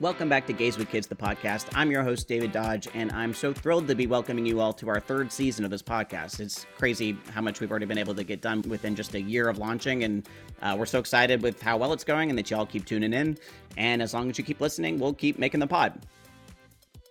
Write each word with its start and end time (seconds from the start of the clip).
Welcome 0.00 0.30
back 0.30 0.46
to 0.46 0.54
Gays 0.54 0.78
with 0.78 0.88
Kids, 0.88 1.08
the 1.08 1.14
podcast. 1.14 1.66
I'm 1.74 1.90
your 1.90 2.02
host, 2.02 2.26
David 2.26 2.52
Dodge, 2.52 2.88
and 2.94 3.12
I'm 3.12 3.34
so 3.34 3.52
thrilled 3.52 3.86
to 3.88 3.94
be 3.94 4.06
welcoming 4.06 4.46
you 4.46 4.58
all 4.58 4.72
to 4.72 4.88
our 4.88 4.98
third 4.98 5.30
season 5.30 5.62
of 5.62 5.70
this 5.70 5.82
podcast. 5.82 6.40
It's 6.40 6.64
crazy 6.78 7.18
how 7.34 7.42
much 7.42 7.60
we've 7.60 7.70
already 7.70 7.84
been 7.84 7.98
able 7.98 8.14
to 8.14 8.24
get 8.24 8.40
done 8.40 8.62
within 8.62 8.96
just 8.96 9.12
a 9.12 9.20
year 9.20 9.46
of 9.46 9.58
launching, 9.58 10.04
and 10.04 10.26
uh, 10.62 10.74
we're 10.78 10.86
so 10.86 11.00
excited 11.00 11.42
with 11.42 11.60
how 11.60 11.76
well 11.76 11.92
it's 11.92 12.02
going 12.02 12.30
and 12.30 12.38
that 12.38 12.50
y'all 12.50 12.64
keep 12.64 12.86
tuning 12.86 13.12
in. 13.12 13.36
And 13.76 14.00
as 14.00 14.14
long 14.14 14.30
as 14.30 14.38
you 14.38 14.44
keep 14.44 14.62
listening, 14.62 14.98
we'll 14.98 15.12
keep 15.12 15.38
making 15.38 15.60
the 15.60 15.66
pod 15.66 16.06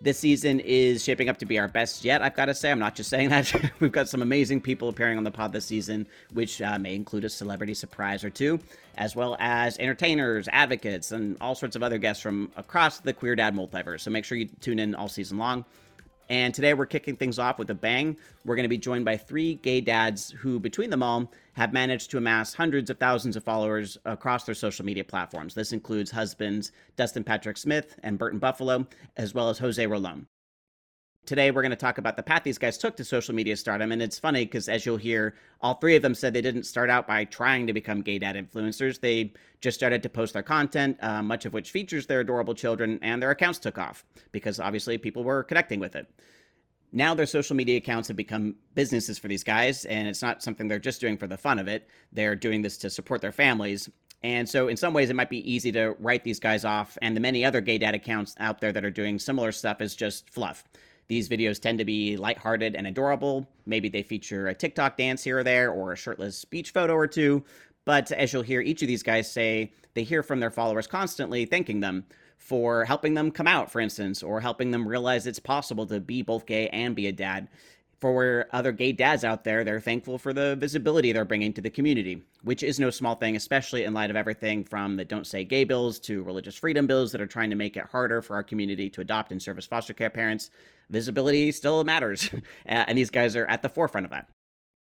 this 0.02 0.18
season 0.18 0.62
is 0.62 1.04
shaping 1.04 1.28
up 1.28 1.38
to 1.40 1.46
be 1.46 1.60
our 1.60 1.68
best 1.68 2.06
yet. 2.06 2.22
I've 2.22 2.36
got 2.36 2.46
to 2.46 2.54
say, 2.54 2.72
I'm 2.72 2.80
not 2.80 2.96
just 2.96 3.10
saying 3.10 3.30
that. 3.30 3.54
We've 3.80 3.92
got 3.92 4.08
some 4.08 4.22
amazing 4.22 4.62
people 4.62 4.88
appearing 4.88 5.18
on 5.18 5.24
the 5.24 5.32
pod 5.32 5.52
this 5.52 5.66
season, 5.66 6.08
which 6.34 6.62
uh, 6.62 6.80
may 6.80 6.96
include 6.96 7.26
a 7.26 7.30
celebrity 7.30 7.74
surprise 7.74 8.24
or 8.24 8.30
two, 8.30 8.60
as 8.98 9.16
well 9.16 9.36
as 9.40 9.78
entertainers, 9.78 10.48
advocates, 10.52 11.12
and 11.12 11.36
all 11.42 11.54
sorts 11.54 11.76
of 11.76 11.84
other 11.84 11.98
guests 11.98 12.24
from 12.24 12.52
across 12.56 13.00
the 13.00 13.12
Queer 13.12 13.36
Dad 13.36 13.54
multiverse. 13.56 14.02
So 14.02 14.12
make 14.12 14.24
sure 14.24 14.38
you 14.38 14.48
tune 14.62 14.80
in 14.80 14.96
all 14.96 15.10
season 15.10 15.38
long. 15.38 15.66
And 16.30 16.54
today 16.54 16.76
we're 16.76 16.86
kicking 16.86 17.16
things 17.16 17.40
off 17.40 17.58
with 17.58 17.70
a 17.72 17.76
bang. 17.76 18.16
We're 18.46 18.56
going 18.56 18.64
to 18.64 18.70
be 18.70 18.78
joined 18.78 19.04
by 19.04 19.18
three 19.18 19.56
gay 19.56 19.82
dads 19.82 20.30
who, 20.32 20.60
between 20.60 20.92
them 20.92 21.02
all, 21.02 21.32
have 21.60 21.74
managed 21.74 22.10
to 22.10 22.18
amass 22.18 22.54
hundreds 22.54 22.90
of 22.90 22.98
thousands 22.98 23.36
of 23.36 23.44
followers 23.44 23.98
across 24.06 24.46
their 24.46 24.56
social 24.56 24.86
media 24.86 25.04
platforms. 25.04 25.54
This 25.54 25.74
includes 25.74 26.10
husbands 26.10 26.72
Dustin 26.96 27.22
Patrick 27.22 27.58
Smith 27.58 28.00
and 28.02 28.18
Burton 28.18 28.40
Buffaloe, 28.40 28.88
as 29.18 29.34
well 29.34 29.50
as 29.50 29.60
Jose 29.60 29.86
Rolon. 29.86 30.26
Today, 31.26 31.52
we're 31.52 31.62
going 31.62 31.72
to 31.72 31.76
talk 31.76 31.98
about 31.98 32.16
the 32.16 32.24
path 32.24 32.44
these 32.44 32.58
guys 32.58 32.78
took 32.78 32.96
to 32.96 33.04
social 33.04 33.36
media 33.36 33.58
stardom. 33.58 33.92
And 33.92 34.02
it's 34.02 34.18
funny 34.18 34.46
because, 34.46 34.70
as 34.70 34.86
you'll 34.86 34.96
hear, 34.96 35.36
all 35.60 35.74
three 35.74 35.98
of 35.98 36.02
them 36.02 36.16
said 36.16 36.34
they 36.34 36.42
didn't 36.42 36.64
start 36.64 36.90
out 36.90 37.06
by 37.06 37.26
trying 37.26 37.68
to 37.68 37.74
become 37.74 38.04
gay 38.04 38.20
dad 38.20 38.38
influencers. 38.38 39.02
They 39.02 39.34
just 39.60 39.78
started 39.78 40.02
to 40.04 40.10
post 40.10 40.32
their 40.32 40.44
content, 40.44 40.98
uh, 41.02 41.22
much 41.22 41.46
of 41.46 41.52
which 41.52 41.72
features 41.72 42.08
their 42.08 42.22
adorable 42.22 42.56
children, 42.56 43.00
and 43.02 43.22
their 43.22 43.32
accounts 43.32 43.60
took 43.60 43.78
off 43.78 44.06
because 44.32 44.62
obviously 44.62 44.98
people 44.98 45.26
were 45.26 45.44
connecting 45.44 45.82
with 45.82 45.98
it. 45.98 46.10
Now, 46.92 47.14
their 47.14 47.26
social 47.26 47.56
media 47.56 47.78
accounts 47.78 48.08
have 48.08 48.18
become 48.18 48.56
businesses 48.74 49.20
for 49.20 49.28
these 49.28 49.44
guys, 49.44 49.86
and 49.86 50.08
it's 50.08 50.22
not 50.22 50.42
something 50.42 50.68
they're 50.68 50.80
just 50.80 51.02
doing 51.02 51.18
for 51.18 51.28
the 51.28 51.38
fun 51.38 51.60
of 51.60 51.68
it. 51.68 51.88
They're 52.12 52.36
doing 52.36 52.62
this 52.62 52.78
to 52.80 52.90
support 52.90 53.22
their 53.22 53.32
families. 53.32 53.90
And 54.24 54.50
so, 54.50 54.68
in 54.68 54.76
some 54.76 54.94
ways, 54.94 55.10
it 55.10 55.16
might 55.16 55.30
be 55.30 55.50
easy 55.50 55.72
to 55.74 55.96
write 56.00 56.24
these 56.24 56.40
guys 56.40 56.66
off 56.66 56.98
and 57.02 57.16
the 57.16 57.22
many 57.22 57.46
other 57.46 57.62
gay 57.62 57.78
dad 57.78 57.94
accounts 57.94 58.36
out 58.40 58.60
there 58.60 58.72
that 58.72 58.84
are 58.84 58.92
doing 58.92 59.20
similar 59.20 59.52
stuff 59.52 59.82
as 59.82 59.96
just 59.96 60.30
fluff. 60.30 60.64
These 61.08 61.30
videos 61.30 61.60
tend 61.60 61.80
to 61.80 61.86
be 61.86 62.18
lighthearted 62.18 62.76
and 62.76 62.86
adorable. 62.86 63.48
Maybe 63.66 63.90
they 63.90 64.04
feature 64.04 64.48
a 64.48 64.54
TikTok 64.54 64.98
dance 64.98 65.24
here 65.24 65.40
or 65.40 65.44
there 65.44 65.72
or 65.72 65.94
a 65.94 65.98
shirtless 65.98 66.46
beach 66.46 66.72
photo 66.72 66.94
or 66.94 67.08
two. 67.08 67.44
But 67.86 68.12
as 68.12 68.32
you'll 68.34 68.44
hear 68.44 68.62
each 68.62 68.84
of 68.84 68.88
these 68.88 69.02
guys 69.02 69.32
say, 69.32 69.72
they 69.96 70.04
hear 70.04 70.22
from 70.22 70.40
their 70.40 70.52
followers 70.52 70.86
constantly 70.86 71.46
thanking 71.46 71.80
them 71.80 72.06
for 72.40 72.86
helping 72.86 73.14
them 73.14 73.30
come 73.30 73.48
out, 73.48 73.72
for 73.72 73.80
instance, 73.80 74.24
or 74.24 74.42
helping 74.42 74.72
them 74.72 74.88
realize 74.88 75.28
it's 75.28 75.40
possible 75.40 75.86
to 75.86 76.00
be 76.00 76.24
both 76.24 76.48
gay 76.48 76.68
and 76.70 76.96
be 76.96 77.06
a 77.06 77.12
dad 77.12 77.48
for 78.00 78.48
other 78.52 78.72
gay 78.72 78.92
dads 78.92 79.24
out 79.24 79.44
there, 79.44 79.64
they're 79.64 79.80
thankful 79.80 80.18
for 80.18 80.32
the 80.32 80.56
visibility 80.56 81.12
they're 81.12 81.26
bringing 81.26 81.52
to 81.54 81.62
the 81.62 81.70
community, 81.70 82.22
which 82.44 82.64
is 82.64 82.80
no 82.80 82.90
small 82.90 83.16
thing, 83.16 83.36
especially 83.36 83.84
in 83.84 83.94
light 83.94 84.10
of 84.10 84.16
everything 84.16 84.64
from 84.64 84.96
the 84.96 85.04
Don't 85.04 85.28
Say 85.28 85.44
Gay 85.44 85.66
bills 85.66 86.00
to 86.02 86.24
religious 86.24 86.56
freedom 86.56 86.88
bills 86.88 87.12
that 87.12 87.22
are 87.22 87.28
trying 87.28 87.50
to 87.50 87.56
make 87.56 87.76
it 87.76 87.86
harder 87.86 88.22
for 88.22 88.36
our 88.36 88.44
community 88.44 88.90
to 88.90 89.02
adopt 89.02 89.32
and 89.32 89.42
serve 89.42 89.58
as 89.58 89.66
foster 89.66 89.94
care 89.94 90.10
parents. 90.10 90.50
Visibility 90.90 91.52
still 91.52 91.84
matters, 91.84 92.30
and 92.66 92.98
these 92.98 93.10
guys 93.10 93.36
are 93.36 93.46
at 93.48 93.62
the 93.62 93.70
forefront 93.70 94.06
of 94.06 94.12
that. 94.12 94.30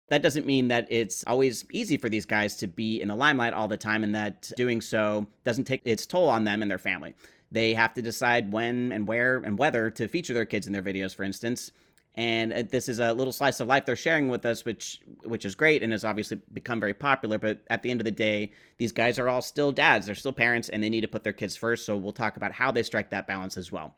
That 0.10 0.22
doesn't 0.22 0.46
mean 0.46 0.68
that 0.68 0.88
it's 0.92 1.24
always 1.26 1.66
easy 1.72 1.98
for 1.98 2.10
these 2.10 2.26
guys 2.26 2.56
to 2.58 2.68
be 2.68 3.02
in 3.02 3.08
the 3.08 3.16
limelight 3.16 3.54
all 3.54 3.68
the 3.68 3.78
time, 3.78 4.04
and 4.04 4.16
that 4.16 4.52
doing 4.56 4.82
so 4.82 5.28
doesn't 5.44 5.66
take 5.66 5.82
its 5.86 6.06
toll 6.06 6.30
on 6.30 6.44
them 6.44 6.62
and 6.62 6.70
their 6.70 6.78
family. 6.78 7.16
They 7.56 7.74
have 7.74 7.94
to 7.94 8.02
decide 8.02 8.52
when 8.52 8.92
and 8.92 9.08
where 9.08 9.38
and 9.38 9.58
whether 9.58 9.90
to 9.92 10.10
feature 10.10 10.34
their 10.34 10.46
kids 10.46 10.68
in 10.68 10.74
their 10.74 10.84
videos, 10.84 11.16
for 11.16 11.24
instance, 11.24 11.72
and 12.16 12.54
uh, 12.54 12.64
this 12.70 12.90
is 12.90 13.00
a 13.00 13.14
little 13.14 13.34
slice 13.34 13.60
of 13.60 13.68
life 13.68 13.86
they're 13.86 13.96
sharing 13.96 14.30
with 14.30 14.46
us 14.46 14.66
which 14.66 15.02
which 15.24 15.46
is 15.46 15.56
great 15.56 15.84
and 15.84 15.92
has 15.92 16.06
obviously 16.06 16.40
become 16.54 16.80
very 16.80 16.94
popular 16.94 17.38
but 17.38 17.60
at 17.70 17.84
the 17.84 17.92
end 17.92 18.02
of 18.02 18.06
the 18.06 18.12
day 18.12 18.52
these 18.78 18.92
guys 18.92 19.20
are 19.20 19.30
all 19.30 19.42
still 19.42 19.72
dads 19.72 20.06
they're 20.06 20.16
still 20.16 20.34
parents 20.34 20.70
and 20.70 20.82
they 20.82 20.90
need 20.90 21.02
to 21.02 21.08
put 21.08 21.24
their 21.24 21.34
kids 21.34 21.56
first 21.56 21.86
so 21.86 21.96
we'll 21.96 22.14
talk 22.14 22.38
about 22.38 22.52
how 22.52 22.72
they 22.72 22.84
strike 22.84 23.10
that 23.10 23.28
balance 23.28 23.58
as 23.58 23.72
well. 23.72 23.96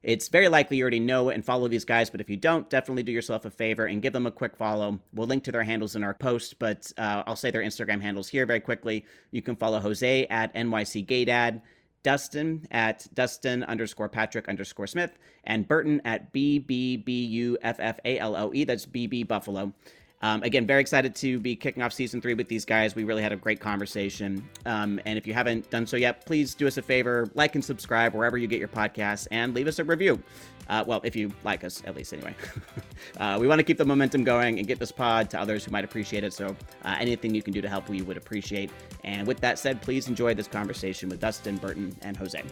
It's 0.00 0.28
very 0.28 0.48
likely 0.48 0.76
you 0.76 0.84
already 0.84 1.00
know 1.00 1.30
and 1.30 1.44
follow 1.44 1.68
these 1.68 1.84
guys 1.84 2.10
but 2.10 2.20
if 2.20 2.30
you 2.30 2.36
don't 2.36 2.70
definitely 2.70 3.02
do 3.02 3.12
yourself 3.12 3.44
a 3.44 3.50
favor 3.50 3.86
and 3.86 4.02
give 4.02 4.12
them 4.12 4.26
a 4.26 4.30
quick 4.30 4.56
follow. 4.56 5.00
We'll 5.12 5.26
link 5.26 5.44
to 5.44 5.52
their 5.52 5.64
handles 5.64 5.96
in 5.96 6.04
our 6.04 6.14
post 6.14 6.58
but 6.58 6.92
uh, 6.98 7.24
i'll 7.26 7.36
say 7.36 7.50
their 7.50 7.62
instagram 7.62 8.00
handles 8.00 8.28
here 8.28 8.46
very 8.46 8.60
quickly. 8.60 9.04
You 9.30 9.42
can 9.42 9.56
follow 9.56 9.80
jose 9.80 10.26
at 10.26 10.54
nyc 10.54 11.06
gaydad 11.06 11.62
Dustin 12.02 12.66
at 12.70 13.06
Dustin 13.14 13.64
underscore 13.64 14.08
Patrick 14.08 14.48
underscore 14.48 14.86
Smith, 14.86 15.18
and 15.44 15.66
Burton 15.66 16.00
at 16.04 16.32
B 16.32 16.58
B 16.58 16.96
B 16.96 17.24
U 17.24 17.58
F 17.62 17.76
F 17.78 17.98
A 18.04 18.18
L 18.18 18.36
O 18.36 18.52
E. 18.54 18.64
That's 18.64 18.86
BB 18.86 19.26
Buffaloe. 19.28 19.72
Um, 20.20 20.42
again, 20.42 20.66
very 20.66 20.80
excited 20.80 21.14
to 21.16 21.38
be 21.38 21.54
kicking 21.54 21.82
off 21.82 21.92
season 21.92 22.20
three 22.20 22.34
with 22.34 22.48
these 22.48 22.64
guys. 22.64 22.94
We 22.94 23.04
really 23.04 23.22
had 23.22 23.32
a 23.32 23.36
great 23.36 23.60
conversation. 23.60 24.48
Um, 24.66 25.00
and 25.06 25.16
if 25.16 25.26
you 25.26 25.34
haven't 25.34 25.70
done 25.70 25.86
so 25.86 25.96
yet, 25.96 26.26
please 26.26 26.54
do 26.54 26.66
us 26.66 26.76
a 26.76 26.82
favor, 26.82 27.30
like 27.34 27.54
and 27.54 27.64
subscribe 27.64 28.14
wherever 28.14 28.36
you 28.36 28.48
get 28.48 28.58
your 28.58 28.68
podcasts, 28.68 29.28
and 29.30 29.54
leave 29.54 29.68
us 29.68 29.78
a 29.78 29.84
review. 29.84 30.20
Uh, 30.68 30.84
well, 30.86 31.00
if 31.02 31.16
you 31.16 31.32
like 31.44 31.64
us, 31.64 31.82
at 31.86 31.96
least 31.96 32.12
anyway. 32.12 32.34
uh, 33.20 33.38
we 33.40 33.46
want 33.46 33.58
to 33.58 33.62
keep 33.62 33.78
the 33.78 33.84
momentum 33.84 34.22
going 34.22 34.58
and 34.58 34.66
get 34.66 34.78
this 34.78 34.92
pod 34.92 35.30
to 35.30 35.40
others 35.40 35.64
who 35.64 35.70
might 35.70 35.84
appreciate 35.84 36.24
it. 36.24 36.32
So 36.32 36.54
uh, 36.84 36.96
anything 36.98 37.34
you 37.34 37.42
can 37.42 37.54
do 37.54 37.62
to 37.62 37.68
help, 37.68 37.88
we 37.88 38.02
would 38.02 38.16
appreciate. 38.16 38.70
And 39.04 39.26
with 39.26 39.40
that 39.40 39.58
said, 39.58 39.80
please 39.80 40.08
enjoy 40.08 40.34
this 40.34 40.48
conversation 40.48 41.08
with 41.08 41.20
Dustin, 41.20 41.56
Burton, 41.56 41.96
and 42.02 42.16
Jose. 42.16 42.42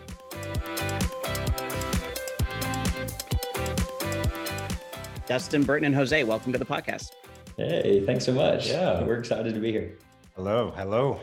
Dustin, 5.27 5.65
Burton, 5.65 5.87
and 5.87 5.95
Jose, 5.95 6.23
welcome 6.25 6.53
to 6.53 6.59
the 6.59 6.65
podcast. 6.65 7.11
Hey, 7.57 8.03
thanks 8.05 8.27
so 8.27 8.33
much. 8.33 8.69
Yeah, 8.69 9.03
we're 9.03 9.17
excited 9.17 9.55
to 9.55 9.61
be 9.61 9.73
here. 9.73 9.97
Hello, 10.35 10.75
hello. 10.77 11.19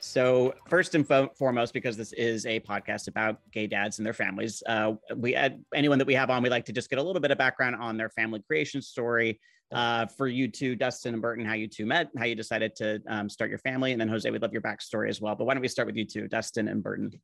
So 0.00 0.52
first 0.68 0.94
and 0.94 1.06
fo- 1.06 1.30
foremost, 1.34 1.72
because 1.72 1.96
this 1.96 2.12
is 2.12 2.44
a 2.44 2.60
podcast 2.60 3.08
about 3.08 3.38
gay 3.52 3.66
dads 3.66 3.98
and 3.98 4.04
their 4.04 4.12
families, 4.12 4.62
uh, 4.66 4.92
we 5.16 5.32
had 5.32 5.64
anyone 5.74 5.96
that 5.96 6.06
we 6.06 6.12
have 6.12 6.28
on, 6.28 6.42
we 6.42 6.50
like 6.50 6.66
to 6.66 6.72
just 6.72 6.90
get 6.90 6.98
a 6.98 7.02
little 7.02 7.22
bit 7.22 7.30
of 7.30 7.38
background 7.38 7.76
on 7.76 7.96
their 7.96 8.10
family 8.10 8.42
creation 8.46 8.82
story. 8.82 9.40
Uh, 9.72 10.04
for 10.04 10.28
you 10.28 10.46
two, 10.48 10.76
Dustin 10.76 11.14
and 11.14 11.22
Burton, 11.22 11.46
how 11.46 11.54
you 11.54 11.66
two 11.66 11.86
met, 11.86 12.10
how 12.18 12.26
you 12.26 12.34
decided 12.34 12.76
to 12.76 13.00
um, 13.08 13.30
start 13.30 13.48
your 13.48 13.58
family, 13.60 13.92
and 13.92 14.00
then 14.00 14.08
Jose, 14.08 14.30
we'd 14.30 14.42
love 14.42 14.52
your 14.52 14.60
backstory 14.60 15.08
as 15.08 15.22
well. 15.22 15.34
But 15.34 15.46
why 15.46 15.54
don't 15.54 15.62
we 15.62 15.68
start 15.68 15.86
with 15.86 15.96
you 15.96 16.04
two, 16.04 16.28
Dustin 16.28 16.68
and 16.68 16.82
Burton? 16.82 17.18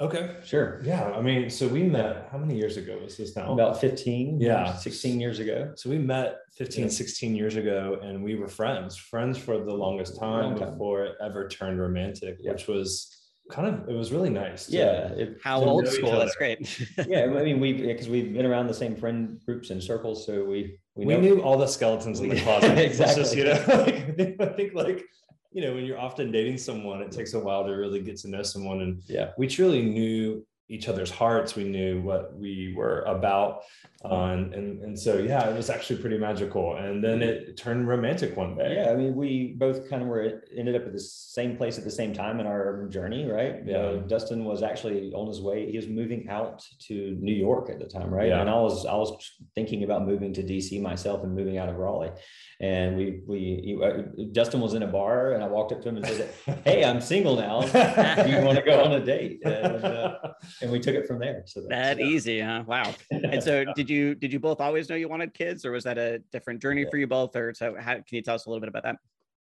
Okay, 0.00 0.36
sure. 0.44 0.80
Yeah. 0.82 1.12
I 1.12 1.20
mean, 1.20 1.50
so 1.50 1.68
we 1.68 1.82
met, 1.82 2.28
how 2.32 2.38
many 2.38 2.56
years 2.56 2.78
ago 2.78 2.98
was 3.02 3.18
this 3.18 3.36
now? 3.36 3.52
About 3.52 3.80
15, 3.80 4.40
yeah, 4.40 4.74
16 4.74 5.20
years 5.20 5.40
ago. 5.40 5.72
So 5.76 5.90
we 5.90 5.98
met 5.98 6.38
15, 6.56 6.84
yeah. 6.84 6.90
16 6.90 7.36
years 7.36 7.56
ago 7.56 8.00
and 8.02 8.24
we 8.24 8.34
were 8.34 8.48
friends, 8.48 8.96
friends 8.96 9.36
for 9.36 9.58
the 9.58 9.74
longest 9.74 10.18
time, 10.18 10.56
time. 10.56 10.70
before 10.70 11.04
it 11.04 11.16
ever 11.22 11.48
turned 11.48 11.78
romantic, 11.78 12.38
yeah. 12.40 12.52
which 12.52 12.66
was 12.66 13.14
kind 13.50 13.68
of, 13.68 13.88
it 13.90 13.94
was 13.94 14.10
really 14.10 14.30
nice. 14.30 14.66
To, 14.66 14.72
yeah. 14.78 15.08
It, 15.08 15.38
how 15.44 15.62
old 15.62 15.86
school. 15.86 16.12
That's 16.12 16.36
great. 16.36 16.80
yeah. 17.06 17.24
I 17.24 17.44
mean, 17.44 17.60
we, 17.60 17.72
because 17.86 18.08
we've 18.08 18.32
been 18.32 18.46
around 18.46 18.68
the 18.68 18.74
same 18.74 18.96
friend 18.96 19.38
groups 19.44 19.68
and 19.68 19.82
circles. 19.82 20.24
So 20.24 20.44
we, 20.44 20.78
we, 20.94 21.04
we 21.04 21.16
knew 21.18 21.42
all 21.42 21.58
the 21.58 21.66
skeletons 21.66 22.20
in 22.20 22.30
the 22.30 22.40
closet. 22.42 22.78
exactly. 22.78 23.22
Just, 23.22 23.36
you 23.36 23.44
know, 23.44 23.64
like, 23.68 24.40
I 24.40 24.46
think 24.54 24.72
like, 24.72 25.04
you 25.52 25.62
know, 25.62 25.74
when 25.74 25.84
you're 25.84 25.98
often 25.98 26.30
dating 26.30 26.58
someone, 26.58 27.02
it 27.02 27.10
takes 27.10 27.34
a 27.34 27.38
while 27.38 27.64
to 27.64 27.70
really 27.72 28.00
get 28.00 28.16
to 28.18 28.28
know 28.28 28.42
someone. 28.42 28.80
And 28.80 29.02
yeah, 29.06 29.30
we 29.36 29.48
truly 29.48 29.82
knew 29.82 30.46
each 30.70 30.88
other's 30.88 31.10
hearts. 31.10 31.56
We 31.56 31.64
knew 31.64 32.00
what 32.00 32.32
we 32.38 32.72
were 32.76 33.00
about. 33.02 33.62
Uh, 34.02 34.30
and, 34.32 34.54
and, 34.54 34.82
and 34.82 34.98
so, 34.98 35.18
yeah, 35.18 35.46
it 35.50 35.54
was 35.54 35.68
actually 35.68 36.00
pretty 36.00 36.16
magical. 36.16 36.76
And 36.76 37.04
then 37.04 37.20
it 37.20 37.56
turned 37.56 37.86
romantic 37.86 38.34
one 38.34 38.56
day. 38.56 38.76
Yeah. 38.76 38.92
I 38.92 38.94
mean, 38.94 39.14
we 39.14 39.54
both 39.58 39.90
kind 39.90 40.00
of 40.00 40.08
were 40.08 40.42
ended 40.56 40.74
up 40.76 40.86
at 40.86 40.92
the 40.92 41.00
same 41.00 41.56
place 41.56 41.76
at 41.76 41.84
the 41.84 41.90
same 41.90 42.14
time 42.14 42.40
in 42.40 42.46
our 42.46 42.86
journey, 42.86 43.26
right? 43.26 43.56
Yeah. 43.66 43.76
Uh, 43.76 43.96
Dustin 43.96 44.44
was 44.44 44.62
actually 44.62 45.12
on 45.12 45.26
his 45.26 45.42
way. 45.42 45.70
He 45.70 45.76
was 45.76 45.88
moving 45.88 46.28
out 46.30 46.64
to 46.86 47.18
New 47.20 47.34
York 47.34 47.68
at 47.68 47.78
the 47.78 47.84
time, 47.84 48.08
right? 48.08 48.28
Yeah. 48.28 48.40
And 48.40 48.48
I 48.48 48.54
was, 48.54 48.86
I 48.86 48.94
was 48.94 49.12
thinking 49.56 49.82
about 49.82 50.06
moving 50.06 50.32
to 50.34 50.42
DC 50.42 50.80
myself 50.80 51.22
and 51.24 51.34
moving 51.34 51.58
out 51.58 51.68
of 51.68 51.76
Raleigh. 51.76 52.12
And 52.60 52.96
we, 52.96 53.20
we, 53.26 53.78
uh, 53.84 54.24
Dustin 54.32 54.60
was 54.60 54.74
in 54.74 54.82
a 54.84 54.86
bar 54.86 55.32
and 55.32 55.42
I 55.42 55.48
walked 55.48 55.72
up 55.72 55.82
to 55.82 55.88
him 55.88 55.96
and 55.96 56.06
said, 56.06 56.30
Hey, 56.64 56.84
I'm 56.84 57.00
single 57.00 57.36
now. 57.36 57.60
Do 57.62 58.30
you 58.30 58.40
want 58.42 58.56
to 58.56 58.64
go 58.64 58.84
on 58.84 58.92
a 58.92 59.04
date? 59.04 59.40
And, 59.44 59.84
uh, 59.84 60.16
and 60.62 60.70
we 60.70 60.80
took 60.80 60.94
it 60.94 61.06
from 61.06 61.18
there. 61.18 61.42
So 61.46 61.62
that 61.68 61.98
yeah. 61.98 62.04
easy, 62.04 62.40
huh? 62.40 62.64
Wow. 62.66 62.94
and 63.10 63.42
so 63.42 63.64
did 63.76 63.88
you 63.88 64.14
did 64.14 64.32
you 64.32 64.38
both 64.38 64.60
always 64.60 64.88
know 64.88 64.96
you 64.96 65.08
wanted 65.08 65.34
kids, 65.34 65.64
or 65.64 65.72
was 65.72 65.84
that 65.84 65.98
a 65.98 66.18
different 66.32 66.60
journey 66.60 66.82
yeah. 66.82 66.90
for 66.90 66.98
you 66.98 67.06
both? 67.06 67.34
Or 67.36 67.54
so 67.54 67.76
how 67.78 67.94
can 67.94 68.04
you 68.10 68.22
tell 68.22 68.34
us 68.34 68.46
a 68.46 68.50
little 68.50 68.60
bit 68.60 68.68
about 68.68 68.84
that? 68.84 68.96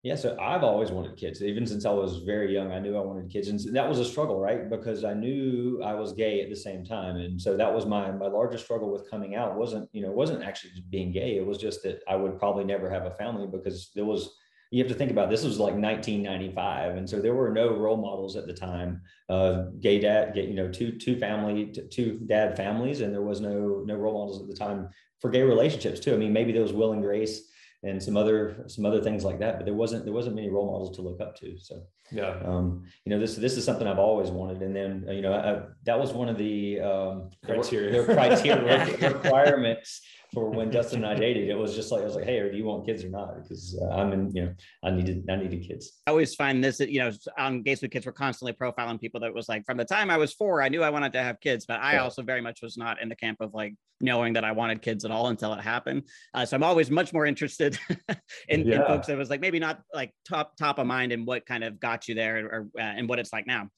Yeah, 0.05 0.17
so 0.17 0.37
I've 0.39 0.63
always 0.63 0.91
wanted 0.91 1.17
kids. 1.17 1.43
Even 1.43 1.67
since 1.67 1.87
I 1.87 1.91
was 1.91 2.19
very 2.19 2.53
young, 2.53 2.71
I 2.73 2.79
knew 2.79 2.95
I 2.95 3.01
wanted 3.01 3.31
kids, 3.31 3.49
and 3.49 3.75
that 3.75 3.89
was 3.89 3.99
a 3.99 4.05
struggle, 4.05 4.39
right? 4.39 4.69
Because 4.69 5.03
I 5.03 5.15
knew 5.15 5.81
I 5.83 5.95
was 5.95 6.13
gay 6.13 6.43
at 6.43 6.51
the 6.51 6.57
same 6.57 6.85
time, 6.85 7.17
and 7.17 7.41
so 7.41 7.57
that 7.57 7.73
was 7.73 7.87
my 7.87 8.11
my 8.11 8.27
largest 8.27 8.65
struggle 8.65 8.93
with 8.93 9.11
coming 9.11 9.35
out. 9.35 9.57
wasn't 9.57 9.89
you 9.93 10.03
know 10.03 10.13
wasn't 10.13 10.45
actually 10.45 10.73
being 10.91 11.11
gay. 11.11 11.39
It 11.39 11.47
was 11.47 11.57
just 11.57 11.83
that 11.85 12.03
I 12.07 12.17
would 12.17 12.39
probably 12.39 12.65
never 12.65 12.91
have 12.91 13.07
a 13.07 13.13
family 13.13 13.47
because 13.47 13.91
there 13.95 14.05
was 14.05 14.37
you 14.75 14.83
have 14.83 14.91
to 14.91 14.99
think 14.99 15.13
about 15.13 15.31
this 15.31 15.45
was 15.45 15.61
like 15.61 15.75
1995 15.75 16.97
and 16.97 17.09
so 17.09 17.21
there 17.21 17.33
were 17.33 17.51
no 17.51 17.77
role 17.77 17.97
models 17.97 18.35
at 18.35 18.49
the 18.49 18.53
time 18.53 19.01
uh, 19.29 19.67
gay 19.79 20.01
dad 20.01 20.37
you 20.37 20.53
know 20.55 20.69
two 20.69 20.99
two 20.99 21.17
family 21.17 21.73
two 21.91 22.19
dad 22.27 22.57
families 22.57 23.01
and 23.01 23.15
there 23.15 23.23
was 23.23 23.41
no 23.41 23.85
no 23.87 23.95
role 23.95 24.19
models 24.19 24.43
at 24.43 24.49
the 24.49 24.57
time 24.57 24.89
for 25.21 25.31
gay 25.31 25.43
relationships 25.43 26.01
too. 26.01 26.13
I 26.13 26.17
mean 26.17 26.33
maybe 26.33 26.51
there 26.51 26.61
was 26.61 26.73
will 26.73 26.93
and 26.93 27.03
grace 27.03 27.43
and 27.85 28.03
some 28.03 28.17
other 28.17 28.65
some 28.67 28.85
other 28.85 29.01
things 29.01 29.23
like 29.25 29.39
that 29.39 29.59
but 29.59 29.65
there 29.65 29.75
wasn't 29.75 30.05
there 30.05 30.13
wasn't 30.13 30.35
many 30.35 30.51
role 30.51 30.67
models 30.67 30.97
to 30.97 31.03
look 31.03 31.21
up 31.21 31.37
to 31.37 31.57
so. 31.57 31.81
Yeah. 32.11 32.37
Um, 32.45 32.83
you 33.05 33.11
know 33.11 33.21
this 33.21 33.37
this 33.37 33.57
is 33.57 33.65
something 33.65 33.87
i've 33.87 33.99
always 33.99 34.31
wanted 34.31 34.61
and 34.61 34.75
then 34.75 35.07
you 35.09 35.23
know 35.23 35.35
I, 35.35 35.73
that 35.85 35.99
was 35.99 36.13
one 36.13 36.29
of 36.29 36.37
the 36.37 36.81
um, 36.81 37.31
criteria. 37.45 37.93
the, 37.93 38.07
the 38.09 38.15
criteria 38.15 39.13
requirements 39.15 40.03
for 40.35 40.51
when 40.51 40.71
Dustin 40.71 41.05
and 41.05 41.07
I 41.07 41.15
dated, 41.15 41.49
it 41.49 41.57
was 41.57 41.75
just 41.75 41.93
like 41.93 42.03
I 42.03 42.05
was 42.05 42.17
like, 42.17 42.25
"Hey, 42.25 42.47
do 42.51 42.57
you 42.57 42.65
want 42.65 42.85
kids 42.85 43.05
or 43.05 43.09
not?" 43.09 43.43
Because 43.43 43.79
uh, 43.81 43.89
I'm 43.91 44.13
in, 44.13 44.31
you 44.35 44.47
know, 44.47 44.55
I 44.83 44.91
needed 44.91 45.25
I 45.31 45.37
needed 45.37 45.67
kids. 45.67 46.01
I 46.07 46.11
always 46.11 46.35
find 46.35 46.63
this, 46.63 46.81
you 46.81 46.99
know, 46.99 47.11
on 47.39 47.63
Gays 47.63 47.81
with 47.81 47.93
Kids, 47.93 48.05
we're 48.05 48.13
constantly 48.13 48.53
profiling 48.53 49.01
people 49.01 49.21
that 49.21 49.33
was 49.33 49.49
like, 49.49 49.65
from 49.65 49.77
the 49.77 49.85
time 49.85 50.11
I 50.11 50.17
was 50.17 50.35
four, 50.35 50.61
I 50.61 50.69
knew 50.69 50.83
I 50.83 50.91
wanted 50.91 51.13
to 51.15 51.23
have 51.23 51.41
kids, 51.41 51.65
but 51.65 51.81
I 51.81 51.95
yeah. 51.95 52.03
also 52.03 52.23
very 52.23 52.41
much 52.41 52.61
was 52.63 52.77
not 52.77 53.01
in 53.01 53.09
the 53.09 53.17
camp 53.17 53.41
of 53.41 53.55
like 53.55 53.75
knowing 54.01 54.33
that 54.35 54.45
I 54.45 54.53
wanted 54.53 54.83
kids 54.83 55.05
at 55.05 55.11
all 55.11 55.29
until 55.29 55.53
it 55.55 55.61
happened. 55.61 56.03
Uh, 56.35 56.45
so 56.45 56.57
I'm 56.57 56.63
always 56.63 56.91
much 56.91 57.13
more 57.13 57.27
interested 57.27 57.79
in, 58.49 58.67
yeah. 58.67 58.81
in, 58.81 58.87
folks 58.87 59.07
that 59.07 59.17
was 59.17 59.31
like 59.31 59.41
maybe 59.41 59.59
not 59.59 59.81
like 59.93 60.13
top 60.29 60.57
top 60.57 60.79
of 60.79 60.87
mind 60.87 61.13
and 61.13 61.27
what 61.27 61.47
kind 61.47 61.65
of 61.65 61.79
got 61.81 62.09
you 62.09 62.15
there, 62.15 62.47
or 62.47 62.69
uh, 62.79 62.83
and 62.83 63.09
what 63.09 63.19
it's 63.19 63.33
like 63.33 63.47
now. 63.47 63.69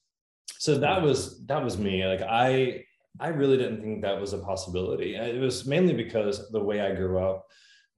So 0.59 0.77
that 0.79 1.01
was 1.01 1.45
that 1.45 1.63
was 1.63 1.77
me. 1.77 2.05
Like 2.05 2.21
I 2.21 2.83
I 3.19 3.29
really 3.29 3.57
didn't 3.57 3.81
think 3.81 4.01
that 4.01 4.19
was 4.19 4.33
a 4.33 4.39
possibility. 4.39 5.15
It 5.15 5.39
was 5.39 5.65
mainly 5.65 5.93
because 5.93 6.49
the 6.51 6.63
way 6.63 6.81
I 6.81 6.93
grew 6.93 7.19
up 7.19 7.47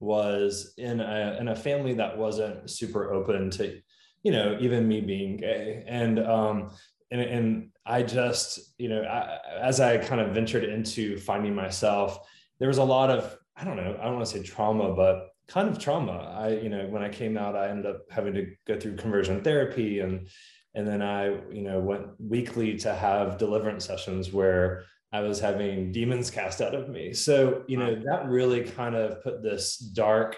was 0.00 0.74
in 0.78 1.00
a 1.00 1.36
in 1.38 1.48
a 1.48 1.56
family 1.56 1.94
that 1.94 2.16
wasn't 2.16 2.70
super 2.70 3.12
open 3.12 3.50
to, 3.50 3.80
you 4.22 4.32
know, 4.32 4.56
even 4.60 4.88
me 4.88 5.00
being 5.00 5.36
gay. 5.36 5.84
And 5.86 6.18
um 6.18 6.70
and, 7.10 7.20
and 7.20 7.70
I 7.84 8.02
just, 8.02 8.74
you 8.78 8.88
know, 8.88 9.02
I, 9.02 9.38
as 9.60 9.80
I 9.80 9.98
kind 9.98 10.20
of 10.20 10.32
ventured 10.32 10.64
into 10.64 11.18
finding 11.18 11.54
myself, 11.54 12.20
there 12.60 12.68
was 12.68 12.78
a 12.78 12.84
lot 12.84 13.10
of, 13.10 13.36
I 13.56 13.64
don't 13.64 13.76
know, 13.76 13.96
I 14.00 14.04
don't 14.04 14.14
want 14.14 14.26
to 14.26 14.38
say 14.38 14.44
trauma, 14.44 14.94
but 14.94 15.30
kind 15.48 15.68
of 15.68 15.78
trauma. 15.78 16.32
I, 16.38 16.50
you 16.50 16.68
know, 16.68 16.86
when 16.86 17.02
I 17.02 17.08
came 17.08 17.36
out, 17.36 17.56
I 17.56 17.68
ended 17.68 17.86
up 17.86 18.02
having 18.10 18.34
to 18.34 18.46
go 18.66 18.78
through 18.78 18.96
conversion 18.96 19.42
therapy 19.42 20.00
and 20.00 20.28
and 20.72 20.86
then 20.86 21.02
I, 21.02 21.30
you 21.50 21.62
know, 21.62 21.80
went 21.80 22.06
weekly 22.20 22.76
to 22.78 22.94
have 22.94 23.38
deliverance 23.38 23.84
sessions 23.84 24.32
where 24.32 24.84
I 25.12 25.20
was 25.20 25.40
having 25.40 25.92
demons 25.92 26.30
cast 26.30 26.60
out 26.60 26.74
of 26.74 26.88
me. 26.88 27.12
So, 27.12 27.64
you 27.66 27.76
know, 27.76 27.96
that 28.06 28.28
really 28.28 28.62
kind 28.62 28.94
of 28.94 29.22
put 29.22 29.42
this 29.42 29.76
dark, 29.76 30.36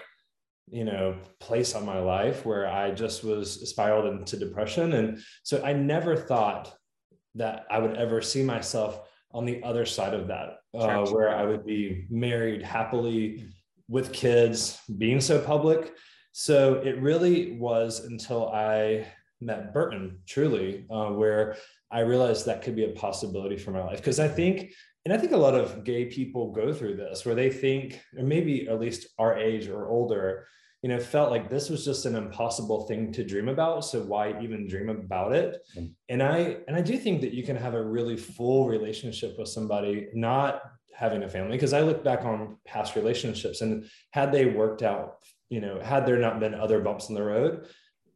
you 0.71 0.83
know, 0.83 1.15
place 1.39 1.75
on 1.75 1.85
my 1.85 1.99
life 1.99 2.45
where 2.45 2.67
I 2.67 2.91
just 2.91 3.23
was 3.23 3.69
spiraled 3.69 4.05
into 4.05 4.37
depression. 4.37 4.93
And 4.93 5.19
so 5.43 5.63
I 5.63 5.73
never 5.73 6.15
thought 6.15 6.73
that 7.35 7.65
I 7.69 7.79
would 7.79 7.97
ever 7.97 8.21
see 8.21 8.43
myself 8.43 9.07
on 9.31 9.45
the 9.45 9.61
other 9.63 9.85
side 9.85 10.13
of 10.13 10.27
that, 10.27 10.57
uh, 10.73 11.05
where 11.07 11.35
I 11.35 11.43
would 11.43 11.65
be 11.65 12.05
married 12.09 12.63
happily 12.63 13.45
with 13.87 14.13
kids, 14.13 14.79
being 14.97 15.21
so 15.21 15.39
public. 15.39 15.93
So 16.31 16.75
it 16.75 16.99
really 16.99 17.57
was 17.57 18.05
until 18.05 18.49
I 18.49 19.05
met 19.45 19.73
Burton, 19.73 20.19
truly, 20.27 20.85
uh, 20.89 21.09
where 21.09 21.55
I 21.91 21.99
realized 21.99 22.45
that 22.45 22.61
could 22.61 22.75
be 22.75 22.85
a 22.85 22.89
possibility 22.93 23.57
for 23.57 23.71
my 23.71 23.83
life. 23.83 23.97
Because 23.97 24.19
I 24.19 24.27
think, 24.27 24.73
and 25.05 25.13
I 25.13 25.17
think 25.17 25.31
a 25.31 25.37
lot 25.37 25.55
of 25.55 25.83
gay 25.83 26.05
people 26.05 26.51
go 26.51 26.73
through 26.73 26.95
this 26.95 27.25
where 27.25 27.35
they 27.35 27.49
think, 27.49 28.01
or 28.17 28.23
maybe 28.23 28.67
at 28.67 28.79
least 28.79 29.07
our 29.19 29.37
age 29.37 29.67
or 29.67 29.87
older, 29.87 30.47
you 30.81 30.89
know, 30.89 30.99
felt 30.99 31.31
like 31.31 31.49
this 31.49 31.69
was 31.69 31.85
just 31.85 32.05
an 32.05 32.15
impossible 32.15 32.87
thing 32.87 33.11
to 33.13 33.23
dream 33.23 33.47
about. 33.47 33.85
So 33.85 34.01
why 34.01 34.37
even 34.41 34.67
dream 34.67 34.89
about 34.89 35.31
it? 35.33 35.57
Mm. 35.77 35.93
And 36.09 36.21
I 36.21 36.57
and 36.67 36.75
I 36.75 36.81
do 36.81 36.97
think 36.97 37.21
that 37.21 37.33
you 37.33 37.43
can 37.43 37.55
have 37.55 37.73
a 37.73 37.83
really 37.83 38.17
full 38.17 38.67
relationship 38.67 39.39
with 39.39 39.47
somebody, 39.47 40.07
not 40.13 40.61
having 40.93 41.23
a 41.23 41.29
family. 41.29 41.53
Because 41.53 41.73
I 41.73 41.81
look 41.81 42.03
back 42.03 42.25
on 42.25 42.57
past 42.65 42.95
relationships 42.95 43.61
and 43.61 43.85
had 44.11 44.31
they 44.31 44.45
worked 44.45 44.83
out, 44.83 45.19
you 45.49 45.61
know, 45.61 45.79
had 45.79 46.05
there 46.05 46.17
not 46.17 46.39
been 46.39 46.53
other 46.53 46.81
bumps 46.81 47.07
in 47.09 47.15
the 47.15 47.23
road, 47.23 47.67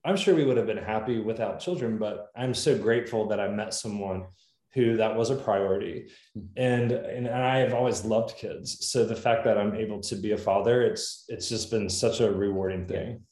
I'm 0.07 0.15
sure 0.15 0.33
we 0.33 0.45
would 0.45 0.55
have 0.55 0.65
been 0.65 0.77
happy 0.77 1.19
without 1.19 1.59
children, 1.59 1.97
but 1.97 2.27
I'm 2.33 2.53
so 2.53 2.77
grateful 2.77 3.27
that 3.27 3.41
I 3.41 3.49
met 3.49 3.73
someone 3.73 4.27
who 4.73 4.95
that 4.97 5.15
was 5.15 5.31
a 5.31 5.35
priority. 5.35 6.09
Mm-hmm. 6.37 6.47
And, 6.55 6.91
and, 6.93 7.27
and 7.27 7.43
I 7.43 7.57
have 7.57 7.73
always 7.73 8.05
loved 8.05 8.37
kids. 8.37 8.87
So 8.87 9.05
the 9.05 9.15
fact 9.15 9.43
that 9.43 9.57
I'm 9.57 9.75
able 9.75 9.99
to 10.01 10.15
be 10.15 10.31
a 10.31 10.37
father, 10.37 10.81
it's 10.81 11.25
it's 11.27 11.49
just 11.49 11.71
been 11.71 11.89
such 11.89 12.21
a 12.21 12.31
rewarding 12.31 12.87
thing. 12.87 13.23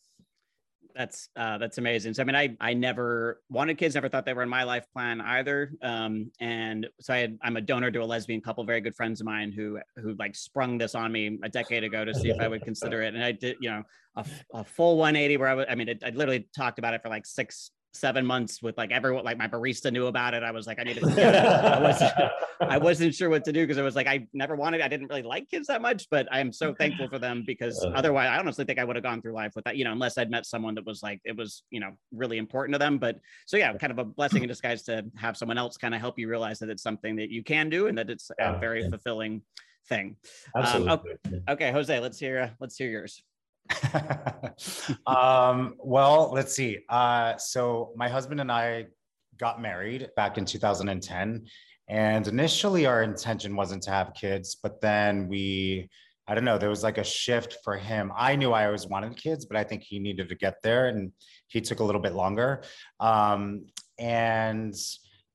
That's 0.95 1.29
uh, 1.35 1.57
that's 1.57 1.77
amazing. 1.77 2.13
So 2.13 2.23
I 2.23 2.25
mean, 2.25 2.35
I 2.35 2.55
I 2.61 2.73
never 2.73 3.41
wanted 3.49 3.77
kids, 3.77 3.95
never 3.95 4.07
thought 4.07 4.25
they 4.25 4.33
were 4.33 4.43
in 4.43 4.49
my 4.49 4.63
life 4.63 4.85
plan 4.93 5.19
either. 5.19 5.73
Um, 5.81 6.31
and 6.39 6.87
so 7.01 7.13
I 7.13 7.17
had, 7.17 7.37
I'm 7.43 7.57
a 7.57 7.61
donor 7.61 7.91
to 7.91 7.99
a 8.01 8.05
lesbian 8.05 8.39
couple, 8.39 8.63
very 8.63 8.79
good 8.79 8.95
friends 8.95 9.19
of 9.19 9.25
mine 9.25 9.51
who 9.51 9.79
who 9.97 10.15
like 10.17 10.35
sprung 10.35 10.77
this 10.77 10.95
on 10.95 11.11
me 11.11 11.37
a 11.43 11.49
decade 11.49 11.83
ago 11.83 12.05
to 12.05 12.13
see 12.13 12.29
if 12.29 12.39
I 12.39 12.47
would 12.47 12.63
consider 12.63 13.01
it. 13.03 13.13
And 13.13 13.23
I 13.23 13.33
did, 13.33 13.57
you 13.59 13.69
know, 13.69 13.83
a, 14.15 14.25
a 14.53 14.63
full 14.63 14.97
180 14.97 15.37
where 15.37 15.49
I 15.49 15.53
was, 15.53 15.65
I 15.69 15.75
mean, 15.75 15.89
it, 15.89 16.01
I 16.05 16.11
literally 16.11 16.47
talked 16.55 16.79
about 16.79 16.93
it 16.93 17.01
for 17.01 17.09
like 17.09 17.25
six 17.25 17.71
seven 17.95 18.25
months 18.25 18.61
with 18.61 18.77
like 18.77 18.91
everyone, 18.91 19.23
like 19.23 19.37
my 19.37 19.47
barista 19.47 19.91
knew 19.91 20.07
about 20.07 20.33
it. 20.33 20.43
I 20.43 20.51
was 20.51 20.67
like, 20.67 20.79
I 20.79 20.83
need 20.83 20.97
to, 20.97 21.05
I 21.75 21.81
wasn't, 21.81 22.13
I 22.61 22.77
wasn't 22.77 23.15
sure 23.15 23.29
what 23.29 23.43
to 23.45 23.53
do 23.53 23.63
because 23.63 23.77
I 23.77 23.81
was 23.81 23.95
like, 23.95 24.07
I 24.07 24.27
never 24.33 24.55
wanted, 24.55 24.81
I 24.81 24.87
didn't 24.87 25.07
really 25.07 25.23
like 25.23 25.49
kids 25.49 25.67
that 25.67 25.81
much, 25.81 26.07
but 26.09 26.27
I 26.31 26.39
am 26.39 26.51
so 26.51 26.73
thankful 26.73 27.07
for 27.09 27.19
them 27.19 27.43
because 27.45 27.83
uh. 27.83 27.89
otherwise 27.89 28.29
I 28.29 28.37
honestly 28.37 28.65
think 28.65 28.79
I 28.79 28.83
would 28.83 28.95
have 28.95 29.03
gone 29.03 29.21
through 29.21 29.33
life 29.33 29.53
with 29.55 29.65
that, 29.65 29.77
you 29.77 29.83
know, 29.83 29.91
unless 29.91 30.17
I'd 30.17 30.29
met 30.29 30.45
someone 30.45 30.75
that 30.75 30.85
was 30.85 31.01
like, 31.01 31.21
it 31.25 31.35
was, 31.35 31.63
you 31.69 31.79
know, 31.79 31.91
really 32.11 32.37
important 32.37 32.73
to 32.75 32.79
them. 32.79 32.97
But 32.97 33.19
so 33.45 33.57
yeah, 33.57 33.73
kind 33.73 33.91
of 33.91 33.99
a 33.99 34.05
blessing 34.05 34.43
in 34.43 34.49
disguise 34.49 34.83
to 34.83 35.05
have 35.15 35.37
someone 35.37 35.57
else 35.57 35.77
kind 35.77 35.95
of 35.95 36.01
help 36.01 36.19
you 36.19 36.29
realize 36.29 36.59
that 36.59 36.69
it's 36.69 36.83
something 36.83 37.15
that 37.17 37.29
you 37.29 37.43
can 37.43 37.69
do 37.69 37.87
and 37.87 37.97
that 37.97 38.09
it's 38.09 38.31
a 38.39 38.57
very 38.59 38.89
fulfilling 38.89 39.41
thing. 39.87 40.15
Um, 40.55 40.89
okay, 40.89 41.09
okay, 41.49 41.71
Jose, 41.71 41.99
let's 41.99 42.19
hear, 42.19 42.39
uh, 42.39 42.49
let's 42.59 42.77
hear 42.77 42.89
yours. 42.89 43.23
um, 45.07 45.75
well, 45.79 46.31
let's 46.33 46.55
see. 46.55 46.79
Uh, 46.89 47.37
so 47.37 47.91
my 47.95 48.07
husband 48.07 48.39
and 48.39 48.51
I 48.51 48.87
got 49.37 49.61
married 49.61 50.09
back 50.15 50.37
in 50.37 50.45
2010. 50.45 51.45
And 51.87 52.27
initially, 52.27 52.85
our 52.85 53.03
intention 53.03 53.55
wasn't 53.55 53.83
to 53.83 53.91
have 53.91 54.13
kids, 54.15 54.55
but 54.61 54.81
then 54.81 55.27
we, 55.27 55.89
I 56.27 56.33
don't 56.33 56.45
know, 56.45 56.57
there 56.57 56.69
was 56.69 56.83
like 56.83 56.97
a 56.97 57.03
shift 57.03 57.57
for 57.63 57.77
him. 57.77 58.11
I 58.17 58.35
knew 58.35 58.53
I 58.53 58.65
always 58.65 58.87
wanted 58.87 59.15
kids, 59.17 59.45
but 59.45 59.57
I 59.57 59.63
think 59.63 59.83
he 59.83 59.99
needed 59.99 60.29
to 60.29 60.35
get 60.35 60.55
there 60.63 60.87
and 60.87 61.11
he 61.47 61.61
took 61.61 61.79
a 61.79 61.83
little 61.83 62.01
bit 62.01 62.13
longer. 62.13 62.63
Um, 62.99 63.67
and 63.99 64.73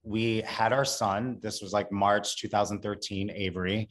we 0.02 0.42
had 0.42 0.72
our 0.72 0.84
son. 0.84 1.38
This 1.40 1.62
was 1.62 1.72
like 1.72 1.92
March 1.92 2.38
2013, 2.38 3.30
Avery 3.30 3.88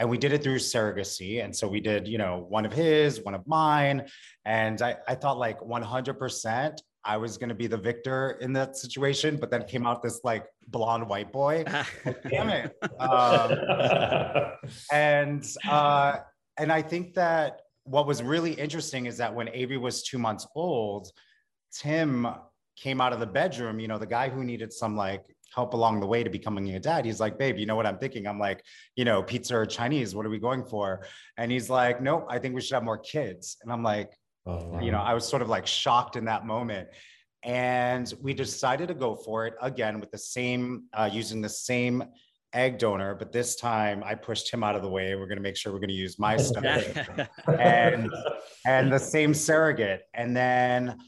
and 0.00 0.08
we 0.08 0.16
did 0.16 0.32
it 0.32 0.42
through 0.42 0.56
surrogacy. 0.56 1.44
And 1.44 1.54
so 1.54 1.68
we 1.68 1.78
did 1.78 2.08
you 2.08 2.18
know 2.18 2.46
one 2.48 2.66
of 2.66 2.72
his 2.72 3.20
one 3.20 3.34
of 3.34 3.46
mine. 3.46 4.06
And 4.44 4.82
i, 4.82 4.96
I 5.06 5.14
thought 5.14 5.38
like 5.38 5.60
100% 5.60 6.78
i 7.04 7.16
was 7.16 7.38
going 7.38 7.48
to 7.48 7.54
be 7.54 7.66
the 7.66 7.78
victor 7.78 8.38
in 8.42 8.52
that 8.52 8.76
situation 8.76 9.38
but 9.38 9.50
then 9.50 9.64
came 9.64 9.86
out 9.86 10.02
this 10.02 10.20
like 10.24 10.46
blonde 10.68 11.08
white 11.08 11.30
boy. 11.30 11.64
Damn 12.28 12.48
it. 12.48 12.76
Um, 12.98 13.52
and 14.90 15.46
uh, 15.68 16.16
and 16.58 16.72
i 16.72 16.82
think 16.82 17.14
that 17.14 17.60
what 17.84 18.06
was 18.06 18.22
really 18.22 18.52
interesting 18.52 19.06
is 19.06 19.16
that 19.18 19.34
when 19.34 19.48
avery 19.50 19.78
was 19.78 20.02
two 20.02 20.18
months 20.18 20.46
old 20.54 21.10
tim 21.72 22.26
came 22.76 23.00
out 23.00 23.12
of 23.12 23.20
the 23.20 23.26
bedroom 23.26 23.80
you 23.80 23.88
know 23.88 23.98
the 23.98 24.06
guy 24.06 24.28
who 24.28 24.44
needed 24.44 24.72
some 24.72 24.96
like 24.96 25.24
help 25.54 25.74
along 25.74 26.00
the 26.00 26.06
way 26.06 26.22
to 26.22 26.30
becoming 26.30 26.68
a 26.70 26.80
dad. 26.80 27.04
He's 27.04 27.20
like, 27.20 27.38
babe, 27.38 27.58
you 27.58 27.66
know 27.66 27.76
what 27.76 27.86
I'm 27.86 27.98
thinking? 27.98 28.26
I'm 28.26 28.38
like, 28.38 28.64
you 28.96 29.04
know, 29.04 29.22
pizza 29.22 29.56
or 29.56 29.66
Chinese, 29.66 30.14
what 30.14 30.26
are 30.26 30.30
we 30.30 30.38
going 30.38 30.64
for? 30.64 31.04
And 31.36 31.50
he's 31.50 31.68
like, 31.68 32.00
nope, 32.00 32.26
I 32.28 32.38
think 32.38 32.54
we 32.54 32.60
should 32.60 32.74
have 32.74 32.84
more 32.84 32.98
kids. 32.98 33.56
And 33.62 33.72
I'm 33.72 33.82
like, 33.82 34.12
oh, 34.46 34.64
wow. 34.66 34.80
you 34.80 34.92
know, 34.92 35.00
I 35.00 35.14
was 35.14 35.26
sort 35.26 35.42
of 35.42 35.48
like 35.48 35.66
shocked 35.66 36.16
in 36.16 36.24
that 36.26 36.46
moment. 36.46 36.88
And 37.42 38.12
we 38.20 38.34
decided 38.34 38.88
to 38.88 38.94
go 38.94 39.16
for 39.16 39.46
it 39.46 39.54
again 39.62 39.98
with 39.98 40.10
the 40.10 40.18
same, 40.18 40.84
uh, 40.92 41.08
using 41.10 41.40
the 41.40 41.48
same 41.48 42.04
egg 42.52 42.78
donor, 42.78 43.14
but 43.14 43.32
this 43.32 43.56
time 43.56 44.02
I 44.04 44.14
pushed 44.14 44.52
him 44.52 44.62
out 44.62 44.76
of 44.76 44.82
the 44.82 44.88
way. 44.88 45.14
We're 45.14 45.26
going 45.26 45.38
to 45.38 45.42
make 45.42 45.56
sure 45.56 45.72
we're 45.72 45.78
going 45.78 45.88
to 45.88 45.94
use 45.94 46.18
my 46.18 46.36
stuff 46.36 46.84
and 47.46 48.10
and 48.66 48.92
the 48.92 48.98
same 48.98 49.34
surrogate. 49.34 50.02
And 50.14 50.36
then, 50.36 50.98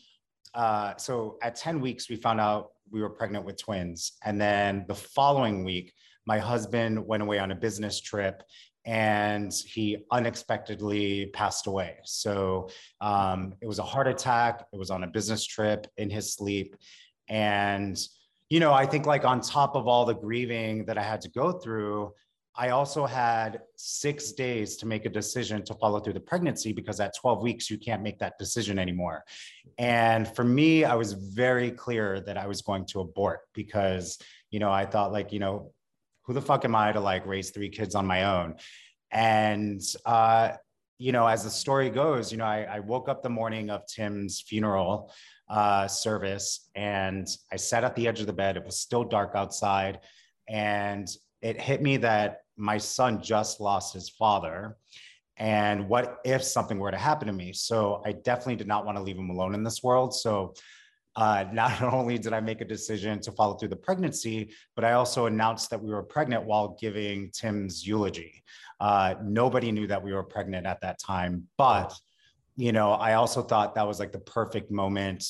uh, 0.54 0.96
so 0.96 1.38
at 1.42 1.56
ten 1.56 1.80
weeks, 1.80 2.08
we 2.08 2.16
found 2.16 2.40
out 2.40 2.71
we 2.92 3.00
were 3.00 3.10
pregnant 3.10 3.44
with 3.44 3.56
twins. 3.56 4.12
And 4.22 4.40
then 4.40 4.84
the 4.86 4.94
following 4.94 5.64
week, 5.64 5.92
my 6.26 6.38
husband 6.38 7.04
went 7.04 7.22
away 7.22 7.38
on 7.38 7.50
a 7.50 7.54
business 7.56 8.00
trip 8.00 8.42
and 8.84 9.52
he 9.52 10.04
unexpectedly 10.10 11.26
passed 11.26 11.66
away. 11.66 11.96
So 12.04 12.68
um, 13.00 13.54
it 13.60 13.66
was 13.66 13.78
a 13.78 13.84
heart 13.84 14.08
attack. 14.08 14.66
It 14.72 14.78
was 14.78 14.90
on 14.90 15.04
a 15.04 15.06
business 15.06 15.44
trip 15.44 15.86
in 15.96 16.10
his 16.10 16.34
sleep. 16.34 16.76
And, 17.28 17.98
you 18.50 18.60
know, 18.60 18.72
I 18.72 18.86
think 18.86 19.06
like 19.06 19.24
on 19.24 19.40
top 19.40 19.74
of 19.76 19.86
all 19.86 20.04
the 20.04 20.14
grieving 20.14 20.84
that 20.86 20.98
I 20.98 21.02
had 21.02 21.20
to 21.22 21.30
go 21.30 21.52
through, 21.52 22.12
I 22.54 22.68
also 22.68 23.06
had 23.06 23.62
six 23.76 24.32
days 24.32 24.76
to 24.76 24.86
make 24.86 25.06
a 25.06 25.08
decision 25.08 25.64
to 25.64 25.74
follow 25.74 26.00
through 26.00 26.12
the 26.12 26.20
pregnancy 26.20 26.72
because 26.72 27.00
at 27.00 27.16
12 27.16 27.42
weeks, 27.42 27.70
you 27.70 27.78
can't 27.78 28.02
make 28.02 28.18
that 28.18 28.38
decision 28.38 28.78
anymore. 28.78 29.24
And 29.78 30.28
for 30.28 30.44
me, 30.44 30.84
I 30.84 30.94
was 30.94 31.14
very 31.14 31.70
clear 31.70 32.20
that 32.20 32.36
I 32.36 32.46
was 32.46 32.60
going 32.60 32.84
to 32.86 33.00
abort 33.00 33.40
because, 33.54 34.18
you 34.50 34.60
know, 34.60 34.70
I 34.70 34.84
thought, 34.84 35.12
like, 35.12 35.32
you 35.32 35.38
know, 35.38 35.72
who 36.24 36.34
the 36.34 36.42
fuck 36.42 36.64
am 36.66 36.74
I 36.74 36.92
to 36.92 37.00
like 37.00 37.26
raise 37.26 37.50
three 37.50 37.70
kids 37.70 37.94
on 37.94 38.06
my 38.06 38.24
own? 38.24 38.56
And, 39.10 39.80
uh, 40.04 40.52
you 40.98 41.10
know, 41.10 41.26
as 41.26 41.44
the 41.44 41.50
story 41.50 41.88
goes, 41.88 42.30
you 42.30 42.38
know, 42.38 42.44
I, 42.44 42.64
I 42.64 42.80
woke 42.80 43.08
up 43.08 43.22
the 43.22 43.30
morning 43.30 43.70
of 43.70 43.86
Tim's 43.86 44.40
funeral 44.40 45.12
uh, 45.48 45.88
service 45.88 46.68
and 46.74 47.26
I 47.50 47.56
sat 47.56 47.82
at 47.82 47.96
the 47.96 48.06
edge 48.06 48.20
of 48.20 48.26
the 48.26 48.32
bed. 48.32 48.56
It 48.56 48.64
was 48.64 48.78
still 48.78 49.04
dark 49.04 49.32
outside. 49.34 50.00
And 50.48 51.08
it 51.40 51.60
hit 51.60 51.82
me 51.82 51.96
that 51.98 52.41
my 52.56 52.78
son 52.78 53.22
just 53.22 53.60
lost 53.60 53.94
his 53.94 54.08
father. 54.08 54.76
And 55.36 55.88
what 55.88 56.18
if 56.24 56.42
something 56.42 56.78
were 56.78 56.90
to 56.90 56.98
happen 56.98 57.26
to 57.26 57.32
me? 57.32 57.52
So 57.52 58.02
I 58.04 58.12
definitely 58.12 58.56
did 58.56 58.68
not 58.68 58.84
want 58.84 58.98
to 58.98 59.02
leave 59.02 59.16
him 59.16 59.30
alone 59.30 59.54
in 59.54 59.64
this 59.64 59.82
world. 59.82 60.14
So 60.14 60.54
uh, 61.16 61.44
not 61.52 61.82
only 61.82 62.18
did 62.18 62.32
I 62.32 62.40
make 62.40 62.60
a 62.60 62.64
decision 62.64 63.20
to 63.20 63.32
follow 63.32 63.54
through 63.54 63.68
the 63.68 63.76
pregnancy, 63.76 64.52
but 64.76 64.84
I 64.84 64.92
also 64.92 65.26
announced 65.26 65.70
that 65.70 65.82
we 65.82 65.92
were 65.92 66.02
pregnant 66.02 66.44
while 66.44 66.76
giving 66.80 67.30
Tim's 67.30 67.86
eulogy. 67.86 68.42
Uh, 68.80 69.14
nobody 69.22 69.72
knew 69.72 69.86
that 69.86 70.02
we 70.02 70.12
were 70.12 70.24
pregnant 70.24 70.66
at 70.66 70.80
that 70.80 70.98
time, 70.98 71.46
but 71.56 71.94
you 72.56 72.72
know, 72.72 72.92
I 72.92 73.14
also 73.14 73.42
thought 73.42 73.74
that 73.74 73.86
was 73.86 73.98
like 73.98 74.12
the 74.12 74.18
perfect 74.18 74.70
moment 74.70 75.24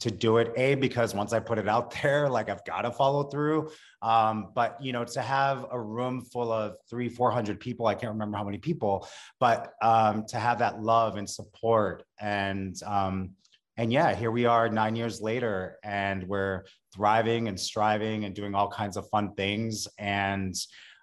to 0.00 0.10
do 0.10 0.38
it 0.38 0.52
a 0.56 0.74
because 0.74 1.14
once 1.14 1.32
i 1.32 1.40
put 1.40 1.58
it 1.58 1.68
out 1.68 1.90
there 2.02 2.28
like 2.28 2.48
i've 2.48 2.64
got 2.64 2.82
to 2.82 2.90
follow 2.90 3.24
through. 3.24 3.70
Um, 4.02 4.50
but 4.54 4.76
you 4.82 4.92
know 4.92 5.04
to 5.04 5.22
have 5.22 5.66
a 5.70 5.80
room 5.80 6.20
full 6.20 6.52
of 6.52 6.76
three 6.90 7.08
four 7.08 7.30
hundred 7.30 7.60
people 7.60 7.86
i 7.86 7.94
can't 7.94 8.12
remember 8.12 8.36
how 8.36 8.44
many 8.44 8.58
people 8.58 9.08
but 9.40 9.72
um, 9.82 10.24
to 10.28 10.38
have 10.38 10.58
that 10.58 10.82
love 10.82 11.16
and 11.16 11.28
support 11.28 12.04
and 12.20 12.76
um, 12.84 13.30
and 13.76 13.92
yeah 13.92 14.14
here 14.14 14.30
we 14.30 14.44
are 14.44 14.68
nine 14.68 14.94
years 14.94 15.20
later 15.20 15.78
and 15.82 16.26
we're 16.28 16.64
thriving 16.94 17.48
and 17.48 17.58
striving 17.58 18.24
and 18.24 18.34
doing 18.34 18.54
all 18.54 18.68
kinds 18.68 18.96
of 18.96 19.08
fun 19.08 19.34
things. 19.34 19.88
And 19.98 20.54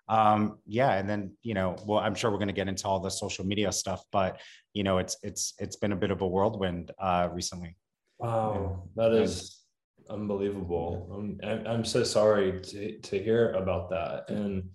um, 0.08 0.58
yeah 0.68 0.94
and 0.94 1.10
then 1.10 1.32
you 1.42 1.54
know 1.54 1.76
well 1.86 2.00
i'm 2.00 2.14
sure 2.14 2.32
we're 2.32 2.38
going 2.38 2.48
to 2.48 2.54
get 2.54 2.68
into 2.68 2.86
all 2.86 3.00
the 3.00 3.10
social 3.10 3.46
media 3.46 3.72
stuff 3.72 4.04
but 4.12 4.42
you 4.74 4.84
know 4.84 4.98
it's 4.98 5.16
it's 5.24 5.54
it's 5.58 5.78
been 5.78 5.94
a 5.94 5.96
bit 5.96 6.12
of 6.12 6.22
a 6.22 6.28
whirlwind 6.28 6.92
uh, 7.00 7.30
recently 7.32 7.78
Wow, 8.22 8.84
that 8.96 9.14
is 9.14 9.62
unbelievable. 10.10 11.40
I'm, 11.44 11.66
I'm 11.66 11.86
so 11.86 12.04
sorry 12.04 12.62
to, 12.62 13.00
to 13.00 13.24
hear 13.24 13.52
about 13.54 13.90
that. 13.90 14.30
And 14.30 14.70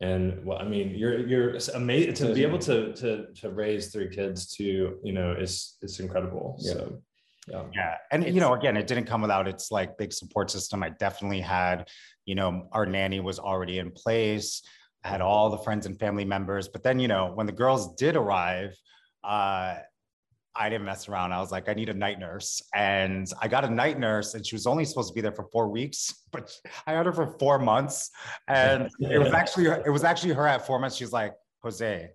and 0.00 0.44
well, 0.44 0.58
I 0.58 0.64
mean, 0.64 0.94
you're 0.94 1.26
you're 1.26 1.58
amazing 1.74 2.14
to 2.14 2.34
be 2.34 2.42
able 2.42 2.58
to 2.60 2.94
to 2.94 3.26
to 3.34 3.50
raise 3.50 3.92
three 3.92 4.08
kids 4.08 4.46
to 4.56 4.98
you 5.02 5.12
know 5.12 5.32
is 5.32 5.76
it's 5.82 6.00
incredible. 6.00 6.56
Yeah. 6.60 6.72
So 6.72 7.02
yeah, 7.48 7.64
yeah, 7.74 7.94
and 8.12 8.22
it's, 8.24 8.34
you 8.34 8.40
know, 8.40 8.54
again, 8.54 8.76
it 8.76 8.86
didn't 8.86 9.06
come 9.06 9.22
without 9.22 9.48
its 9.48 9.70
like 9.70 9.98
big 9.98 10.12
support 10.12 10.50
system. 10.50 10.82
I 10.82 10.90
definitely 10.90 11.40
had, 11.40 11.88
you 12.24 12.34
know, 12.34 12.68
our 12.72 12.86
nanny 12.86 13.18
was 13.20 13.38
already 13.38 13.78
in 13.78 13.90
place. 13.90 14.62
I 15.02 15.08
had 15.08 15.20
all 15.20 15.50
the 15.50 15.58
friends 15.58 15.86
and 15.86 15.98
family 15.98 16.24
members, 16.24 16.68
but 16.68 16.82
then 16.82 17.00
you 17.00 17.08
know, 17.08 17.32
when 17.34 17.46
the 17.46 17.52
girls 17.52 17.94
did 17.96 18.16
arrive, 18.16 18.76
uh, 19.24 19.76
I 20.56 20.68
didn't 20.68 20.84
mess 20.84 21.08
around. 21.08 21.32
I 21.32 21.40
was 21.40 21.52
like, 21.52 21.68
I 21.68 21.74
need 21.74 21.88
a 21.88 21.94
night 21.94 22.18
nurse. 22.18 22.62
And 22.74 23.30
I 23.40 23.48
got 23.48 23.64
a 23.64 23.70
night 23.70 23.98
nurse, 23.98 24.34
and 24.34 24.44
she 24.44 24.54
was 24.54 24.66
only 24.66 24.84
supposed 24.84 25.08
to 25.08 25.14
be 25.14 25.20
there 25.20 25.32
for 25.32 25.44
four 25.52 25.68
weeks, 25.68 26.24
but 26.32 26.52
I 26.86 26.92
had 26.92 27.06
her 27.06 27.12
for 27.12 27.38
four 27.38 27.58
months. 27.58 28.10
And 28.48 28.90
it 29.00 29.18
was 29.18 29.32
actually 29.34 29.66
it 29.66 29.90
was 29.90 30.04
actually 30.04 30.34
her 30.34 30.46
at 30.46 30.66
four 30.66 30.78
months. 30.78 30.96
She's 30.96 31.12
like, 31.12 31.34
Jose, 31.62 32.10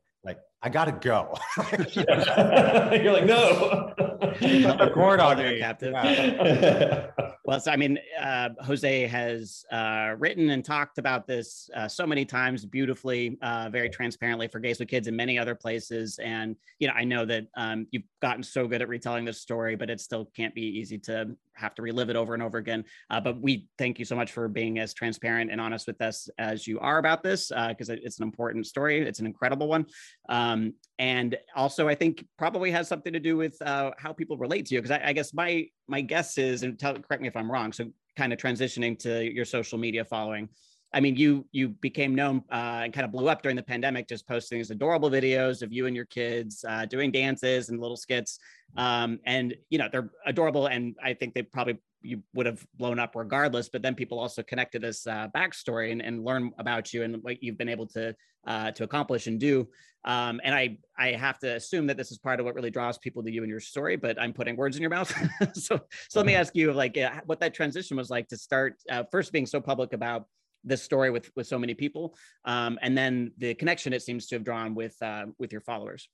I 0.61 0.69
gotta 0.69 0.93
go. 0.93 1.37
You're 1.93 3.13
like, 3.13 3.25
no. 3.25 3.93
the 4.39 4.91
cord 4.93 5.19
on 5.19 5.37
me. 5.37 5.59
Captain. 5.59 5.93
Yeah. 5.93 7.07
well, 7.45 7.59
so 7.59 7.71
I 7.71 7.75
mean, 7.75 7.99
uh, 8.19 8.49
Jose 8.61 9.05
has 9.07 9.63
uh, 9.71 10.15
written 10.17 10.49
and 10.49 10.65
talked 10.65 10.97
about 10.97 11.27
this 11.27 11.69
uh, 11.75 11.87
so 11.87 12.07
many 12.07 12.25
times, 12.25 12.65
beautifully, 12.65 13.37
uh, 13.41 13.69
very 13.69 13.89
transparently 13.89 14.47
for 14.47 14.59
Gays 14.59 14.79
with 14.79 14.87
Kids 14.87 15.07
and 15.07 15.15
many 15.15 15.37
other 15.37 15.53
places. 15.53 16.17
And 16.19 16.55
you 16.79 16.87
know, 16.87 16.93
I 16.95 17.03
know 17.03 17.25
that 17.25 17.45
um, 17.55 17.85
you've 17.91 18.03
gotten 18.21 18.41
so 18.41 18.67
good 18.67 18.81
at 18.81 18.87
retelling 18.87 19.25
this 19.25 19.41
story, 19.41 19.75
but 19.75 19.89
it 19.89 20.01
still 20.01 20.25
can't 20.35 20.55
be 20.55 20.63
easy 20.63 20.97
to 20.99 21.35
have 21.55 21.75
to 21.75 21.81
relive 21.81 22.09
it 22.09 22.15
over 22.15 22.33
and 22.33 22.43
over 22.43 22.57
again. 22.57 22.83
Uh, 23.09 23.19
but 23.19 23.41
we 23.41 23.67
thank 23.77 23.99
you 23.99 24.05
so 24.05 24.15
much 24.15 24.31
for 24.31 24.47
being 24.47 24.79
as 24.79 24.93
transparent 24.93 25.51
and 25.51 25.59
honest 25.59 25.87
with 25.87 26.01
us 26.01 26.29
as 26.37 26.67
you 26.67 26.79
are 26.79 26.97
about 26.97 27.23
this, 27.23 27.51
because 27.69 27.89
uh, 27.89 27.95
it's 28.01 28.19
an 28.19 28.23
important 28.23 28.65
story. 28.65 29.01
It's 29.01 29.19
an 29.19 29.25
incredible 29.25 29.67
one. 29.67 29.85
Um, 30.29 30.73
and 30.99 31.37
also, 31.55 31.87
I 31.87 31.95
think 31.95 32.25
probably 32.37 32.71
has 32.71 32.87
something 32.87 33.13
to 33.13 33.19
do 33.19 33.37
with 33.37 33.61
uh, 33.61 33.91
how 33.97 34.13
people 34.13 34.37
relate 34.37 34.65
to 34.67 34.75
you. 34.75 34.81
Because 34.81 34.97
I, 34.97 35.09
I, 35.09 35.13
guess 35.13 35.33
my 35.33 35.67
my 35.87 36.01
guess 36.01 36.37
is, 36.37 36.63
and 36.63 36.77
tell, 36.79 36.93
correct 36.93 37.21
me 37.21 37.27
if 37.27 37.35
I'm 37.35 37.51
wrong. 37.51 37.73
So, 37.73 37.91
kind 38.15 38.31
of 38.31 38.39
transitioning 38.39 38.97
to 38.99 39.31
your 39.31 39.45
social 39.45 39.77
media 39.77 40.05
following. 40.05 40.49
I 40.95 41.01
mean, 41.01 41.17
you 41.17 41.45
you 41.51 41.69
became 41.69 42.15
known 42.15 42.41
uh, 42.49 42.81
and 42.83 42.93
kind 42.93 43.03
of 43.03 43.11
blew 43.11 43.27
up 43.27 43.41
during 43.41 43.57
the 43.57 43.63
pandemic, 43.63 44.07
just 44.07 44.25
posting 44.27 44.59
these 44.59 44.71
adorable 44.71 45.09
videos 45.09 45.61
of 45.61 45.73
you 45.73 45.87
and 45.87 45.95
your 45.95 46.05
kids 46.05 46.63
uh, 46.67 46.85
doing 46.85 47.11
dances 47.11 47.67
and 47.67 47.81
little 47.81 47.97
skits, 47.97 48.39
um, 48.77 49.19
and 49.25 49.55
you 49.69 49.77
know 49.77 49.87
they're 49.91 50.09
adorable. 50.25 50.67
And 50.67 50.95
I 51.03 51.13
think 51.13 51.33
they 51.33 51.43
probably 51.43 51.79
you 52.01 52.21
would 52.33 52.45
have 52.45 52.65
blown 52.75 52.99
up 52.99 53.15
regardless. 53.15 53.69
But 53.69 53.81
then 53.81 53.95
people 53.95 54.19
also 54.19 54.43
connected 54.43 54.81
this 54.81 55.07
uh, 55.07 55.27
backstory 55.35 55.91
and, 55.91 56.01
and 56.01 56.23
learn 56.23 56.51
about 56.59 56.93
you 56.93 57.03
and 57.03 57.23
what 57.23 57.41
you've 57.41 57.57
been 57.57 57.69
able 57.69 57.87
to 57.87 58.15
uh, 58.45 58.71
to 58.71 58.83
accomplish 58.83 59.27
and 59.27 59.39
do. 59.39 59.67
Um, 60.05 60.39
and 60.43 60.53
I 60.53 60.77
I 60.97 61.13
have 61.13 61.39
to 61.39 61.55
assume 61.55 61.87
that 61.87 61.97
this 61.97 62.11
is 62.11 62.17
part 62.17 62.39
of 62.39 62.45
what 62.45 62.55
really 62.55 62.69
draws 62.69 62.97
people 62.97 63.23
to 63.23 63.31
you 63.31 63.41
and 63.41 63.49
your 63.49 63.59
story. 63.59 63.95
But 63.95 64.21
I'm 64.21 64.33
putting 64.33 64.55
words 64.55 64.75
in 64.75 64.81
your 64.81 64.91
mouth. 64.91 65.11
so 65.53 65.79
so 66.09 66.19
let 66.19 66.25
me 66.25 66.35
ask 66.35 66.55
you 66.55 66.71
like 66.73 66.97
uh, 66.97 67.21
what 67.25 67.39
that 67.39 67.53
transition 67.53 67.97
was 67.97 68.09
like 68.09 68.27
to 68.29 68.37
start 68.37 68.75
uh, 68.89 69.03
first 69.11 69.31
being 69.31 69.45
so 69.45 69.59
public 69.59 69.93
about 69.93 70.27
this 70.65 70.81
story 70.81 71.11
with 71.11 71.31
with 71.35 71.47
so 71.47 71.59
many 71.59 71.73
people 71.73 72.15
um, 72.43 72.77
and 72.81 72.97
then 72.97 73.31
the 73.37 73.53
connection 73.53 73.93
it 73.93 74.01
seems 74.01 74.25
to 74.25 74.35
have 74.35 74.43
drawn 74.43 74.73
with 74.73 74.95
uh, 75.01 75.25
with 75.37 75.51
your 75.51 75.61
followers 75.61 76.09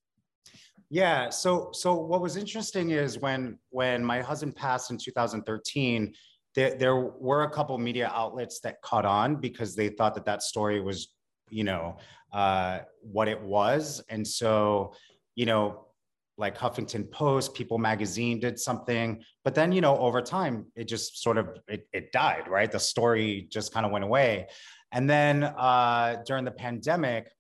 yeah 0.92 1.30
so 1.30 1.70
so 1.72 1.96
what 1.96 2.22
was 2.22 2.36
interesting 2.36 2.92
is 2.92 3.18
when 3.18 3.58
when 3.70 4.04
my 4.04 4.22
husband 4.22 4.54
passed 4.56 4.92
in 4.92 4.98
2013 4.98 6.14
there, 6.54 6.76
there 6.76 6.96
were 6.98 7.44
a 7.44 7.50
couple 7.50 7.78
media 7.78 8.12
outlets 8.14 8.60
that 8.60 8.82
caught 8.82 9.06
on 9.06 9.38
because 9.38 9.74
they 9.74 9.88
thought 9.88 10.14
that 10.14 10.26
that 10.26 10.44
story 10.44 10.82
was 10.82 11.14
you 11.50 11.64
know 11.64 11.98
uh, 12.34 12.80
what 13.02 13.30
it 13.30 13.42
was 13.42 14.04
and 14.10 14.28
so 14.28 14.94
you 15.36 15.46
know 15.46 15.88
like 16.38 16.58
Huffington 16.58 17.12
Post, 17.12 17.54
People 17.54 17.78
Magazine 17.78 18.40
did 18.40 18.58
something, 18.58 19.22
but 19.44 19.54
then 19.54 19.72
you 19.72 19.80
know 19.80 19.98
over 19.98 20.22
time 20.22 20.66
it 20.76 20.86
just 20.86 21.22
sort 21.22 21.38
of 21.38 21.60
it, 21.68 21.88
it 21.94 22.12
died, 22.12 22.48
right? 22.48 22.72
The 22.72 22.80
story 22.80 23.48
just 23.52 23.72
kind 23.74 23.86
of 23.86 23.92
went 23.92 24.04
away, 24.04 24.48
and 24.92 25.10
then 25.10 25.44
uh, 25.44 26.24
during 26.26 26.44
the 26.44 26.52
pandemic, 26.52 27.32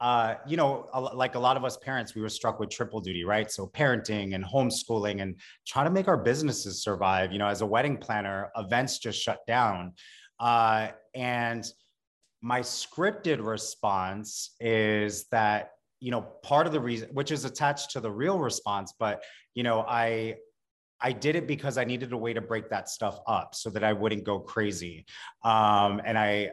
uh, 0.00 0.34
you 0.46 0.56
know, 0.56 0.88
like 1.14 1.34
a 1.34 1.38
lot 1.38 1.56
of 1.56 1.64
us 1.64 1.76
parents, 1.76 2.14
we 2.14 2.22
were 2.22 2.28
struck 2.28 2.60
with 2.60 2.70
triple 2.70 3.00
duty, 3.00 3.24
right? 3.24 3.50
So 3.50 3.66
parenting 3.66 4.34
and 4.34 4.44
homeschooling 4.44 5.22
and 5.22 5.34
trying 5.66 5.86
to 5.86 5.90
make 5.90 6.06
our 6.06 6.16
businesses 6.16 6.82
survive. 6.82 7.32
You 7.32 7.38
know, 7.38 7.48
as 7.48 7.62
a 7.62 7.66
wedding 7.66 7.96
planner, 7.96 8.50
events 8.56 8.98
just 8.98 9.20
shut 9.20 9.40
down, 9.46 9.94
uh, 10.38 10.88
and 11.14 11.66
my 12.40 12.60
scripted 12.60 13.44
response 13.44 14.54
is 14.60 15.26
that 15.30 15.72
you 16.00 16.10
know 16.10 16.22
part 16.42 16.66
of 16.66 16.72
the 16.72 16.80
reason 16.80 17.08
which 17.12 17.32
is 17.32 17.44
attached 17.44 17.90
to 17.90 18.00
the 18.00 18.10
real 18.10 18.38
response 18.38 18.94
but 18.98 19.22
you 19.54 19.64
know 19.64 19.84
i 19.88 20.36
i 21.00 21.10
did 21.10 21.34
it 21.34 21.48
because 21.48 21.76
i 21.76 21.84
needed 21.84 22.12
a 22.12 22.16
way 22.16 22.32
to 22.32 22.40
break 22.40 22.70
that 22.70 22.88
stuff 22.88 23.18
up 23.26 23.54
so 23.56 23.68
that 23.68 23.82
i 23.82 23.92
wouldn't 23.92 24.22
go 24.22 24.38
crazy 24.38 25.04
um, 25.44 26.00
and 26.04 26.16
i 26.16 26.48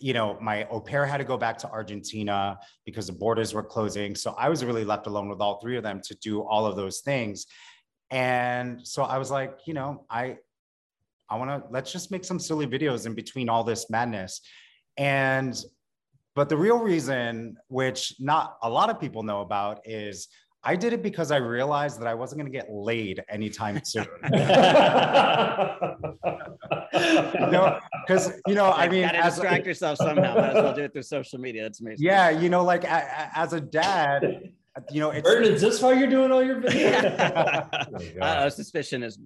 you 0.00 0.12
know 0.12 0.38
my 0.40 0.64
au 0.68 0.80
pair 0.80 1.04
had 1.06 1.18
to 1.18 1.24
go 1.24 1.36
back 1.36 1.58
to 1.58 1.68
argentina 1.70 2.58
because 2.84 3.06
the 3.06 3.12
borders 3.12 3.54
were 3.54 3.62
closing. 3.62 4.14
So 4.14 4.34
i 4.38 4.48
was 4.48 4.64
really 4.64 4.84
left 4.84 5.06
alone 5.06 5.28
with 5.28 5.40
all 5.40 5.60
three 5.60 5.76
of 5.76 5.82
them 5.82 6.00
to 6.04 6.14
do 6.16 6.42
all 6.42 6.66
of 6.66 6.76
those 6.76 7.00
things. 7.00 7.46
And 8.10 8.80
so 8.86 9.02
i 9.02 9.18
was 9.18 9.30
like 9.30 9.60
you 9.66 9.74
know 9.74 10.04
i 10.10 10.36
i 11.28 11.36
want 11.36 11.50
to 11.50 11.70
let's 11.70 11.92
just 11.92 12.10
make 12.10 12.24
some 12.24 12.38
silly 12.38 12.66
videos 12.66 13.06
in 13.06 13.14
between 13.14 13.48
all 13.48 13.64
this 13.64 13.90
madness. 13.90 14.40
And 14.96 15.54
but 16.36 16.48
the 16.48 16.56
real 16.56 16.78
reason, 16.78 17.56
which 17.68 18.14
not 18.20 18.56
a 18.62 18.70
lot 18.70 18.88
of 18.88 19.00
people 19.00 19.22
know 19.22 19.40
about, 19.40 19.80
is 19.84 20.28
I 20.62 20.76
did 20.76 20.92
it 20.92 21.02
because 21.02 21.30
I 21.30 21.36
realized 21.36 22.00
that 22.00 22.06
I 22.06 22.14
wasn't 22.14 22.40
going 22.40 22.52
to 22.52 22.58
get 22.58 22.70
laid 22.70 23.24
anytime 23.28 23.80
soon. 23.84 24.06
you 24.24 24.30
know, 27.50 27.78
because 28.06 28.32
you 28.46 28.54
know, 28.54 28.70
I 28.70 28.88
mean, 28.88 29.04
as 29.04 29.34
distract 29.34 29.66
yourself 29.66 29.98
somehow. 29.98 30.34
Might 30.34 30.50
as 30.50 30.54
well 30.54 30.74
do 30.74 30.82
it 30.82 30.92
through 30.92 31.02
social 31.02 31.38
media. 31.38 31.62
That's 31.62 31.80
amazing. 31.80 32.04
Yeah, 32.04 32.30
you 32.30 32.48
know, 32.48 32.62
like 32.62 32.84
as 32.84 33.52
a 33.52 33.60
dad, 33.60 34.52
you 34.90 35.00
know, 35.00 35.10
it's 35.10 35.26
Burton, 35.26 35.54
is 35.54 35.60
this 35.60 35.80
why 35.80 35.94
you're 35.94 36.08
doing 36.08 36.30
all 36.30 36.42
your 36.42 36.60
videos? 36.60 37.68
Oh 38.20 38.24
uh, 38.24 38.50
suspicion 38.50 39.02
is. 39.02 39.18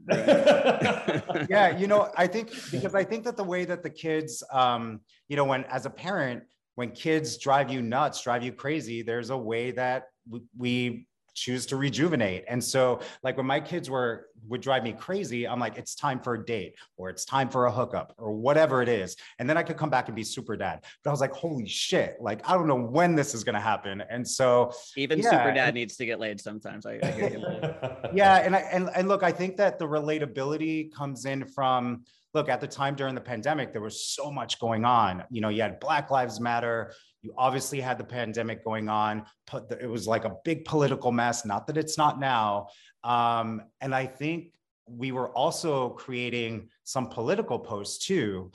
yeah, 1.49 1.77
you 1.77 1.87
know, 1.87 2.11
I 2.17 2.27
think 2.27 2.51
because 2.71 2.95
I 2.95 3.05
think 3.05 3.25
that 3.25 3.37
the 3.37 3.45
way 3.45 3.65
that 3.65 3.83
the 3.83 3.91
kids, 3.91 4.43
um, 4.53 5.01
you 5.29 5.37
know, 5.37 5.45
when 5.45 5.65
as 5.65 5.85
a 5.85 5.91
parent, 5.91 6.45
when 6.77 6.91
kids 6.91 7.39
drive 7.39 7.71
you 7.71 7.83
nuts, 7.83 8.23
drive 8.23 8.43
you 8.43 8.53
crazy, 8.53 9.03
there's 9.03 9.31
a 9.31 9.37
way 9.37 9.71
that 9.73 10.09
we, 10.29 10.41
we 10.57 11.07
choose 11.35 11.67
to 11.67 11.77
rejuvenate. 11.77 12.45
And 12.49 12.63
so 12.63 13.01
like 13.23 13.37
when 13.37 13.47
my 13.47 13.61
kids 13.61 13.91
were 13.91 14.29
would 14.47 14.61
drive 14.61 14.83
me 14.83 14.93
crazy, 14.93 15.49
I'm 15.49 15.59
like, 15.59 15.79
it's 15.79 15.95
time 15.95 16.21
for 16.21 16.35
a 16.35 16.45
date 16.45 16.75
or 16.97 17.09
it's 17.11 17.25
time 17.25 17.49
for 17.49 17.67
a 17.67 17.73
hookup 17.73 18.15
or 18.19 18.33
whatever 18.33 18.83
it 18.83 18.89
is. 18.89 19.17
And 19.39 19.49
then 19.49 19.57
I 19.57 19.63
could 19.63 19.77
come 19.77 19.91
back 19.91 20.09
and 20.09 20.15
be 20.15 20.25
super 20.25 20.57
dad. 20.57 20.85
But 21.03 21.11
I 21.11 21.13
was 21.13 21.21
like, 21.21 21.33
holy 21.33 21.67
shit, 21.67 22.17
like 22.21 22.49
I 22.49 22.55
don't 22.55 22.67
know 22.69 22.81
when 22.81 23.15
this 23.15 23.35
is 23.35 23.45
gonna 23.45 23.61
happen. 23.61 24.03
And 24.09 24.27
so 24.27 24.73
even 24.97 25.19
yeah, 25.19 25.31
super 25.31 25.53
dad 25.53 25.75
needs 25.75 25.97
to 25.97 26.07
get 26.07 26.21
laid 26.21 26.41
sometimes. 26.41 26.87
I, 26.87 26.99
I 27.03 27.11
hear 27.11 27.29
you. 27.31 28.11
yeah. 28.15 28.37
And 28.37 28.55
I 28.55 28.61
and, 28.61 28.91
and 28.95 29.09
look, 29.09 29.23
I 29.23 29.33
think 29.33 29.57
that 29.57 29.79
the 29.79 29.87
relatability 29.87 30.93
comes 30.93 31.25
in 31.25 31.47
from 31.47 32.05
look 32.35 32.49
at 32.49 32.61
the 32.61 32.67
time 32.67 32.97
during 32.97 33.15
the 33.15 33.21
pandemic 33.21 33.73
there 33.73 33.81
was 33.81 34.09
so 34.09 34.31
much 34.31 34.59
going 34.59 34.85
on 34.85 35.23
you 35.31 35.41
know 35.41 35.49
you 35.49 35.63
had 35.63 35.79
black 35.79 36.11
lives 36.11 36.41
matter 36.41 36.93
you 37.25 37.33
obviously 37.39 37.81
had 37.81 37.97
the 37.97 38.05
pandemic 38.05 38.63
going 38.65 38.89
on. 38.89 39.25
It 39.81 39.89
was 39.89 40.07
like 40.07 40.27
a 40.27 40.37
big 40.45 40.67
political 40.67 41.11
mess. 41.11 41.47
Not 41.47 41.67
that 41.67 41.79
it's 41.79 41.97
not 41.97 42.21
now. 42.21 42.69
Um, 43.03 43.63
and 43.81 43.95
I 43.95 44.05
think 44.05 44.53
we 44.87 45.11
were 45.11 45.31
also 45.31 45.91
creating 45.91 46.69
some 46.85 47.09
political 47.09 47.59
posts 47.59 48.07
too. 48.07 48.53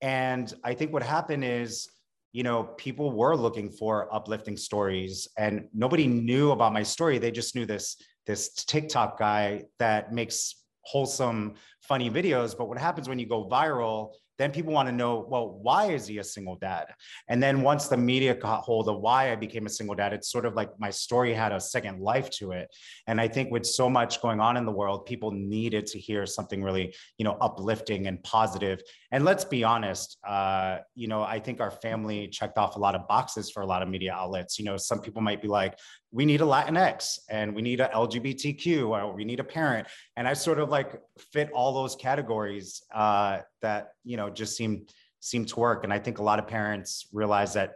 And 0.00 0.52
I 0.64 0.72
think 0.72 0.94
what 0.94 1.02
happened 1.02 1.44
is, 1.44 1.88
you 2.32 2.42
know, 2.42 2.64
people 2.64 3.12
were 3.12 3.36
looking 3.36 3.70
for 3.70 4.12
uplifting 4.14 4.56
stories, 4.56 5.28
and 5.38 5.68
nobody 5.74 6.06
knew 6.06 6.52
about 6.52 6.72
my 6.72 6.82
story. 6.82 7.18
They 7.18 7.30
just 7.30 7.54
knew 7.54 7.66
this 7.66 7.96
this 8.26 8.52
TikTok 8.52 9.18
guy 9.18 9.64
that 9.78 10.12
makes 10.12 10.62
wholesome, 10.82 11.54
funny 11.80 12.10
videos. 12.10 12.56
But 12.56 12.68
what 12.68 12.78
happens 12.78 13.08
when 13.08 13.18
you 13.18 13.26
go 13.26 13.48
viral 13.48 14.12
then 14.38 14.52
people 14.52 14.72
want 14.72 14.88
to 14.88 14.94
know, 14.94 15.26
well, 15.28 15.58
why 15.62 15.86
is 15.86 16.06
he 16.06 16.18
a 16.18 16.24
single 16.24 16.56
dad? 16.56 16.86
And 17.28 17.42
then 17.42 17.62
once 17.62 17.88
the 17.88 17.96
media 17.96 18.34
got 18.34 18.62
hold 18.62 18.88
of 18.88 19.00
why 19.00 19.32
I 19.32 19.36
became 19.36 19.66
a 19.66 19.70
single 19.70 19.94
dad, 19.94 20.12
it's 20.12 20.30
sort 20.30 20.46
of 20.46 20.54
like 20.54 20.70
my 20.78 20.90
story 20.90 21.32
had 21.32 21.52
a 21.52 21.60
second 21.60 22.00
life 22.00 22.30
to 22.30 22.52
it. 22.52 22.68
And 23.06 23.20
I 23.20 23.28
think 23.28 23.50
with 23.50 23.66
so 23.66 23.88
much 23.88 24.20
going 24.20 24.40
on 24.40 24.56
in 24.56 24.66
the 24.66 24.72
world, 24.72 25.06
people 25.06 25.30
needed 25.30 25.86
to 25.86 25.98
hear 25.98 26.26
something 26.26 26.62
really, 26.62 26.94
you 27.18 27.24
know, 27.24 27.36
uplifting 27.40 28.06
and 28.06 28.22
positive. 28.22 28.82
And 29.10 29.24
let's 29.24 29.44
be 29.44 29.64
honest, 29.64 30.18
uh, 30.26 30.78
you 30.94 31.08
know, 31.08 31.22
I 31.22 31.38
think 31.40 31.60
our 31.60 31.70
family 31.70 32.28
checked 32.28 32.58
off 32.58 32.76
a 32.76 32.78
lot 32.78 32.94
of 32.94 33.06
boxes 33.08 33.50
for 33.50 33.62
a 33.62 33.66
lot 33.66 33.82
of 33.82 33.88
media 33.88 34.12
outlets. 34.12 34.58
You 34.58 34.64
know, 34.64 34.76
some 34.76 35.00
people 35.00 35.22
might 35.22 35.40
be 35.40 35.48
like, 35.48 35.78
we 36.12 36.24
need 36.24 36.40
a 36.40 36.44
Latinx 36.44 37.18
and 37.28 37.54
we 37.54 37.62
need 37.62 37.80
a 37.80 37.88
LGBTQ 37.88 38.88
or 38.88 39.14
we 39.14 39.24
need 39.24 39.40
a 39.40 39.44
parent. 39.44 39.88
And 40.16 40.26
I 40.26 40.32
sort 40.34 40.58
of 40.58 40.68
like 40.68 41.00
fit 41.32 41.50
all 41.52 41.74
those 41.74 41.96
categories 41.96 42.82
uh, 42.94 43.40
that, 43.62 43.92
you 44.04 44.16
know, 44.16 44.30
just 44.30 44.56
seem 44.56 44.86
seem 45.20 45.44
to 45.44 45.58
work. 45.58 45.84
And 45.84 45.92
I 45.92 45.98
think 45.98 46.18
a 46.18 46.22
lot 46.22 46.38
of 46.38 46.46
parents 46.46 47.08
realize 47.12 47.54
that 47.54 47.74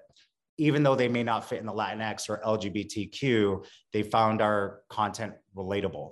even 0.59 0.83
though 0.83 0.95
they 0.95 1.09
may 1.09 1.23
not 1.23 1.49
fit 1.49 1.59
in 1.59 1.67
the 1.67 1.73
Latinx 1.73 2.29
or 2.29 2.41
LGBTQ, 2.45 3.65
they 3.93 4.03
found 4.03 4.41
our 4.41 4.83
content 4.89 5.33
relatable. 5.57 6.11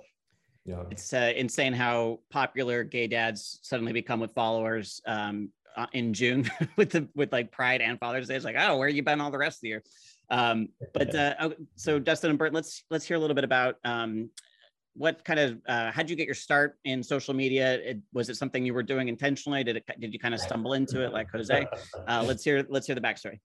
Yeah. 0.65 0.83
It's 0.91 1.13
uh, 1.13 1.31
insane 1.35 1.73
how 1.73 2.19
popular 2.29 2.83
gay 2.83 3.07
dads 3.07 3.59
suddenly 3.61 3.93
become 3.93 4.19
with 4.19 4.33
followers 4.33 5.01
um, 5.05 5.49
uh, 5.77 5.85
in 5.93 6.13
June 6.13 6.49
with 6.77 6.91
the 6.91 7.07
with 7.15 7.31
like 7.31 7.51
Pride 7.51 7.81
and 7.81 7.99
Father's 7.99 8.27
Day. 8.27 8.35
It's 8.35 8.45
like, 8.45 8.55
oh, 8.57 8.77
where 8.77 8.89
you 8.89 9.01
been 9.01 9.21
all 9.21 9.31
the 9.31 9.37
rest 9.37 9.57
of 9.57 9.61
the 9.61 9.69
year? 9.69 9.83
Um, 10.29 10.69
but 10.93 11.13
uh, 11.15 11.35
oh, 11.39 11.53
so 11.75 11.99
Dustin 11.99 12.29
and 12.29 12.39
Bert, 12.39 12.53
let's 12.53 12.83
let's 12.89 13.05
hear 13.05 13.17
a 13.17 13.19
little 13.19 13.35
bit 13.35 13.43
about 13.43 13.75
um, 13.83 14.29
what 14.93 15.23
kind 15.23 15.39
of 15.39 15.61
uh, 15.67 15.91
how 15.91 16.01
did 16.01 16.09
you 16.09 16.15
get 16.15 16.25
your 16.25 16.35
start 16.35 16.77
in 16.83 17.01
social 17.01 17.33
media? 17.33 17.75
It, 17.75 17.99
was 18.13 18.29
it 18.29 18.35
something 18.35 18.65
you 18.65 18.73
were 18.73 18.83
doing 18.83 19.07
intentionally? 19.07 19.63
Did 19.63 19.77
it 19.77 19.85
did 19.99 20.13
you 20.13 20.19
kind 20.19 20.33
of 20.33 20.39
stumble 20.39 20.73
into 20.73 21.03
it 21.03 21.13
like 21.13 21.31
Jose? 21.31 21.67
Uh, 22.07 22.23
let's 22.25 22.43
hear 22.43 22.65
let's 22.69 22.87
hear 22.87 22.95
the 22.95 23.01
backstory. 23.01 23.39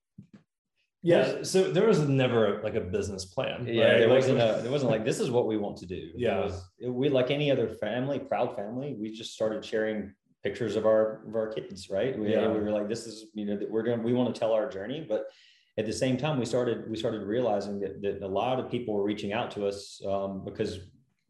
Yeah, 1.02 1.42
so 1.42 1.70
there 1.70 1.86
was 1.86 2.00
never 2.00 2.62
like 2.62 2.76
a 2.76 2.80
business 2.80 3.26
plan. 3.26 3.66
Yeah, 3.68 3.84
right? 3.84 3.98
there 3.98 4.08
wasn't 4.08 4.38
a 4.38 4.58
there 4.62 4.72
wasn't 4.72 4.90
like 4.90 5.04
this 5.04 5.20
is 5.20 5.30
what 5.30 5.46
we 5.46 5.58
want 5.58 5.76
to 5.78 5.86
do. 5.86 6.10
Yeah, 6.16 6.38
it 6.38 6.44
was, 6.44 6.70
it, 6.78 6.88
we 6.88 7.10
like 7.10 7.30
any 7.30 7.50
other 7.50 7.68
family, 7.68 8.18
proud 8.18 8.56
family, 8.56 8.96
we 8.98 9.12
just 9.12 9.34
started 9.34 9.62
sharing 9.64 10.14
pictures 10.42 10.76
of 10.76 10.86
our 10.86 11.22
of 11.28 11.34
our 11.34 11.52
kids. 11.52 11.90
Right? 11.90 12.18
We, 12.18 12.32
yeah. 12.32 12.48
we 12.48 12.58
were 12.58 12.70
like, 12.70 12.88
this 12.88 13.06
is 13.06 13.26
you 13.34 13.44
know 13.44 13.58
we're 13.68 13.82
gonna 13.82 14.02
we 14.02 14.14
want 14.14 14.34
to 14.34 14.38
tell 14.38 14.52
our 14.52 14.68
journey, 14.68 15.04
but 15.06 15.26
at 15.76 15.86
the 15.86 15.92
same 15.92 16.16
time, 16.16 16.38
we 16.38 16.44
started 16.44 16.88
we 16.88 16.96
started 16.96 17.22
realizing 17.22 17.80
that, 17.80 18.00
that 18.02 18.22
a 18.22 18.28
lot 18.28 18.60
of 18.60 18.70
people 18.70 18.94
were 18.94 19.04
reaching 19.04 19.32
out 19.32 19.50
to 19.52 19.66
us 19.66 20.00
um, 20.06 20.44
because 20.44 20.78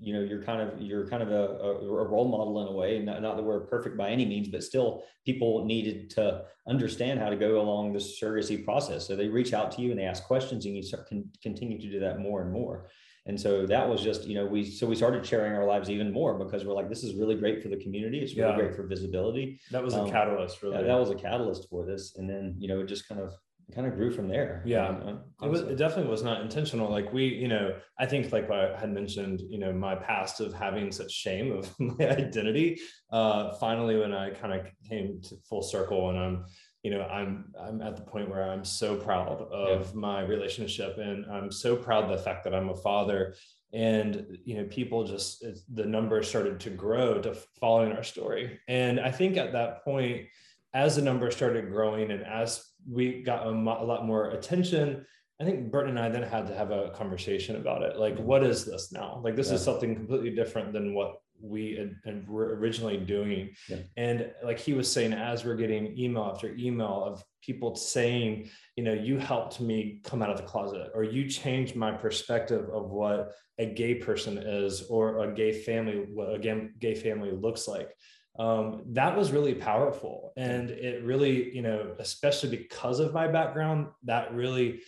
you 0.01 0.13
know 0.13 0.21
you're 0.21 0.43
kind 0.43 0.61
of 0.61 0.81
you're 0.81 1.07
kind 1.07 1.23
of 1.23 1.31
a, 1.31 1.45
a, 1.65 2.09
role 2.09 2.29
model 2.29 2.63
in 2.63 2.69
a 2.69 2.73
way 2.73 2.99
not, 2.99 3.23
not, 3.23 3.37
that 3.37 3.43
we're 3.43 3.61
perfect 3.61 3.97
by 3.97 4.11
any 4.11 4.27
means 4.27 4.49
but 4.49 4.63
still 4.63 5.05
people 5.25 5.65
needed 5.65 6.11
to 6.11 6.43
understand 6.69 7.21
how 7.21 7.31
to 7.31 7.37
go 7.37 7.61
along 7.61 7.93
this 7.93 8.21
surrogacy 8.21 8.63
process. 8.65 9.07
So 9.07 9.15
they 9.17 9.29
reach 9.29 9.55
out 9.55 9.71
to 9.73 9.83
you 9.83 9.91
and 9.91 9.99
they 9.99 10.05
ask 10.05 10.25
questions 10.25 10.67
and 10.67 10.77
you 10.77 10.83
start, 10.83 11.07
can 11.07 11.31
continue 11.43 11.79
to 11.79 11.91
do 11.91 12.01
that 12.01 12.19
more 12.19 12.43
and 12.43 12.53
more. 12.53 12.89
And 13.27 13.41
so 13.41 13.65
that 13.67 13.89
was 13.89 14.03
just 14.03 14.25
you 14.25 14.35
know 14.35 14.45
we 14.45 14.65
so 14.65 14.87
we 14.87 14.95
started 14.95 15.25
sharing 15.25 15.55
our 15.55 15.65
lives 15.65 15.89
even 15.89 16.13
more 16.13 16.39
because 16.39 16.67
we're 16.67 16.75
like 16.75 16.91
this 16.91 17.03
is 17.03 17.15
really 17.15 17.37
great 17.37 17.63
for 17.63 17.69
the 17.69 17.79
community. 17.79 18.19
It's 18.19 18.37
really 18.37 18.51
yeah. 18.51 18.57
great 18.57 18.77
for 18.77 18.87
visibility. 18.87 19.61
That 19.71 19.83
was 19.83 19.95
a 19.95 20.03
um, 20.03 20.11
catalyst 20.11 20.63
really. 20.63 20.83
that 20.83 20.99
was 20.99 21.09
a 21.09 21.15
catalyst 21.15 21.71
for 21.71 21.87
this. 21.87 22.17
And 22.17 22.29
then 22.29 22.57
you 22.59 22.69
know 22.69 22.81
it 22.81 22.87
just 22.87 23.09
kind 23.09 23.23
of 23.23 23.33
kind 23.73 23.87
of 23.87 23.95
grew 23.95 24.11
from 24.11 24.29
there. 24.29 24.63
Yeah, 24.65 25.17
it 25.43 25.49
was. 25.49 25.63
It 25.63 25.77
definitely 25.77 26.11
was 26.11 26.23
not 26.23 26.43
intentional. 26.43 26.91
Like 26.91 27.13
we, 27.13 27.27
you 27.27 27.49
know, 27.49 27.77
I 27.99 28.07
think 28.07 28.33
like 28.33 28.51
I 28.51 28.79
had 28.79 28.93
mentioned, 28.93 29.41
you 29.49 29.59
know, 29.59 29.73
my 29.73 29.95
past 29.95 30.41
of 30.41 30.53
having 30.53 30.93
such 30.93 31.11
shame 31.11 31.53
of 31.53 31.73
my 31.79 32.09
identity. 32.09 32.81
Uh, 33.11 33.55
finally, 33.55 33.97
when 33.97 34.13
I 34.13 34.31
kind 34.31 34.53
of 34.53 34.67
came 34.89 35.21
to 35.23 35.37
full 35.49 35.63
circle, 35.63 36.11
and 36.11 36.19
I'm, 36.19 36.45
you 36.83 36.91
know, 36.91 37.03
I'm 37.03 37.53
I'm 37.61 37.81
at 37.81 37.97
the 37.97 38.03
point 38.03 38.29
where 38.29 38.51
I'm 38.51 38.65
so 38.65 38.97
proud 38.97 39.43
of 39.43 39.87
yeah. 39.87 39.93
my 39.95 40.21
relationship, 40.23 40.99
and 40.99 41.25
I'm 41.31 41.51
so 41.51 41.77
proud 41.77 42.05
of 42.05 42.11
the 42.11 42.25
fact 42.25 42.45
that 42.45 42.55
I'm 42.55 42.71
a 42.71 42.77
father. 42.77 43.35
And 43.73 44.39
you 44.45 44.57
know, 44.57 44.65
people 44.65 45.05
just 45.05 45.45
the 45.73 45.85
numbers 45.85 46.29
started 46.29 46.61
to 46.61 46.71
grow 46.71 47.21
to 47.21 47.35
following 47.59 47.93
our 47.93 48.05
story, 48.05 48.61
and 48.69 49.01
I 49.01 49.11
think 49.11 49.37
at 49.37 49.53
that 49.53 49.85
point, 49.85 50.27
as 50.75 50.97
the 50.97 51.03
numbers 51.03 51.35
started 51.35 51.71
growing, 51.71 52.11
and 52.11 52.23
as 52.25 52.65
we 52.91 53.23
got 53.23 53.47
a, 53.47 53.53
mo- 53.53 53.79
a 53.81 53.87
lot 53.87 54.05
more 54.05 54.31
attention. 54.31 55.07
I 55.41 55.45
think 55.45 55.73
Burton 55.73 55.97
and 55.97 55.99
I 55.99 56.09
then 56.11 56.23
had 56.23 56.47
to 56.47 56.55
have 56.55 56.71
a 56.71 56.91
conversation 56.91 57.57
about 57.57 57.83
it. 57.83 57.97
Like, 57.97 58.17
what 58.19 58.45
is 58.45 58.65
this 58.65 58.93
now? 58.93 59.21
Like, 59.25 59.35
this 59.35 59.49
yeah. 59.49 59.55
is 59.55 59.63
something 59.63 59.95
completely 59.95 60.31
different 60.31 60.73
than 60.73 60.95
what 60.95 61.17
we 61.41 61.75
had, 61.77 61.97
had 62.05 62.29
were 62.29 62.57
originally 62.57 62.97
doing. 62.97 63.51
Yeah. 63.69 63.79
And 63.97 64.31
like 64.45 64.59
he 64.59 64.73
was 64.73 64.91
saying, 64.91 65.13
as 65.13 65.45
we're 65.45 65.57
getting 65.57 65.99
email 65.99 66.31
after 66.33 66.55
email 66.57 67.05
of 67.05 67.25
people 67.43 67.75
saying, 67.75 68.49
you 68.77 68.85
know, 68.85 68.93
you 68.93 69.19
helped 69.19 69.61
me 69.61 70.01
come 70.05 70.23
out 70.23 70.31
of 70.31 70.37
the 70.37 70.45
closet, 70.45 70.91
or 70.95 71.03
you 71.03 71.29
changed 71.29 71.75
my 71.75 71.91
perspective 71.91 72.69
of 72.73 72.91
what 72.91 73.33
a 73.59 73.67
gay 73.67 73.97
person 73.97 74.39
is, 74.39 74.83
or 74.89 75.25
a 75.25 75.35
gay 75.35 75.53
family, 75.53 76.07
what 76.13 76.35
a 76.35 76.69
gay 76.79 76.95
family 76.95 77.33
looks 77.33 77.67
like 77.69 77.91
um, 78.39 78.83
that 78.89 79.17
was 79.17 79.31
really 79.31 79.55
powerful. 79.55 80.33
And 80.37 80.71
it 80.71 81.05
really 81.05 81.55
you 81.55 81.63
know 81.63 81.95
especially 81.99 82.51
because 82.51 83.01
of 83.01 83.15
my 83.15 83.29
background 83.29 83.89
that 84.05 84.35
really 84.35 84.83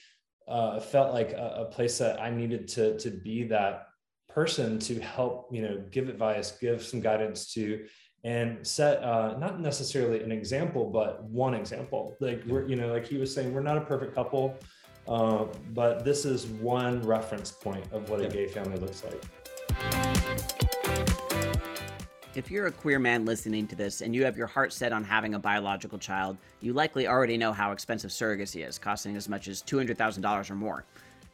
uh, 0.49 0.81
felt 0.81 1.13
like 1.13 1.33
a, 1.33 1.63
a, 1.63 1.65
place 1.65 1.99
that 1.99 2.21
i 2.21 2.31
needed 2.31 2.69
to 2.69 2.97
to 3.01 3.11
be 3.11 3.43
that 3.43 3.89
person 4.29 4.79
to 4.79 5.01
help 5.01 5.49
you 5.51 5.61
know 5.61 5.83
give 5.91 6.09
advice 6.09 6.53
give 6.53 6.81
some 6.85 7.01
guidance 7.01 7.53
to 7.53 7.85
and 8.23 8.65
set 8.67 9.03
uh, 9.03 9.37
not 9.39 9.61
necessarily 9.61 10.23
an 10.23 10.33
example 10.33 10.91
but 10.91 11.23
one 11.25 11.55
example. 11.55 12.15
Like 12.21 12.43
we're 12.47 12.67
you 12.69 12.77
know 12.77 12.93
like 12.93 13.07
he 13.07 13.19
was 13.19 13.35
saying 13.35 13.53
we're 13.53 13.63
not 13.63 13.79
a 13.79 13.83
perfect 13.83 14.15
couple 14.15 14.57
uh, 15.09 15.47
but 15.73 16.05
this 16.05 16.25
is 16.25 16.47
one 16.47 17.01
reference 17.03 17.51
point 17.51 17.85
of 17.93 18.09
what 18.11 18.21
a 18.21 18.29
gay 18.29 18.47
family 18.47 18.79
looks 18.79 19.05
like 19.05 19.23
if 22.37 22.51
you're 22.51 22.67
a 22.67 22.73
queer 22.73 22.99
man 22.99 23.25
listening 23.25 23.67
to 23.67 23.75
this 23.75 24.03
and 24.03 24.15
you 24.15 24.23
have 24.23 24.37
your 24.37 24.47
heart 24.47 24.71
set 24.71 24.93
on 24.93 25.03
having 25.03 25.33
a 25.33 25.39
biological 25.39 25.99
child, 25.99 26.37
you 26.61 26.75
likely 26.75 27.09
already 27.09 27.39
know 27.39 27.51
how 27.51 27.73
expensive 27.73 28.11
surrogacy 28.11 28.67
is, 28.67 28.79
costing 28.79 29.17
as 29.17 29.27
much 29.27 29.49
as 29.49 29.63
$200,000 29.63 30.51
or 30.51 30.55
more. 30.55 30.85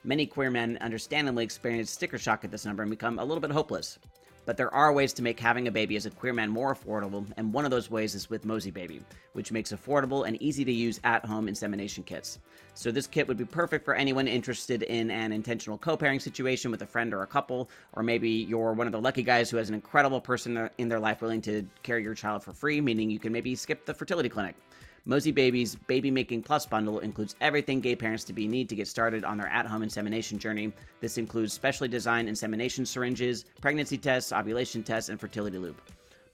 Many 0.05 0.27
queer 0.27 0.49
men 0.49 0.79
understandably 0.81 1.43
experience 1.43 1.91
sticker 1.91 2.19
shock 2.19 2.45
at 2.45 2.53
this 2.53 2.65
number 2.65 2.85
and 2.85 2.91
become 2.91 3.19
a 3.19 3.25
little 3.25 3.41
bit 3.41 3.51
hopeless. 3.51 3.99
But 4.44 4.57
there 4.57 4.72
are 4.74 4.92
ways 4.92 5.12
to 5.14 5.22
make 5.22 5.38
having 5.38 5.68
a 5.68 5.72
baby 5.72 5.96
as 5.96 6.07
a 6.07 6.11
queer 6.11 6.33
man 6.33 6.50
more 6.50 6.74
affordable, 6.74 7.24
and 7.37 7.52
one 7.52 7.64
of 7.64 7.70
those 7.70 7.90
ways 7.90 8.14
is 8.14 8.28
with 8.28 8.44
Mosey 8.44 8.70
Baby, 8.70 9.00
which 9.35 9.52
makes 9.52 9.72
affordable 9.72 10.26
and 10.26 10.40
easy 10.42 10.64
to 10.64 10.72
use 10.72 11.00
at 11.05 11.24
home 11.24 11.46
insemination 11.46 12.02
kits. 12.02 12.40
So, 12.74 12.90
this 12.90 13.07
kit 13.07 13.28
would 13.28 13.37
be 13.37 13.44
perfect 13.44 13.85
for 13.85 13.94
anyone 13.94 14.26
interested 14.26 14.83
in 14.83 15.11
an 15.11 15.33
intentional 15.33 15.78
co 15.78 15.96
parenting 15.96 16.20
situation 16.20 16.70
with 16.70 16.83
a 16.83 16.87
friend 16.87 17.14
or 17.14 17.22
a 17.22 17.26
couple, 17.26 17.70
or 17.92 18.02
maybe 18.02 18.31
you're 18.31 18.72
one 18.72 18.87
of 18.87 18.92
the 18.92 19.00
lucky 19.00 19.22
guys 19.22 19.50
who 19.50 19.59
has 19.59 19.68
an 19.68 19.74
incredible 19.74 20.20
person 20.20 20.68
in 20.78 20.88
their 20.88 21.00
life 21.00 21.22
willing 21.22 21.42
to 21.42 21.64
carry 21.83 22.02
your 22.02 22.14
child 22.14 22.42
for 22.42 22.52
free, 22.52 22.81
meaning 22.81 23.11
you 23.11 23.18
can 23.18 23.33
maybe 23.33 23.55
skip 23.55 23.85
the 23.85 23.94
fertility 23.94 24.28
clinic. 24.28 24.57
Mosey 25.05 25.33
Baby's 25.33 25.75
Baby 25.75 26.12
Making 26.12 26.45
Plus 26.45 26.65
bundle 26.65 27.01
includes 27.01 27.35
everything 27.41 27.81
gay 27.81 27.97
parents 27.97 28.23
to 28.23 28.33
be 28.33 28.47
need 28.47 28.69
to 28.69 28.77
get 28.77 28.87
started 28.87 29.25
on 29.25 29.37
their 29.37 29.49
at 29.49 29.67
home 29.67 29.83
insemination 29.83 30.38
journey. 30.38 30.73
This 31.01 31.19
includes 31.19 31.53
specially 31.53 31.88
designed 31.88 32.29
insemination 32.29 32.87
syringes, 32.87 33.45
pregnancy 33.61 33.99
tests, 33.99 34.33
ovulation 34.33 34.85
tests, 34.85 35.09
and 35.09 35.19
fertility 35.19 35.59
lube. 35.59 35.81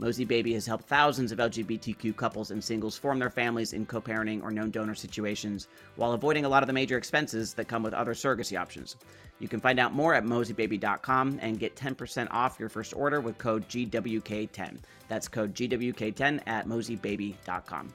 Mosey 0.00 0.24
Baby 0.24 0.54
has 0.54 0.64
helped 0.64 0.84
thousands 0.84 1.32
of 1.32 1.38
LGBTQ 1.38 2.14
couples 2.16 2.52
and 2.52 2.62
singles 2.62 2.96
form 2.96 3.18
their 3.18 3.30
families 3.30 3.72
in 3.72 3.84
co 3.84 4.00
parenting 4.00 4.42
or 4.42 4.52
known 4.52 4.70
donor 4.70 4.94
situations 4.94 5.66
while 5.96 6.12
avoiding 6.12 6.44
a 6.44 6.48
lot 6.48 6.62
of 6.62 6.68
the 6.68 6.72
major 6.72 6.96
expenses 6.96 7.52
that 7.54 7.66
come 7.66 7.82
with 7.82 7.94
other 7.94 8.14
surrogacy 8.14 8.58
options. 8.58 8.96
You 9.40 9.48
can 9.48 9.58
find 9.58 9.80
out 9.80 9.92
more 9.92 10.14
at 10.14 10.24
moseybaby.com 10.24 11.40
and 11.42 11.58
get 11.58 11.74
10% 11.74 12.28
off 12.30 12.60
your 12.60 12.68
first 12.68 12.94
order 12.94 13.20
with 13.20 13.38
code 13.38 13.68
GWK10. 13.68 14.78
That's 15.08 15.26
code 15.26 15.52
GWK10 15.54 16.42
at 16.46 16.68
moseybaby.com. 16.68 17.92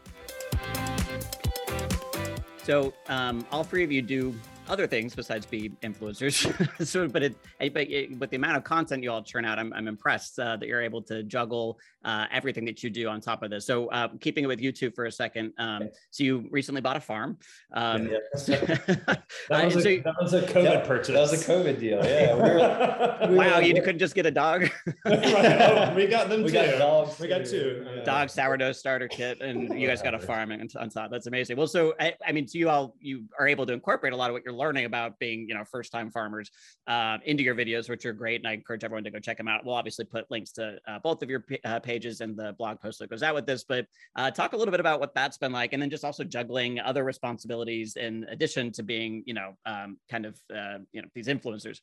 So, 2.63 2.94
um, 3.08 3.46
all 3.52 3.63
three 3.63 3.84
of 3.84 3.92
you 3.92 4.02
do 4.02 4.34
other 4.70 4.88
things 4.88 5.13
besides 5.16 5.46
be 5.46 5.70
influencers. 5.84 6.86
so, 6.88 7.08
but 7.08 7.24
it, 7.24 7.36
but 7.60 7.89
it, 7.89 8.18
with 8.18 8.30
the 8.30 8.38
amount 8.38 8.58
of 8.58 8.63
content 8.63 9.04
you 9.04 9.12
all 9.12 9.22
churn 9.22 9.44
out, 9.44 9.60
I'm, 9.60 9.74
I'm 9.74 9.88
impressed 9.88 10.39
uh, 10.39 10.56
that 10.58 10.68
you're 10.68 10.82
able 10.82 11.02
to 11.04 11.24
juggle 11.24 11.78
uh, 12.04 12.26
everything 12.32 12.66
that 12.66 12.84
you 12.84 12.89
do 12.89 13.08
on 13.08 13.22
top 13.22 13.44
of 13.44 13.50
this. 13.50 13.66
So, 13.66 13.88
uh, 13.88 14.10
keeping 14.20 14.44
it 14.44 14.48
with 14.48 14.62
you 14.62 14.72
two 14.72 14.92
for 14.92 15.06
a 15.06 15.12
second. 15.12 15.54
Um, 15.58 15.89
so, 16.12 16.24
you 16.24 16.48
recently 16.52 16.82
bought 16.82 16.98
a 16.98 17.02
farm. 17.02 17.38
Um, 17.74 18.08
yeah, 18.08 18.18
yeah. 18.48 18.58
that, 19.50 19.66
was 19.66 19.76
a, 19.78 19.82
so, 19.82 20.02
that, 20.04 20.16
was 20.22 20.34
a, 20.34 20.42
COVID 20.42 20.63
yeah, 20.63 20.86
purchase. 20.86 21.13
That 21.13 21.22
was 21.22 21.34
a 21.34 21.52
COVID 21.52 21.80
deal. 21.80 22.04
Yeah. 22.04 22.34
We 22.44 22.50
were, 22.50 23.32
we 23.32 23.38
wow, 23.38 23.58
were, 23.58 23.62
you 23.62 23.82
couldn't 23.82 24.00
just 24.00 24.16
get 24.16 24.26
a 24.26 24.32
dog. 24.32 24.63
right. 25.06 25.26
oh, 25.26 25.94
we 25.96 26.08
got 26.08 26.30
them 26.30 26.44
we 26.44 26.50
too. 26.50 26.54
Got 26.54 26.78
dogs. 26.78 27.20
We 27.20 27.28
got 27.28 27.46
two. 27.46 28.02
Dog 28.06 28.30
sourdough 28.30 28.74
starter 28.74 29.08
kit, 29.08 29.39
and 29.42 29.80
you 29.80 29.88
guys 29.88 30.02
got 30.02 30.13
a 30.13 30.20
farm 30.20 30.52
on 30.52 30.89
top. 30.89 31.12
That's 31.12 31.28
amazing. 31.28 31.58
Well, 31.58 31.68
so 31.68 31.94
I, 32.00 32.13
I 32.26 32.32
mean, 32.32 32.48
so 32.48 32.58
you 32.58 32.70
all 32.70 32.96
you 33.00 33.26
are 33.39 33.48
able 33.48 33.66
to 33.66 33.74
incorporate 33.74 34.13
a 34.13 34.16
lot 34.16 34.30
of 34.30 34.34
what 34.34 34.44
you're 34.44 34.54
learning 34.54 34.86
about 34.86 35.20
being, 35.20 35.48
you 35.48 35.54
know, 35.54 35.63
first 35.63 35.92
time 35.92 36.12
farmers 36.12 36.50
uh, 36.88 37.18
into 37.26 37.44
your 37.44 37.56
videos, 37.56 37.89
which 37.89 38.06
are 38.06 38.13
great. 38.13 38.42
And 38.42 38.48
I 38.48 38.54
encourage 38.54 38.84
everyone 38.84 39.04
to 39.06 39.12
go 39.12 39.20
check 39.20 39.38
them 39.38 39.48
out. 39.48 39.66
We'll 39.66 39.76
obviously 39.76 40.06
put 40.06 40.30
links 40.30 40.52
to 40.54 40.78
uh, 40.88 41.00
both 41.00 41.24
of 41.24 41.30
your 41.30 41.42
p- 41.42 41.60
uh, 41.63 41.80
pages 41.93 42.21
and 42.21 42.32
the 42.41 42.49
blog 42.60 42.75
post 42.84 42.97
that 42.99 43.10
goes 43.13 43.23
out 43.27 43.36
with 43.36 43.45
this, 43.45 43.63
but 43.73 43.86
uh, 44.19 44.29
talk 44.39 44.53
a 44.53 44.58
little 44.60 44.71
bit 44.75 44.79
about 44.79 44.99
what 44.99 45.13
that's 45.13 45.38
been 45.43 45.53
like. 45.60 45.73
And 45.73 45.82
then 45.82 45.89
just 45.95 46.06
also 46.10 46.23
juggling 46.23 46.79
other 46.79 47.03
responsibilities 47.03 47.89
in 47.95 48.25
addition 48.36 48.71
to 48.77 48.82
being, 48.84 49.12
you 49.29 49.36
know, 49.39 49.49
um, 49.65 49.89
kind 50.10 50.25
of, 50.25 50.34
uh, 50.60 50.79
you 50.93 51.01
know, 51.01 51.08
these 51.15 51.27
influencers. 51.27 51.79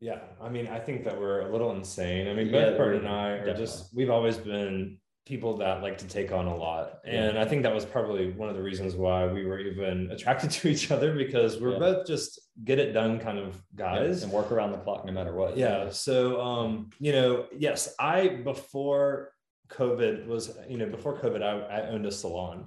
Yeah, 0.00 0.18
I 0.46 0.48
mean, 0.48 0.66
I 0.66 0.80
think 0.80 1.04
that 1.04 1.16
we're 1.20 1.42
a 1.48 1.52
little 1.52 1.72
insane. 1.76 2.26
I 2.26 2.34
mean, 2.34 2.50
both 2.50 2.72
yeah, 2.72 2.76
Bert 2.76 2.96
and 2.96 3.08
I 3.08 3.28
are 3.28 3.36
definitely. 3.38 3.64
just, 3.64 3.94
we've 3.94 4.10
always 4.10 4.36
been 4.36 4.98
people 5.24 5.56
that 5.58 5.82
like 5.82 5.98
to 5.98 6.06
take 6.06 6.32
on 6.32 6.46
a 6.46 6.56
lot. 6.56 6.98
And 7.04 7.38
I 7.38 7.44
think 7.44 7.62
that 7.62 7.74
was 7.74 7.84
probably 7.84 8.32
one 8.32 8.48
of 8.48 8.56
the 8.56 8.62
reasons 8.62 8.96
why 8.96 9.26
we 9.26 9.44
were 9.44 9.60
even 9.60 10.10
attracted 10.12 10.50
to 10.50 10.68
each 10.68 10.90
other 10.90 11.14
because 11.14 11.60
we're 11.60 11.74
yeah. 11.74 11.78
both 11.78 12.06
just 12.06 12.40
get 12.64 12.78
it 12.78 12.92
done 12.92 13.20
kind 13.20 13.38
of 13.38 13.62
guys 13.76 14.18
yeah, 14.18 14.24
and 14.24 14.32
work 14.32 14.50
around 14.50 14.72
the 14.72 14.78
clock 14.78 15.04
no 15.04 15.12
matter 15.12 15.34
what. 15.34 15.56
Yeah. 15.56 15.90
So 15.90 16.40
um, 16.40 16.90
you 16.98 17.12
know, 17.12 17.46
yes, 17.56 17.94
I 18.00 18.28
before 18.28 19.32
COVID 19.68 20.26
was, 20.26 20.56
you 20.68 20.76
know, 20.76 20.86
before 20.86 21.18
COVID, 21.18 21.42
I, 21.42 21.60
I 21.60 21.88
owned 21.88 22.06
a 22.06 22.12
salon. 22.12 22.66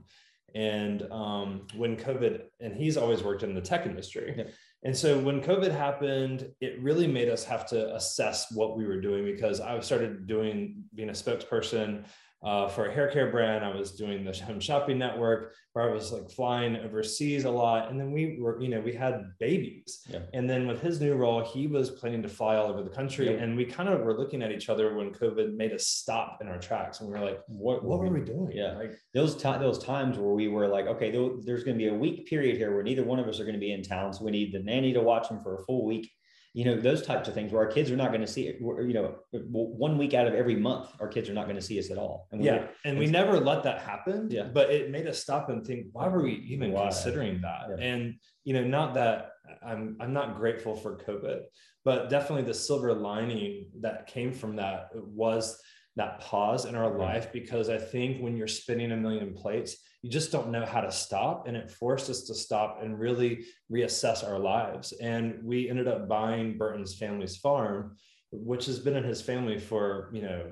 And 0.53 1.03
um, 1.11 1.67
when 1.75 1.97
COVID, 1.97 2.43
and 2.61 2.73
he's 2.73 2.95
always 2.95 3.21
worked 3.21 3.43
in 3.43 3.53
the 3.53 3.61
tech 3.61 3.85
industry. 3.85 4.33
Yeah. 4.37 4.43
And 4.83 4.95
so 4.95 5.19
when 5.19 5.41
COVID 5.41 5.71
happened, 5.71 6.49
it 6.61 6.81
really 6.81 7.07
made 7.07 7.27
us 7.27 7.43
have 7.43 7.67
to 7.69 7.93
assess 7.95 8.51
what 8.51 8.77
we 8.77 8.85
were 8.85 9.01
doing 9.01 9.25
because 9.25 9.59
I 9.59 9.77
started 9.81 10.27
doing 10.27 10.83
being 10.93 11.09
a 11.09 11.13
spokesperson 11.13 12.05
uh, 12.43 12.67
for 12.67 12.85
a 12.85 12.93
hair 12.93 13.09
care 13.09 13.31
brand. 13.31 13.65
I 13.65 13.75
was 13.75 13.93
doing 13.93 14.23
the 14.23 14.31
home 14.33 14.59
shopping 14.59 14.99
network 14.99 15.53
where 15.73 15.89
I 15.89 15.93
was 15.93 16.11
like 16.11 16.29
flying 16.29 16.75
overseas 16.77 17.45
a 17.45 17.49
lot. 17.49 17.89
And 17.89 17.99
then 17.99 18.11
we 18.11 18.37
were, 18.39 18.61
you 18.61 18.69
know, 18.69 18.79
we 18.79 18.93
had 18.93 19.23
babies. 19.39 20.05
Yeah. 20.07 20.19
And 20.33 20.49
then 20.49 20.67
with 20.67 20.81
his 20.81 21.01
new 21.01 21.15
role, 21.15 21.43
he 21.43 21.67
was 21.67 21.91
planning 21.91 22.21
to 22.21 22.29
fly 22.29 22.55
all 22.55 22.67
over 22.67 22.83
the 22.83 22.89
country. 22.89 23.33
Yeah. 23.33 23.41
And 23.41 23.57
we 23.57 23.65
kind 23.65 23.89
of 23.89 24.01
were 24.01 24.17
looking 24.17 24.41
at 24.41 24.51
each 24.51 24.69
other 24.69 24.95
when 24.95 25.11
COVID 25.11 25.55
made 25.55 25.73
us 25.73 25.87
stop 25.87 26.37
in 26.39 26.47
our 26.47 26.59
tracks. 26.59 26.99
And 26.99 27.09
we 27.09 27.17
were 27.17 27.25
like, 27.25 27.41
what, 27.47 27.83
what 27.83 27.99
were 27.99 28.09
we 28.09 28.21
doing? 28.21 28.51
Yeah. 28.53 28.77
Like 28.77 28.93
those, 29.13 29.35
t- 29.35 29.57
those 29.59 29.83
times 29.83 30.17
where 30.17 30.33
we 30.33 30.47
were 30.47 30.67
like, 30.67 30.85
okay, 30.85 31.11
there's 31.11 31.63
going 31.63 31.77
to 31.77 31.83
be 31.83 31.87
a 31.87 31.93
week 31.93 32.27
period 32.27 32.57
here 32.57 32.73
where 32.73 32.83
neither 32.83 33.03
one 33.03 33.19
of 33.19 33.27
us 33.27 33.39
are 33.39 33.43
going 33.43 33.55
to 33.55 33.59
be 33.59 33.73
in 33.73 33.81
town. 33.81 34.13
So 34.13 34.23
we 34.23 34.31
need 34.31 34.53
the 34.53 34.59
nanny 34.59 34.93
to 34.93 35.01
watch 35.01 35.29
them 35.29 35.41
for 35.41 35.55
a 35.55 35.63
full 35.65 35.85
week 35.85 36.11
you 36.55 36.63
know 36.63 36.79
those 36.79 37.01
types 37.01 37.27
of 37.27 37.33
things 37.33 37.51
where 37.51 37.61
our 37.61 37.69
kids 37.69 37.91
are 37.91 37.97
not 37.97 38.09
going 38.09 38.21
to 38.21 38.27
see 38.27 38.47
it. 38.47 38.61
You 38.61 38.93
know 38.93 39.15
one 39.33 39.97
week 39.97 40.13
out 40.13 40.25
of 40.25 40.33
every 40.33 40.55
month 40.55 40.89
our 41.01 41.07
kids 41.09 41.29
are 41.29 41.33
not 41.33 41.45
going 41.45 41.57
to 41.57 41.61
see 41.61 41.77
us 41.77 41.91
at 41.91 41.97
all. 41.97 42.29
And 42.31 42.41
yeah 42.43 42.67
and 42.85 42.97
we 42.97 43.07
never 43.07 43.37
let 43.39 43.63
that 43.63 43.81
happen 43.81 44.29
yeah. 44.31 44.43
but 44.43 44.69
it 44.69 44.89
made 44.89 45.05
us 45.05 45.19
stop 45.21 45.49
and 45.49 45.65
think 45.67 45.87
why 45.91 46.07
were 46.07 46.23
we 46.23 46.45
even 46.47 46.71
why? 46.71 46.83
considering 46.83 47.41
that? 47.41 47.77
Yeah. 47.77 47.85
and 47.85 48.15
you 48.45 48.53
know 48.53 48.63
not 48.63 48.93
that 48.93 49.31
i'm 49.65 49.97
i'm 49.99 50.13
not 50.13 50.37
grateful 50.37 50.75
for 50.75 50.97
covid 50.97 51.41
but 51.83 52.09
definitely 52.09 52.43
the 52.43 52.53
silver 52.53 52.93
lining 52.93 53.67
that 53.81 54.07
came 54.07 54.31
from 54.31 54.55
that 54.55 54.89
was 54.93 55.59
that 55.95 56.19
pause 56.19 56.65
in 56.65 56.75
our 56.75 56.97
life 56.97 57.31
because 57.31 57.69
I 57.69 57.77
think 57.77 58.21
when 58.21 58.35
you're 58.35 58.47
spinning 58.47 58.91
a 58.91 58.97
million 58.97 59.33
plates, 59.33 59.77
you 60.05 60.11
just 60.11 60.31
don't 60.31 60.51
know 60.51 60.63
how 60.63 60.81
to 60.81 60.91
stop. 60.91 61.47
And 61.47 61.57
it 61.57 61.71
forced 61.71 62.11
us 62.11 62.21
to 62.25 62.35
stop 62.35 62.83
and 62.83 62.99
really 62.99 63.43
reassess 63.71 64.23
our 64.23 64.37
lives. 64.37 64.91
And 65.01 65.43
we 65.43 65.67
ended 65.67 65.87
up 65.87 66.07
buying 66.07 66.59
Burton's 66.59 66.93
family's 66.93 67.37
farm, 67.37 67.95
which 68.31 68.67
has 68.67 68.77
been 68.77 68.95
in 68.95 69.03
his 69.03 69.23
family 69.23 69.57
for, 69.57 70.11
you 70.13 70.21
know, 70.21 70.51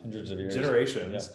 hundreds 0.00 0.30
of 0.30 0.38
years, 0.38 0.54
generations. 0.54 1.28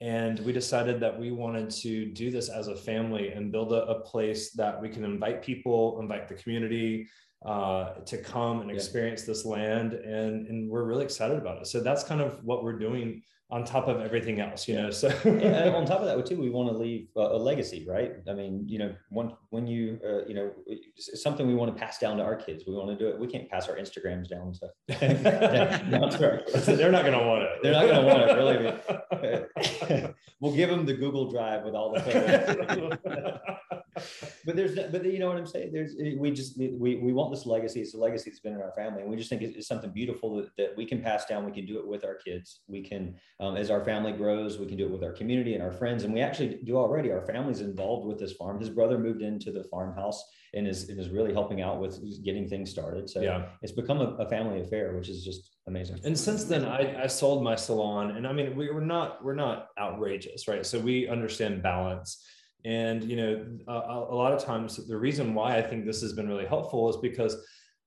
Yeah. 0.00 0.08
And 0.08 0.38
we 0.40 0.54
decided 0.54 0.98
that 1.00 1.20
we 1.20 1.30
wanted 1.30 1.68
to 1.82 2.06
do 2.06 2.30
this 2.30 2.48
as 2.48 2.68
a 2.68 2.74
family 2.74 3.32
and 3.32 3.52
build 3.52 3.74
a, 3.74 3.84
a 3.84 4.00
place 4.00 4.52
that 4.52 4.80
we 4.80 4.88
can 4.88 5.04
invite 5.04 5.42
people, 5.42 6.00
invite 6.00 6.26
the 6.26 6.36
community, 6.36 7.06
uh, 7.44 7.96
to 8.06 8.16
come 8.16 8.62
and 8.62 8.70
experience 8.70 9.20
yeah. 9.20 9.26
this 9.26 9.44
land 9.44 9.92
and 9.92 10.46
and 10.46 10.70
we're 10.70 10.84
really 10.84 11.04
excited 11.04 11.36
about 11.36 11.58
it 11.60 11.66
so 11.66 11.78
that's 11.78 12.02
kind 12.02 12.22
of 12.22 12.42
what 12.42 12.64
we're 12.64 12.78
doing 12.78 13.20
on 13.54 13.64
top 13.64 13.86
of 13.86 14.00
everything 14.00 14.40
else 14.40 14.66
you 14.66 14.74
know 14.74 14.90
so. 14.90 15.06
Yeah, 15.24 15.68
on 15.76 15.86
top 15.86 16.00
of 16.00 16.06
that 16.06 16.26
too 16.26 16.36
we 16.36 16.50
want 16.50 16.68
to 16.70 16.76
leave 16.76 17.06
a 17.16 17.38
legacy 17.38 17.86
right? 17.88 18.14
I 18.28 18.32
mean 18.32 18.64
you 18.68 18.80
know 18.80 18.92
when 19.10 19.32
when 19.50 19.68
you 19.68 20.00
uh, 20.04 20.26
you 20.26 20.34
know 20.34 20.50
something 20.98 21.46
we 21.46 21.54
want 21.54 21.72
to 21.72 21.80
pass 21.80 21.98
down 21.98 22.16
to 22.16 22.24
our 22.24 22.34
kids. 22.34 22.64
We 22.66 22.74
want 22.74 22.90
to 22.90 22.96
do 22.96 23.08
it. 23.08 23.20
We 23.20 23.28
can't 23.28 23.48
pass 23.48 23.68
our 23.68 23.76
instagrams 23.76 24.28
down 24.28 24.52
to, 24.54 24.72
down 25.90 26.10
to 26.10 26.30
our, 26.30 26.42
they're 26.76 26.90
not 26.90 27.04
going 27.04 27.16
to 27.16 27.24
want 27.24 27.42
it. 27.44 27.50
They're 27.62 27.72
not 27.72 27.86
going 27.86 28.00
to 28.00 28.06
want 28.06 28.22
it 28.22 28.34
really. 28.34 30.14
We'll 30.40 30.56
give 30.56 30.70
them 30.70 30.84
the 30.84 30.94
google 30.94 31.30
drive 31.30 31.62
with 31.62 31.74
all 31.76 31.92
the 31.92 32.00
photos 32.00 33.82
but 34.44 34.56
there's 34.56 34.74
but 34.74 35.04
you 35.04 35.18
know 35.18 35.28
what 35.28 35.36
i'm 35.36 35.46
saying? 35.46 35.70
There's 35.72 35.94
we 36.18 36.30
just 36.30 36.58
we, 36.58 36.96
we 36.96 37.12
want 37.12 37.32
this 37.32 37.46
legacy. 37.46 37.80
It's 37.80 37.94
a 37.94 37.98
legacy 37.98 38.30
that's 38.30 38.40
been 38.40 38.54
in 38.54 38.60
our 38.60 38.72
family. 38.72 39.02
And 39.02 39.10
we 39.10 39.16
just 39.16 39.30
think 39.30 39.42
it's, 39.42 39.68
something 39.68 39.90
beautiful 39.90 40.36
that, 40.36 40.50
that 40.58 40.76
we 40.76 40.84
can 40.84 41.00
pass 41.00 41.24
down. 41.24 41.46
We 41.46 41.52
can 41.52 41.64
do 41.66 41.78
it 41.78 41.86
with 41.86 42.04
our 42.04 42.16
kids. 42.16 42.60
We 42.68 42.82
can 42.82 43.16
um, 43.40 43.56
as 43.56 43.70
our 43.70 43.84
family 43.84 44.12
grows 44.12 44.58
we 44.58 44.66
can 44.66 44.76
do 44.76 44.84
it 44.86 44.90
with 44.90 45.02
our 45.02 45.12
community 45.12 45.54
and 45.54 45.62
our 45.62 45.72
friends. 45.72 46.04
And 46.04 46.12
we 46.12 46.20
actually 46.20 46.60
do 46.64 46.76
already. 46.76 47.10
Our 47.10 47.26
family's 47.26 47.60
involved 47.60 48.06
with 48.06 48.18
this 48.18 48.32
farm. 48.32 48.58
His 48.60 48.70
brother 48.70 48.98
moved 48.98 49.22
into 49.22 49.52
the 49.52 49.64
farmhouse 49.64 50.22
and 50.54 50.68
is, 50.68 50.88
and 50.88 51.00
is 51.00 51.10
really 51.10 51.32
helping 51.32 51.62
out 51.62 51.80
with 51.80 52.00
getting 52.24 52.48
things 52.48 52.70
started. 52.70 53.08
So 53.10 53.20
yeah. 53.20 53.46
it's 53.62 53.72
become 53.72 54.00
a, 54.00 54.14
a 54.16 54.28
family 54.28 54.60
affair 54.60 54.94
which 54.94 55.08
is 55.08 55.24
just 55.24 55.50
amazing. 55.66 56.00
And 56.04 56.18
since 56.18 56.44
then 56.44 56.64
I, 56.64 57.04
I 57.04 57.06
sold 57.06 57.42
my 57.42 57.56
salon. 57.56 58.16
And 58.16 58.26
i 58.26 58.32
mean 58.32 58.56
we, 58.56 58.70
we're 58.70 58.80
not 58.80 59.24
we're 59.24 59.34
not 59.34 59.68
outrageous 59.78 60.46
right? 60.48 60.64
So 60.64 60.78
we 60.78 61.08
understand 61.08 61.62
balance 61.62 62.24
and 62.64 63.04
you 63.04 63.16
know, 63.16 63.46
a, 63.68 63.72
a 63.72 64.16
lot 64.16 64.32
of 64.32 64.42
times 64.42 64.86
the 64.86 64.96
reason 64.96 65.34
why 65.34 65.56
I 65.56 65.62
think 65.62 65.84
this 65.84 66.00
has 66.02 66.12
been 66.12 66.28
really 66.28 66.46
helpful 66.46 66.88
is 66.90 66.96
because 66.96 67.36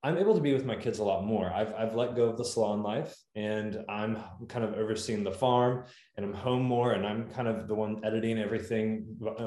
I'm 0.04 0.16
able 0.16 0.34
to 0.36 0.40
be 0.40 0.52
with 0.52 0.64
my 0.64 0.76
kids 0.76 1.00
a 1.00 1.04
lot 1.04 1.24
more. 1.24 1.52
I've, 1.52 1.74
I've 1.74 1.96
let 1.96 2.14
go 2.14 2.26
of 2.26 2.38
the 2.38 2.44
salon 2.44 2.84
life 2.84 3.16
and 3.34 3.84
I'm 3.88 4.16
kind 4.46 4.64
of 4.64 4.74
overseeing 4.74 5.24
the 5.24 5.32
farm 5.32 5.86
and 6.16 6.24
I'm 6.24 6.32
home 6.32 6.62
more 6.62 6.92
and 6.92 7.04
I'm 7.04 7.28
kind 7.30 7.48
of 7.48 7.66
the 7.66 7.74
one 7.74 8.00
editing 8.04 8.38
everything 8.38 9.06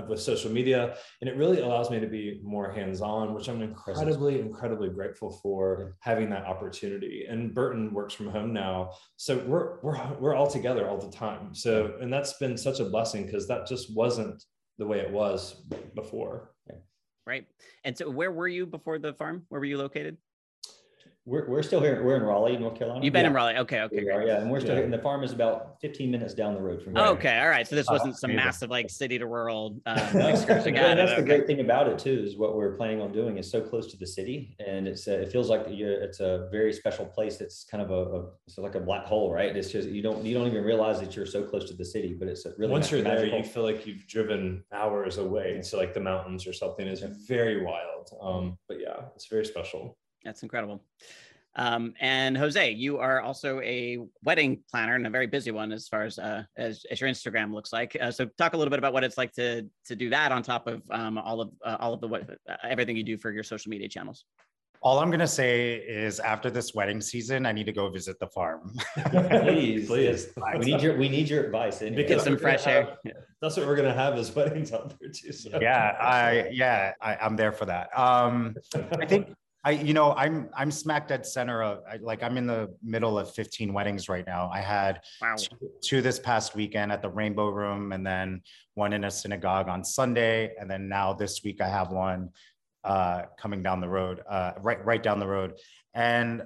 with 0.09 0.19
social 0.19 0.51
media. 0.51 0.97
And 1.21 1.29
it 1.29 1.37
really 1.37 1.61
allows 1.61 1.89
me 1.89 2.01
to 2.01 2.07
be 2.07 2.41
more 2.43 2.69
hands 2.69 2.99
on, 2.99 3.33
which 3.33 3.47
I'm 3.47 3.61
incredibly, 3.61 4.41
incredibly 4.41 4.89
grateful 4.89 5.39
for 5.41 5.95
having 6.01 6.29
that 6.31 6.43
opportunity. 6.43 7.27
And 7.29 7.55
Burton 7.55 7.93
works 7.93 8.13
from 8.13 8.27
home 8.27 8.51
now. 8.51 8.91
So 9.15 9.37
we're, 9.47 9.79
we're, 9.83 10.13
we're 10.19 10.35
all 10.35 10.47
together 10.47 10.89
all 10.89 10.97
the 10.97 11.15
time. 11.15 11.55
So, 11.55 11.93
and 12.01 12.11
that's 12.11 12.33
been 12.33 12.57
such 12.57 12.81
a 12.81 12.85
blessing 12.85 13.25
because 13.25 13.47
that 13.47 13.67
just 13.67 13.95
wasn't 13.95 14.43
the 14.81 14.87
way 14.87 14.97
it 14.97 15.11
was 15.11 15.61
before. 15.93 16.49
Right. 17.27 17.45
And 17.83 17.95
so 17.95 18.09
where 18.09 18.31
were 18.31 18.47
you 18.47 18.65
before 18.65 18.97
the 18.97 19.13
farm? 19.13 19.45
Where 19.49 19.61
were 19.61 19.65
you 19.65 19.77
located? 19.77 20.17
We're, 21.25 21.47
we're 21.47 21.61
still 21.61 21.81
here. 21.81 22.03
We're 22.03 22.15
in 22.15 22.23
Raleigh, 22.23 22.57
North 22.57 22.79
Carolina. 22.79 23.05
You've 23.05 23.13
been 23.13 23.21
yeah. 23.25 23.27
in 23.29 23.33
Raleigh. 23.35 23.57
Okay. 23.57 23.81
Okay. 23.81 24.09
Are, 24.09 24.23
yeah, 24.25 24.41
and 24.41 24.49
we're 24.49 24.59
still 24.59 24.71
Yeah. 24.71 24.77
here. 24.77 24.83
And 24.85 24.93
the 24.93 24.97
farm 24.97 25.23
is 25.23 25.31
about 25.31 25.79
15 25.79 26.09
minutes 26.09 26.33
down 26.33 26.55
the 26.55 26.61
road 26.61 26.81
from 26.81 26.95
here. 26.95 27.05
Okay. 27.05 27.39
All 27.39 27.47
right. 27.47 27.67
So 27.67 27.75
this 27.75 27.85
Oh, 27.89 27.93
wasn't 27.93 28.17
some 28.17 28.31
amazing. 28.31 28.45
massive 28.45 28.69
like 28.71 28.89
city 28.89 29.19
to 29.19 29.27
rural 29.27 29.77
uh, 29.85 30.11
No, 30.15 30.29
excursion. 30.29 30.75
and 30.75 30.97
that's 30.97 31.11
it. 31.11 31.15
the 31.17 31.21
Okay. 31.21 31.27
great 31.37 31.45
thing 31.47 31.59
about 31.59 31.87
it 31.87 31.99
too 31.99 32.23
is 32.25 32.37
what 32.37 32.55
we're 32.55 32.75
planning 32.75 33.01
on 33.01 33.11
doing 33.11 33.37
is 33.37 33.49
so 33.51 33.61
close 33.61 33.91
to 33.91 33.97
the 33.97 34.07
city 34.07 34.55
and 34.65 34.87
it's 34.87 35.07
uh, 35.07 35.11
it 35.11 35.31
feels 35.31 35.47
like 35.47 35.67
you're, 35.69 35.93
it's 36.01 36.21
a 36.21 36.47
very 36.51 36.73
special 36.73 37.05
place 37.05 37.39
it's 37.39 37.65
kind 37.65 37.83
of 37.83 37.91
a, 37.91 37.93
a 38.17 38.25
it's 38.47 38.57
like 38.57 38.73
a 38.75 38.79
black 38.79 39.05
hole 39.05 39.31
right 39.31 39.55
it's 39.55 39.69
just 39.71 39.89
you 39.89 40.01
don't 40.01 40.25
you 40.25 40.33
don't 40.33 40.47
even 40.47 40.63
realize 40.63 40.99
that 40.99 41.15
you're 41.15 41.25
so 41.27 41.43
close 41.43 41.69
to 41.69 41.75
the 41.75 41.85
city 41.85 42.15
but 42.17 42.27
it's 42.27 42.45
really 42.57 42.71
Once 42.71 42.89
you're 42.91 43.03
there, 43.03 43.23
you 43.25 43.43
feel 43.43 43.63
like 43.63 43.85
you've 43.85 44.07
driven 44.07 44.63
hours 44.73 45.17
away 45.19 45.61
to 45.61 45.77
like 45.77 45.93
the 45.93 45.99
mountains 45.99 46.47
or 46.47 46.53
something. 46.53 46.87
It's 46.87 47.01
very 47.27 47.63
wild. 47.63 48.09
Um, 48.21 48.57
but 48.67 48.77
yeah, 48.81 49.01
it's 49.15 49.27
very 49.27 49.45
special. 49.45 49.97
That's 50.23 50.43
incredible. 50.43 50.83
Um, 51.55 51.93
and 51.99 52.37
Jose, 52.37 52.71
you 52.71 52.97
are 52.99 53.21
also 53.21 53.59
a 53.61 53.99
wedding 54.23 54.63
planner 54.71 54.95
and 54.95 55.05
a 55.05 55.09
very 55.09 55.27
busy 55.27 55.51
one 55.51 55.71
as 55.73 55.87
far 55.87 56.03
as 56.03 56.17
uh, 56.17 56.43
as, 56.55 56.85
as 56.89 57.01
your 57.01 57.09
Instagram 57.09 57.53
looks 57.53 57.73
like. 57.73 57.97
Uh, 57.99 58.09
so 58.11 58.25
talk 58.37 58.53
a 58.53 58.57
little 58.57 58.69
bit 58.69 58.79
about 58.79 58.93
what 58.93 59.03
it's 59.03 59.17
like 59.17 59.33
to 59.33 59.67
to 59.85 59.95
do 59.95 60.09
that 60.09 60.31
on 60.31 60.43
top 60.43 60.67
of 60.67 60.81
um, 60.91 61.17
all 61.17 61.41
of 61.41 61.51
uh, 61.65 61.77
all 61.79 61.93
of 61.93 61.99
the 62.01 62.07
what 62.07 62.29
uh, 62.49 62.55
everything 62.63 62.95
you 62.95 63.03
do 63.03 63.17
for 63.17 63.31
your 63.31 63.43
social 63.43 63.69
media 63.69 63.89
channels. 63.89 64.23
All 64.83 64.97
I'm 64.97 65.11
gonna 65.11 65.27
say 65.27 65.75
is 65.75 66.19
after 66.21 66.49
this 66.49 66.73
wedding 66.73 67.01
season, 67.01 67.45
I 67.45 67.51
need 67.51 67.65
to 67.65 67.73
go 67.73 67.89
visit 67.89 68.17
the 68.19 68.27
farm. 68.27 68.73
please 69.11 69.87
Please. 69.87 70.29
we 70.57 70.65
need 70.65 70.81
your 70.81 70.97
we 70.97 71.09
need 71.09 71.29
your 71.29 71.43
advice 71.43 71.81
anyway. 71.81 72.07
Get 72.07 72.21
some 72.21 72.37
fresh 72.37 72.65
air. 72.65 72.97
have- 73.05 73.13
That's 73.41 73.57
what 73.57 73.67
we're 73.67 73.75
gonna 73.75 73.93
have 73.93 74.17
is 74.17 74.33
weddings 74.33 74.71
out 74.71 74.97
there 74.99 75.09
too. 75.09 75.33
So. 75.33 75.59
yeah, 75.61 75.97
I 75.99 76.47
yeah, 76.51 76.93
I, 77.01 77.17
I'm 77.17 77.35
there 77.35 77.51
for 77.51 77.65
that. 77.65 77.89
Um, 77.95 78.55
I 78.99 79.05
think 79.05 79.27
I, 79.63 79.71
you 79.71 79.93
know, 79.93 80.13
I'm 80.13 80.49
I'm 80.55 80.71
smack 80.71 81.07
dead 81.07 81.25
center 81.25 81.61
of 81.61 81.83
I, 81.89 81.97
like 81.97 82.23
I'm 82.23 82.37
in 82.37 82.47
the 82.47 82.73
middle 82.83 83.19
of 83.19 83.31
15 83.33 83.71
weddings 83.73 84.09
right 84.09 84.25
now. 84.25 84.49
I 84.51 84.59
had 84.59 85.01
Wow. 85.21 85.35
two, 85.37 85.69
two 85.81 86.01
this 86.01 86.17
past 86.19 86.55
weekend 86.55 86.91
at 86.91 87.01
the 87.01 87.09
Rainbow 87.09 87.49
Room, 87.49 87.91
and 87.91 88.05
then 88.05 88.41
one 88.73 88.93
in 88.93 89.03
a 89.03 89.11
synagogue 89.11 89.69
on 89.69 89.83
Sunday, 89.83 90.53
and 90.59 90.69
then 90.69 90.89
now 90.89 91.13
this 91.13 91.43
week 91.43 91.61
I 91.61 91.67
have 91.69 91.91
one 91.91 92.29
uh, 92.83 93.23
coming 93.37 93.61
down 93.61 93.81
the 93.81 93.89
road, 93.89 94.21
uh, 94.27 94.53
right 94.59 94.83
right 94.83 95.03
down 95.03 95.19
the 95.19 95.27
road, 95.27 95.59
and 95.93 96.41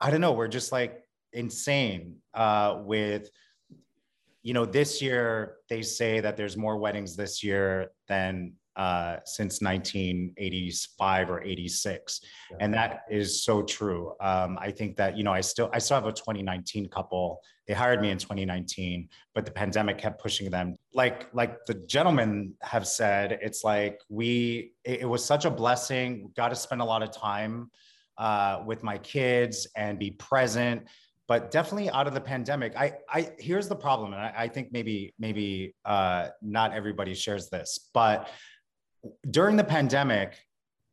I 0.00 0.10
don't 0.10 0.20
know, 0.20 0.32
we're 0.32 0.48
just 0.48 0.72
like 0.72 1.00
insane 1.32 2.16
uh, 2.34 2.80
with. 2.84 3.30
You 4.44 4.54
know, 4.54 4.64
this 4.64 5.02
year 5.02 5.56
they 5.68 5.82
say 5.82 6.20
that 6.20 6.36
there's 6.36 6.56
more 6.56 6.78
weddings 6.78 7.16
this 7.16 7.44
year 7.44 7.90
than 8.06 8.54
uh, 8.78 9.16
since 9.24 9.60
1985 9.60 11.30
or 11.30 11.42
86 11.42 12.20
and 12.60 12.72
that 12.72 13.00
is 13.10 13.42
so 13.42 13.62
true. 13.62 14.12
Um, 14.20 14.56
i 14.60 14.70
think 14.70 14.96
that 14.96 15.16
you 15.16 15.24
know 15.24 15.32
i 15.32 15.40
still 15.40 15.68
i 15.72 15.78
still 15.78 15.96
have 15.96 16.06
a 16.06 16.12
2019 16.12 16.88
couple. 16.88 17.40
They 17.66 17.74
hired 17.74 18.00
me 18.00 18.10
in 18.10 18.18
2019 18.18 19.08
but 19.34 19.44
the 19.44 19.50
pandemic 19.50 19.98
kept 19.98 20.22
pushing 20.22 20.48
them. 20.50 20.76
Like 20.94 21.28
like 21.32 21.66
the 21.66 21.74
gentlemen 21.74 22.54
have 22.62 22.86
said 22.86 23.38
it's 23.42 23.64
like 23.64 24.00
we 24.08 24.72
it, 24.84 25.00
it 25.00 25.06
was 25.06 25.24
such 25.24 25.44
a 25.44 25.50
blessing. 25.50 26.30
Got 26.36 26.50
to 26.50 26.56
spend 26.56 26.80
a 26.80 26.84
lot 26.84 27.02
of 27.02 27.10
time 27.10 27.70
uh, 28.16 28.62
with 28.64 28.82
my 28.84 28.98
kids 28.98 29.66
and 29.76 29.98
be 29.98 30.12
present. 30.12 30.86
But 31.26 31.50
definitely 31.50 31.90
out 31.90 32.06
of 32.06 32.14
the 32.14 32.22
pandemic 32.22 32.74
i 32.74 32.94
i 33.10 33.30
here's 33.38 33.68
the 33.68 33.76
problem 33.76 34.14
and 34.14 34.22
i, 34.22 34.32
I 34.44 34.48
think 34.48 34.72
maybe 34.72 35.12
maybe 35.18 35.74
uh, 35.84 36.28
not 36.40 36.72
everybody 36.72 37.12
shares 37.12 37.50
this 37.50 37.90
but 37.92 38.30
during 39.30 39.56
the 39.56 39.64
pandemic, 39.64 40.34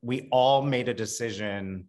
we 0.02 0.28
all 0.32 0.62
made 0.62 0.90
a 0.90 0.94
decision 0.94 1.88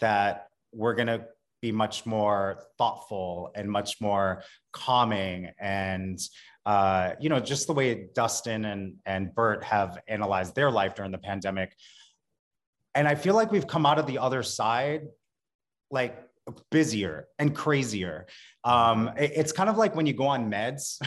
that 0.00 0.48
we're 0.72 0.94
going 0.94 1.06
to 1.06 1.24
be 1.60 1.70
much 1.70 2.04
more 2.04 2.58
thoughtful 2.76 3.52
and 3.54 3.70
much 3.70 4.00
more 4.00 4.42
calming 4.72 5.50
and 5.60 6.18
uh, 6.66 7.12
you 7.20 7.28
know 7.28 7.40
just 7.40 7.66
the 7.66 7.72
way 7.72 8.08
dustin 8.14 8.64
and 8.64 8.94
and 9.06 9.34
bert 9.34 9.62
have 9.62 9.98
analyzed 10.08 10.54
their 10.54 10.70
life 10.70 10.94
during 10.94 11.12
the 11.12 11.18
pandemic. 11.18 11.76
And 12.94 13.08
i 13.08 13.14
feel 13.14 13.34
like 13.34 13.50
we've 13.50 13.66
come 13.66 13.86
out 13.86 13.98
of 13.98 14.06
the 14.06 14.18
other 14.18 14.42
side 14.42 15.08
like 15.90 16.18
busier 16.70 17.28
and 17.38 17.54
crazier 17.54 18.26
um, 18.64 19.10
it- 19.18 19.32
it's 19.36 19.52
kind 19.52 19.68
of 19.70 19.76
like 19.76 19.94
when 19.94 20.06
you 20.06 20.12
go 20.12 20.26
on 20.26 20.50
meds 20.50 20.98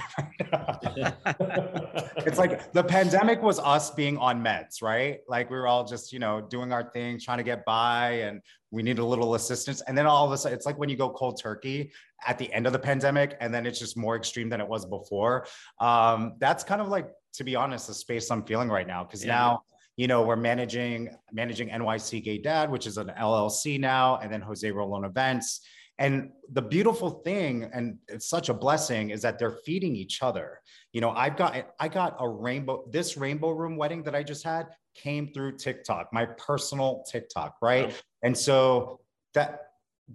it's 2.25 2.37
like 2.37 2.71
the 2.73 2.83
pandemic 2.83 3.41
was 3.41 3.59
us 3.59 3.91
being 3.91 4.17
on 4.17 4.43
meds, 4.43 4.81
right? 4.81 5.19
Like 5.27 5.49
we 5.49 5.57
were 5.57 5.67
all 5.67 5.85
just, 5.85 6.11
you 6.11 6.19
know, 6.19 6.41
doing 6.41 6.71
our 6.73 6.89
thing, 6.91 7.19
trying 7.19 7.37
to 7.37 7.43
get 7.43 7.65
by, 7.65 8.11
and 8.23 8.41
we 8.71 8.83
need 8.83 8.99
a 8.99 9.05
little 9.05 9.35
assistance. 9.35 9.81
And 9.81 9.97
then 9.97 10.05
all 10.05 10.25
of 10.25 10.31
a 10.31 10.37
sudden, 10.37 10.55
it's 10.57 10.65
like 10.65 10.77
when 10.77 10.89
you 10.89 10.97
go 10.97 11.09
cold 11.09 11.39
turkey 11.41 11.91
at 12.27 12.37
the 12.37 12.51
end 12.53 12.65
of 12.67 12.73
the 12.73 12.79
pandemic, 12.79 13.37
and 13.39 13.53
then 13.53 13.65
it's 13.65 13.79
just 13.79 13.95
more 13.97 14.15
extreme 14.15 14.49
than 14.49 14.59
it 14.61 14.67
was 14.67 14.85
before. 14.85 15.45
Um, 15.79 16.33
that's 16.39 16.63
kind 16.63 16.81
of 16.81 16.87
like, 16.89 17.09
to 17.33 17.43
be 17.43 17.55
honest, 17.55 17.87
the 17.87 17.93
space 17.93 18.29
I'm 18.31 18.43
feeling 18.43 18.69
right 18.69 18.87
now. 18.87 19.03
Cause 19.03 19.23
Yeah. 19.23 19.33
now, 19.33 19.63
you 19.97 20.07
know, 20.07 20.23
we're 20.23 20.35
managing 20.35 21.09
managing 21.31 21.69
NYC 21.69 22.23
Gay 22.23 22.37
Dad, 22.37 22.69
which 22.69 22.85
is 22.87 22.97
an 22.97 23.11
LLC 23.17 23.79
now, 23.79 24.17
and 24.17 24.31
then 24.31 24.41
Jose 24.41 24.69
Rolon 24.69 25.05
Events. 25.05 25.61
And 25.97 26.31
the 26.51 26.61
beautiful 26.61 27.09
thing, 27.09 27.69
and 27.73 27.97
it's 28.09 28.27
such 28.27 28.49
a 28.49 28.53
blessing, 28.53 29.11
is 29.11 29.21
that 29.21 29.39
they're 29.39 29.57
feeding 29.65 29.95
each 29.95 30.21
other. 30.21 30.59
You 30.91 30.99
know, 30.99 31.11
I've 31.11 31.37
got 31.37 31.73
I 31.79 31.87
got 31.87 32.17
a 32.19 32.27
rainbow. 32.27 32.85
This 32.91 33.15
rainbow 33.15 33.51
room 33.51 33.77
wedding 33.77 34.03
that 34.03 34.15
I 34.15 34.23
just 34.23 34.43
had 34.43 34.67
came 34.93 35.31
through 35.33 35.57
TikTok, 35.57 36.09
my 36.11 36.25
personal 36.25 37.05
TikTok, 37.09 37.55
right? 37.61 38.01
And 38.23 38.37
so 38.37 38.99
that 39.33 39.61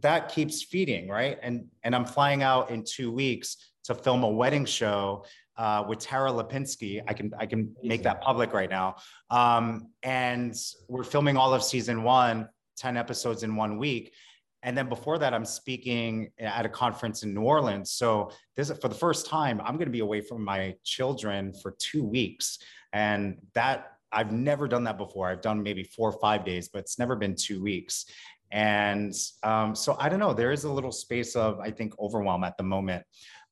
that 0.00 0.28
keeps 0.28 0.62
feeding, 0.62 1.08
right? 1.08 1.38
And 1.42 1.68
and 1.82 1.94
I'm 1.94 2.04
flying 2.04 2.42
out 2.42 2.70
in 2.70 2.84
two 2.84 3.10
weeks 3.10 3.56
to 3.84 3.94
film 3.94 4.22
a 4.22 4.28
wedding 4.28 4.66
show 4.66 5.24
uh, 5.60 5.84
with 5.86 5.98
Tara 5.98 6.30
Lipinski. 6.30 7.02
I 7.06 7.12
can 7.12 7.30
I 7.38 7.44
can 7.44 7.76
make 7.82 8.02
that 8.04 8.22
public 8.22 8.54
right 8.54 8.70
now. 8.70 8.96
Um, 9.28 9.90
and 10.02 10.54
we're 10.88 11.04
filming 11.04 11.36
all 11.36 11.52
of 11.52 11.62
season 11.62 12.02
one, 12.02 12.48
10 12.78 12.96
episodes 12.96 13.42
in 13.42 13.54
one 13.54 13.76
week. 13.76 14.14
And 14.62 14.76
then 14.76 14.88
before 14.88 15.18
that, 15.18 15.34
I'm 15.34 15.44
speaking 15.44 16.30
at 16.38 16.64
a 16.64 16.68
conference 16.68 17.22
in 17.24 17.34
New 17.34 17.42
Orleans. 17.42 17.90
So 17.92 18.30
this 18.56 18.70
is 18.70 18.78
for 18.78 18.88
the 18.88 18.94
first 18.94 19.26
time, 19.26 19.60
I'm 19.60 19.74
going 19.74 19.86
to 19.86 19.92
be 19.92 20.00
away 20.00 20.22
from 20.22 20.42
my 20.42 20.74
children 20.82 21.52
for 21.62 21.76
two 21.78 22.04
weeks. 22.04 22.58
And 22.94 23.36
that 23.54 23.92
I've 24.12 24.32
never 24.32 24.66
done 24.66 24.84
that 24.84 24.96
before. 24.96 25.28
I've 25.28 25.42
done 25.42 25.62
maybe 25.62 25.84
four 25.84 26.08
or 26.08 26.18
five 26.20 26.44
days, 26.44 26.68
but 26.68 26.80
it's 26.80 26.98
never 26.98 27.16
been 27.16 27.34
two 27.36 27.62
weeks. 27.62 28.06
And 28.50 29.14
um, 29.42 29.74
so 29.74 29.94
I 30.00 30.08
don't 30.08 30.20
know, 30.20 30.32
there 30.32 30.52
is 30.52 30.64
a 30.64 30.72
little 30.72 30.92
space 30.92 31.36
of, 31.36 31.60
I 31.60 31.70
think, 31.70 31.92
overwhelm 31.98 32.44
at 32.44 32.56
the 32.56 32.64
moment. 32.64 33.04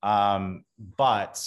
Um, 0.02 0.64
but, 0.96 1.38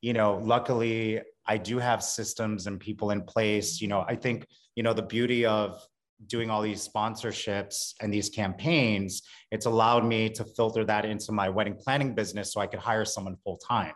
you 0.00 0.12
know, 0.12 0.40
luckily 0.42 1.20
I 1.46 1.56
do 1.56 1.78
have 1.78 2.02
systems 2.02 2.66
and 2.66 2.78
people 2.78 3.10
in 3.10 3.22
place. 3.22 3.80
You 3.80 3.88
know, 3.88 4.04
I 4.06 4.14
think, 4.16 4.46
you 4.76 4.82
know, 4.82 4.92
the 4.92 5.02
beauty 5.02 5.44
of 5.44 5.80
doing 6.26 6.50
all 6.50 6.62
these 6.62 6.86
sponsorships 6.86 7.94
and 8.00 8.12
these 8.12 8.28
campaigns, 8.28 9.22
it's 9.50 9.66
allowed 9.66 10.04
me 10.04 10.28
to 10.30 10.44
filter 10.44 10.84
that 10.84 11.04
into 11.04 11.32
my 11.32 11.48
wedding 11.48 11.74
planning 11.74 12.14
business 12.14 12.52
so 12.52 12.60
I 12.60 12.66
could 12.66 12.80
hire 12.80 13.04
someone 13.04 13.36
full 13.42 13.56
time 13.56 13.94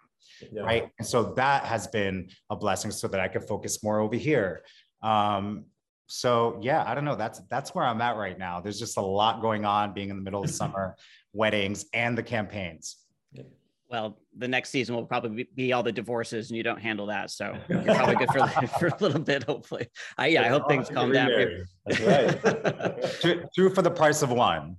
Yeah. 0.50 0.62
right? 0.62 0.88
And 0.98 1.06
so 1.06 1.34
that 1.34 1.64
has 1.64 1.86
been 1.86 2.28
a 2.50 2.56
blessing 2.56 2.90
so 2.90 3.08
that 3.08 3.20
i 3.20 3.28
could 3.28 3.44
focus 3.46 3.82
more 3.82 4.00
over 4.00 4.16
here. 4.16 4.64
Um 5.02 5.66
so 6.06 6.58
yeah 6.62 6.84
i 6.86 6.94
don't 6.94 7.04
know. 7.06 7.16
That's 7.16 7.40
that's 7.50 7.74
where 7.74 7.84
i'm 7.86 8.00
at 8.02 8.16
right 8.16 8.38
now. 8.38 8.60
There's 8.60 8.78
just 8.78 8.96
a 8.98 9.02
lot 9.02 9.40
going 9.40 9.64
on 9.64 9.94
being 9.94 10.10
in 10.10 10.16
the 10.16 10.22
middle 10.22 10.42
of 10.44 10.50
summer 10.62 10.96
weddings 11.32 11.86
and 11.92 12.16
the 12.16 12.22
campaigns 12.22 12.96
Well, 13.90 14.18
the 14.36 14.48
next 14.48 14.70
season 14.70 14.94
will 14.94 15.04
probably 15.04 15.46
be 15.54 15.72
all 15.72 15.82
the 15.82 15.92
divorces, 15.92 16.50
and 16.50 16.56
you 16.56 16.62
don't 16.62 16.80
handle 16.80 17.06
that, 17.06 17.30
so 17.30 17.56
you're 17.68 17.82
probably 17.82 18.16
good 18.16 18.30
for 18.30 18.48
for 18.78 18.86
a 18.88 18.96
little 19.00 19.20
bit. 19.20 19.44
Hopefully, 19.44 19.88
I 20.18 20.28
yeah, 20.28 20.42
I 20.42 20.48
hope 20.48 20.68
things 20.68 20.88
calm 20.88 21.12
down. 21.12 21.30
That's 21.86 22.00
right. 22.00 23.20
two, 23.20 23.44
two 23.54 23.70
for 23.70 23.82
the 23.82 23.90
price 23.90 24.22
of 24.22 24.30
one 24.30 24.76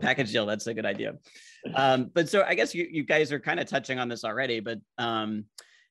package 0.00 0.32
deal 0.32 0.46
that's 0.46 0.66
a 0.66 0.74
good 0.74 0.86
idea 0.86 1.14
um, 1.74 2.10
but 2.14 2.28
so 2.28 2.42
i 2.46 2.54
guess 2.54 2.74
you, 2.74 2.86
you 2.90 3.02
guys 3.02 3.32
are 3.32 3.40
kind 3.40 3.60
of 3.60 3.66
touching 3.66 3.98
on 3.98 4.08
this 4.08 4.24
already 4.24 4.60
but 4.60 4.78
um, 4.98 5.44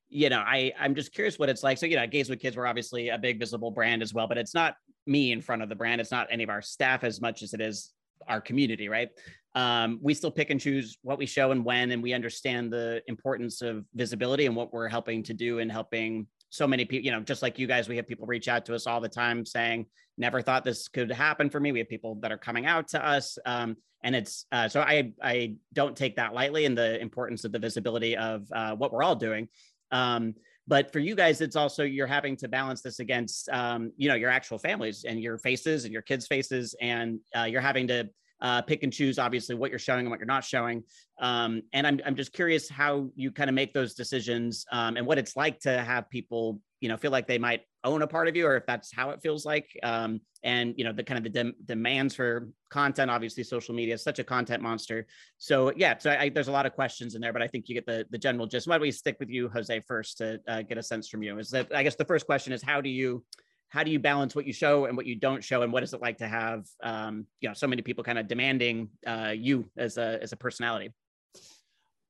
you 0.09 0.29
know 0.29 0.39
i 0.39 0.71
i'm 0.79 0.95
just 0.95 1.13
curious 1.13 1.39
what 1.39 1.49
it's 1.49 1.63
like 1.63 1.77
so 1.77 1.85
you 1.85 1.95
know 1.95 2.07
gays 2.07 2.29
with 2.29 2.39
kids 2.39 2.55
we're 2.55 2.67
obviously 2.67 3.09
a 3.09 3.17
big 3.17 3.39
visible 3.39 3.71
brand 3.71 4.01
as 4.01 4.13
well 4.13 4.27
but 4.27 4.37
it's 4.37 4.53
not 4.53 4.75
me 5.07 5.31
in 5.31 5.41
front 5.41 5.61
of 5.61 5.69
the 5.69 5.75
brand 5.75 5.99
it's 5.99 6.11
not 6.11 6.27
any 6.29 6.43
of 6.43 6.49
our 6.49 6.61
staff 6.61 7.03
as 7.03 7.21
much 7.21 7.41
as 7.41 7.53
it 7.53 7.61
is 7.61 7.91
our 8.27 8.41
community 8.41 8.89
right? 8.89 9.09
Um, 9.55 9.99
we 10.01 10.13
still 10.13 10.31
pick 10.31 10.49
and 10.49 10.59
choose 10.59 10.97
what 11.01 11.17
we 11.17 11.25
show 11.25 11.51
and 11.51 11.63
when 11.63 11.91
and 11.91 12.03
we 12.03 12.13
understand 12.13 12.73
the 12.73 13.01
importance 13.07 13.61
of 13.61 13.85
visibility 13.93 14.47
and 14.47 14.55
what 14.55 14.73
we're 14.73 14.89
helping 14.89 15.23
to 15.23 15.33
do 15.33 15.59
and 15.59 15.71
helping 15.71 16.27
so 16.49 16.67
many 16.67 16.85
people 16.85 17.05
you 17.05 17.11
know 17.11 17.21
just 17.21 17.41
like 17.41 17.57
you 17.57 17.67
guys 17.67 17.89
we 17.89 17.95
have 17.95 18.07
people 18.07 18.27
reach 18.27 18.47
out 18.47 18.65
to 18.65 18.75
us 18.75 18.85
all 18.85 19.01
the 19.01 19.09
time 19.09 19.45
saying 19.45 19.85
never 20.17 20.41
thought 20.41 20.63
this 20.63 20.87
could 20.87 21.11
happen 21.11 21.49
for 21.49 21.59
me. 21.59 21.71
We 21.71 21.79
have 21.79 21.89
people 21.89 22.15
that 22.15 22.31
are 22.31 22.37
coming 22.37 22.65
out 22.65 22.87
to 22.89 23.05
us 23.05 23.37
um, 23.45 23.77
and 24.03 24.15
it's 24.15 24.45
uh, 24.51 24.67
so 24.67 24.81
i 24.81 25.11
i 25.21 25.55
don't 25.73 25.95
take 25.95 26.15
that 26.15 26.33
lightly 26.33 26.65
and 26.65 26.77
the 26.77 26.99
importance 27.01 27.43
of 27.43 27.51
the 27.51 27.59
visibility 27.59 28.15
of 28.15 28.47
uh, 28.51 28.75
what 28.75 28.93
we're 28.93 29.03
all 29.03 29.15
doing. 29.15 29.47
Um, 29.91 30.35
but 30.67 30.91
for 30.91 30.99
you 30.99 31.15
guys 31.15 31.41
it's 31.41 31.55
also 31.55 31.83
you're 31.83 32.07
having 32.07 32.35
to 32.35 32.47
balance 32.47 32.81
this 32.81 32.99
against 32.99 33.49
um, 33.49 33.91
you 33.97 34.09
know 34.09 34.15
your 34.15 34.29
actual 34.29 34.57
families 34.57 35.05
and 35.07 35.21
your 35.21 35.37
faces 35.37 35.85
and 35.85 35.93
your 35.93 36.01
kids 36.01 36.27
faces 36.27 36.75
and 36.81 37.19
uh, 37.35 37.43
you're 37.43 37.61
having 37.61 37.87
to 37.87 38.09
uh, 38.41 38.61
pick 38.61 38.83
and 38.83 38.91
choose 38.91 39.17
obviously 39.17 39.55
what 39.55 39.69
you're 39.69 39.79
showing 39.79 40.01
and 40.01 40.09
what 40.09 40.19
you're 40.19 40.27
not 40.27 40.43
showing. 40.43 40.83
Um, 41.19 41.61
and 41.73 41.87
I'm, 41.87 41.99
I'm 42.05 42.15
just 42.15 42.33
curious 42.33 42.69
how 42.69 43.09
you 43.15 43.31
kind 43.31 43.49
of 43.49 43.53
make 43.53 43.73
those 43.73 43.93
decisions 43.93 44.65
um, 44.71 44.97
and 44.97 45.07
what 45.07 45.17
it's 45.17 45.35
like 45.35 45.59
to 45.61 45.81
have 45.83 46.09
people 46.09 46.59
you 46.85 46.89
know 46.89 46.97
feel 46.97 47.09
like 47.09 47.25
they 47.25 47.39
might 47.39 47.61
own 47.83 48.03
a 48.03 48.07
part 48.07 48.27
of 48.27 48.35
you 48.35 48.45
or 48.45 48.55
if 48.57 48.65
that's 48.67 48.93
how 48.93 49.09
it 49.09 49.19
feels 49.19 49.43
like 49.43 49.67
um, 49.81 50.21
and 50.43 50.75
you 50.77 50.83
know 50.83 50.93
the 50.93 51.03
kind 51.03 51.17
of 51.17 51.23
the 51.23 51.31
dem- 51.31 51.55
demands 51.65 52.13
for 52.13 52.47
content 52.69 53.09
obviously 53.09 53.43
social 53.43 53.73
media 53.73 53.95
is 53.95 54.03
such 54.03 54.19
a 54.19 54.23
content 54.23 54.61
monster. 54.61 55.07
So 55.39 55.73
yeah 55.75 55.97
so 55.97 56.11
I, 56.11 56.29
there's 56.29 56.47
a 56.47 56.51
lot 56.51 56.67
of 56.67 56.73
questions 56.73 57.15
in 57.15 57.21
there 57.21 57.33
but 57.33 57.41
i 57.41 57.47
think 57.47 57.67
you 57.67 57.73
get 57.73 57.87
the 57.87 58.05
the 58.11 58.19
general 58.19 58.45
gist. 58.45 58.67
Why 58.67 58.75
don't 58.75 58.83
we 58.83 58.91
stick 58.91 59.17
with 59.19 59.31
you 59.31 59.49
jose 59.49 59.79
first 59.87 60.19
to 60.19 60.39
uh, 60.47 60.61
get 60.61 60.77
a 60.77 60.83
sense 60.83 61.09
from 61.09 61.23
you? 61.23 61.39
Is 61.39 61.49
that 61.49 61.73
i 61.73 61.81
guess 61.81 61.95
the 61.95 62.05
first 62.05 62.27
question 62.27 62.53
is 62.53 62.61
how 62.61 62.81
do 62.81 62.89
you 62.89 63.25
how 63.69 63.81
do 63.83 63.89
you 63.89 63.97
balance 63.97 64.35
what 64.35 64.45
you 64.45 64.53
show 64.53 64.85
and 64.85 64.95
what 64.95 65.07
you 65.07 65.15
don't 65.15 65.43
show 65.43 65.63
and 65.63 65.73
what 65.73 65.81
is 65.81 65.91
it 65.95 66.01
like 66.01 66.19
to 66.19 66.27
have 66.27 66.65
um, 66.83 67.25
you 67.41 67.49
know 67.49 67.55
so 67.55 67.65
many 67.65 67.81
people 67.81 68.03
kind 68.03 68.19
of 68.19 68.27
demanding 68.27 68.89
uh, 69.07 69.33
you 69.35 69.65
as 69.75 69.97
a 69.97 70.19
as 70.21 70.33
a 70.33 70.37
personality? 70.37 70.93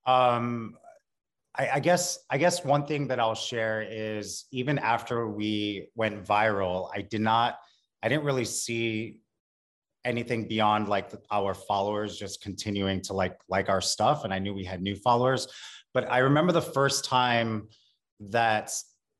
Um 0.05 0.75
I, 1.57 1.69
I 1.75 1.79
guess 1.79 2.19
I 2.29 2.37
guess 2.37 2.63
one 2.63 2.85
thing 2.85 3.07
that 3.07 3.19
I'll 3.19 3.35
share 3.35 3.81
is 3.81 4.45
even 4.51 4.79
after 4.79 5.29
we 5.29 5.87
went 5.95 6.23
viral, 6.23 6.89
I 6.93 7.01
did 7.01 7.21
not 7.21 7.57
I 8.03 8.09
didn't 8.09 8.23
really 8.23 8.45
see 8.45 9.17
anything 10.03 10.47
beyond 10.47 10.87
like 10.87 11.11
our 11.31 11.53
followers 11.53 12.17
just 12.17 12.41
continuing 12.41 13.01
to 13.01 13.13
like 13.13 13.37
like 13.49 13.69
our 13.69 13.81
stuff 13.81 14.23
and 14.23 14.33
I 14.33 14.39
knew 14.39 14.53
we 14.53 14.65
had 14.65 14.81
new 14.81 14.95
followers. 14.95 15.47
But 15.93 16.11
I 16.11 16.19
remember 16.19 16.51
the 16.51 16.61
first 16.61 17.05
time 17.05 17.69
that 18.19 18.71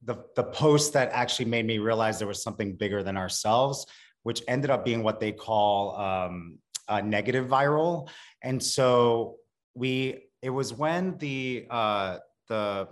the 0.04 0.18
the 0.36 0.44
post 0.44 0.94
that 0.94 1.10
actually 1.12 1.46
made 1.46 1.66
me 1.66 1.80
realize 1.80 2.20
there 2.20 2.28
was 2.28 2.44
something 2.44 2.76
bigger 2.76 3.02
than 3.02 3.18
ourselves 3.18 3.86
which 4.26 4.42
ended 4.48 4.72
up 4.72 4.84
being 4.84 5.04
what 5.04 5.20
they 5.20 5.32
call 5.32 5.96
um, 5.98 6.58
a 6.88 7.00
negative 7.00 7.48
viral. 7.48 8.10
And 8.42 8.62
so 8.62 9.36
we 9.76 10.24
it 10.42 10.50
was 10.50 10.74
when 10.74 11.16
the 11.20 11.68
uh, 11.70 12.18
the 12.48 12.88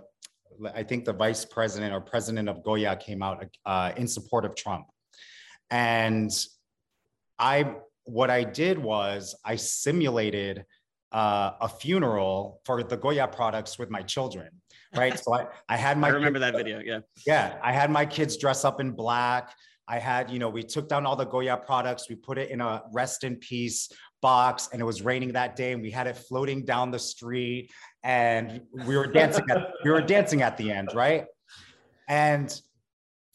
I 0.74 0.82
think 0.82 1.04
the 1.04 1.12
vice 1.12 1.44
president 1.44 1.92
or 1.92 2.00
president 2.00 2.48
of 2.48 2.62
Goya 2.62 2.96
came 2.96 3.22
out 3.22 3.44
uh, 3.66 3.92
in 3.96 4.06
support 4.06 4.44
of 4.44 4.54
Trump, 4.54 4.86
and 5.70 6.30
I 7.38 7.74
what 8.04 8.30
I 8.30 8.44
did 8.44 8.78
was 8.78 9.34
I 9.44 9.56
simulated 9.56 10.64
uh, 11.12 11.52
a 11.60 11.68
funeral 11.68 12.60
for 12.64 12.82
the 12.82 12.96
Goya 12.96 13.28
products 13.28 13.78
with 13.78 13.90
my 13.90 14.02
children. 14.02 14.48
Right, 14.94 15.18
so 15.18 15.34
I, 15.34 15.46
I 15.68 15.76
had 15.76 15.98
my 15.98 16.08
I 16.08 16.10
remember 16.10 16.38
kids, 16.38 16.52
that 16.52 16.56
video. 16.56 16.80
Yeah, 16.84 17.00
yeah, 17.26 17.58
I 17.62 17.72
had 17.72 17.90
my 17.90 18.06
kids 18.06 18.36
dress 18.36 18.64
up 18.64 18.80
in 18.80 18.92
black. 18.92 19.54
I 19.86 19.98
had, 19.98 20.30
you 20.30 20.38
know, 20.38 20.48
we 20.48 20.62
took 20.62 20.88
down 20.88 21.04
all 21.04 21.14
the 21.14 21.26
Goya 21.26 21.58
products, 21.58 22.08
we 22.08 22.14
put 22.14 22.38
it 22.38 22.50
in 22.50 22.60
a 22.60 22.82
rest 22.92 23.22
in 23.22 23.36
peace 23.36 23.90
box, 24.22 24.70
and 24.72 24.80
it 24.80 24.84
was 24.84 25.02
raining 25.02 25.32
that 25.32 25.56
day, 25.56 25.72
and 25.72 25.82
we 25.82 25.90
had 25.90 26.06
it 26.06 26.16
floating 26.16 26.64
down 26.64 26.90
the 26.90 26.98
street, 26.98 27.70
and 28.04 28.60
we 28.86 28.96
were 28.96 29.06
dancing. 29.06 29.44
At, 29.50 29.72
we 29.82 29.90
were 29.90 30.02
dancing 30.02 30.42
at 30.42 30.56
the 30.56 30.70
end, 30.70 30.90
right? 30.94 31.24
And 32.08 32.60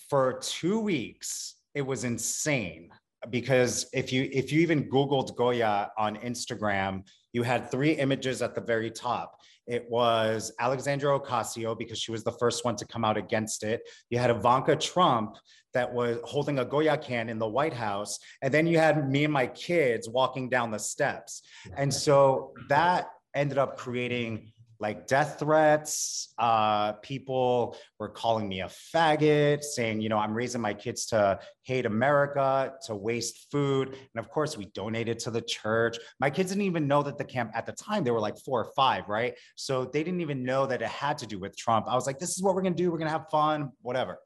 for 0.10 0.40
two 0.42 0.80
weeks, 0.80 1.56
it 1.74 1.82
was 1.82 2.04
insane 2.04 2.90
because 3.30 3.88
if 3.94 4.14
you 4.14 4.30
if 4.32 4.52
you 4.52 4.62
even 4.62 4.90
googled 4.90 5.36
goya 5.36 5.92
on 5.98 6.16
instagram 6.18 7.04
you 7.34 7.44
had 7.44 7.70
three 7.70 7.92
images 7.92 8.42
at 8.42 8.56
the 8.56 8.62
very 8.62 8.90
top 8.90 9.36
it 9.68 9.86
was 9.90 10.54
alexandra 10.60 11.20
ocasio 11.20 11.78
because 11.78 12.00
she 12.00 12.12
was 12.12 12.24
the 12.24 12.32
first 12.32 12.64
one 12.64 12.76
to 12.78 12.86
come 12.86 13.04
out 13.04 13.18
against 13.18 13.64
it 13.64 13.82
you 14.10 14.18
had 14.18 14.30
ivanka 14.30 14.76
trump 14.76 15.36
that 15.74 15.92
was 15.94 16.18
holding 16.24 16.60
a 16.60 16.66
goya 16.66 16.98
can 16.98 17.28
in 17.28 17.38
the 17.38 17.48
white 17.48 17.74
house 17.74 18.18
and 18.42 18.54
then 18.54 18.66
you 18.66 18.78
had 18.78 19.10
me 19.10 19.26
and 19.26 19.34
my 19.34 19.48
kids 19.48 20.08
walking 20.08 20.48
down 20.48 20.72
the 20.72 20.80
steps 20.80 21.42
and 21.76 21.94
so 21.94 22.54
that 22.70 23.10
ended 23.36 23.58
up 23.58 23.78
creating 23.78 24.52
like 24.80 25.08
death 25.08 25.39
threats. 25.39 26.34
Uh, 26.38 26.94
people 26.94 27.76
were 28.00 28.08
calling 28.08 28.48
me 28.48 28.62
a 28.62 28.68
faggot, 28.68 29.62
saying, 29.62 30.00
you 30.00 30.08
know, 30.08 30.18
I'm 30.18 30.34
raising 30.34 30.62
my 30.62 30.74
kids 30.74 31.06
to 31.08 31.39
hate 31.63 31.86
America, 31.86 32.74
to 32.86 32.96
waste 32.96 33.48
food. 33.52 33.89
And 33.89 34.26
of 34.26 34.30
course, 34.30 34.58
we 34.58 34.65
donated 34.68 35.20
to 35.20 35.32
the 35.32 35.42
church. 35.42 35.98
My 36.20 36.30
kids 36.30 36.52
didn't 36.52 36.63
even 36.63 36.88
know 36.88 37.04
that 37.04 37.18
the 37.18 37.26
camp 37.26 37.52
at 37.54 37.65
the 37.65 37.74
time, 37.74 38.04
they 38.04 38.12
were 38.12 38.22
like 38.22 38.38
four 38.38 38.62
or 38.62 38.72
five, 38.74 39.10
right? 39.10 39.34
So 39.56 39.84
they 39.84 40.04
didn't 40.04 40.22
even 40.22 40.44
know 40.44 40.65
that 40.65 40.82
it 40.82 40.88
had 40.88 41.18
to 41.20 41.28
do 41.28 41.39
with 41.39 41.58
Trump. 41.58 41.88
I 41.89 41.96
was 41.96 42.08
like, 42.08 42.20
this 42.20 42.38
is 42.38 42.42
what 42.42 42.56
we're 42.56 42.62
going 42.62 42.76
to 42.76 42.82
do. 42.82 42.89
We're 42.89 42.98
going 42.98 43.12
to 43.12 43.18
have 43.18 43.30
fun, 43.30 43.72
whatever. 43.82 44.20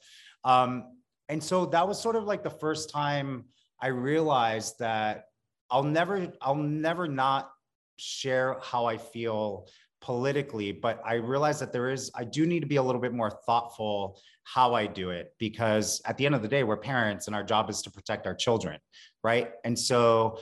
Um, 0.43 0.97
and 1.29 1.43
so 1.43 1.65
that 1.67 1.87
was 1.87 1.99
sort 1.99 2.15
of 2.15 2.25
like 2.25 2.43
the 2.43 2.51
first 2.51 2.91
time 2.91 3.45
I 3.81 3.87
realized 3.87 4.77
that 4.79 5.25
I'll 5.71 5.83
never, 5.83 6.31
I'll 6.41 6.55
never 6.55 7.07
not 7.07 7.49
share 7.97 8.57
how 8.61 8.85
I 8.85 8.97
feel 8.97 9.67
politically, 10.03 10.73
but 10.73 11.01
I 11.05 11.13
realize 11.13 11.59
that 11.61 11.71
there 11.71 11.89
is, 11.89 12.11
I 12.13 12.25
do 12.25 12.45
need 12.45 12.59
to 12.59 12.67
be 12.67 12.75
a 12.75 12.83
little 12.83 12.99
bit 12.99 13.13
more 13.13 13.31
thoughtful 13.45 14.19
how 14.43 14.73
I 14.73 14.85
do 14.85 15.11
it 15.11 15.33
because 15.39 16.01
at 16.05 16.17
the 16.17 16.25
end 16.25 16.35
of 16.35 16.41
the 16.41 16.47
day, 16.49 16.63
we're 16.63 16.75
parents 16.75 17.27
and 17.27 17.35
our 17.35 17.43
job 17.43 17.69
is 17.69 17.81
to 17.83 17.89
protect 17.89 18.27
our 18.27 18.35
children, 18.35 18.79
right? 19.23 19.51
And 19.63 19.79
so, 19.79 20.39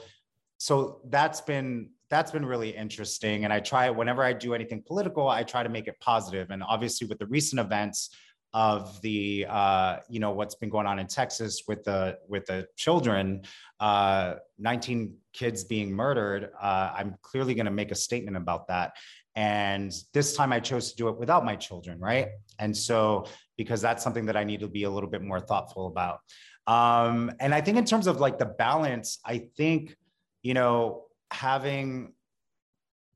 so 0.58 1.02
that's 1.10 1.42
been 1.42 1.92
that's 2.10 2.32
been 2.32 2.46
really 2.46 2.76
interesting. 2.76 3.46
And 3.46 3.54
I 3.54 3.60
try 3.60 3.90
whenever 3.90 4.24
I 4.24 4.34
do 4.34 4.54
anything 4.54 4.84
political, 4.86 5.30
I 5.30 5.44
try 5.44 5.64
to 5.64 5.70
make 5.70 5.88
it 5.88 5.98
positive. 6.02 6.50
And 6.50 6.62
obviously, 6.62 7.08
with 7.08 7.20
the 7.20 7.28
recent 7.28 7.60
events 7.60 8.10
of 8.54 9.00
the 9.02 9.46
uh, 9.48 9.98
you 10.10 10.20
know 10.20 10.32
what's 10.32 10.56
been 10.56 10.70
going 10.70 10.88
on 10.88 11.00
in 11.00 11.08
Texas 11.08 11.64
with 11.68 11.84
the 11.84 12.18
with 12.28 12.46
the 12.48 12.68
children, 12.76 13.44
uh, 13.80 14.36
19 14.60 15.16
kids 15.34 15.64
being 15.64 15.92
murdered, 15.92 16.50
uh, 16.62 16.92
I'm 16.96 17.16
clearly 17.22 17.54
going 17.54 17.66
to 17.66 17.72
make 17.72 17.92
a 17.92 17.96
statement 17.96 18.36
about 18.36 18.68
that. 18.68 18.94
And 19.36 19.94
this 20.14 20.36
time 20.36 20.52
I 20.52 20.60
chose 20.60 20.92
to 20.92 20.96
do 20.98 21.08
it 21.08 21.18
without 21.18 21.46
my 21.46 21.56
children, 21.56 22.00
right? 22.00 22.28
And 22.60 22.76
so, 22.76 23.26
because 23.58 23.82
that's 23.82 24.04
something 24.04 24.26
that 24.26 24.36
I 24.36 24.44
need 24.44 24.60
to 24.62 24.68
be 24.68 24.84
a 24.84 24.90
little 24.90 25.10
bit 25.10 25.22
more 25.22 25.40
thoughtful 25.40 25.88
about. 25.88 26.20
Um, 26.68 27.32
and 27.40 27.54
I 27.54 27.62
think 27.62 27.78
in 27.78 27.86
terms 27.86 28.08
of 28.08 28.20
like 28.20 28.38
the 28.38 28.46
balance, 28.46 29.20
I 29.26 29.50
think, 29.58 29.96
you 30.44 30.54
know, 30.54 31.06
having 31.32 32.14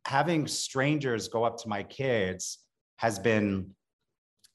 having 0.05 0.47
strangers 0.47 1.27
go 1.27 1.43
up 1.43 1.57
to 1.57 1.67
my 1.67 1.83
kids 1.83 2.59
has 2.97 3.19
been 3.19 3.71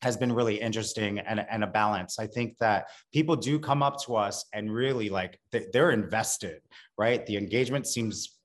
has 0.03 0.17
been 0.17 0.33
really 0.33 0.59
interesting 0.59 1.19
and, 1.19 1.45
and 1.51 1.63
a 1.63 1.67
balance. 1.67 2.19
I 2.19 2.27
think 2.27 2.57
that 2.59 2.87
people 3.13 3.37
do 3.37 3.59
come 3.59 3.83
up 3.83 4.03
to 4.05 4.17
us 4.17 4.47
and 4.55 4.73
really 4.73 5.11
like 5.11 5.39
they're 5.53 5.91
invested, 5.91 6.61
right? 6.97 7.25
The 7.27 7.37
engagement 7.37 7.87
seems 7.87 8.39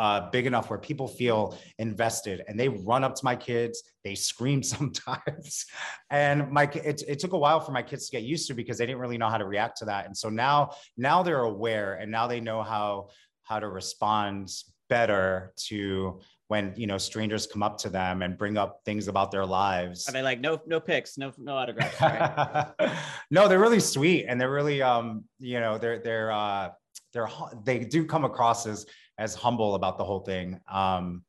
uh, 0.00 0.30
big 0.30 0.46
enough 0.46 0.70
where 0.70 0.78
people 0.78 1.06
feel 1.06 1.56
invested 1.78 2.42
and 2.48 2.58
they 2.58 2.68
run 2.68 3.04
up 3.04 3.14
to 3.14 3.22
my 3.22 3.36
kids 3.36 3.82
they 4.02 4.14
scream 4.14 4.62
sometimes. 4.74 5.66
And 6.10 6.50
my 6.50 6.64
it, 6.64 7.02
it 7.06 7.18
took 7.18 7.34
a 7.34 7.38
while 7.38 7.60
for 7.60 7.72
my 7.72 7.82
kids 7.82 8.08
to 8.08 8.12
get 8.16 8.22
used 8.22 8.48
to 8.48 8.54
because 8.54 8.78
they 8.78 8.86
didn't 8.86 9.00
really 9.00 9.18
know 9.18 9.28
how 9.28 9.38
to 9.38 9.44
react 9.44 9.78
to 9.78 9.84
that. 9.86 10.06
And 10.06 10.16
so 10.16 10.30
now 10.30 10.70
now 10.96 11.22
they're 11.22 11.42
aware 11.42 11.94
and 11.94 12.10
now 12.10 12.26
they 12.26 12.40
know 12.40 12.62
how 12.62 13.08
how 13.42 13.58
to 13.58 13.68
respond 13.68 14.50
better 14.88 15.52
to 15.56 16.20
when 16.48 16.72
you 16.76 16.86
know 16.86 16.98
strangers 16.98 17.46
come 17.46 17.62
up 17.62 17.78
to 17.78 17.90
them 17.90 18.22
and 18.22 18.38
bring 18.38 18.56
up 18.56 18.80
things 18.84 19.06
about 19.06 19.30
their 19.30 19.46
lives. 19.46 20.08
Are 20.08 20.12
they 20.12 20.22
like 20.22 20.40
no 20.40 20.60
no 20.66 20.80
pics 20.80 21.18
no 21.18 21.32
no 21.38 21.56
autographs 21.56 22.00
right? 22.80 22.94
no 23.30 23.48
they're 23.48 23.60
really 23.60 23.80
sweet 23.80 24.24
and 24.26 24.40
they're 24.40 24.50
really 24.50 24.82
um 24.82 25.24
you 25.38 25.60
know 25.60 25.78
they're 25.78 25.98
they're 25.98 26.32
uh 26.32 26.70
they're 27.12 27.28
they 27.64 27.80
do 27.80 28.04
come 28.04 28.24
across 28.24 28.66
as 28.66 28.86
as 29.20 29.34
humble 29.34 29.74
about 29.74 29.98
the 29.98 30.04
whole 30.04 30.20
thing. 30.20 30.58
Um, 30.72 31.22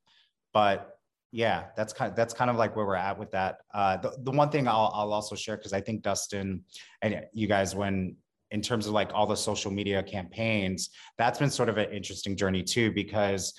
but 0.54 0.98
yeah, 1.32 1.66
that's 1.78 1.94
kind 1.94 2.10
of, 2.10 2.16
that's 2.16 2.34
kind 2.34 2.50
of 2.50 2.58
like 2.58 2.76
where 2.76 2.86
we're 2.86 2.96
at 2.96 3.18
with 3.20 3.32
that. 3.32 3.58
Uh, 3.74 3.98
the, 3.98 4.18
the 4.24 4.32
one 4.32 4.50
thing 4.50 4.68
I'll, 4.68 4.92
I'll 4.94 5.14
also 5.14 5.36
share, 5.36 5.58
cause 5.58 5.74
I 5.74 5.82
think 5.82 6.02
Dustin 6.02 6.64
and 7.02 7.22
you 7.34 7.48
guys, 7.48 7.76
when 7.76 8.16
in 8.50 8.62
terms 8.62 8.86
of 8.88 8.94
like 8.94 9.12
all 9.14 9.28
the 9.28 9.36
social 9.36 9.72
media 9.72 10.02
campaigns, 10.04 10.90
that's 11.18 11.40
been 11.40 11.50
sort 11.50 11.70
of 11.70 11.78
an 11.78 11.90
interesting 11.92 12.36
journey 12.36 12.64
too, 12.64 12.92
because, 12.92 13.54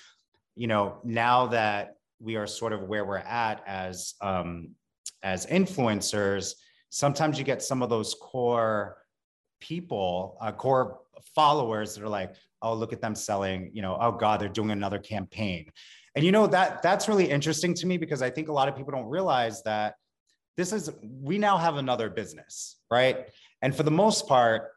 you 0.54 0.66
know, 0.66 0.98
now 1.04 1.46
that 1.46 1.96
we 2.20 2.36
are 2.36 2.46
sort 2.46 2.72
of 2.72 2.82
where 2.82 3.04
we're 3.04 3.18
at 3.18 3.62
as, 3.66 4.14
um, 4.20 4.70
as 5.22 5.46
influencers, 5.46 6.54
sometimes 6.90 7.38
you 7.38 7.44
get 7.44 7.62
some 7.62 7.82
of 7.82 7.88
those 7.88 8.14
core 8.20 8.98
people, 9.62 10.36
uh, 10.40 10.50
core 10.50 10.98
followers 11.34 11.94
that 11.94 12.02
are 12.02 12.08
like, 12.08 12.34
oh, 12.62 12.74
look 12.74 12.92
at 12.92 13.00
them 13.00 13.14
selling, 13.14 13.70
you 13.72 13.80
know, 13.80 13.96
oh 14.00 14.10
God, 14.12 14.40
they're 14.40 14.48
doing 14.48 14.72
another 14.72 14.98
campaign. 14.98 15.70
And 16.16 16.24
you 16.24 16.32
know, 16.32 16.46
that 16.48 16.82
that's 16.82 17.08
really 17.08 17.30
interesting 17.30 17.72
to 17.74 17.86
me 17.86 17.96
because 17.96 18.20
I 18.20 18.28
think 18.28 18.48
a 18.48 18.52
lot 18.52 18.68
of 18.68 18.76
people 18.76 18.92
don't 18.92 19.08
realize 19.08 19.62
that 19.62 19.94
this 20.56 20.72
is 20.72 20.90
we 21.00 21.38
now 21.38 21.56
have 21.56 21.76
another 21.76 22.10
business, 22.10 22.76
right? 22.90 23.28
And 23.62 23.74
for 23.74 23.84
the 23.84 23.90
most 23.90 24.26
part, 24.26 24.72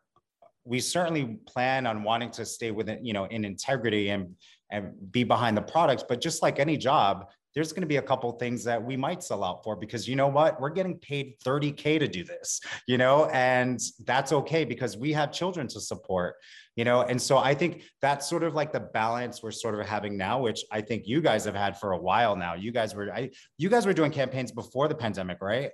we 0.64 0.80
certainly 0.80 1.38
plan 1.46 1.88
on 1.88 2.04
wanting 2.04 2.32
to 2.32 2.46
stay 2.46 2.72
within, 2.72 3.04
you 3.04 3.14
know, 3.14 3.26
in 3.26 3.44
integrity 3.44 4.10
and 4.10 4.36
and 4.72 4.94
be 5.12 5.24
behind 5.24 5.58
the 5.58 5.62
products. 5.62 6.04
But 6.08 6.22
just 6.22 6.42
like 6.42 6.60
any 6.60 6.78
job, 6.78 7.28
there's 7.56 7.72
going 7.72 7.82
to 7.82 7.88
be 7.88 7.96
a 7.96 8.02
couple 8.02 8.30
things 8.34 8.66
that 8.66 8.84
we 8.84 8.98
might 8.98 9.24
sell 9.24 9.44
out 9.44 9.64
for 9.64 9.78
because 9.78 10.08
you 10.08 10.16
know 10.18 10.28
what? 10.28 10.60
We're 10.60 10.70
getting 10.70 10.98
paid 10.98 11.36
30K 11.44 12.00
to 12.00 12.08
do 12.08 12.24
this, 12.26 12.60
you 12.86 12.98
know, 12.98 13.26
and 13.28 13.80
that's 14.06 14.34
okay 14.34 14.66
because 14.66 14.98
we 14.98 15.14
have 15.14 15.32
children 15.32 15.66
to 15.70 15.80
support, 15.80 16.36
you 16.76 16.84
know. 16.84 17.02
And 17.04 17.20
so 17.20 17.38
I 17.38 17.56
think 17.56 17.84
that's 18.02 18.30
sort 18.30 18.44
of 18.44 18.54
like 18.56 18.74
the 18.74 18.82
balance 18.82 19.42
we're 19.42 19.52
sort 19.52 19.80
of 19.80 19.86
having 19.88 20.18
now, 20.18 20.42
which 20.42 20.66
I 20.70 20.82
think 20.82 21.08
you 21.08 21.22
guys 21.22 21.46
have 21.46 21.56
had 21.56 21.80
for 21.80 21.94
a 21.94 21.98
while 21.98 22.36
now. 22.36 22.56
You 22.56 22.74
guys 22.74 22.94
were, 22.94 23.10
I, 23.14 23.30
you 23.58 23.70
guys 23.70 23.86
were 23.86 23.94
doing 23.94 24.12
campaigns 24.12 24.52
before 24.52 24.90
the 24.90 24.96
pandemic, 24.96 25.38
right? 25.42 25.72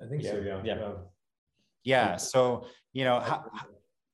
I 0.00 0.06
think 0.08 0.22
Yeah, 0.22 0.30
so. 0.30 0.38
Yeah. 0.40 0.62
yeah. 0.64 0.92
Yeah. 1.82 2.16
So, 2.18 2.66
you 2.92 3.04
know, 3.04 3.18
how, 3.20 3.44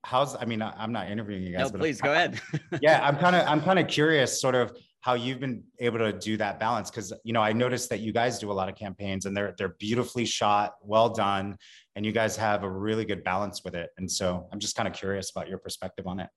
how's, 0.02 0.34
I 0.34 0.44
mean, 0.46 0.62
I- 0.62 0.72
I'm 0.78 0.92
not 0.92 1.10
interviewing 1.10 1.42
you 1.42 1.52
guys, 1.52 1.66
No, 1.66 1.72
but 1.72 1.80
please 1.80 2.00
go 2.00 2.12
ahead. 2.12 2.40
yeah, 2.80 3.06
I'm 3.06 3.16
kind 3.18 3.36
of 3.36 3.46
I'm 3.46 3.60
kind 3.60 3.78
of 3.78 3.86
curious, 3.88 4.40
sort 4.40 4.54
of 4.54 4.74
how 5.06 5.14
you've 5.14 5.38
been 5.38 5.62
able 5.78 5.98
to 5.98 6.12
do 6.12 6.36
that 6.36 6.58
balance 6.58 6.90
because 6.90 7.12
you 7.22 7.32
know 7.32 7.40
I 7.40 7.52
noticed 7.52 7.88
that 7.90 8.00
you 8.00 8.12
guys 8.12 8.40
do 8.40 8.50
a 8.50 8.56
lot 8.60 8.68
of 8.68 8.74
campaigns 8.74 9.24
and 9.24 9.36
they're 9.36 9.54
they're 9.56 9.76
beautifully 9.78 10.24
shot, 10.24 10.74
well 10.82 11.10
done, 11.10 11.56
and 11.94 12.04
you 12.04 12.10
guys 12.10 12.36
have 12.36 12.64
a 12.64 12.68
really 12.68 13.04
good 13.04 13.22
balance 13.22 13.62
with 13.62 13.76
it. 13.76 13.90
And 13.98 14.10
so 14.10 14.48
I'm 14.50 14.58
just 14.58 14.74
kind 14.74 14.88
of 14.88 14.94
curious 14.94 15.30
about 15.30 15.48
your 15.48 15.58
perspective 15.58 16.08
on 16.08 16.18
it. 16.18 16.28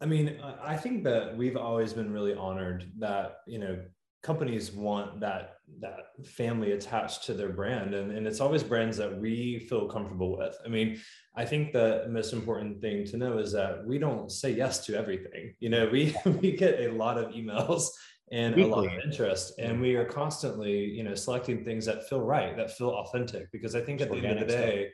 I 0.00 0.06
mean, 0.06 0.38
I 0.40 0.74
I 0.74 0.76
think 0.76 1.02
that 1.02 1.36
we've 1.36 1.56
always 1.56 1.92
been 1.92 2.12
really 2.12 2.34
honored 2.34 2.92
that 3.00 3.38
you 3.48 3.58
know 3.58 3.80
companies 4.24 4.72
want 4.72 5.20
that 5.20 5.58
that 5.80 6.26
family 6.26 6.72
attached 6.72 7.24
to 7.24 7.34
their 7.34 7.50
brand, 7.50 7.94
and, 7.94 8.10
and 8.10 8.26
it's 8.26 8.40
always 8.40 8.62
brands 8.62 8.96
that 8.96 9.20
we 9.20 9.58
feel 9.68 9.86
comfortable 9.86 10.36
with. 10.36 10.56
I 10.64 10.68
mean, 10.68 10.98
I 11.36 11.44
think 11.44 11.72
the 11.72 12.06
most 12.08 12.32
important 12.32 12.80
thing 12.80 13.04
to 13.06 13.16
know 13.16 13.38
is 13.38 13.52
that 13.52 13.86
we 13.86 13.98
don't 13.98 14.32
say 14.32 14.50
yes 14.50 14.84
to 14.86 14.96
everything. 14.96 15.54
You 15.60 15.68
know, 15.68 15.88
we 15.92 16.16
we 16.42 16.56
get 16.56 16.80
a 16.80 16.92
lot 16.92 17.18
of 17.18 17.32
emails 17.32 17.88
and 18.32 18.58
a 18.58 18.66
lot 18.66 18.86
of 18.86 18.92
interest, 19.04 19.52
and 19.58 19.80
we 19.80 19.94
are 19.94 20.06
constantly 20.06 20.84
you 20.84 21.04
know 21.04 21.14
selecting 21.14 21.62
things 21.64 21.84
that 21.86 22.08
feel 22.08 22.22
right, 22.22 22.56
that 22.56 22.76
feel 22.76 22.90
authentic. 22.90 23.52
Because 23.52 23.74
I 23.76 23.82
think 23.82 24.00
at 24.00 24.10
the 24.10 24.26
end 24.26 24.38
of 24.40 24.48
the 24.48 24.54
day, 24.54 24.90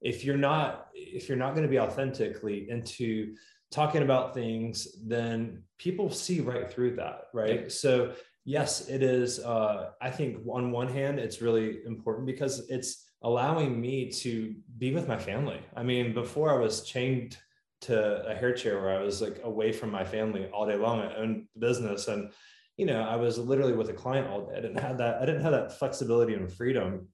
if 0.00 0.24
you're 0.24 0.36
not 0.36 0.88
if 0.94 1.28
you're 1.28 1.38
not 1.38 1.54
going 1.54 1.66
to 1.66 1.70
be 1.70 1.78
authentically 1.78 2.68
into 2.68 3.34
talking 3.70 4.02
about 4.02 4.34
things, 4.34 4.88
then 5.06 5.62
people 5.78 6.10
see 6.10 6.40
right 6.40 6.70
through 6.70 6.94
that, 6.96 7.22
right? 7.32 7.72
So 7.72 8.12
yes, 8.44 8.88
it 8.88 9.02
is. 9.02 9.38
Uh, 9.40 9.90
I 10.00 10.10
think 10.10 10.38
on 10.48 10.70
one 10.70 10.88
hand, 10.88 11.18
it's 11.18 11.40
really 11.42 11.84
important 11.86 12.26
because 12.26 12.68
it's 12.68 13.10
allowing 13.22 13.80
me 13.80 14.10
to 14.10 14.54
be 14.78 14.92
with 14.92 15.08
my 15.08 15.18
family. 15.18 15.60
I 15.76 15.82
mean, 15.82 16.12
before 16.12 16.50
I 16.50 16.58
was 16.58 16.82
chained 16.82 17.38
to 17.82 18.26
a 18.26 18.34
hair 18.34 18.52
chair 18.52 18.80
where 18.80 18.96
I 18.96 19.02
was 19.02 19.20
like 19.20 19.40
away 19.42 19.72
from 19.72 19.90
my 19.90 20.04
family 20.04 20.46
all 20.46 20.66
day 20.66 20.76
long. 20.76 21.00
I 21.00 21.16
owned 21.16 21.46
business 21.58 22.08
and 22.08 22.30
you 22.76 22.86
know, 22.86 23.02
I 23.02 23.16
was 23.16 23.38
literally 23.38 23.74
with 23.74 23.90
a 23.90 23.92
client 23.92 24.28
all 24.28 24.46
day. 24.46 24.56
I 24.56 24.60
didn't 24.60 24.80
have 24.80 24.98
that, 24.98 25.20
I 25.20 25.26
didn't 25.26 25.42
have 25.42 25.52
that 25.52 25.78
flexibility 25.78 26.34
and 26.34 26.50
freedom. 26.50 27.08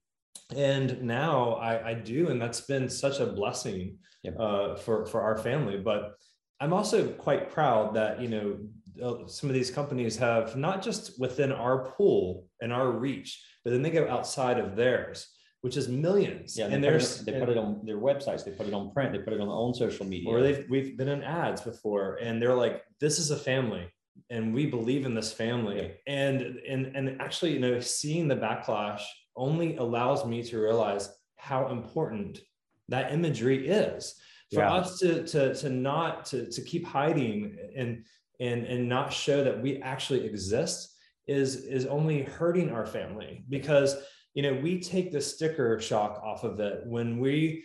And 0.55 1.03
now 1.03 1.55
I, 1.55 1.91
I 1.91 1.95
do, 1.95 2.29
and 2.29 2.41
that's 2.41 2.61
been 2.61 2.89
such 2.89 3.19
a 3.21 3.27
blessing 3.27 3.99
Yep. 4.25 4.35
uh, 4.39 4.75
for 4.77 5.07
for 5.07 5.23
our 5.23 5.37
family. 5.37 5.79
But 5.79 6.15
I'm 6.61 6.73
also 6.73 7.09
quite 7.13 7.51
proud 7.51 7.95
that 7.95 8.21
you 8.21 8.29
know 8.29 8.59
Uh, 9.03 9.27
some 9.27 9.49
of 9.51 9.55
these 9.55 9.71
companies 9.71 10.17
have 10.17 10.57
not 10.57 10.83
just 10.83 11.19
within 11.21 11.53
our 11.53 11.91
pool 11.93 12.47
and 12.61 12.73
our 12.73 12.91
reach, 12.91 13.43
but 13.65 13.71
then 13.71 13.83
they 13.83 13.91
go 13.91 14.09
outside 14.09 14.59
of 14.59 14.77
theirs, 14.77 15.29
which 15.61 15.77
is 15.77 15.89
millions. 15.89 16.57
Yeah, 16.57 16.67
and 16.67 16.75
they, 16.83 16.89
put 16.89 16.93
there's 16.93 17.21
it, 17.21 17.27
they 17.27 17.39
put 17.41 17.49
it 17.49 17.59
on 17.59 17.81
their 17.85 17.99
websites, 17.99 18.45
they 18.45 18.51
put 18.53 18.67
it 18.67 18.75
on 18.75 18.91
print, 18.93 19.13
they 19.13 19.19
put 19.19 19.33
it 19.33 19.41
on 19.41 19.49
their 19.49 19.57
own 19.57 19.75
social 19.75 20.07
media. 20.07 20.29
or 20.31 20.41
they've 20.43 20.65
we've 20.69 20.97
been 20.97 21.09
in 21.09 21.23
ads 21.23 21.61
before 21.61 22.17
and 22.23 22.41
they're 22.41 22.55
like 22.55 22.83
this 23.01 23.19
is 23.19 23.31
a 23.31 23.37
family 23.37 23.87
and 24.31 24.53
we 24.53 24.67
believe 24.67 25.07
in 25.07 25.15
this 25.15 25.33
family 25.33 25.77
Yeah. 26.07 26.15
and 26.15 26.43
and 26.73 26.87
and 26.97 27.21
actually 27.21 27.53
you 27.53 27.61
know 27.61 27.79
seeing 27.81 28.27
the 28.29 28.37
backlash 28.37 29.03
only 29.37 29.77
allows 29.77 30.25
me 30.27 30.43
to 30.43 30.59
realize 30.59 31.09
how 31.37 31.69
important 31.69 32.41
that 32.89 33.13
imagery 33.13 33.69
is 33.69 34.15
for 34.53 34.61
Yeah. 34.61 34.73
us 34.75 34.99
to 35.01 35.25
to 35.33 35.55
to 35.55 35.69
not 35.71 36.25
to 36.31 36.51
to 36.51 36.61
keep 36.63 36.85
hiding 36.87 37.57
and 37.77 38.05
and 38.41 38.65
and 38.67 38.89
not 38.89 39.13
show 39.13 39.43
that 39.45 39.61
we 39.61 39.79
actually 39.83 40.25
exist 40.25 40.95
is 41.27 41.57
is 41.57 41.87
only 41.87 42.23
hurting 42.23 42.71
our 42.71 42.87
family 42.87 43.45
because 43.49 43.97
you 44.35 44.43
know 44.43 44.55
we 44.55 44.81
take 44.81 45.13
the 45.13 45.21
sticker 45.21 45.81
shock 45.81 46.21
off 46.25 46.45
of 46.45 46.61
it 46.61 46.83
when 46.87 47.19
we 47.19 47.65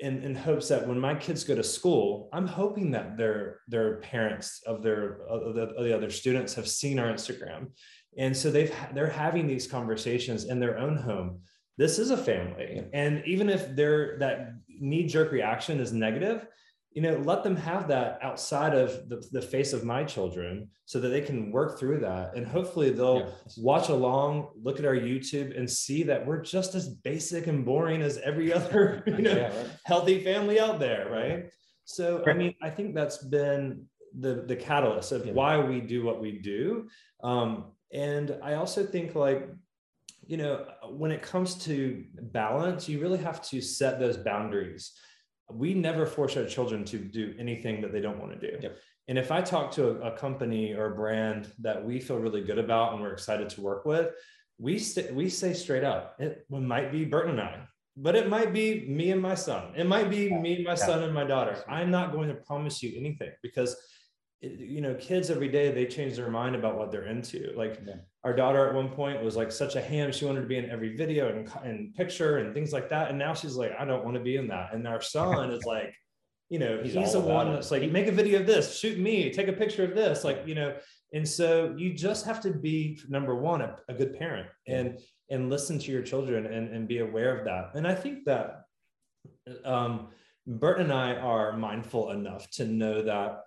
in, 0.00 0.22
in 0.22 0.34
hopes 0.34 0.68
that 0.68 0.86
when 0.86 0.98
my 0.98 1.14
kids 1.14 1.44
go 1.44 1.54
to 1.54 1.62
school, 1.62 2.28
I'm 2.32 2.46
hoping 2.46 2.90
that 2.92 3.16
their 3.16 3.60
their 3.68 3.96
parents 3.98 4.62
of 4.66 4.82
their 4.82 5.22
of 5.28 5.54
the, 5.54 5.62
of 5.62 5.84
the 5.84 5.94
other 5.94 6.10
students 6.10 6.54
have 6.54 6.66
seen 6.66 6.98
our 6.98 7.08
Instagram, 7.08 7.68
and 8.16 8.36
so 8.36 8.50
they've 8.50 8.74
they're 8.94 9.10
having 9.10 9.46
these 9.46 9.66
conversations 9.66 10.44
in 10.44 10.58
their 10.58 10.78
own 10.78 10.96
home. 10.96 11.40
This 11.76 11.98
is 11.98 12.10
a 12.10 12.16
family, 12.16 12.82
and 12.92 13.22
even 13.26 13.48
if 13.48 13.76
their 13.76 14.18
that 14.20 14.54
knee 14.68 15.06
jerk 15.06 15.32
reaction 15.32 15.80
is 15.80 15.92
negative, 15.92 16.46
you 16.92 17.02
know, 17.02 17.16
let 17.18 17.44
them 17.44 17.54
have 17.56 17.86
that 17.88 18.18
outside 18.20 18.74
of 18.74 19.08
the, 19.08 19.22
the 19.30 19.40
face 19.42 19.72
of 19.72 19.84
my 19.84 20.02
children, 20.02 20.68
so 20.86 20.98
that 21.00 21.08
they 21.10 21.20
can 21.20 21.52
work 21.52 21.78
through 21.78 22.00
that, 22.00 22.34
and 22.36 22.44
hopefully 22.46 22.90
they'll 22.90 23.18
Yeah. 23.26 23.30
watch 23.58 23.88
along, 23.90 24.50
look 24.60 24.78
at 24.80 24.84
our 24.84 24.96
YouTube, 24.96 25.56
and 25.56 25.70
see 25.70 26.02
that 26.04 26.26
we're 26.26 26.42
just 26.42 26.74
as 26.74 26.88
basic 26.88 27.46
and 27.46 27.64
boring 27.64 28.02
as 28.02 28.18
every 28.18 28.52
other, 28.58 29.02
you 29.06 29.18
know, 29.22 29.36
Yeah, 29.36 29.56
right. 29.56 29.70
healthy 29.84 30.22
family 30.24 30.58
out 30.58 30.80
there, 30.80 31.08
right? 31.10 31.50
So 31.84 32.24
I 32.26 32.32
mean, 32.34 32.54
I 32.62 32.70
think 32.70 32.94
that's 32.94 33.18
been 33.18 33.86
the 34.18 34.44
the 34.46 34.56
catalyst 34.56 35.12
of 35.12 35.26
Yeah. 35.26 35.32
why 35.32 35.58
we 35.58 35.80
do 35.80 36.04
what 36.04 36.20
we 36.20 36.38
do. 36.40 36.88
Um, 37.22 37.72
and 37.92 38.36
I 38.42 38.54
also 38.54 38.84
think 38.84 39.14
like, 39.14 39.48
you 40.26 40.36
know, 40.36 40.66
when 40.90 41.10
it 41.12 41.22
comes 41.22 41.54
to 41.66 42.04
balance, 42.20 42.88
you 42.88 43.00
really 43.00 43.18
have 43.18 43.40
to 43.50 43.60
set 43.60 43.98
those 44.00 44.16
boundaries. 44.16 44.92
We 45.54 45.74
never 45.74 46.06
force 46.06 46.36
our 46.36 46.46
children 46.46 46.84
to 46.86 46.98
do 46.98 47.34
anything 47.38 47.80
that 47.82 47.92
they 47.92 48.00
don't 48.00 48.18
want 48.18 48.38
to 48.40 48.50
do. 48.50 48.58
Yep. 48.60 48.76
And 49.08 49.18
if 49.18 49.30
I 49.32 49.40
talk 49.42 49.72
to 49.72 49.90
a, 50.02 50.12
a 50.12 50.16
company 50.16 50.72
or 50.74 50.92
a 50.92 50.94
brand 50.94 51.50
that 51.60 51.84
we 51.84 52.00
feel 52.00 52.18
really 52.18 52.42
good 52.42 52.58
about 52.58 52.92
and 52.92 53.02
we're 53.02 53.12
excited 53.12 53.48
to 53.50 53.60
work 53.60 53.84
with, 53.84 54.12
we 54.58 54.78
st- 54.78 55.14
we 55.14 55.28
say 55.28 55.52
straight 55.52 55.84
up, 55.84 56.16
it 56.20 56.44
might 56.50 56.92
be 56.92 57.04
Burton 57.04 57.32
and 57.32 57.40
I, 57.40 57.60
but 57.96 58.14
it 58.14 58.28
might 58.28 58.52
be 58.52 58.86
me 58.88 59.10
and 59.10 59.20
my 59.20 59.34
son. 59.34 59.72
It 59.76 59.86
might 59.86 60.10
be 60.10 60.30
me, 60.32 60.62
my 60.64 60.74
son, 60.74 61.02
and 61.02 61.14
my 61.14 61.24
daughter. 61.24 61.64
I'm 61.68 61.90
not 61.90 62.12
going 62.12 62.28
to 62.28 62.34
promise 62.34 62.82
you 62.82 62.92
anything 62.96 63.32
because, 63.42 63.74
it- 64.42 64.60
you 64.60 64.80
know, 64.80 64.94
kids 64.94 65.30
every 65.30 65.48
day 65.48 65.72
they 65.72 65.86
change 65.86 66.16
their 66.16 66.30
mind 66.30 66.54
about 66.54 66.76
what 66.76 66.90
they're 66.92 67.06
into. 67.06 67.52
Like 67.56 67.80
Yeah. 67.86 67.94
Our 68.24 68.34
daughter 68.34 68.68
at 68.68 68.74
one 68.74 68.90
point 68.90 69.22
was 69.22 69.36
like 69.36 69.50
such 69.50 69.76
a 69.76 69.80
ham; 69.80 70.12
she 70.12 70.24
wanted 70.24 70.42
to 70.42 70.46
be 70.46 70.56
in 70.56 70.68
every 70.70 70.96
video 70.96 71.28
and, 71.28 71.50
and 71.64 71.94
picture 71.94 72.38
and 72.38 72.54
things 72.54 72.72
like 72.72 72.88
that. 72.90 73.08
And 73.08 73.18
now 73.18 73.34
she's 73.34 73.56
like, 73.56 73.72
I 73.78 73.84
don't 73.84 74.04
want 74.04 74.16
to 74.16 74.22
be 74.22 74.36
in 74.36 74.48
that. 74.48 74.74
And 74.74 74.86
our 74.86 75.00
son 75.00 75.50
is 75.50 75.64
like, 75.66 75.94
you 76.50 76.58
know, 76.58 76.80
he's, 76.82 76.94
He's 76.94 77.12
the 77.12 77.20
one 77.20 77.48
it. 77.48 77.52
that's 77.52 77.70
like, 77.70 77.88
make 77.90 78.08
a 78.08 78.12
video 78.12 78.40
of 78.40 78.46
this, 78.46 78.78
shoot 78.78 78.98
me, 78.98 79.32
take 79.32 79.48
a 79.48 79.52
picture 79.52 79.84
of 79.84 79.94
this, 79.94 80.24
like 80.24 80.42
you 80.46 80.54
know. 80.54 80.74
And 81.12 81.26
so 81.28 81.74
you 81.76 81.94
just 81.94 82.24
have 82.26 82.40
to 82.42 82.52
be 82.52 83.00
number 83.08 83.34
one 83.34 83.62
a, 83.62 83.76
a 83.88 83.94
good 83.94 84.16
parent 84.16 84.48
and 84.68 84.98
and 85.30 85.48
listen 85.48 85.78
to 85.78 85.92
your 85.92 86.02
children 86.02 86.46
and, 86.46 86.68
and 86.68 86.88
be 86.88 86.98
aware 86.98 87.38
of 87.38 87.44
that. 87.46 87.70
And 87.74 87.86
I 87.86 87.94
think 87.94 88.24
that 88.26 88.62
um, 89.64 90.08
Bert 90.46 90.80
and 90.80 90.92
I 90.92 91.14
are 91.14 91.56
mindful 91.56 92.10
enough 92.10 92.50
to 92.52 92.64
know 92.64 93.02
that, 93.02 93.42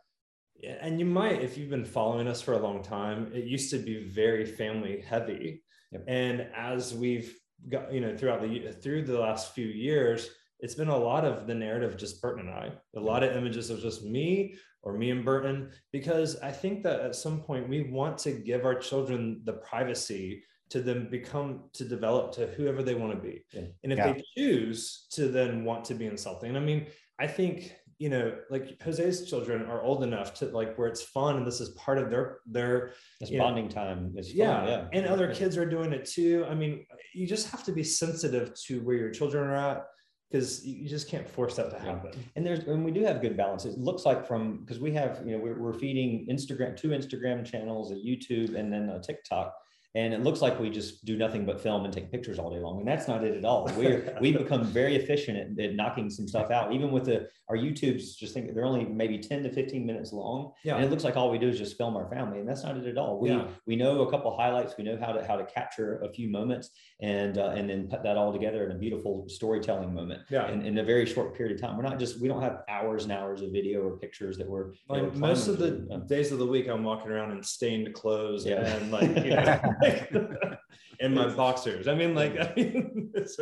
and 0.62 1.00
you 1.00 1.06
might, 1.06 1.42
if 1.42 1.58
you've 1.58 1.70
been 1.70 1.86
following 1.86 2.28
us 2.28 2.42
for 2.42 2.54
a 2.54 2.60
long 2.60 2.82
time, 2.84 3.32
it 3.34 3.46
used 3.46 3.70
to 3.72 3.78
be 3.78 4.08
very 4.08 4.46
family 4.46 5.02
heavy. 5.02 5.64
Yep. 5.92 6.04
And 6.08 6.48
as 6.56 6.94
we've 6.94 7.36
got, 7.70 7.94
you 7.94 8.02
know, 8.02 8.16
throughout 8.16 8.42
the 8.42 8.72
through 8.72 9.04
the 9.04 9.20
last 9.20 9.54
few 9.54 9.68
years, 9.68 10.30
it's 10.60 10.76
been 10.76 10.88
a 10.88 10.98
lot 10.98 11.26
of 11.26 11.48
the 11.48 11.54
narrative 11.54 11.98
just 11.98 12.22
Burton 12.22 12.48
and 12.48 12.56
I, 12.56 12.72
a 12.96 13.00
lot 13.00 13.24
of 13.24 13.36
images 13.36 13.70
of 13.70 13.82
just 13.82 14.04
me 14.04 14.56
or 14.82 14.98
me 14.98 15.12
and 15.12 15.24
Burton, 15.26 15.72
because 15.92 16.38
I 16.42 16.52
think 16.52 16.84
that 16.84 17.02
at 17.02 17.16
some 17.16 17.42
point 17.42 17.70
we 17.70 17.84
want 17.84 18.18
to 18.20 18.32
give 18.32 18.66
our 18.66 18.76
children 18.76 19.42
the 19.44 19.54
privacy 19.54 20.44
to 20.70 20.82
them 20.82 21.08
become 21.10 21.66
to 21.74 21.86
develop 21.86 22.32
to 22.34 22.48
whoever 22.48 22.82
they 22.82 22.96
want 22.96 23.14
to 23.14 23.20
be. 23.20 23.46
Yeah. 23.54 23.62
And 23.84 23.94
if 23.94 23.98
Yeah. 24.00 24.14
they 24.14 24.24
choose 24.36 25.08
to 25.12 25.28
then 25.28 25.66
want 25.66 25.86
to 25.86 25.94
be 25.94 26.06
in 26.06 26.18
something, 26.18 26.56
I 26.56 26.60
mean, 26.60 26.88
I 27.20 27.28
think 27.28 27.76
you 28.00 28.10
know, 28.10 28.36
like 28.50 28.82
Jose's 28.82 29.30
children 29.30 29.66
are 29.66 29.82
old 29.82 30.04
enough 30.04 30.34
to 30.36 30.46
like 30.48 30.76
where 30.78 30.88
it's 30.88 31.02
fun 31.02 31.38
and 31.38 31.46
this 31.48 31.60
is 31.62 31.70
part 31.70 31.98
of 31.98 32.10
their 32.10 32.40
their 32.46 32.94
It's 33.22 33.32
you 33.32 33.38
know, 33.38 33.44
bonding 33.46 33.70
time. 33.70 34.14
It's 34.16 34.30
fun, 34.30 34.38
yeah, 34.38 34.66
yeah. 34.68 34.88
and 34.94 35.06
other 35.08 35.34
kids 35.34 35.58
are 35.58 35.66
doing 35.70 35.94
it 35.94 36.06
too. 36.06 36.46
I 36.50 36.56
mean, 36.56 36.86
you 37.14 37.28
just 37.28 37.50
have 37.52 37.64
to 37.66 37.72
be 37.72 37.84
sensitive 37.84 38.54
to 38.66 38.82
where 38.82 38.96
your 38.96 39.10
children 39.12 39.44
are 39.48 39.56
at 39.56 39.86
because 40.30 40.66
you 40.66 40.90
just 40.90 41.08
can't 41.10 41.30
force 41.30 41.56
that 41.58 41.70
to 41.70 41.76
Yeah. 41.78 41.92
happen. 41.92 42.12
And 42.36 42.44
there's, 42.46 42.60
and 42.62 42.84
we 42.84 42.92
do 42.92 43.04
have 43.04 43.22
good 43.22 43.38
balance. 43.38 43.66
It 43.66 43.78
looks 43.78 44.04
like 44.04 44.28
from, 44.28 44.62
because 44.62 44.80
we 44.80 44.92
have, 44.94 45.22
you 45.24 45.34
know, 45.34 45.44
we're, 45.44 45.60
we're 45.62 45.74
feeding 45.78 46.26
Instagram, 46.28 46.76
two 46.76 46.88
Instagram 46.90 47.46
channels, 47.46 47.92
a 47.92 47.96
YouTube, 47.96 48.56
and 48.56 48.74
then 48.74 48.90
a 48.90 49.00
TikTok. 49.00 49.54
And 49.96 50.14
it 50.14 50.24
looks 50.24 50.42
like 50.42 50.60
we 50.60 50.70
just 50.70 51.06
do 51.06 51.16
nothing 51.16 51.46
but 51.46 51.62
film 51.62 51.86
and 51.86 51.94
take 51.94 52.12
pictures 52.12 52.40
all 52.40 52.50
day 52.50 52.60
long 52.60 52.80
and 52.80 52.88
that's 52.88 53.08
not 53.08 53.24
it 53.24 53.38
at 53.38 53.46
all. 53.46 53.70
We're 53.78 54.18
we 54.22 54.32
become 54.32 54.64
very 54.64 54.96
efficient 54.96 55.38
at, 55.38 55.64
at, 55.64 55.76
knocking 55.76 56.10
some 56.10 56.28
stuff 56.28 56.50
out. 56.50 56.74
Even 56.74 56.92
with 56.92 57.06
the 57.06 57.30
our 57.50 57.56
youtube's 57.56 58.16
just 58.16 58.34
think 58.34 58.54
they're 58.54 58.66
only 58.66 58.86
maybe 58.86 59.20
10 59.20 59.44
to 59.44 59.52
15 59.52 59.86
minutes 59.86 60.12
long. 60.12 60.54
Yeah. 60.64 60.76
And 60.76 60.86
it 60.86 60.90
looks 60.90 61.04
like 61.04 61.16
all 61.16 61.30
we 61.30 61.38
do 61.38 61.50
is 61.50 61.58
just 61.58 61.78
film 61.78 61.96
our 61.96 62.10
family 62.10 62.40
and 62.40 62.48
that's 62.48 62.64
not 62.64 62.78
it 62.78 62.88
at 62.88 62.98
all. 62.98 63.20
We 63.20 63.30
yeah. 63.30 63.48
we 63.68 63.76
know 63.76 64.02
a 64.02 64.10
couple 64.10 64.36
highlights. 64.36 64.76
We 64.78 64.84
know 64.84 64.98
how 64.98 65.12
to 65.12 65.26
how 65.26 65.36
to 65.36 65.46
capture 65.46 66.00
a 66.00 66.10
few 66.12 66.30
moments 66.30 66.72
and 67.02 67.38
uh, 67.38 67.54
and 67.56 67.70
then 67.70 67.88
put 67.88 68.04
that 68.04 68.18
all 68.18 68.34
together 68.34 68.66
in 68.66 68.72
a 68.72 68.76
beautiful 68.76 69.28
storytelling 69.30 69.94
moment 69.94 70.22
yeah. 70.30 70.52
in, 70.52 70.66
in 70.66 70.78
a 70.80 70.84
very 70.84 71.06
short 71.06 71.36
period 71.36 71.56
of 71.56 71.62
time. 71.62 71.78
We're 71.78 71.84
not 71.84 72.00
just 72.00 72.20
we 72.20 72.28
don't 72.28 72.42
have 72.42 72.64
hours 72.68 73.04
and 73.04 73.12
hours 73.12 73.42
of 73.42 73.52
video 73.52 73.82
or 73.82 73.98
pictures 73.98 74.38
that 74.38 74.50
we're 74.50 74.74
like 74.90 75.14
most 75.16 75.48
of 75.48 75.60
the 75.60 75.88
uh, 75.92 75.98
days 76.00 76.32
of 76.32 76.40
the 76.40 76.46
week 76.46 76.68
i'm 76.68 76.84
walking 76.84 77.12
around 77.12 77.32
in 77.32 77.42
stained 77.44 77.94
clothes 77.94 78.46
yeah. 78.46 78.66
and 78.66 78.92
like 78.92 79.10
you 79.24 79.32
know, 79.32 79.62
in 81.00 81.14
my 81.14 81.28
boxers. 81.30 81.88
I 81.88 81.96
mean, 81.96 82.16
like, 82.16 82.34
I 82.40 82.54
mean, 82.56 83.12
it's, 83.14 83.38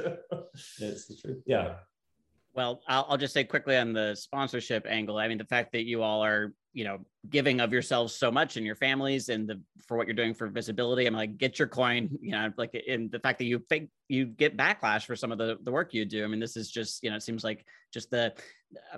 it's 0.79 1.05
the 1.05 1.15
truth. 1.21 1.43
Yeah. 1.45 1.75
Well, 2.53 2.81
I'll, 2.87 3.05
I'll 3.09 3.17
just 3.17 3.33
say 3.33 3.43
quickly 3.43 3.77
on 3.77 3.93
the 3.93 4.15
sponsorship 4.15 4.85
angle. 4.87 5.17
I 5.17 5.27
mean, 5.27 5.37
the 5.37 5.45
fact 5.45 5.71
that 5.71 5.85
you 5.85 6.03
all 6.03 6.23
are, 6.23 6.53
you 6.73 6.83
know, 6.83 6.99
giving 7.29 7.61
of 7.61 7.71
yourselves 7.71 8.13
so 8.13 8.29
much 8.29 8.57
and 8.57 8.65
your 8.65 8.75
families 8.75 9.29
and 9.29 9.47
the 9.47 9.61
for 9.87 9.95
what 9.95 10.07
you're 10.07 10.15
doing 10.15 10.33
for 10.33 10.47
visibility. 10.47 11.05
I'm 11.05 11.13
like, 11.13 11.37
get 11.37 11.59
your 11.59 11.67
coin, 11.67 12.09
you 12.21 12.31
know, 12.31 12.51
like 12.57 12.73
in 12.75 13.09
the 13.09 13.19
fact 13.19 13.39
that 13.39 13.45
you 13.45 13.59
think 13.69 13.89
you 14.09 14.25
get 14.25 14.57
backlash 14.57 15.05
for 15.05 15.15
some 15.15 15.31
of 15.31 15.37
the 15.37 15.57
the 15.63 15.71
work 15.71 15.93
you 15.93 16.03
do. 16.05 16.23
I 16.23 16.27
mean, 16.27 16.39
this 16.39 16.57
is 16.57 16.69
just, 16.69 17.03
you 17.03 17.09
know, 17.09 17.15
it 17.15 17.23
seems 17.23 17.43
like 17.43 17.65
just 17.93 18.11
the 18.11 18.33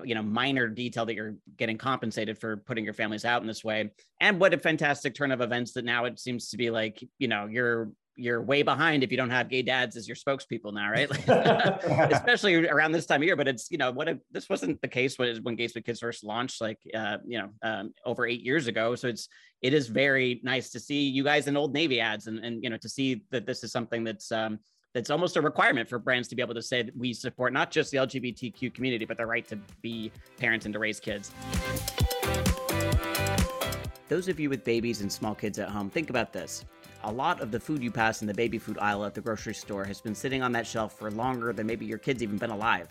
you 0.04 0.14
know 0.14 0.22
minor 0.22 0.68
detail 0.68 1.06
that 1.06 1.16
you're 1.16 1.36
getting 1.58 1.78
compensated 1.78 2.38
for 2.38 2.58
putting 2.58 2.84
your 2.84 2.94
families 2.94 3.26
out 3.26 3.42
in 3.42 3.48
this 3.48 3.64
way 3.64 3.92
and 4.22 4.40
what 4.40 4.54
a 4.54 4.58
fantastic 4.58 5.16
turn 5.16 5.32
of 5.32 5.42
events 5.42 5.74
that 5.74 5.86
now 5.86 6.06
it 6.06 6.20
seems 6.20 6.50
to 6.50 6.58
be 6.58 6.70
like 6.70 7.04
you 7.18 7.28
know 7.28 7.48
you're 7.48 7.92
you're 8.16 8.42
way 8.42 8.62
behind 8.62 9.04
if 9.04 9.12
you 9.12 9.18
don't 9.18 9.30
have 9.30 9.50
gay 9.50 9.62
dads 9.62 9.96
as 9.96 10.08
your 10.08 10.16
spokespeople 10.16 10.74
now, 10.74 10.90
right? 10.90 11.10
Especially 12.12 12.68
around 12.68 12.92
this 12.92 13.06
time 13.06 13.22
of 13.22 13.26
year. 13.26 13.36
But 13.36 13.48
it's 13.48 13.72
you 13.72 13.78
know 13.78 13.92
what 13.92 14.08
if 14.08 14.18
this 14.32 14.50
wasn't 14.50 14.82
the 14.82 14.88
case 14.88 15.18
when 15.18 15.38
when 15.44 15.56
Gays 15.56 15.74
with 15.74 15.86
Kids 15.86 16.00
first 16.00 16.24
launched, 16.24 16.62
like 16.62 16.80
uh, 16.94 17.18
you 17.26 17.40
know 17.40 17.50
um, 17.62 17.94
over 18.06 18.26
eight 18.26 18.42
years 18.42 18.68
ago. 18.68 18.96
So 18.96 19.08
it's 19.08 19.28
it 19.62 19.74
is 19.74 19.88
very 19.88 20.42
nice 20.44 20.70
to 20.72 20.80
see 20.80 21.04
you 21.04 21.24
guys 21.24 21.48
in 21.48 21.58
Old 21.58 21.74
Navy 21.74 22.00
ads, 22.00 22.28
and 22.28 22.44
and 22.44 22.64
you 22.64 22.70
know 22.70 22.78
to 22.78 22.90
see 22.90 23.24
that 23.32 23.46
this 23.46 23.64
is 23.64 23.72
something 23.72 24.04
that's 24.04 24.32
um, 24.32 24.60
that's 24.94 25.10
almost 25.10 25.36
a 25.38 25.42
requirement 25.42 25.90
for 25.90 25.98
brands 26.00 26.28
to 26.30 26.36
be 26.36 26.42
able 26.42 26.54
to 26.54 26.62
say 26.62 26.84
that 26.84 26.96
we 26.96 27.14
support 27.14 27.52
not 27.52 27.72
just 27.72 27.92
the 27.92 27.98
LGBTQ 27.98 28.74
community, 28.74 29.06
but 29.06 29.18
the 29.18 29.26
right 29.26 29.48
to 29.48 29.58
be 29.82 30.12
parents 30.38 30.66
and 30.66 30.74
to 30.74 30.80
raise 30.80 31.00
kids. 31.00 31.32
Those 34.08 34.28
of 34.28 34.40
you 34.40 34.50
with 34.50 34.64
babies 34.64 35.02
and 35.02 35.12
small 35.12 35.34
kids 35.34 35.58
at 35.58 35.70
home, 35.70 35.90
think 35.90 36.12
about 36.12 36.32
this. 36.32 36.66
A 37.06 37.12
lot 37.12 37.42
of 37.42 37.52
the 37.52 37.60
food 37.60 37.84
you 37.84 37.92
pass 37.92 38.22
in 38.22 38.28
the 38.28 38.34
baby 38.34 38.60
food 38.60 38.78
aisle 38.78 39.04
at 39.04 39.16
the 39.16 39.22
grocery 39.22 39.56
store 39.56 39.84
has 39.84 40.00
been 40.00 40.16
sitting 40.16 40.44
on 40.44 40.52
that 40.52 40.68
shelf 40.68 40.94
for 40.98 41.10
longer 41.10 41.52
than 41.52 41.66
maybe 41.66 41.86
your 41.86 41.98
kids 41.98 42.22
even 42.22 42.38
been 42.38 42.52
alive. 42.52 42.88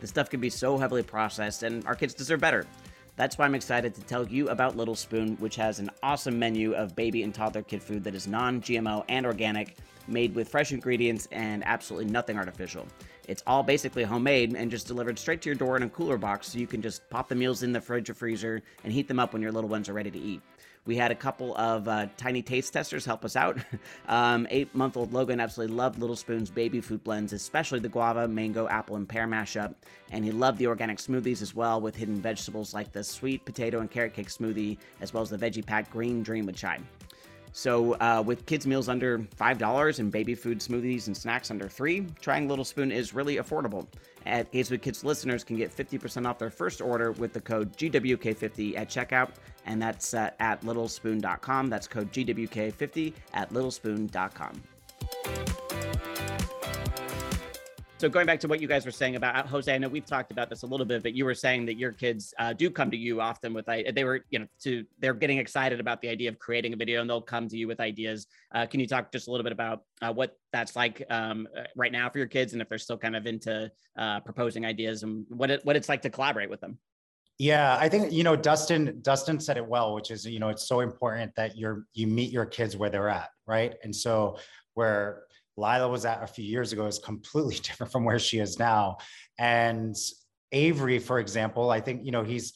The 0.00 0.06
stuff 0.06 0.30
can 0.30 0.40
be 0.40 0.50
so 0.50 0.76
heavily 0.76 1.02
processed, 1.02 1.62
and 1.62 1.84
our 1.86 1.94
kids 1.94 2.14
deserve 2.14 2.40
better. 2.40 2.66
That's 3.16 3.36
why 3.36 3.46
I'm 3.46 3.56
excited 3.56 3.94
to 3.96 4.00
tell 4.02 4.28
you 4.28 4.50
about 4.50 4.76
Little 4.76 4.94
Spoon, 4.94 5.36
which 5.36 5.56
has 5.56 5.80
an 5.80 5.90
awesome 6.04 6.38
menu 6.38 6.74
of 6.74 6.94
baby 6.94 7.24
and 7.24 7.34
toddler 7.34 7.62
kid 7.62 7.82
food 7.82 8.04
that 8.04 8.14
is 8.14 8.28
non 8.28 8.60
GMO 8.60 9.04
and 9.08 9.26
organic, 9.26 9.76
made 10.08 10.34
with 10.34 10.48
fresh 10.48 10.72
ingredients 10.72 11.28
and 11.32 11.64
absolutely 11.66 12.10
nothing 12.10 12.36
artificial. 12.36 12.86
It's 13.28 13.42
all 13.46 13.62
basically 13.62 14.04
homemade 14.04 14.54
and 14.56 14.70
just 14.70 14.86
delivered 14.86 15.18
straight 15.18 15.42
to 15.42 15.48
your 15.48 15.56
door 15.56 15.76
in 15.76 15.82
a 15.82 15.88
cooler 15.88 16.16
box 16.16 16.48
so 16.48 16.58
you 16.58 16.66
can 16.66 16.80
just 16.80 17.08
pop 17.10 17.28
the 17.28 17.34
meals 17.34 17.62
in 17.62 17.72
the 17.72 17.80
fridge 17.80 18.08
or 18.08 18.14
freezer 18.14 18.62
and 18.84 18.92
heat 18.92 19.06
them 19.06 19.18
up 19.18 19.32
when 19.32 19.42
your 19.42 19.52
little 19.52 19.68
ones 19.68 19.88
are 19.88 19.92
ready 19.92 20.10
to 20.10 20.18
eat. 20.18 20.40
We 20.88 20.96
had 20.96 21.10
a 21.10 21.14
couple 21.14 21.54
of 21.56 21.86
uh, 21.86 22.06
tiny 22.16 22.40
taste 22.40 22.72
testers 22.72 23.04
help 23.04 23.22
us 23.22 23.36
out. 23.36 23.58
um, 24.08 24.46
eight 24.48 24.74
month 24.74 24.96
old 24.96 25.12
Logan 25.12 25.38
absolutely 25.38 25.76
loved 25.76 25.98
Little 25.98 26.16
Spoon's 26.16 26.50
baby 26.50 26.80
food 26.80 27.04
blends, 27.04 27.34
especially 27.34 27.78
the 27.78 27.90
guava, 27.90 28.26
mango, 28.26 28.66
apple, 28.68 28.96
and 28.96 29.06
pear 29.06 29.26
mashup. 29.26 29.74
And 30.10 30.24
he 30.24 30.30
loved 30.30 30.56
the 30.56 30.66
organic 30.66 30.96
smoothies 30.96 31.42
as 31.42 31.54
well, 31.54 31.78
with 31.78 31.94
hidden 31.94 32.22
vegetables 32.22 32.72
like 32.72 32.90
the 32.90 33.04
sweet 33.04 33.44
potato 33.44 33.80
and 33.80 33.90
carrot 33.90 34.14
cake 34.14 34.28
smoothie, 34.28 34.78
as 35.02 35.12
well 35.12 35.22
as 35.22 35.28
the 35.28 35.36
veggie 35.36 35.64
pack 35.64 35.90
green 35.90 36.22
dream 36.22 36.46
with 36.46 36.56
chai. 36.56 36.80
So, 37.52 37.94
uh, 37.94 38.22
with 38.24 38.46
kids' 38.46 38.66
meals 38.66 38.88
under 38.88 39.18
$5 39.18 39.98
and 39.98 40.12
baby 40.12 40.34
food 40.34 40.60
smoothies 40.60 41.06
and 41.06 41.16
snacks 41.16 41.50
under 41.50 41.68
3 41.68 42.06
trying 42.20 42.48
Little 42.48 42.64
Spoon 42.64 42.92
is 42.92 43.14
really 43.14 43.36
affordable. 43.36 43.86
At 44.26 44.52
Gays 44.52 44.70
with 44.70 44.82
Kids 44.82 45.04
listeners 45.04 45.42
can 45.42 45.56
get 45.56 45.74
50% 45.74 46.26
off 46.26 46.38
their 46.38 46.50
first 46.50 46.80
order 46.80 47.12
with 47.12 47.32
the 47.32 47.40
code 47.40 47.74
GWK50 47.76 48.76
at 48.76 48.88
checkout, 48.88 49.30
and 49.64 49.80
that's 49.80 50.12
uh, 50.12 50.30
at 50.38 50.60
littlespoon.com. 50.62 51.68
That's 51.70 51.88
code 51.88 52.12
GWK50 52.12 53.14
at 53.32 53.50
littlespoon.com. 53.52 54.62
So 57.98 58.08
going 58.08 58.26
back 58.26 58.38
to 58.40 58.46
what 58.46 58.60
you 58.60 58.68
guys 58.68 58.86
were 58.86 58.92
saying 58.92 59.16
about 59.16 59.48
Jose, 59.48 59.74
I 59.74 59.76
know 59.76 59.88
we've 59.88 60.06
talked 60.06 60.30
about 60.30 60.48
this 60.48 60.62
a 60.62 60.66
little 60.66 60.86
bit, 60.86 61.02
but 61.02 61.14
you 61.14 61.24
were 61.24 61.34
saying 61.34 61.66
that 61.66 61.78
your 61.78 61.90
kids 61.90 62.32
uh, 62.38 62.52
do 62.52 62.70
come 62.70 62.92
to 62.92 62.96
you 62.96 63.20
often 63.20 63.52
with 63.52 63.66
they 63.66 64.04
were 64.04 64.24
you 64.30 64.38
know 64.38 64.46
to 64.62 64.84
they're 65.00 65.14
getting 65.14 65.38
excited 65.38 65.80
about 65.80 66.00
the 66.00 66.08
idea 66.08 66.28
of 66.28 66.38
creating 66.38 66.72
a 66.72 66.76
video 66.76 67.00
and 67.00 67.10
they'll 67.10 67.20
come 67.20 67.48
to 67.48 67.56
you 67.56 67.66
with 67.66 67.80
ideas. 67.80 68.28
Uh, 68.54 68.66
can 68.66 68.78
you 68.78 68.86
talk 68.86 69.10
just 69.10 69.26
a 69.26 69.32
little 69.32 69.42
bit 69.42 69.50
about 69.50 69.82
uh, 70.00 70.12
what 70.12 70.36
that's 70.52 70.76
like 70.76 71.04
um, 71.10 71.48
uh, 71.58 71.62
right 71.74 71.90
now 71.90 72.08
for 72.08 72.18
your 72.18 72.28
kids 72.28 72.52
and 72.52 72.62
if 72.62 72.68
they're 72.68 72.78
still 72.78 72.96
kind 72.96 73.16
of 73.16 73.26
into 73.26 73.68
uh, 73.98 74.20
proposing 74.20 74.64
ideas 74.64 75.02
and 75.02 75.26
what 75.30 75.50
it 75.50 75.64
what 75.64 75.74
it's 75.74 75.88
like 75.88 76.02
to 76.02 76.10
collaborate 76.10 76.48
with 76.48 76.60
them? 76.60 76.78
Yeah, 77.38 77.76
I 77.80 77.88
think 77.88 78.12
you 78.12 78.22
know 78.22 78.36
Dustin. 78.36 79.00
Dustin 79.02 79.40
said 79.40 79.56
it 79.56 79.66
well, 79.66 79.92
which 79.96 80.12
is 80.12 80.24
you 80.24 80.38
know 80.38 80.50
it's 80.50 80.68
so 80.68 80.80
important 80.80 81.34
that 81.34 81.56
you're 81.56 81.82
you 81.94 82.06
meet 82.06 82.30
your 82.30 82.46
kids 82.46 82.76
where 82.76 82.90
they're 82.90 83.08
at, 83.08 83.30
right? 83.44 83.74
And 83.82 83.94
so 83.94 84.38
where 84.74 85.24
Lila 85.58 85.88
was 85.88 86.04
at 86.04 86.22
a 86.22 86.26
few 86.26 86.44
years 86.44 86.72
ago 86.72 86.86
is 86.86 86.98
completely 86.98 87.54
different 87.62 87.92
from 87.92 88.04
where 88.04 88.18
she 88.18 88.38
is 88.38 88.58
now. 88.58 88.98
And 89.38 89.96
Avery, 90.52 90.98
for 90.98 91.18
example, 91.18 91.70
I 91.70 91.80
think, 91.80 92.04
you 92.04 92.12
know, 92.12 92.22
he's, 92.22 92.54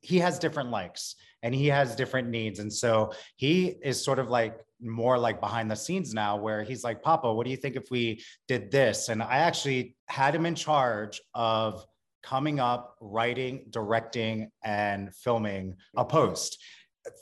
he 0.00 0.18
has 0.18 0.38
different 0.38 0.70
likes 0.70 1.16
and 1.42 1.54
he 1.54 1.66
has 1.68 1.96
different 1.96 2.28
needs. 2.28 2.58
And 2.58 2.72
so 2.72 3.12
he 3.36 3.76
is 3.82 4.02
sort 4.02 4.18
of 4.18 4.28
like 4.28 4.58
more 4.80 5.18
like 5.18 5.40
behind 5.40 5.70
the 5.70 5.76
scenes 5.76 6.12
now, 6.12 6.36
where 6.36 6.62
he's 6.62 6.84
like, 6.84 7.02
Papa, 7.02 7.32
what 7.32 7.44
do 7.44 7.50
you 7.50 7.56
think 7.56 7.76
if 7.76 7.90
we 7.90 8.22
did 8.48 8.70
this? 8.70 9.08
And 9.08 9.22
I 9.22 9.38
actually 9.38 9.96
had 10.08 10.34
him 10.34 10.46
in 10.46 10.54
charge 10.54 11.20
of 11.34 11.84
coming 12.22 12.58
up, 12.58 12.96
writing, 13.00 13.64
directing, 13.70 14.50
and 14.64 15.14
filming 15.14 15.76
a 15.96 16.04
post 16.04 16.58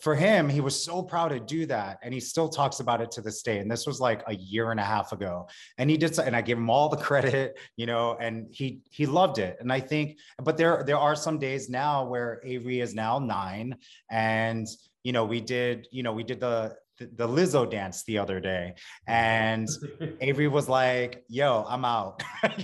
for 0.00 0.14
him, 0.14 0.48
he 0.48 0.60
was 0.60 0.82
so 0.82 1.02
proud 1.02 1.28
to 1.28 1.40
do 1.40 1.66
that. 1.66 1.98
And 2.02 2.12
he 2.12 2.20
still 2.20 2.48
talks 2.48 2.80
about 2.80 3.00
it 3.00 3.10
to 3.12 3.20
this 3.20 3.42
day. 3.42 3.58
And 3.58 3.70
this 3.70 3.86
was 3.86 4.00
like 4.00 4.22
a 4.26 4.34
year 4.34 4.70
and 4.70 4.80
a 4.80 4.84
half 4.84 5.12
ago. 5.12 5.48
And 5.78 5.90
he 5.90 5.96
did, 5.96 6.18
and 6.18 6.34
I 6.34 6.40
give 6.40 6.58
him 6.58 6.70
all 6.70 6.88
the 6.88 6.96
credit, 7.08 7.58
you 7.76 7.86
know, 7.86 8.16
and 8.20 8.46
he, 8.50 8.80
he 8.90 9.06
loved 9.06 9.38
it. 9.38 9.56
And 9.60 9.72
I 9.72 9.80
think, 9.80 10.18
but 10.42 10.56
there, 10.56 10.84
there 10.86 10.98
are 10.98 11.16
some 11.16 11.38
days 11.38 11.68
now 11.68 12.04
where 12.04 12.40
Avery 12.44 12.80
is 12.80 12.94
now 12.94 13.18
nine 13.18 13.76
and, 14.10 14.66
you 15.02 15.12
know, 15.12 15.24
we 15.24 15.40
did, 15.40 15.86
you 15.90 16.02
know, 16.02 16.12
we 16.12 16.24
did 16.24 16.40
the, 16.40 16.76
the, 16.98 17.28
Lizzo 17.28 17.68
dance 17.68 18.04
the 18.04 18.18
other 18.18 18.40
day, 18.40 18.74
and 19.06 19.68
Avery 20.20 20.48
was 20.48 20.68
like, 20.68 21.24
"Yo, 21.28 21.64
I'm 21.68 21.84
out," 21.84 22.22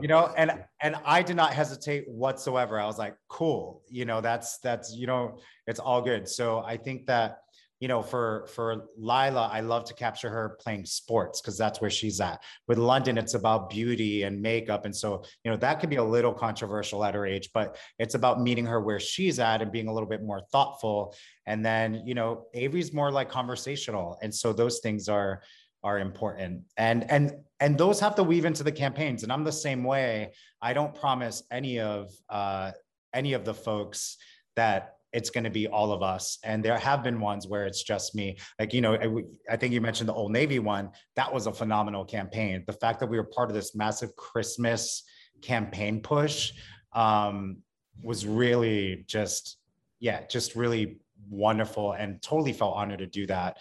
you 0.00 0.08
know, 0.08 0.32
and 0.36 0.64
and 0.80 0.96
I 1.04 1.22
did 1.22 1.36
not 1.36 1.52
hesitate 1.52 2.08
whatsoever. 2.08 2.78
I 2.78 2.86
was 2.86 2.98
like, 2.98 3.14
"Cool," 3.28 3.82
you 3.88 4.04
know, 4.04 4.20
that's 4.20 4.58
that's 4.58 4.94
you 4.94 5.06
know, 5.06 5.38
it's 5.66 5.80
all 5.80 6.02
good. 6.02 6.28
So 6.28 6.60
I 6.60 6.76
think 6.76 7.06
that 7.06 7.38
you 7.80 7.88
know, 7.88 8.02
for 8.02 8.46
for 8.54 8.88
Lila, 8.98 9.48
I 9.50 9.60
love 9.60 9.84
to 9.86 9.94
capture 9.94 10.28
her 10.28 10.58
playing 10.60 10.84
sports 10.84 11.40
because 11.40 11.56
that's 11.56 11.80
where 11.80 11.90
she's 11.90 12.20
at. 12.20 12.42
With 12.68 12.76
London, 12.76 13.16
it's 13.16 13.32
about 13.32 13.70
beauty 13.70 14.24
and 14.24 14.40
makeup, 14.40 14.84
and 14.84 14.94
so 14.94 15.24
you 15.44 15.50
know 15.50 15.56
that 15.56 15.80
could 15.80 15.88
be 15.88 15.96
a 15.96 16.04
little 16.04 16.34
controversial 16.34 17.02
at 17.04 17.14
her 17.14 17.26
age, 17.26 17.48
but 17.54 17.78
it's 17.98 18.14
about 18.14 18.42
meeting 18.42 18.66
her 18.66 18.80
where 18.80 19.00
she's 19.00 19.38
at 19.38 19.62
and 19.62 19.72
being 19.72 19.88
a 19.88 19.92
little 19.92 20.08
bit 20.08 20.22
more 20.22 20.42
thoughtful. 20.52 21.14
And 21.46 21.64
then 21.64 22.02
you 22.04 22.14
know, 22.14 22.46
Avery's 22.52 22.92
more 22.92 23.10
like 23.10 23.30
conversational, 23.30 24.18
and 24.22 24.32
so 24.32 24.52
those 24.52 24.80
things 24.80 25.08
are 25.08 25.42
are 25.82 25.98
important 25.98 26.62
and 26.76 27.10
and 27.10 27.32
and 27.60 27.78
those 27.78 27.98
have 27.98 28.14
to 28.14 28.22
weave 28.22 28.44
into 28.44 28.62
the 28.62 28.70
campaigns 28.70 29.22
and 29.22 29.32
i'm 29.32 29.44
the 29.44 29.50
same 29.50 29.82
way 29.82 30.30
i 30.60 30.74
don't 30.74 30.94
promise 30.94 31.42
any 31.50 31.80
of 31.80 32.10
uh 32.28 32.70
any 33.14 33.32
of 33.32 33.46
the 33.46 33.54
folks 33.54 34.18
that 34.56 34.96
it's 35.12 35.30
going 35.30 35.44
to 35.44 35.50
be 35.50 35.66
all 35.66 35.92
of 35.92 36.02
us. 36.02 36.38
And 36.44 36.64
there 36.64 36.78
have 36.78 37.02
been 37.02 37.20
ones 37.20 37.46
where 37.46 37.66
it's 37.66 37.82
just 37.82 38.14
me. 38.14 38.38
Like, 38.58 38.72
you 38.72 38.80
know, 38.80 38.94
I, 38.94 39.52
I, 39.52 39.56
think 39.56 39.72
you 39.72 39.80
mentioned 39.80 40.08
the 40.08 40.14
Old 40.14 40.32
Navy 40.32 40.58
one. 40.58 40.90
That 41.16 41.32
was 41.32 41.46
a 41.46 41.52
phenomenal 41.52 42.04
campaign. 42.04 42.64
The 42.66 42.72
fact 42.74 43.00
that 43.00 43.08
we 43.08 43.16
were 43.16 43.24
part 43.24 43.50
of 43.50 43.54
this 43.54 43.74
massive 43.74 44.14
Christmas 44.16 45.02
campaign 45.42 46.00
push 46.00 46.52
um, 46.92 47.58
was 48.02 48.26
really 48.26 49.04
just, 49.06 49.58
yeah, 49.98 50.26
just 50.26 50.54
really 50.54 50.98
wonderful 51.28 51.92
and 51.92 52.22
totally 52.22 52.52
felt 52.52 52.76
honored 52.76 53.00
to 53.00 53.06
do 53.06 53.26
that. 53.26 53.58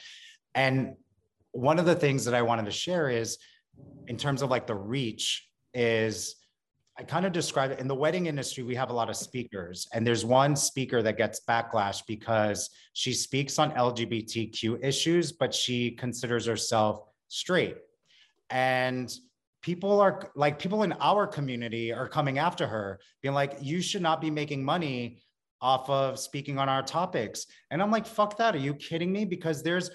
And 0.55 0.95
one 1.51 1.79
of 1.79 1.85
the 1.85 1.95
things 1.95 2.25
that 2.25 2.33
I 2.33 2.41
wanted 2.41 2.65
to 2.65 2.71
share 2.71 3.09
is 3.09 3.37
in 4.07 4.17
terms 4.17 4.41
of 4.41 4.49
like 4.49 4.67
the 4.67 4.75
reach 4.75 5.47
is 5.73 6.35
I 6.99 7.03
kind 7.03 7.25
of 7.25 7.31
describe 7.31 7.71
it 7.71 7.79
in 7.79 7.87
the 7.87 7.95
wedding 7.95 8.25
industry. 8.25 8.61
We 8.61 8.75
have 8.75 8.89
a 8.89 8.93
lot 8.93 9.09
of 9.09 9.15
speakers, 9.15 9.87
and 9.93 10.05
there's 10.05 10.25
one 10.25 10.53
speaker 10.57 11.01
that 11.01 11.15
gets 11.15 11.39
backlash 11.47 12.01
because 12.05 12.69
she 12.91 13.13
speaks 13.13 13.57
on 13.57 13.71
LGBTQ 13.71 14.83
issues, 14.83 15.31
but 15.31 15.53
she 15.53 15.91
considers 15.91 16.45
herself 16.45 16.99
straight. 17.29 17.77
And 18.49 19.09
people 19.61 20.01
are 20.01 20.29
like, 20.35 20.59
people 20.59 20.83
in 20.83 20.91
our 20.93 21.25
community 21.25 21.93
are 21.93 22.09
coming 22.09 22.37
after 22.37 22.67
her, 22.67 22.99
being 23.21 23.33
like, 23.33 23.55
you 23.61 23.81
should 23.81 24.01
not 24.01 24.19
be 24.19 24.29
making 24.29 24.61
money 24.61 25.19
off 25.61 25.89
of 25.89 26.19
speaking 26.19 26.59
on 26.59 26.67
our 26.67 26.83
topics. 26.83 27.45
And 27.71 27.81
I'm 27.81 27.91
like, 27.91 28.07
fuck 28.07 28.35
that. 28.39 28.55
Are 28.55 28.59
you 28.59 28.73
kidding 28.73 29.13
me? 29.13 29.23
Because 29.23 29.63
there's 29.63 29.89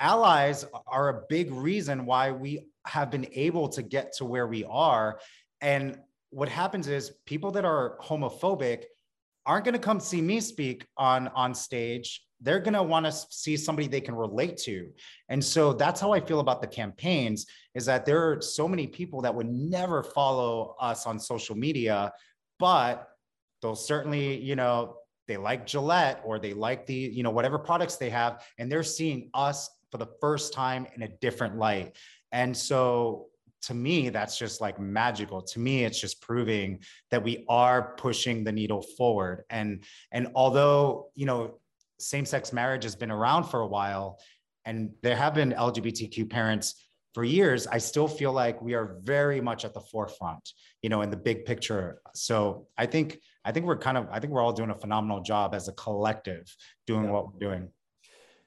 allies 0.00 0.66
are 0.86 1.08
a 1.08 1.22
big 1.30 1.50
reason 1.50 2.04
why 2.04 2.30
we 2.30 2.66
have 2.86 3.10
been 3.10 3.28
able 3.32 3.70
to 3.70 3.82
get 3.82 4.12
to 4.18 4.26
where 4.26 4.46
we 4.46 4.64
are. 4.64 5.18
And 5.62 5.98
what 6.32 6.48
happens 6.48 6.88
is 6.88 7.12
people 7.26 7.50
that 7.52 7.64
are 7.64 7.96
homophobic 8.02 8.84
aren't 9.46 9.64
going 9.64 9.74
to 9.74 9.78
come 9.78 10.00
see 10.00 10.20
me 10.20 10.40
speak 10.40 10.86
on 10.96 11.28
on 11.28 11.54
stage. 11.54 12.24
They're 12.40 12.60
going 12.60 12.74
to 12.74 12.82
want 12.82 13.06
to 13.06 13.12
see 13.12 13.56
somebody 13.56 13.86
they 13.86 14.00
can 14.00 14.14
relate 14.14 14.56
to. 14.58 14.90
And 15.28 15.44
so 15.44 15.72
that's 15.72 16.00
how 16.00 16.12
i 16.12 16.20
feel 16.20 16.40
about 16.40 16.60
the 16.60 16.66
campaigns 16.66 17.46
is 17.74 17.86
that 17.86 18.04
there 18.04 18.30
are 18.30 18.40
so 18.40 18.66
many 18.66 18.86
people 18.86 19.20
that 19.22 19.34
would 19.34 19.48
never 19.48 20.02
follow 20.02 20.74
us 20.80 21.06
on 21.06 21.18
social 21.18 21.56
media 21.56 22.12
but 22.58 23.08
they'll 23.60 23.74
certainly 23.74 24.40
you 24.40 24.56
know 24.56 24.96
they 25.28 25.36
like 25.36 25.66
gillette 25.66 26.20
or 26.24 26.38
they 26.38 26.52
like 26.52 26.86
the 26.86 26.94
you 26.94 27.22
know 27.22 27.30
whatever 27.30 27.58
products 27.58 27.96
they 27.96 28.10
have 28.10 28.44
and 28.58 28.70
they're 28.70 28.82
seeing 28.82 29.30
us 29.34 29.70
for 29.92 29.98
the 29.98 30.08
first 30.20 30.52
time 30.52 30.86
in 30.96 31.02
a 31.02 31.08
different 31.08 31.58
light. 31.58 31.94
And 32.32 32.56
so 32.56 33.26
to 33.62 33.74
me, 33.74 34.08
that's 34.08 34.38
just 34.38 34.60
like 34.60 34.78
magical. 34.80 35.42
To 35.42 35.58
me, 35.60 35.84
it's 35.84 36.00
just 36.00 36.20
proving 36.20 36.80
that 37.10 37.22
we 37.22 37.44
are 37.48 37.94
pushing 37.96 38.44
the 38.44 38.52
needle 38.52 38.82
forward. 38.96 39.44
And 39.50 39.84
and 40.10 40.28
although 40.34 41.10
you 41.14 41.26
know, 41.26 41.58
same-sex 41.98 42.52
marriage 42.52 42.84
has 42.84 42.96
been 42.96 43.10
around 43.10 43.44
for 43.44 43.60
a 43.60 43.66
while, 43.66 44.18
and 44.64 44.90
there 45.02 45.16
have 45.16 45.34
been 45.34 45.52
LGBTQ 45.52 46.28
parents 46.28 46.74
for 47.14 47.24
years, 47.24 47.66
I 47.66 47.78
still 47.78 48.08
feel 48.08 48.32
like 48.32 48.62
we 48.62 48.74
are 48.74 48.96
very 49.02 49.40
much 49.40 49.64
at 49.64 49.74
the 49.74 49.80
forefront, 49.80 50.52
you 50.82 50.88
know, 50.88 51.02
in 51.02 51.10
the 51.10 51.16
big 51.16 51.44
picture. 51.44 52.00
So 52.14 52.66
I 52.78 52.86
think 52.86 53.18
I 53.44 53.52
think 53.52 53.66
we're 53.66 53.78
kind 53.78 53.98
of 53.98 54.08
I 54.10 54.18
think 54.18 54.32
we're 54.32 54.42
all 54.42 54.52
doing 54.52 54.70
a 54.70 54.78
phenomenal 54.78 55.20
job 55.20 55.54
as 55.54 55.68
a 55.68 55.72
collective 55.72 56.54
doing 56.86 57.04
yeah. 57.04 57.10
what 57.10 57.32
we're 57.32 57.38
doing. 57.38 57.68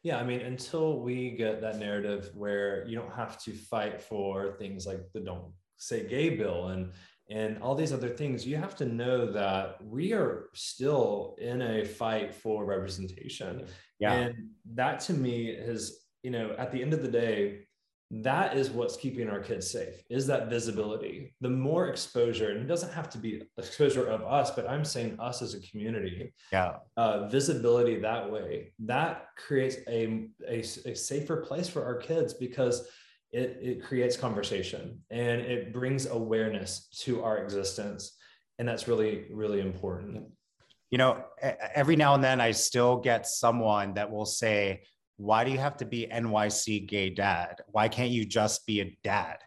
Yeah, 0.05 0.19
I 0.19 0.23
mean, 0.23 0.41
until 0.41 0.99
we 0.99 1.31
get 1.31 1.61
that 1.61 1.79
narrative 1.79 2.29
where 2.35 2.87
you 2.87 2.95
don't 2.95 3.11
have 3.15 3.41
to 3.41 3.51
fight 3.51 3.99
for 3.99 4.51
things 4.59 4.85
like 4.85 4.99
the 5.13 5.19
don't 5.19 5.51
say 5.77 6.07
gay 6.07 6.29
bill 6.29 6.67
and 6.67 6.91
and 7.31 7.57
all 7.59 7.73
these 7.73 7.91
other 7.91 8.09
things, 8.09 8.45
you 8.45 8.55
have 8.55 8.75
to 8.75 8.85
know 8.85 9.31
that 9.31 9.83
we 9.83 10.13
are 10.13 10.49
still 10.53 11.35
in 11.39 11.59
a 11.63 11.83
fight 11.83 12.35
for 12.35 12.65
representation. 12.65 13.65
Yeah. 13.97 14.13
And 14.13 14.49
that 14.75 14.99
to 15.07 15.13
me 15.13 15.47
is, 15.49 16.01
you 16.21 16.29
know, 16.29 16.53
at 16.59 16.71
the 16.71 16.83
end 16.83 16.93
of 16.93 17.01
the 17.01 17.07
day, 17.07 17.64
that 18.21 18.55
is 18.55 18.69
what's 18.69 18.95
keeping 18.95 19.29
our 19.29 19.39
kids 19.39 19.69
safe 19.69 20.01
is 20.09 20.25
that 20.27 20.49
visibility. 20.49 21.33
The 21.41 21.49
more 21.49 21.89
exposure 21.89 22.51
and 22.51 22.61
it 22.61 22.67
doesn't 22.67 22.93
have 22.93 23.09
to 23.09 23.17
be 23.17 23.43
exposure 23.57 24.05
of 24.07 24.21
us 24.23 24.51
but 24.51 24.69
i'm 24.69 24.85
saying 24.85 25.17
us 25.19 25.41
as 25.41 25.53
a 25.53 25.59
community. 25.59 26.33
Yeah. 26.51 26.77
Uh, 26.95 27.27
visibility 27.27 27.99
that 27.99 28.31
way 28.31 28.71
that 28.79 29.27
creates 29.35 29.77
a, 29.87 30.27
a, 30.47 30.59
a 30.59 30.95
safer 30.95 31.37
place 31.37 31.67
for 31.67 31.83
our 31.83 31.95
kids 31.95 32.33
because 32.33 32.87
it, 33.31 33.57
it 33.61 33.83
creates 33.83 34.15
conversation 34.15 35.01
and 35.09 35.41
it 35.41 35.73
brings 35.73 36.05
awareness 36.05 36.87
to 36.99 37.21
our 37.23 37.39
existence. 37.39 38.15
And 38.59 38.67
that's 38.67 38.87
really 38.87 39.25
really 39.29 39.59
important. 39.59 40.23
You 40.89 40.99
know 40.99 41.25
every 41.41 41.97
now 41.97 42.13
and 42.13 42.23
then 42.23 42.39
i 42.39 42.51
still 42.51 42.97
get 42.97 43.27
someone 43.27 43.95
that 43.95 44.09
will 44.09 44.25
say 44.25 44.83
why 45.17 45.43
do 45.43 45.51
you 45.51 45.57
have 45.57 45.77
to 45.77 45.85
be 45.85 46.07
NYC 46.11 46.87
gay 46.87 47.09
dad? 47.09 47.61
Why 47.67 47.87
can't 47.87 48.11
you 48.11 48.25
just 48.25 48.65
be 48.65 48.81
a 48.81 48.97
dad? 49.03 49.37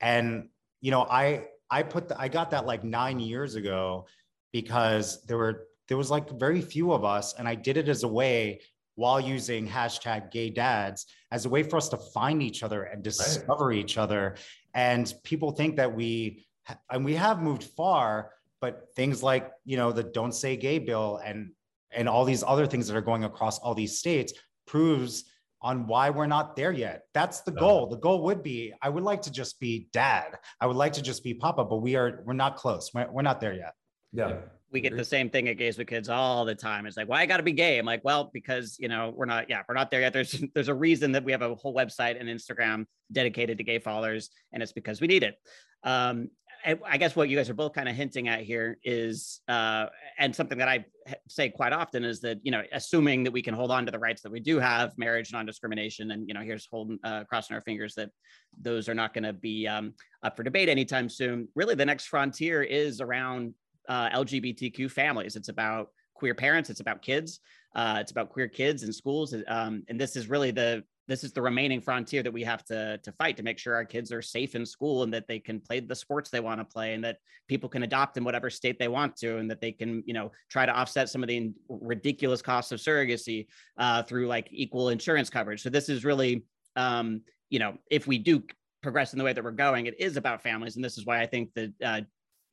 And 0.00 0.48
you 0.80 0.90
know, 0.90 1.02
I 1.02 1.46
I 1.70 1.82
put 1.82 2.08
the, 2.08 2.20
I 2.20 2.28
got 2.28 2.50
that 2.50 2.66
like 2.66 2.84
nine 2.84 3.18
years 3.18 3.54
ago 3.54 4.06
because 4.52 5.24
there 5.26 5.38
were 5.38 5.66
there 5.88 5.96
was 5.96 6.10
like 6.10 6.30
very 6.38 6.60
few 6.60 6.92
of 6.92 7.04
us, 7.04 7.34
and 7.38 7.48
I 7.48 7.54
did 7.54 7.76
it 7.76 7.88
as 7.88 8.02
a 8.02 8.08
way 8.08 8.60
while 8.96 9.20
using 9.20 9.68
hashtag 9.68 10.30
gay 10.30 10.50
dads 10.50 11.06
as 11.32 11.46
a 11.46 11.48
way 11.48 11.62
for 11.62 11.76
us 11.76 11.88
to 11.88 11.96
find 11.96 12.42
each 12.42 12.62
other 12.62 12.84
and 12.84 13.02
discover 13.02 13.66
right. 13.66 13.78
each 13.78 13.98
other. 13.98 14.36
And 14.72 15.12
people 15.24 15.50
think 15.50 15.76
that 15.76 15.94
we 15.94 16.46
and 16.90 17.04
we 17.04 17.14
have 17.14 17.42
moved 17.42 17.64
far, 17.64 18.30
but 18.60 18.88
things 18.94 19.22
like 19.22 19.50
you 19.64 19.76
know 19.76 19.90
the 19.90 20.02
don't 20.02 20.34
say 20.34 20.56
gay 20.56 20.78
bill 20.78 21.20
and 21.24 21.52
and 21.90 22.08
all 22.08 22.24
these 22.24 22.44
other 22.46 22.66
things 22.66 22.88
that 22.88 22.96
are 22.96 23.02
going 23.02 23.24
across 23.24 23.58
all 23.58 23.74
these 23.74 23.98
states 23.98 24.32
proves 24.66 25.24
on 25.64 25.86
why 25.86 26.10
we're 26.10 26.26
not 26.26 26.56
there 26.56 26.72
yet. 26.72 27.04
That's 27.14 27.40
the 27.40 27.50
goal. 27.50 27.86
The 27.86 27.96
goal 27.96 28.22
would 28.24 28.42
be 28.42 28.74
I 28.82 28.90
would 28.90 29.02
like 29.02 29.22
to 29.22 29.32
just 29.32 29.58
be 29.58 29.88
dad. 29.92 30.38
I 30.60 30.66
would 30.66 30.76
like 30.76 30.92
to 30.92 31.02
just 31.02 31.24
be 31.24 31.32
papa, 31.32 31.64
but 31.64 31.78
we 31.78 31.96
are 31.96 32.22
we're 32.26 32.34
not 32.34 32.56
close. 32.56 32.92
We're, 32.92 33.10
we're 33.10 33.22
not 33.22 33.40
there 33.40 33.54
yet. 33.54 33.72
Yeah. 34.12 34.36
We 34.70 34.80
get 34.80 34.96
the 34.96 35.04
same 35.04 35.30
thing 35.30 35.48
at 35.48 35.56
Gays 35.56 35.78
with 35.78 35.86
Kids 35.86 36.08
all 36.08 36.44
the 36.44 36.54
time. 36.54 36.84
It's 36.86 36.96
like, 36.96 37.08
why 37.08 37.14
well, 37.14 37.22
I 37.22 37.26
got 37.26 37.36
to 37.36 37.44
be 37.44 37.52
gay? 37.52 37.78
I'm 37.78 37.86
like, 37.86 38.04
well, 38.04 38.30
because 38.34 38.76
you 38.80 38.88
know 38.88 39.12
we're 39.14 39.24
not, 39.24 39.48
yeah, 39.48 39.62
we're 39.68 39.74
not 39.74 39.88
there 39.90 40.00
yet. 40.00 40.12
There's 40.12 40.42
there's 40.54 40.68
a 40.68 40.74
reason 40.74 41.12
that 41.12 41.24
we 41.24 41.32
have 41.32 41.42
a 41.42 41.54
whole 41.54 41.74
website 41.74 42.20
and 42.20 42.28
Instagram 42.28 42.84
dedicated 43.12 43.56
to 43.58 43.64
gay 43.64 43.78
followers, 43.78 44.30
and 44.52 44.62
it's 44.62 44.72
because 44.72 45.00
we 45.00 45.06
need 45.06 45.22
it. 45.22 45.36
Um, 45.84 46.28
I 46.64 46.96
guess 46.96 47.14
what 47.14 47.28
you 47.28 47.36
guys 47.36 47.50
are 47.50 47.54
both 47.54 47.74
kind 47.74 47.88
of 47.88 47.94
hinting 47.94 48.28
at 48.28 48.40
here 48.40 48.78
is, 48.84 49.40
uh, 49.48 49.86
and 50.18 50.34
something 50.34 50.56
that 50.56 50.68
I 50.68 50.86
say 51.28 51.50
quite 51.50 51.74
often 51.74 52.04
is 52.04 52.20
that 52.20 52.38
you 52.42 52.50
know, 52.50 52.62
assuming 52.72 53.22
that 53.24 53.32
we 53.32 53.42
can 53.42 53.52
hold 53.52 53.70
on 53.70 53.84
to 53.84 53.92
the 53.92 53.98
rights 53.98 54.22
that 54.22 54.32
we 54.32 54.40
do 54.40 54.58
have, 54.58 54.96
marriage, 54.96 55.30
non-discrimination, 55.30 56.10
and 56.12 56.26
you 56.26 56.32
know, 56.32 56.40
here's 56.40 56.66
holding 56.70 56.98
uh, 57.04 57.24
crossing 57.24 57.54
our 57.54 57.60
fingers 57.62 57.94
that 57.96 58.10
those 58.58 58.88
are 58.88 58.94
not 58.94 59.12
going 59.12 59.24
to 59.24 59.34
be 59.34 59.68
um, 59.68 59.92
up 60.22 60.36
for 60.36 60.42
debate 60.42 60.70
anytime 60.70 61.08
soon. 61.08 61.48
Really, 61.54 61.74
the 61.74 61.84
next 61.84 62.06
frontier 62.06 62.62
is 62.62 63.00
around 63.02 63.52
uh, 63.88 64.08
LGBTQ 64.10 64.90
families. 64.90 65.36
It's 65.36 65.50
about 65.50 65.88
queer 66.14 66.34
parents. 66.34 66.70
It's 66.70 66.80
about 66.80 67.02
kids. 67.02 67.40
Uh, 67.74 67.98
it's 68.00 68.12
about 68.12 68.30
queer 68.30 68.48
kids 68.48 68.84
in 68.84 68.92
schools, 68.92 69.34
um, 69.48 69.82
and 69.88 70.00
this 70.00 70.16
is 70.16 70.30
really 70.30 70.50
the 70.50 70.82
this 71.06 71.24
is 71.24 71.32
the 71.32 71.42
remaining 71.42 71.80
frontier 71.80 72.22
that 72.22 72.32
we 72.32 72.42
have 72.42 72.64
to 72.64 72.98
to 72.98 73.12
fight 73.12 73.36
to 73.36 73.42
make 73.42 73.58
sure 73.58 73.74
our 73.74 73.84
kids 73.84 74.12
are 74.12 74.22
safe 74.22 74.54
in 74.54 74.64
school 74.64 75.02
and 75.02 75.12
that 75.12 75.26
they 75.28 75.38
can 75.38 75.60
play 75.60 75.80
the 75.80 75.94
sports 75.94 76.30
they 76.30 76.40
want 76.40 76.60
to 76.60 76.64
play 76.64 76.94
and 76.94 77.04
that 77.04 77.18
people 77.48 77.68
can 77.68 77.82
adopt 77.82 78.16
in 78.16 78.24
whatever 78.24 78.48
state 78.50 78.78
they 78.78 78.88
want 78.88 79.16
to 79.16 79.38
and 79.38 79.50
that 79.50 79.60
they 79.60 79.72
can 79.72 80.02
you 80.06 80.14
know 80.14 80.30
try 80.48 80.64
to 80.64 80.72
offset 80.72 81.08
some 81.08 81.22
of 81.22 81.28
the 81.28 81.52
ridiculous 81.68 82.42
costs 82.42 82.72
of 82.72 82.80
surrogacy 82.80 83.46
uh, 83.78 84.02
through 84.02 84.26
like 84.26 84.48
equal 84.50 84.88
insurance 84.88 85.30
coverage. 85.30 85.62
So 85.62 85.70
this 85.70 85.88
is 85.88 86.04
really 86.04 86.44
um, 86.76 87.20
you 87.50 87.58
know 87.58 87.76
if 87.90 88.06
we 88.06 88.18
do 88.18 88.42
progress 88.82 89.14
in 89.14 89.18
the 89.18 89.24
way 89.24 89.32
that 89.32 89.42
we're 89.42 89.50
going 89.50 89.86
it 89.86 89.98
is 89.98 90.16
about 90.16 90.42
families. 90.42 90.76
And 90.76 90.84
this 90.84 90.98
is 90.98 91.06
why 91.06 91.20
i 91.20 91.26
think 91.26 91.52
that 91.54 91.72
uh, 91.82 92.00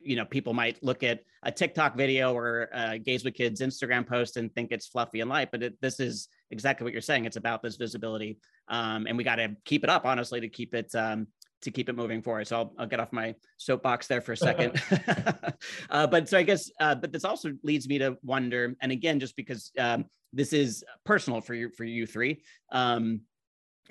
you 0.04 0.16
know 0.16 0.26
people 0.26 0.54
might 0.54 0.82
look 0.84 1.04
at 1.04 1.22
a 1.44 1.52
tiktok 1.52 1.96
video 1.96 2.34
or 2.34 2.70
a 2.74 3.00
gays 3.00 3.24
with 3.24 3.34
kids 3.34 3.62
instagram 3.62 4.08
post 4.08 4.38
and 4.38 4.54
think 4.54 4.72
it's 4.72 4.88
fluffy 4.88 5.22
and 5.22 5.30
light 5.30 5.50
but 5.52 5.64
it, 5.64 5.80
this 5.82 6.00
is 6.00 6.28
exactly 6.52 6.84
what 6.84 6.94
you're 6.94 7.02
saying. 7.02 7.26
It's 7.26 7.38
about 7.38 7.64
this 7.64 7.78
visibility 7.78 8.38
um, 8.68 9.08
and 9.08 9.18
we 9.18 9.24
got 9.24 9.36
to 9.36 9.56
keep 9.66 9.84
it 9.84 9.90
up 9.90 10.06
honestly 10.06 10.40
to 10.42 10.50
keep 10.50 10.76
it 10.76 10.94
um, 10.96 11.28
to 11.62 11.72
keep 11.72 11.90
it 11.90 11.96
moving 11.96 12.22
forward. 12.22 12.48
So 12.48 12.58
i'll, 12.58 12.74
I'll 12.78 12.88
get 12.88 13.00
off 13.00 13.14
my 13.14 13.36
soapbox 13.58 14.08
there 14.08 14.22
for 14.22 14.34
a 14.34 14.38
second. 14.38 14.82
Uh, 15.92 16.08
but 16.08 16.28
so 16.28 16.38
i 16.40 16.44
guess 16.44 16.72
uh, 16.80 16.96
but 16.96 17.12
this 17.12 17.24
also 17.24 17.52
leads 17.64 17.88
me 17.88 18.00
to 18.00 18.18
wonder 18.24 18.74
and 18.82 18.92
again 18.92 19.20
just 19.20 19.36
because 19.36 19.72
um, 19.78 20.06
this 20.34 20.54
is 20.54 20.84
personal 21.06 21.40
for 21.40 21.54
you 21.54 21.70
for 21.70 21.84
you 21.84 22.08
three 22.08 22.42
um, 22.72 23.22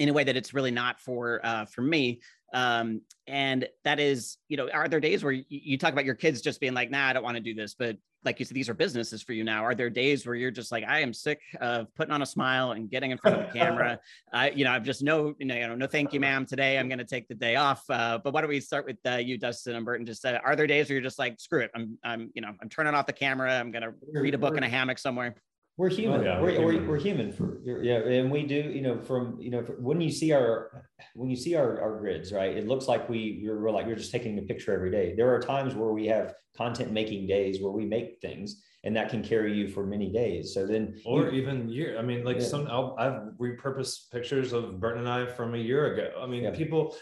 in 0.00 0.08
a 0.08 0.12
way 0.12 0.24
that 0.24 0.36
it's 0.36 0.52
really 0.52 0.72
not 0.72 0.98
for 0.98 1.40
uh, 1.44 1.64
for 1.66 1.82
me 1.82 2.20
um, 2.52 3.00
and 3.26 3.68
that 3.84 4.00
is 4.00 4.38
you 4.48 4.56
know 4.56 4.68
are 4.70 4.88
there 4.88 5.00
days 5.00 5.22
where 5.22 5.32
you, 5.32 5.44
you 5.48 5.78
talk 5.78 5.92
about 5.92 6.04
your 6.04 6.14
kids 6.14 6.40
just 6.40 6.60
being 6.60 6.74
like 6.74 6.90
nah 6.90 7.08
i 7.08 7.12
don't 7.12 7.22
want 7.22 7.36
to 7.36 7.42
do 7.42 7.54
this 7.54 7.74
but 7.74 7.96
like 8.24 8.38
you 8.38 8.44
said 8.44 8.54
these 8.54 8.68
are 8.68 8.74
businesses 8.74 9.22
for 9.22 9.32
you 9.32 9.44
now. 9.44 9.64
Are 9.64 9.74
there 9.74 9.88
days 9.88 10.26
where 10.26 10.34
you're 10.34 10.50
just 10.50 10.72
like 10.72 10.84
i 10.86 11.00
am 11.00 11.12
sick 11.12 11.40
of 11.60 11.92
putting 11.94 12.12
on 12.12 12.22
a 12.22 12.26
smile 12.26 12.72
and 12.72 12.90
getting 12.90 13.10
in 13.10 13.18
front 13.18 13.40
of 13.40 13.46
the 13.46 13.58
camera. 13.58 13.98
I 14.32 14.50
you 14.50 14.64
know 14.64 14.72
i've 14.72 14.82
just 14.82 15.02
no 15.02 15.34
you 15.38 15.46
know 15.46 15.74
no 15.74 15.86
thank 15.86 16.12
you 16.12 16.20
ma'am. 16.20 16.46
Today 16.46 16.78
i'm 16.78 16.88
going 16.88 16.98
to 16.98 17.04
take 17.04 17.28
the 17.28 17.34
day 17.34 17.56
off. 17.56 17.82
Uh, 17.88 18.18
but 18.22 18.34
why 18.34 18.40
don't 18.40 18.50
we 18.50 18.60
start 18.60 18.86
with 18.86 18.98
uh, 19.06 19.16
you 19.16 19.38
dustin 19.38 19.76
and 19.76 19.84
burton 19.84 20.04
just 20.04 20.24
uh, 20.24 20.38
are 20.44 20.56
there 20.56 20.66
days 20.66 20.88
where 20.88 20.94
you're 20.94 21.02
just 21.02 21.18
like 21.18 21.40
screw 21.40 21.60
it. 21.60 21.70
I'm 21.74 21.98
i'm 22.04 22.30
you 22.34 22.42
know 22.42 22.52
i'm 22.60 22.68
turning 22.68 22.94
off 22.94 23.06
the 23.06 23.12
camera. 23.12 23.58
I'm 23.58 23.70
going 23.70 23.82
to 23.82 23.94
read 24.12 24.34
a 24.34 24.38
book 24.38 24.56
in 24.56 24.62
a 24.62 24.68
hammock 24.68 24.98
somewhere 24.98 25.34
we're 25.80 25.86
oh, 25.86 25.94
human. 25.94 26.20
Oh, 26.20 26.24
yeah, 26.24 26.40
we're, 26.42 26.62
we're, 26.62 26.86
we're, 26.86 26.98
human 26.98 27.32
for 27.32 27.58
yeah, 27.64 28.00
and 28.00 28.30
we 28.30 28.42
do. 28.42 28.54
You 28.54 28.82
know, 28.82 29.00
from 29.00 29.38
you 29.40 29.50
know, 29.50 29.62
when 29.78 29.98
you 29.98 30.10
see 30.10 30.30
our 30.30 30.84
when 31.14 31.30
you 31.30 31.36
see 31.36 31.54
our, 31.54 31.80
our 31.80 31.98
grids, 31.98 32.34
right? 32.34 32.54
It 32.54 32.68
looks 32.68 32.86
like 32.86 33.08
we 33.08 33.18
you're 33.42 33.58
we're 33.58 33.70
like 33.70 33.86
you're 33.86 33.96
just 33.96 34.12
taking 34.12 34.38
a 34.38 34.42
picture 34.42 34.74
every 34.74 34.90
day. 34.90 35.14
There 35.16 35.34
are 35.34 35.40
times 35.40 35.74
where 35.74 35.90
we 35.90 36.06
have 36.08 36.34
content 36.54 36.92
making 36.92 37.28
days 37.28 37.62
where 37.62 37.72
we 37.72 37.86
make 37.86 38.18
things, 38.20 38.62
and 38.84 38.94
that 38.94 39.08
can 39.08 39.22
carry 39.22 39.54
you 39.56 39.68
for 39.68 39.86
many 39.86 40.12
days. 40.12 40.52
So 40.52 40.66
then, 40.66 41.00
or 41.06 41.30
you, 41.30 41.40
even 41.40 41.70
year. 41.70 41.98
I 41.98 42.02
mean, 42.02 42.24
like 42.24 42.40
yeah. 42.40 42.46
some 42.46 42.68
i 42.98 43.04
have 43.04 43.30
repurposed 43.40 44.10
pictures 44.12 44.52
of 44.52 44.78
Burton 44.80 45.06
and 45.06 45.08
I 45.08 45.24
from 45.32 45.54
a 45.54 45.58
year 45.58 45.94
ago. 45.94 46.10
I 46.20 46.26
mean, 46.26 46.42
yeah. 46.42 46.50
people 46.50 46.94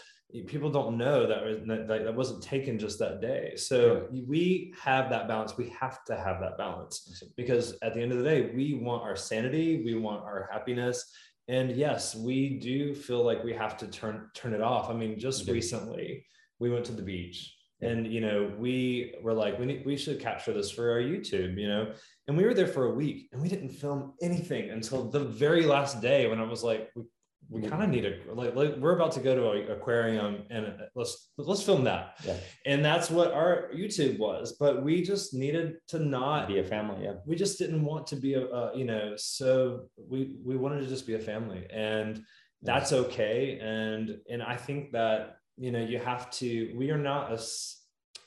people 0.45 0.69
don't 0.69 0.97
know 0.97 1.25
that 1.25 1.87
that, 1.87 2.03
that 2.03 2.15
wasn't 2.15 2.43
taken 2.43 2.77
just 2.77 2.99
that 2.99 3.19
day. 3.19 3.53
So 3.55 4.07
yeah. 4.11 4.21
we 4.27 4.73
have 4.79 5.09
that 5.09 5.27
balance. 5.27 5.57
We 5.57 5.69
have 5.79 6.03
to 6.05 6.15
have 6.15 6.39
that 6.41 6.57
balance 6.57 7.23
because 7.35 7.77
at 7.81 7.93
the 7.93 8.01
end 8.01 8.11
of 8.11 8.19
the 8.19 8.23
day 8.23 8.51
we 8.55 8.75
want 8.75 9.03
our 9.03 9.15
sanity 9.15 9.81
we 9.83 9.95
want 9.95 10.23
our 10.23 10.47
happiness. 10.51 11.11
And 11.47 11.71
yes 11.71 12.15
we 12.15 12.59
do 12.59 12.93
feel 12.93 13.23
like 13.23 13.43
we 13.43 13.53
have 13.53 13.75
to 13.77 13.87
turn 13.87 14.29
turn 14.35 14.53
it 14.53 14.61
off. 14.61 14.89
I 14.89 14.93
mean 14.93 15.19
just 15.19 15.49
recently 15.49 16.25
we 16.59 16.69
went 16.69 16.85
to 16.85 16.91
the 16.91 17.01
beach 17.01 17.55
and 17.81 18.11
you 18.11 18.19
know 18.19 18.51
we 18.57 19.15
were 19.23 19.33
like 19.33 19.57
we 19.57 19.65
need, 19.65 19.85
we 19.85 19.95
should 19.95 20.19
capture 20.19 20.51
this 20.51 20.69
for 20.69 20.91
our 20.91 20.99
youtube 20.99 21.57
you 21.57 21.65
know? 21.65 21.93
And 22.27 22.35
we 22.37 22.43
were 22.43 22.53
there 22.53 22.67
for 22.67 22.87
a 22.87 22.93
week 22.93 23.29
and 23.31 23.41
we 23.41 23.47
didn't 23.47 23.69
film 23.69 24.13
anything 24.21 24.69
until 24.69 25.09
the 25.09 25.21
very 25.21 25.63
last 25.63 26.01
day 26.01 26.27
when 26.27 26.41
i 26.41 26.43
was 26.43 26.61
like 26.61 26.89
we 26.95 27.03
we 27.49 27.67
kind 27.67 27.81
of 27.81 27.89
need 27.89 28.05
a 28.05 28.13
like, 28.33 28.55
like, 28.55 28.75
we're 28.77 28.95
about 28.95 29.11
to 29.13 29.19
go 29.19 29.35
to 29.35 29.51
an 29.51 29.71
aquarium 29.71 30.43
and 30.49 30.67
uh, 30.67 30.71
let's 30.95 31.29
let's 31.37 31.63
film 31.63 31.83
that. 31.83 32.17
Yeah. 32.23 32.37
and 32.65 32.85
that's 32.85 33.09
what 33.09 33.33
our 33.33 33.69
youtube 33.75 34.19
was 34.19 34.55
but 34.59 34.83
we 34.83 35.01
just 35.01 35.33
needed 35.33 35.77
to 35.87 35.99
not 35.99 36.47
be 36.47 36.59
a 36.59 36.63
family 36.63 37.05
yeah. 37.05 37.13
We 37.25 37.35
just 37.35 37.57
didn't 37.57 37.83
want 37.83 38.07
to 38.07 38.15
be 38.15 38.35
a, 38.35 38.45
a 38.45 38.77
you 38.77 38.85
know 38.85 39.13
so 39.15 39.89
we 39.97 40.35
we 40.43 40.57
wanted 40.57 40.81
to 40.81 40.87
just 40.87 41.07
be 41.07 41.15
a 41.15 41.19
family 41.19 41.65
and 41.73 42.23
that's 42.61 42.91
okay. 42.91 43.57
And 43.61 44.17
and 44.29 44.43
i 44.43 44.55
think 44.55 44.91
that 44.91 45.37
you 45.57 45.71
know 45.71 45.83
you 45.83 45.97
have 45.99 46.29
to 46.31 46.73
we 46.75 46.91
are 46.91 46.97
not 46.97 47.31
a 47.31 47.39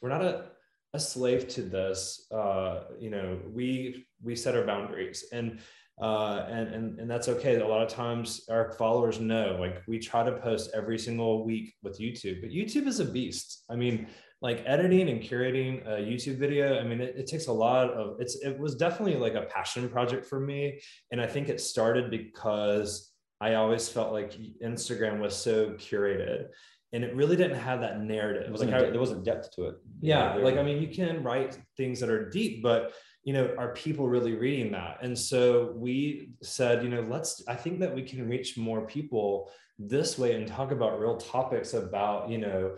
we're 0.00 0.08
not 0.08 0.22
a 0.22 0.46
a 0.94 1.00
slave 1.00 1.48
to 1.48 1.62
this 1.62 2.26
uh 2.32 2.84
you 2.98 3.08
know 3.08 3.38
we 3.50 4.06
we 4.22 4.36
set 4.36 4.56
our 4.56 4.64
boundaries. 4.64 5.24
And 5.32 5.58
uh, 6.02 6.46
and, 6.50 6.68
and 6.74 6.98
and 6.98 7.08
that's 7.08 7.28
okay. 7.28 7.54
A 7.60 7.66
lot 7.66 7.80
of 7.80 7.88
times 7.88 8.44
our 8.50 8.72
followers 8.72 9.20
know, 9.20 9.56
like 9.60 9.82
we 9.86 10.00
try 10.00 10.24
to 10.24 10.32
post 10.32 10.70
every 10.74 10.98
single 10.98 11.44
week 11.44 11.74
with 11.84 12.00
YouTube, 12.00 12.40
but 12.40 12.50
YouTube 12.50 12.88
is 12.88 12.98
a 12.98 13.04
beast. 13.04 13.62
I 13.70 13.76
mean, 13.76 14.08
like 14.40 14.64
editing 14.66 15.10
and 15.10 15.22
curating 15.22 15.86
a 15.86 16.00
YouTube 16.00 16.38
video. 16.38 16.80
I 16.80 16.82
mean, 16.82 17.00
it, 17.00 17.14
it 17.16 17.28
takes 17.28 17.46
a 17.46 17.52
lot 17.52 17.90
of 17.90 18.16
it's. 18.20 18.34
It 18.42 18.58
was 18.58 18.74
definitely 18.74 19.14
like 19.14 19.34
a 19.34 19.42
passion 19.42 19.88
project 19.88 20.26
for 20.26 20.40
me, 20.40 20.80
and 21.12 21.20
I 21.20 21.28
think 21.28 21.48
it 21.48 21.60
started 21.60 22.10
because 22.10 23.12
I 23.40 23.54
always 23.54 23.88
felt 23.88 24.12
like 24.12 24.32
Instagram 24.60 25.20
was 25.20 25.36
so 25.36 25.70
curated 25.74 26.46
and 26.92 27.04
it 27.04 27.14
really 27.16 27.36
didn't 27.36 27.58
have 27.58 27.80
that 27.80 28.00
narrative. 28.02 28.42
It 28.42 28.52
was 28.52 28.60
like 28.60 28.70
there 28.70 29.00
wasn't 29.00 29.24
depth 29.24 29.50
to 29.52 29.68
it. 29.68 29.76
Yeah, 30.00 30.34
like 30.34 30.58
I 30.58 30.62
mean, 30.62 30.82
you 30.82 30.88
can 30.88 31.22
write 31.22 31.58
things 31.76 32.00
that 32.00 32.10
are 32.10 32.28
deep, 32.28 32.62
but 32.62 32.92
you 33.24 33.32
know 33.32 33.54
are 33.58 33.72
people 33.74 34.08
really 34.08 34.34
reading 34.34 34.72
that? 34.72 34.98
And 35.02 35.18
so 35.18 35.72
we 35.76 36.30
said 36.42 36.82
you 36.82 36.88
know 36.88 37.02
let's 37.08 37.42
i 37.48 37.54
think 37.54 37.78
that 37.80 37.94
we 37.94 38.02
can 38.02 38.28
reach 38.28 38.56
more 38.56 38.86
people 38.86 39.50
this 39.78 40.18
way 40.18 40.34
and 40.34 40.46
talk 40.46 40.70
about 40.70 41.00
real 41.00 41.16
topics 41.16 41.74
about 41.74 42.28
you 42.28 42.38
know 42.38 42.76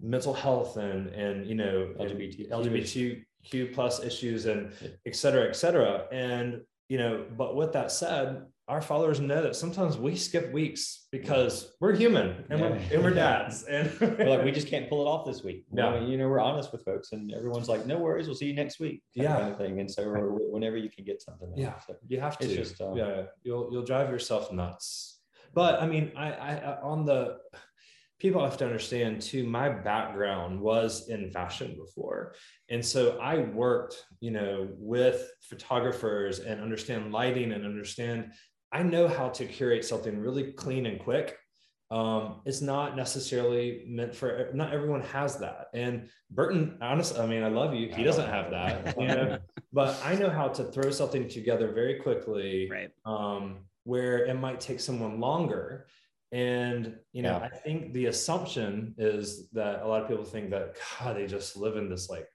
mental 0.00 0.34
health 0.34 0.76
and 0.76 1.08
and 1.08 1.46
you 1.46 1.54
know 1.54 1.92
lgbt 1.98 2.50
lgbtq 2.50 3.74
plus 3.74 4.02
issues 4.02 4.46
and 4.46 4.72
et 5.06 5.14
cetera 5.14 5.48
et 5.48 5.56
cetera. 5.56 6.06
And 6.12 6.62
you 6.94 7.00
know 7.00 7.24
but 7.36 7.56
with 7.56 7.72
that 7.72 7.90
said 7.90 8.46
our 8.68 8.80
followers 8.80 9.18
know 9.18 9.42
that 9.42 9.56
sometimes 9.56 9.98
we 9.98 10.14
skip 10.14 10.52
weeks 10.52 11.08
because 11.10 11.74
we're 11.80 11.92
human 11.92 12.44
and, 12.50 12.60
yeah. 12.60 12.70
we're, 12.70 12.76
and 12.92 13.02
we're 13.02 13.14
dads 13.26 13.64
and 13.64 13.90
we're 14.00 14.28
like 14.28 14.44
we 14.44 14.52
just 14.52 14.68
can't 14.68 14.88
pull 14.88 15.02
it 15.02 15.08
off 15.10 15.26
this 15.26 15.42
week. 15.42 15.64
No 15.72 15.98
you 15.98 16.16
know 16.16 16.28
we're 16.28 16.38
honest 16.38 16.70
with 16.70 16.84
folks 16.84 17.10
and 17.10 17.34
everyone's 17.34 17.68
like 17.68 17.84
no 17.84 17.98
worries 17.98 18.28
we'll 18.28 18.36
see 18.36 18.46
you 18.46 18.54
next 18.54 18.78
week 18.78 19.02
yeah. 19.12 19.34
kind 19.34 19.50
of 19.50 19.58
thing. 19.58 19.80
And 19.80 19.90
so 19.90 20.04
whenever 20.52 20.76
you 20.76 20.88
can 20.88 21.04
get 21.04 21.20
something 21.20 21.52
yeah. 21.56 21.80
So 21.84 21.96
you 22.06 22.20
have 22.20 22.38
to. 22.38 22.46
just, 22.46 22.80
um, 22.80 22.96
yeah 22.96 23.22
you'll 23.42 23.68
you'll 23.72 23.84
drive 23.84 24.08
yourself 24.08 24.52
nuts. 24.52 25.18
But 25.52 25.82
i 25.82 25.86
mean 25.86 26.12
I, 26.16 26.28
I 26.32 26.80
on 26.80 27.04
the 27.04 27.38
people 28.24 28.42
have 28.42 28.56
to 28.56 28.64
understand 28.64 29.20
too 29.20 29.44
my 29.44 29.68
background 29.68 30.58
was 30.60 31.08
in 31.08 31.30
fashion 31.30 31.76
before 31.76 32.34
and 32.70 32.84
so 32.84 33.18
i 33.20 33.38
worked 33.38 34.02
you 34.20 34.30
know 34.30 34.66
with 34.78 35.30
photographers 35.42 36.40
and 36.40 36.60
understand 36.60 37.12
lighting 37.12 37.52
and 37.52 37.64
understand 37.64 38.32
I 38.74 38.82
know 38.82 39.06
how 39.06 39.28
to 39.28 39.46
curate 39.46 39.84
something 39.84 40.18
really 40.18 40.52
clean 40.52 40.86
and 40.86 40.98
quick. 40.98 41.38
Um, 41.92 42.40
it's 42.44 42.60
not 42.60 42.96
necessarily 42.96 43.84
meant 43.86 44.16
for 44.16 44.50
not 44.52 44.74
everyone 44.74 45.02
has 45.02 45.36
that. 45.38 45.68
And 45.72 46.08
Burton, 46.28 46.78
honestly, 46.82 47.20
I 47.20 47.26
mean, 47.26 47.44
I 47.44 47.48
love 47.48 47.72
you. 47.72 47.94
He 47.94 48.02
doesn't 48.02 48.28
have 48.28 48.50
that, 48.50 48.98
you 48.98 49.06
know, 49.06 49.38
but 49.72 49.96
I 50.04 50.16
know 50.16 50.28
how 50.28 50.48
to 50.48 50.64
throw 50.64 50.90
something 50.90 51.28
together 51.28 51.70
very 51.72 52.00
quickly. 52.00 52.68
Right. 52.68 52.90
Um, 53.06 53.66
where 53.84 54.26
it 54.26 54.34
might 54.34 54.60
take 54.60 54.80
someone 54.80 55.20
longer. 55.20 55.86
And 56.34 56.96
you 57.12 57.22
know, 57.22 57.38
yeah. 57.38 57.46
I 57.46 57.48
think 57.48 57.92
the 57.92 58.06
assumption 58.06 58.94
is 58.98 59.48
that 59.52 59.82
a 59.82 59.86
lot 59.86 60.02
of 60.02 60.08
people 60.08 60.24
think 60.24 60.50
that 60.50 60.76
God, 60.98 61.16
they 61.16 61.26
just 61.26 61.56
live 61.56 61.76
in 61.76 61.88
this 61.88 62.10
like, 62.10 62.26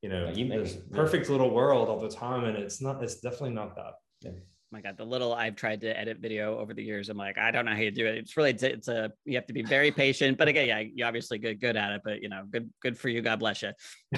you 0.00 0.08
know, 0.08 0.32
you 0.34 0.48
this 0.48 0.78
perfect 0.90 1.28
little 1.28 1.50
world 1.50 1.88
all 1.88 2.00
the 2.00 2.08
time, 2.08 2.44
and 2.44 2.56
it's 2.56 2.80
not. 2.80 3.02
It's 3.02 3.20
definitely 3.20 3.50
not 3.50 3.76
that. 3.76 3.94
Yeah 4.22 4.30
my 4.72 4.80
god 4.80 4.96
the 4.96 5.04
little 5.04 5.32
i've 5.32 5.54
tried 5.54 5.80
to 5.80 5.98
edit 5.98 6.18
video 6.18 6.58
over 6.58 6.74
the 6.74 6.82
years 6.82 7.08
i'm 7.08 7.16
like 7.16 7.38
i 7.38 7.50
don't 7.50 7.64
know 7.64 7.72
how 7.72 7.78
you 7.78 7.90
do 7.90 8.06
it. 8.06 8.16
It's 8.16 8.36
really 8.36 8.50
it's, 8.50 8.62
it's 8.62 8.88
a 8.88 9.12
you 9.24 9.36
have 9.36 9.46
to 9.46 9.52
be 9.52 9.62
very 9.62 9.90
patient 9.90 10.38
but 10.38 10.48
again 10.48 10.66
yeah 10.66 10.82
you're 10.94 11.06
obviously 11.06 11.38
good 11.38 11.60
good 11.60 11.76
at 11.76 11.92
it 11.92 12.00
but 12.04 12.20
you 12.20 12.28
know 12.28 12.44
good 12.50 12.68
good 12.82 12.98
for 12.98 13.08
you 13.08 13.22
god 13.22 13.38
bless 13.38 13.62
you 13.62 13.68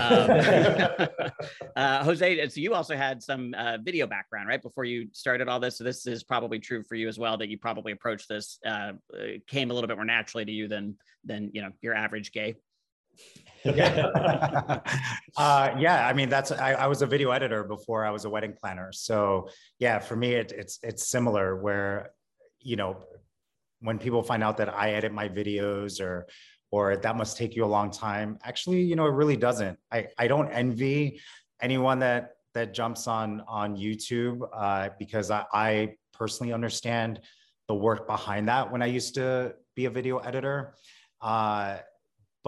um, 0.01 0.31
uh, 1.77 2.05
jose 2.05 2.49
so 2.49 2.61
you 2.61 2.75
also 2.75 2.97
had 2.97 3.23
some 3.23 3.55
uh, 3.55 3.77
video 3.83 4.07
background 4.07 4.49
right 4.49 4.63
before 4.63 4.85
you 4.85 5.09
started 5.13 5.49
all 5.49 5.61
this 5.61 5.79
so 5.79 5.85
this 5.85 6.07
is 6.07 6.25
probably 6.25 6.59
true 6.59 6.83
for 6.83 6.95
you 6.95 7.09
as 7.09 7.19
well 7.19 7.37
that 7.37 7.49
you 7.49 7.59
probably 7.59 7.93
approached 7.93 8.29
this 8.29 8.59
uh, 8.65 8.93
came 9.47 9.71
a 9.71 9.75
little 9.75 9.89
bit 9.89 9.97
more 9.97 10.05
naturally 10.05 10.45
to 10.45 10.53
you 10.53 10.67
than 10.67 10.97
than 11.25 11.51
you 11.53 11.61
know 11.61 11.71
your 11.83 11.95
average 11.95 12.33
gay 12.33 12.55
yeah. 13.65 14.81
uh, 15.37 15.75
yeah. 15.79 16.07
I 16.07 16.13
mean, 16.13 16.29
that's, 16.29 16.53
I, 16.53 16.73
I, 16.73 16.87
was 16.87 17.03
a 17.03 17.07
video 17.07 17.31
editor 17.31 17.65
before 17.65 18.05
I 18.05 18.11
was 18.11 18.25
a 18.25 18.31
wedding 18.31 18.55
planner. 18.59 18.91
So 18.93 19.49
yeah, 19.79 19.99
for 19.99 20.17
me, 20.17 20.35
it, 20.35 20.53
it's, 20.53 20.79
it's 20.83 21.09
similar 21.09 21.57
where, 21.57 22.11
you 22.61 22.77
know, 22.77 23.03
when 23.81 23.99
people 23.99 24.23
find 24.23 24.43
out 24.43 24.57
that 24.59 24.75
I 24.75 24.93
edit 24.93 25.13
my 25.13 25.29
videos 25.29 26.01
or, 26.01 26.27
or 26.71 26.97
that 26.97 27.17
must 27.17 27.37
take 27.37 27.57
you 27.57 27.65
a 27.65 27.67
long 27.67 27.91
time. 27.91 28.39
Actually, 28.45 28.83
you 28.83 28.97
know, 28.97 29.07
it 29.07 29.13
really 29.13 29.37
doesn't. 29.37 29.79
I, 29.93 30.09
I 30.19 30.29
don't 30.29 30.51
envy 30.51 31.21
anyone 31.63 32.01
that, 32.01 32.33
that 32.55 32.75
jumps 32.75 33.07
on, 33.07 33.43
on 33.47 33.77
YouTube 33.77 34.41
uh, 34.55 34.91
because 34.99 35.31
I, 35.31 35.45
I 35.53 35.95
personally 36.13 36.53
understand 36.53 37.21
the 37.69 37.75
work 37.75 38.07
behind 38.07 38.49
that 38.49 38.71
when 38.73 38.83
I 38.83 38.87
used 38.87 39.15
to 39.15 39.55
be 39.77 39.85
a 39.85 39.91
video 39.91 40.19
editor. 40.19 40.75
Uh, 41.21 41.79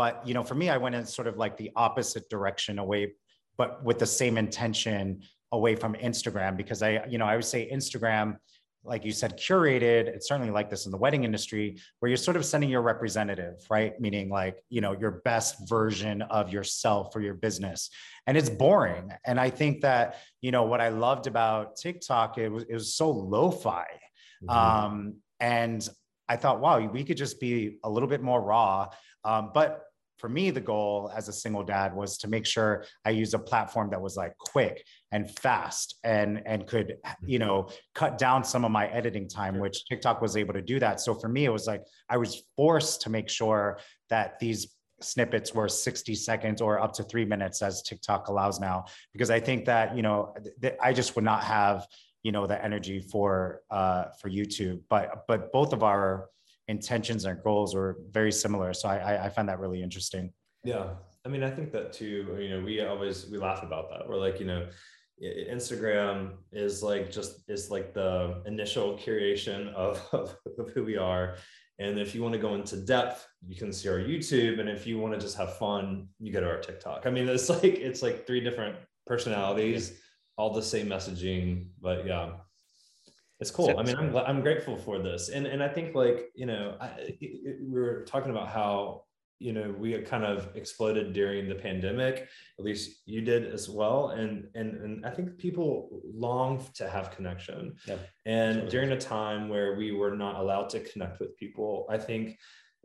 but 0.00 0.26
you 0.26 0.32
know, 0.32 0.42
for 0.42 0.54
me, 0.54 0.70
I 0.70 0.78
went 0.78 0.94
in 0.94 1.04
sort 1.04 1.28
of 1.28 1.36
like 1.36 1.58
the 1.58 1.70
opposite 1.76 2.30
direction 2.30 2.78
away, 2.78 3.12
but 3.58 3.84
with 3.84 3.98
the 3.98 4.06
same 4.06 4.38
intention 4.38 5.20
away 5.52 5.76
from 5.76 5.92
Instagram 5.92 6.56
because 6.56 6.82
I, 6.82 7.04
you 7.06 7.18
know, 7.18 7.26
I 7.26 7.34
would 7.36 7.44
say 7.44 7.70
Instagram, 7.70 8.38
like 8.82 9.04
you 9.04 9.12
said, 9.12 9.38
curated. 9.38 10.06
It's 10.06 10.26
certainly 10.26 10.50
like 10.50 10.70
this 10.70 10.86
in 10.86 10.90
the 10.90 10.96
wedding 10.96 11.24
industry, 11.24 11.76
where 11.98 12.08
you're 12.08 12.16
sort 12.16 12.38
of 12.38 12.46
sending 12.46 12.70
your 12.70 12.80
representative, 12.80 13.56
right? 13.68 13.92
Meaning 14.00 14.30
like, 14.30 14.56
you 14.70 14.80
know, 14.80 14.92
your 14.98 15.20
best 15.30 15.68
version 15.68 16.22
of 16.22 16.50
yourself 16.50 17.14
or 17.14 17.20
your 17.20 17.34
business. 17.34 17.90
And 18.26 18.38
it's 18.38 18.48
boring. 18.48 19.12
And 19.26 19.38
I 19.38 19.50
think 19.50 19.82
that, 19.82 20.16
you 20.40 20.50
know, 20.50 20.62
what 20.62 20.80
I 20.80 20.88
loved 20.88 21.26
about 21.26 21.76
TikTok, 21.76 22.38
it 22.38 22.48
was, 22.48 22.62
it 22.70 22.72
was 22.72 22.94
so 22.94 23.10
lo-fi. 23.10 23.84
Mm-hmm. 24.42 24.48
Um, 24.48 25.16
and 25.40 25.86
I 26.26 26.36
thought, 26.36 26.60
wow, 26.60 26.78
we 26.78 27.04
could 27.04 27.18
just 27.18 27.38
be 27.38 27.80
a 27.84 27.90
little 27.90 28.08
bit 28.08 28.22
more 28.22 28.40
raw. 28.40 28.88
Um, 29.22 29.50
but 29.52 29.84
for 30.20 30.28
me, 30.28 30.50
the 30.50 30.60
goal 30.60 31.10
as 31.16 31.28
a 31.28 31.32
single 31.32 31.62
dad 31.62 31.94
was 31.94 32.18
to 32.18 32.28
make 32.28 32.46
sure 32.46 32.84
I 33.04 33.10
use 33.10 33.34
a 33.34 33.38
platform 33.38 33.90
that 33.90 34.00
was 34.00 34.16
like 34.16 34.36
quick 34.38 34.84
and 35.12 35.30
fast 35.38 35.98
and 36.04 36.42
and 36.46 36.66
could 36.66 36.96
you 37.24 37.38
mm-hmm. 37.38 37.48
know 37.48 37.68
cut 37.94 38.18
down 38.18 38.44
some 38.44 38.64
of 38.64 38.70
my 38.70 38.86
editing 38.88 39.28
time, 39.28 39.58
which 39.58 39.84
TikTok 39.86 40.20
was 40.20 40.36
able 40.36 40.54
to 40.54 40.62
do 40.62 40.78
that. 40.78 41.00
So 41.00 41.14
for 41.14 41.28
me, 41.28 41.44
it 41.44 41.52
was 41.52 41.66
like 41.66 41.82
I 42.08 42.18
was 42.18 42.42
forced 42.56 43.02
to 43.02 43.10
make 43.10 43.28
sure 43.28 43.78
that 44.10 44.38
these 44.38 44.76
snippets 45.00 45.54
were 45.54 45.68
60 45.68 46.14
seconds 46.14 46.60
or 46.60 46.78
up 46.78 46.92
to 46.92 47.02
three 47.02 47.24
minutes 47.24 47.62
as 47.62 47.82
TikTok 47.82 48.28
allows 48.28 48.60
now, 48.60 48.84
because 49.12 49.30
I 49.30 49.40
think 49.40 49.64
that 49.64 49.96
you 49.96 50.02
know 50.02 50.34
th- 50.60 50.76
I 50.82 50.92
just 50.92 51.16
would 51.16 51.24
not 51.24 51.42
have 51.44 51.86
you 52.22 52.32
know 52.32 52.46
the 52.46 52.62
energy 52.62 53.00
for 53.00 53.62
uh, 53.70 54.04
for 54.20 54.28
YouTube. 54.28 54.80
But 54.88 55.24
but 55.26 55.52
both 55.52 55.72
of 55.72 55.82
our 55.82 56.28
intentions 56.70 57.24
and 57.24 57.42
goals 57.42 57.74
were 57.74 57.98
very 58.10 58.32
similar. 58.32 58.72
So 58.72 58.88
I, 58.88 59.26
I 59.26 59.28
find 59.28 59.48
that 59.48 59.58
really 59.58 59.82
interesting. 59.82 60.32
Yeah. 60.64 60.90
I 61.26 61.28
mean, 61.28 61.42
I 61.42 61.50
think 61.50 61.72
that 61.72 61.92
too, 61.92 62.36
you 62.40 62.48
know, 62.50 62.64
we 62.64 62.80
always, 62.80 63.26
we 63.28 63.38
laugh 63.38 63.62
about 63.62 63.90
that. 63.90 64.08
We're 64.08 64.16
like, 64.16 64.40
you 64.40 64.46
know, 64.46 64.68
Instagram 65.22 66.32
is 66.52 66.82
like, 66.82 67.10
just, 67.10 67.42
is 67.48 67.70
like 67.70 67.92
the 67.92 68.42
initial 68.46 68.96
curation 68.96 69.74
of, 69.74 70.06
of, 70.12 70.36
of 70.58 70.70
who 70.70 70.84
we 70.84 70.96
are. 70.96 71.36
And 71.78 71.98
if 71.98 72.14
you 72.14 72.22
want 72.22 72.34
to 72.34 72.40
go 72.40 72.54
into 72.54 72.76
depth, 72.76 73.26
you 73.46 73.56
can 73.56 73.72
see 73.72 73.88
our 73.88 73.98
YouTube. 73.98 74.60
And 74.60 74.68
if 74.68 74.86
you 74.86 74.98
want 74.98 75.14
to 75.14 75.20
just 75.20 75.36
have 75.36 75.56
fun, 75.56 76.08
you 76.20 76.32
go 76.32 76.40
to 76.40 76.48
our 76.48 76.60
TikTok. 76.60 77.06
I 77.06 77.10
mean, 77.10 77.28
it's 77.28 77.48
like, 77.56 77.64
it's 77.64 78.02
like 78.02 78.26
three 78.26 78.40
different 78.40 78.76
personalities, 79.06 79.98
all 80.38 80.52
the 80.52 80.62
same 80.62 80.86
messaging, 80.86 81.66
but 81.80 82.06
yeah. 82.06 82.30
It's 83.40 83.50
cool. 83.50 83.78
I 83.78 83.82
mean, 83.82 83.96
I'm 83.96 84.14
I'm 84.16 84.40
grateful 84.42 84.76
for 84.76 84.98
this, 84.98 85.30
and 85.30 85.46
and 85.46 85.62
I 85.62 85.68
think 85.68 85.94
like 85.94 86.30
you 86.34 86.46
know, 86.46 86.76
I, 86.80 86.88
it, 86.98 87.58
we 87.62 87.80
were 87.80 88.04
talking 88.04 88.30
about 88.30 88.48
how 88.48 89.04
you 89.38 89.54
know 89.54 89.74
we 89.78 89.98
kind 90.02 90.24
of 90.24 90.54
exploded 90.54 91.14
during 91.14 91.48
the 91.48 91.54
pandemic. 91.54 92.28
At 92.58 92.64
least 92.64 93.02
you 93.06 93.22
did 93.22 93.52
as 93.52 93.68
well, 93.68 94.10
and 94.10 94.48
and 94.54 94.74
and 94.82 95.06
I 95.06 95.10
think 95.10 95.38
people 95.38 96.02
long 96.04 96.62
to 96.74 96.88
have 96.88 97.10
connection. 97.12 97.76
Yeah, 97.86 97.96
and 98.26 98.68
during 98.68 98.92
a 98.92 99.00
time 99.00 99.48
where 99.48 99.74
we 99.74 99.92
were 99.92 100.14
not 100.14 100.36
allowed 100.36 100.68
to 100.70 100.80
connect 100.80 101.18
with 101.18 101.34
people, 101.38 101.86
I 101.88 101.96
think 101.96 102.38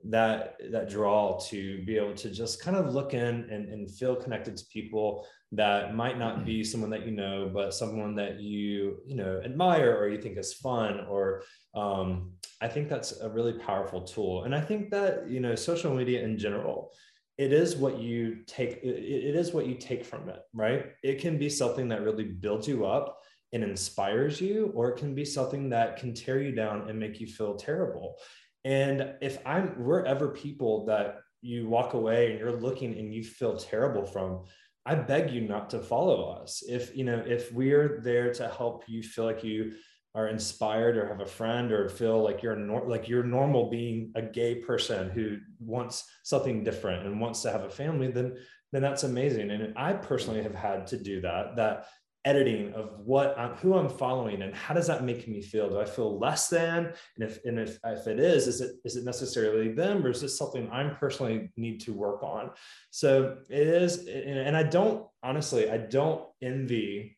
that 0.03 0.57
that 0.71 0.89
draw 0.89 1.39
to 1.39 1.83
be 1.85 1.97
able 1.97 2.13
to 2.13 2.29
just 2.29 2.61
kind 2.61 2.77
of 2.77 2.93
look 2.93 3.13
in 3.13 3.47
and, 3.49 3.69
and 3.69 3.89
feel 3.89 4.15
connected 4.15 4.55
to 4.55 4.65
people 4.71 5.25
that 5.51 5.95
might 5.95 6.19
not 6.19 6.45
be 6.45 6.63
someone 6.63 6.89
that 6.89 7.05
you 7.05 7.11
know 7.11 7.49
but 7.51 7.73
someone 7.73 8.13
that 8.15 8.39
you 8.39 8.97
you 9.05 9.15
know 9.15 9.41
admire 9.43 9.95
or 9.95 10.09
you 10.09 10.21
think 10.21 10.37
is 10.37 10.53
fun 10.53 11.05
or 11.09 11.43
um, 11.75 12.31
i 12.61 12.67
think 12.67 12.89
that's 12.89 13.19
a 13.21 13.29
really 13.29 13.53
powerful 13.53 14.01
tool. 14.01 14.43
And 14.43 14.53
i 14.53 14.61
think 14.61 14.91
that 14.91 15.29
you 15.29 15.39
know 15.39 15.55
social 15.55 15.93
media 15.93 16.23
in 16.23 16.37
general 16.37 16.91
it 17.37 17.51
is 17.51 17.75
what 17.75 17.99
you 17.99 18.43
take 18.45 18.83
it, 18.83 18.87
it 18.87 19.35
is 19.35 19.53
what 19.53 19.65
you 19.65 19.75
take 19.75 20.05
from 20.05 20.29
it 20.29 20.39
right? 20.53 20.91
It 21.03 21.19
can 21.19 21.37
be 21.37 21.49
something 21.49 21.89
that 21.89 22.03
really 22.03 22.25
builds 22.25 22.67
you 22.67 22.85
up 22.85 23.21
and 23.53 23.63
inspires 23.63 24.41
you 24.41 24.71
or 24.75 24.89
it 24.89 24.97
can 24.97 25.15
be 25.15 25.25
something 25.25 25.69
that 25.69 25.97
can 25.97 26.13
tear 26.13 26.41
you 26.41 26.51
down 26.51 26.89
and 26.89 26.99
make 26.99 27.19
you 27.19 27.27
feel 27.27 27.55
terrible 27.55 28.17
and 28.65 29.13
if 29.21 29.37
I'm, 29.45 29.75
we're 29.77 30.03
ever 30.03 30.29
people 30.29 30.85
that 30.87 31.19
you 31.41 31.67
walk 31.67 31.93
away 31.93 32.31
and 32.31 32.39
you're 32.39 32.51
looking 32.51 32.97
and 32.97 33.13
you 33.13 33.23
feel 33.23 33.55
terrible 33.55 34.03
from, 34.03 34.43
I 34.87 34.95
beg 34.95 35.31
you 35.31 35.41
not 35.41 35.69
to 35.69 35.79
follow 35.79 36.31
us. 36.31 36.63
If, 36.67 36.97
you 36.97 37.03
know, 37.03 37.23
if 37.25 37.53
we're 37.53 38.01
there 38.03 38.33
to 38.33 38.47
help 38.47 38.83
you 38.87 39.03
feel 39.03 39.25
like 39.25 39.43
you 39.43 39.73
are 40.15 40.29
inspired 40.29 40.97
or 40.97 41.07
have 41.07 41.21
a 41.21 41.25
friend 41.25 41.71
or 41.71 41.89
feel 41.89 42.23
like 42.23 42.41
you're 42.41 42.55
nor- 42.55 42.87
like 42.87 43.07
you're 43.07 43.23
normal 43.23 43.69
being 43.69 44.11
a 44.15 44.21
gay 44.21 44.55
person 44.55 45.09
who 45.09 45.37
wants 45.59 46.05
something 46.23 46.63
different 46.63 47.05
and 47.05 47.19
wants 47.19 47.41
to 47.41 47.51
have 47.51 47.63
a 47.63 47.69
family, 47.69 48.09
then 48.09 48.35
then 48.71 48.81
that's 48.81 49.03
amazing. 49.03 49.51
And 49.51 49.77
I 49.77 49.93
personally 49.93 50.41
have 50.41 50.55
had 50.55 50.87
to 50.87 50.97
do 50.97 51.21
that. 51.21 51.55
That 51.55 51.87
editing 52.25 52.73
of 52.73 52.99
what 52.99 53.37
I'm, 53.37 53.51
who 53.55 53.75
I'm 53.75 53.87
following 53.87 54.41
and 54.41 54.53
how 54.53 54.73
does 54.73 54.87
that 54.87 55.03
make 55.03 55.27
me 55.27 55.41
feel? 55.41 55.69
Do 55.69 55.79
I 55.79 55.85
feel 55.85 56.19
less 56.19 56.49
than? 56.49 56.91
And 57.15 57.29
if 57.29 57.43
and 57.45 57.59
if, 57.59 57.77
if 57.85 58.07
it 58.07 58.19
is, 58.19 58.47
is 58.47 58.61
it 58.61 58.75
is 58.83 58.95
it 58.95 59.05
necessarily 59.05 59.71
them 59.71 60.05
or 60.05 60.09
is 60.09 60.21
this 60.21 60.37
something 60.37 60.69
I'm 60.71 60.95
personally 60.95 61.51
need 61.55 61.79
to 61.81 61.93
work 61.93 62.23
on? 62.23 62.49
So 62.89 63.37
it 63.49 63.67
is, 63.67 64.07
and 64.07 64.57
I 64.57 64.63
don't 64.63 65.05
honestly, 65.23 65.69
I 65.69 65.77
don't 65.77 66.25
envy. 66.41 67.17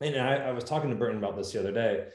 And 0.00 0.16
I, 0.16 0.36
I 0.36 0.52
was 0.52 0.64
talking 0.64 0.90
to 0.90 0.96
Burton 0.96 1.18
about 1.18 1.36
this 1.36 1.52
the 1.52 1.60
other 1.60 1.72
day. 1.72 2.06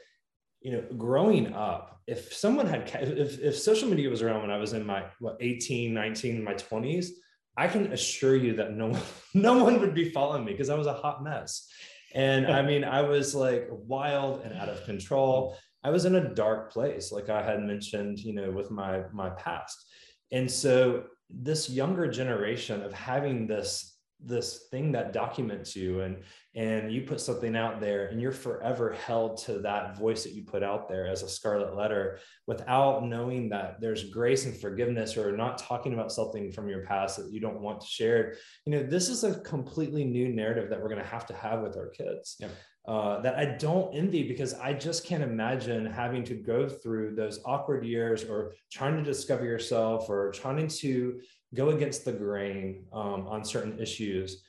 You 0.60 0.72
know, 0.72 0.84
growing 0.96 1.52
up, 1.52 2.00
if 2.06 2.32
someone 2.32 2.66
had 2.66 2.88
if, 3.02 3.40
if 3.40 3.58
social 3.58 3.88
media 3.88 4.08
was 4.08 4.22
around 4.22 4.40
when 4.40 4.50
I 4.50 4.56
was 4.56 4.72
in 4.72 4.86
my 4.86 5.04
what 5.20 5.36
18, 5.40 5.92
19, 5.92 6.42
my 6.42 6.54
20s, 6.54 7.08
I 7.56 7.68
can 7.68 7.92
assure 7.92 8.36
you 8.36 8.56
that 8.56 8.72
no 8.72 8.88
one, 8.88 9.02
no 9.34 9.64
one 9.64 9.80
would 9.80 9.94
be 9.94 10.10
following 10.10 10.44
me 10.44 10.52
because 10.52 10.70
I 10.70 10.76
was 10.76 10.86
a 10.86 10.94
hot 10.94 11.22
mess. 11.22 11.68
And 12.14 12.46
I 12.46 12.62
mean, 12.70 12.84
I 12.84 13.02
was 13.02 13.34
like 13.34 13.68
wild 13.70 14.42
and 14.44 14.54
out 14.58 14.68
of 14.68 14.84
control. 14.84 15.56
I 15.84 15.90
was 15.90 16.04
in 16.04 16.14
a 16.14 16.34
dark 16.34 16.72
place, 16.72 17.10
like 17.10 17.28
I 17.28 17.42
had 17.42 17.60
mentioned, 17.60 18.18
you 18.20 18.34
know, 18.34 18.50
with 18.50 18.70
my 18.70 19.02
my 19.12 19.30
past. 19.30 19.86
And 20.30 20.50
so 20.50 21.04
this 21.28 21.68
younger 21.68 22.08
generation 22.08 22.82
of 22.82 22.92
having 22.92 23.46
this 23.46 23.91
this 24.24 24.66
thing 24.70 24.92
that 24.92 25.12
documents 25.12 25.74
you 25.74 26.00
and 26.00 26.18
and 26.54 26.92
you 26.92 27.02
put 27.02 27.18
something 27.20 27.56
out 27.56 27.80
there 27.80 28.06
and 28.08 28.20
you're 28.20 28.30
forever 28.30 28.92
held 28.92 29.38
to 29.38 29.58
that 29.60 29.96
voice 29.98 30.22
that 30.22 30.34
you 30.34 30.42
put 30.42 30.62
out 30.62 30.86
there 30.88 31.06
as 31.06 31.22
a 31.22 31.28
scarlet 31.28 31.74
letter 31.74 32.18
without 32.46 33.04
knowing 33.04 33.48
that 33.48 33.80
there's 33.80 34.10
grace 34.10 34.44
and 34.44 34.54
forgiveness 34.54 35.16
or 35.16 35.34
not 35.36 35.56
talking 35.56 35.94
about 35.94 36.12
something 36.12 36.52
from 36.52 36.68
your 36.68 36.84
past 36.84 37.16
that 37.16 37.32
you 37.32 37.40
don't 37.40 37.60
want 37.60 37.80
to 37.80 37.86
share 37.86 38.34
you 38.66 38.72
know 38.72 38.82
this 38.82 39.08
is 39.08 39.24
a 39.24 39.40
completely 39.40 40.04
new 40.04 40.28
narrative 40.28 40.68
that 40.70 40.80
we're 40.80 40.88
going 40.88 41.02
to 41.02 41.06
have 41.06 41.26
to 41.26 41.34
have 41.34 41.60
with 41.60 41.76
our 41.76 41.88
kids 41.88 42.36
yeah. 42.38 42.48
uh, 42.86 43.20
that 43.22 43.36
i 43.36 43.44
don't 43.44 43.96
envy 43.96 44.22
because 44.22 44.54
i 44.54 44.72
just 44.72 45.06
can't 45.06 45.22
imagine 45.22 45.86
having 45.86 46.22
to 46.22 46.34
go 46.34 46.68
through 46.68 47.14
those 47.14 47.40
awkward 47.44 47.84
years 47.84 48.24
or 48.24 48.52
trying 48.70 48.96
to 48.96 49.02
discover 49.02 49.44
yourself 49.44 50.08
or 50.08 50.30
trying 50.32 50.68
to 50.68 51.18
go 51.54 51.70
against 51.70 52.04
the 52.04 52.12
grain 52.12 52.84
um, 52.92 53.26
on 53.26 53.44
certain 53.44 53.78
issues, 53.78 54.42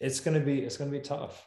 it's 0.00 0.20
going 0.20 0.38
to 0.38 0.44
be 0.44 0.60
it's 0.60 0.76
going 0.76 0.90
to 0.90 0.96
be 0.96 1.02
tough. 1.02 1.46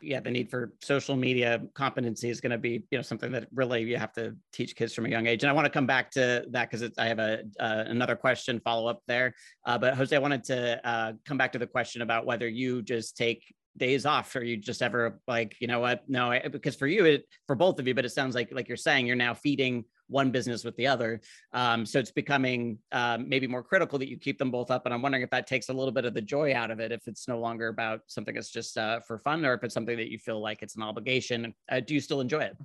yeah, 0.00 0.20
the 0.20 0.30
need 0.30 0.50
for 0.50 0.72
social 0.80 1.16
media 1.16 1.60
competency 1.74 2.30
is 2.30 2.40
going 2.40 2.52
to 2.52 2.58
be 2.58 2.84
you 2.90 2.98
know 2.98 3.02
something 3.02 3.32
that 3.32 3.48
really 3.52 3.82
you 3.82 3.96
have 3.96 4.12
to 4.12 4.34
teach 4.52 4.76
kids 4.76 4.94
from 4.94 5.06
a 5.06 5.08
young 5.08 5.26
age. 5.26 5.42
And 5.42 5.50
I 5.50 5.52
want 5.52 5.66
to 5.66 5.70
come 5.70 5.86
back 5.86 6.10
to 6.12 6.44
that 6.50 6.70
because 6.70 6.90
I 6.96 7.06
have 7.06 7.18
a 7.18 7.42
uh, 7.60 7.84
another 7.86 8.16
question 8.16 8.60
follow 8.60 8.88
up 8.88 9.02
there. 9.06 9.34
Uh, 9.66 9.78
but 9.78 9.94
Jose, 9.94 10.14
I 10.14 10.18
wanted 10.18 10.44
to 10.44 10.88
uh, 10.88 11.12
come 11.26 11.36
back 11.36 11.52
to 11.52 11.58
the 11.58 11.66
question 11.66 12.02
about 12.02 12.24
whether 12.24 12.48
you 12.48 12.82
just 12.82 13.16
take 13.16 13.44
days 13.76 14.06
off 14.06 14.34
or 14.36 14.44
you 14.44 14.56
just 14.56 14.82
ever 14.82 15.20
like 15.26 15.56
you 15.60 15.66
know 15.66 15.80
what 15.80 16.08
no 16.08 16.38
because 16.52 16.76
for 16.76 16.86
you 16.86 17.04
it 17.04 17.24
for 17.46 17.56
both 17.56 17.80
of 17.80 17.88
you 17.88 17.94
but 17.94 18.04
it 18.04 18.10
sounds 18.10 18.34
like 18.34 18.52
like 18.52 18.68
you're 18.68 18.76
saying 18.76 19.04
you're 19.06 19.16
now 19.16 19.34
feeding 19.34 19.84
one 20.08 20.30
business 20.30 20.64
with 20.64 20.76
the 20.76 20.86
other. 20.86 21.20
Um, 21.52 21.86
so 21.86 21.98
it's 21.98 22.10
becoming 22.10 22.78
um, 22.92 23.28
maybe 23.28 23.46
more 23.46 23.62
critical 23.62 23.98
that 23.98 24.08
you 24.08 24.18
keep 24.18 24.38
them 24.38 24.50
both 24.50 24.70
up. 24.70 24.84
And 24.84 24.94
I'm 24.94 25.02
wondering 25.02 25.22
if 25.22 25.30
that 25.30 25.46
takes 25.46 25.68
a 25.68 25.72
little 25.72 25.92
bit 25.92 26.04
of 26.04 26.14
the 26.14 26.20
joy 26.20 26.54
out 26.54 26.70
of 26.70 26.80
it, 26.80 26.92
if 26.92 27.06
it's 27.06 27.28
no 27.28 27.38
longer 27.38 27.68
about 27.68 28.00
something 28.06 28.34
that's 28.34 28.50
just 28.50 28.76
uh, 28.76 29.00
for 29.00 29.18
fun, 29.18 29.44
or 29.44 29.54
if 29.54 29.64
it's 29.64 29.74
something 29.74 29.96
that 29.96 30.10
you 30.10 30.18
feel 30.18 30.40
like 30.40 30.62
it's 30.62 30.76
an 30.76 30.82
obligation. 30.82 31.54
Uh, 31.70 31.80
do 31.80 31.94
you 31.94 32.00
still 32.00 32.20
enjoy 32.20 32.40
it? 32.40 32.56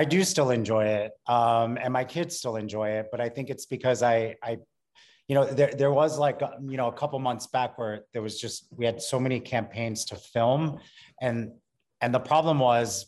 I 0.00 0.04
do 0.04 0.22
still 0.22 0.50
enjoy 0.50 0.86
it, 0.86 1.12
um, 1.26 1.76
and 1.76 1.92
my 1.92 2.04
kids 2.04 2.38
still 2.38 2.54
enjoy 2.54 2.90
it. 2.90 3.08
But 3.10 3.20
I 3.20 3.28
think 3.28 3.50
it's 3.50 3.66
because 3.66 4.02
I, 4.02 4.36
I, 4.42 4.58
you 5.28 5.34
know, 5.34 5.44
there 5.44 5.72
there 5.76 5.92
was 5.92 6.18
like 6.18 6.42
uh, 6.42 6.52
you 6.66 6.76
know 6.76 6.88
a 6.88 6.92
couple 6.92 7.18
months 7.18 7.46
back 7.46 7.78
where 7.78 8.04
there 8.12 8.22
was 8.22 8.40
just 8.40 8.66
we 8.76 8.84
had 8.86 9.00
so 9.00 9.20
many 9.20 9.38
campaigns 9.38 10.04
to 10.06 10.16
film, 10.16 10.80
and 11.20 11.52
and 12.00 12.14
the 12.14 12.20
problem 12.20 12.58
was 12.58 13.06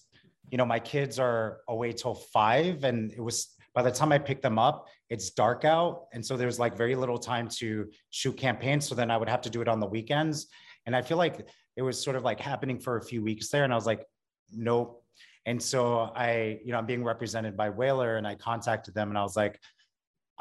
you 0.51 0.59
know, 0.59 0.66
my 0.66 0.81
kids 0.81 1.18
are 1.18 1.61
away 1.68 1.93
till 1.93 2.14
five, 2.14 2.85
and 2.85 3.12
it 3.12 3.21
was 3.21 3.55
by 3.75 3.83
the 3.83 3.91
time 3.91 4.11
I 4.11 4.18
picked 4.18 4.43
them 4.43 4.59
up, 4.59 4.89
it's 5.09 5.31
dark 5.31 5.64
out. 5.64 6.07
And 6.12 6.25
so 6.25 6.37
there's 6.37 6.59
like 6.59 6.77
very 6.77 6.97
little 6.97 7.18
time 7.18 7.49
to 7.59 7.89
shoot 8.11 8.37
campaigns. 8.37 8.89
So 8.89 8.97
then 8.97 9.11
I 9.11 9.16
would 9.16 9.29
have 9.29 9.41
to 9.43 9.51
do 9.51 9.62
it 9.62 9.68
on 9.68 9.79
the 9.79 9.87
weekends. 9.87 10.49
And 10.87 10.97
I 10.97 11.03
feel 11.03 11.18
like 11.18 11.47
it 11.77 11.83
was 11.83 12.03
sort 12.03 12.16
of 12.16 12.25
like 12.25 12.41
happening 12.41 12.81
for 12.81 12.97
a 12.97 13.03
few 13.03 13.23
weeks 13.23 13.49
there. 13.49 13.62
And 13.62 13.73
I 13.73 13.77
was 13.77 13.87
like, 13.87 14.05
nope. 14.53 15.05
And 15.47 15.62
so 15.62 16.11
I, 16.16 16.59
you 16.64 16.73
know, 16.73 16.79
I'm 16.79 16.87
being 16.87 17.05
represented 17.05 17.57
by 17.57 17.71
Whalar 17.71 18.18
and 18.18 18.27
I 18.27 18.35
contacted 18.35 18.93
them 18.93 19.09
and 19.09 19.16
I 19.16 19.23
was 19.23 19.37
like, 19.37 19.61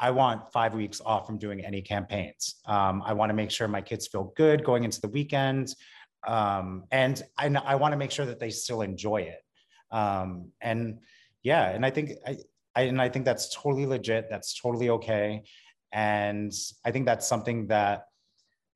I 0.00 0.10
want 0.10 0.50
five 0.50 0.74
weeks 0.74 1.00
off 1.04 1.26
from 1.26 1.36
doing 1.36 1.64
any 1.64 1.82
campaigns. 1.82 2.56
Um, 2.66 3.02
I 3.04 3.12
want 3.12 3.28
to 3.30 3.34
make 3.34 3.50
sure 3.50 3.68
my 3.68 3.82
kids 3.82 4.06
feel 4.06 4.32
good 4.34 4.64
going 4.64 4.84
into 4.84 5.00
the 5.00 5.08
weekend. 5.08 5.74
Um, 6.26 6.84
and 6.90 7.22
I, 7.38 7.48
I 7.64 7.74
want 7.74 7.92
to 7.92 7.98
make 7.98 8.10
sure 8.10 8.24
that 8.26 8.40
they 8.40 8.50
still 8.50 8.80
enjoy 8.80 9.22
it. 9.22 9.42
Um, 9.90 10.52
and 10.60 11.00
yeah, 11.42 11.70
and 11.70 11.84
I 11.84 11.90
think 11.90 12.12
I, 12.26 12.38
I 12.74 12.82
and 12.82 13.00
I 13.00 13.08
think 13.10 13.24
that's 13.26 13.54
totally 13.54 13.86
legit. 13.86 14.28
That's 14.30 14.58
totally 14.58 14.88
okay. 14.90 15.42
And 15.92 16.52
I 16.84 16.90
think 16.90 17.04
that's 17.06 17.28
something 17.28 17.66
that 17.66 18.04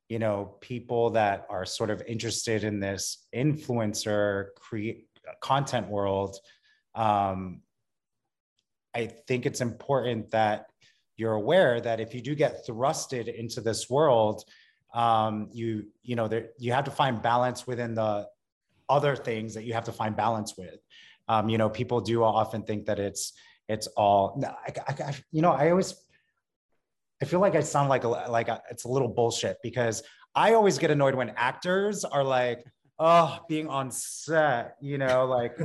you 0.09 0.19
know 0.19 0.57
people 0.61 1.11
that 1.11 1.47
are 1.49 1.65
sort 1.65 1.91
of 1.91 2.03
interested 2.07 2.65
in 2.65 2.81
this 2.81 3.27
influencer 3.35 4.49
create 4.57 5.07
content 5.41 5.89
world 5.89 6.37
um, 6.95 7.63
i 8.95 9.07
think 9.07 9.47
it's 9.47 9.61
important 9.61 10.31
that 10.31 10.67
you're 11.17 11.35
aware 11.35 11.81
that 11.81 12.01
if 12.01 12.15
you 12.15 12.21
do 12.21 12.35
get 12.35 12.67
thrusted 12.67 13.33
into 13.33 13.61
this 13.61 13.89
world 13.89 14.45
um, 14.95 15.49
you 15.53 15.87
you 16.03 16.17
know 16.17 16.29
there, 16.29 16.51
you 16.59 16.73
have 16.73 16.85
to 16.85 16.91
find 16.91 17.21
balance 17.21 17.67
within 17.67 17.95
the 17.95 18.29
other 18.89 19.17
things 19.17 19.55
that 19.55 19.65
you 19.65 19.75
have 19.75 19.85
to 19.85 19.93
find 19.93 20.17
balance 20.17 20.57
with. 20.57 20.79
Um, 21.29 21.49
you 21.49 21.59
know, 21.59 21.69
people 21.69 22.01
do 22.01 22.23
often 22.23 22.63
think 22.63 22.87
that 22.87 22.99
it's 22.99 23.33
it's 23.69 23.89
all. 23.89 24.41
I, 24.67 24.73
I, 24.89 25.15
you 25.33 25.43
know, 25.43 25.51
I 25.53 25.71
always 25.71 25.95
I 27.21 27.25
feel 27.25 27.41
like 27.41 27.57
I 27.57 27.61
sound 27.61 27.89
like 27.89 28.05
a, 28.05 28.09
like 28.09 28.49
a, 28.49 28.63
it's 28.71 28.85
a 28.85 28.89
little 28.89 29.09
bullshit 29.09 29.57
because 29.63 30.03
I 30.35 30.55
always 30.55 30.79
get 30.79 30.91
annoyed 30.91 31.15
when 31.15 31.31
actors 31.37 32.05
are 32.05 32.25
like, 32.25 32.65
oh, 32.99 33.39
being 33.49 33.67
on 33.69 33.91
set. 33.91 34.77
You 34.81 34.99
know, 34.99 35.27
like 35.27 35.57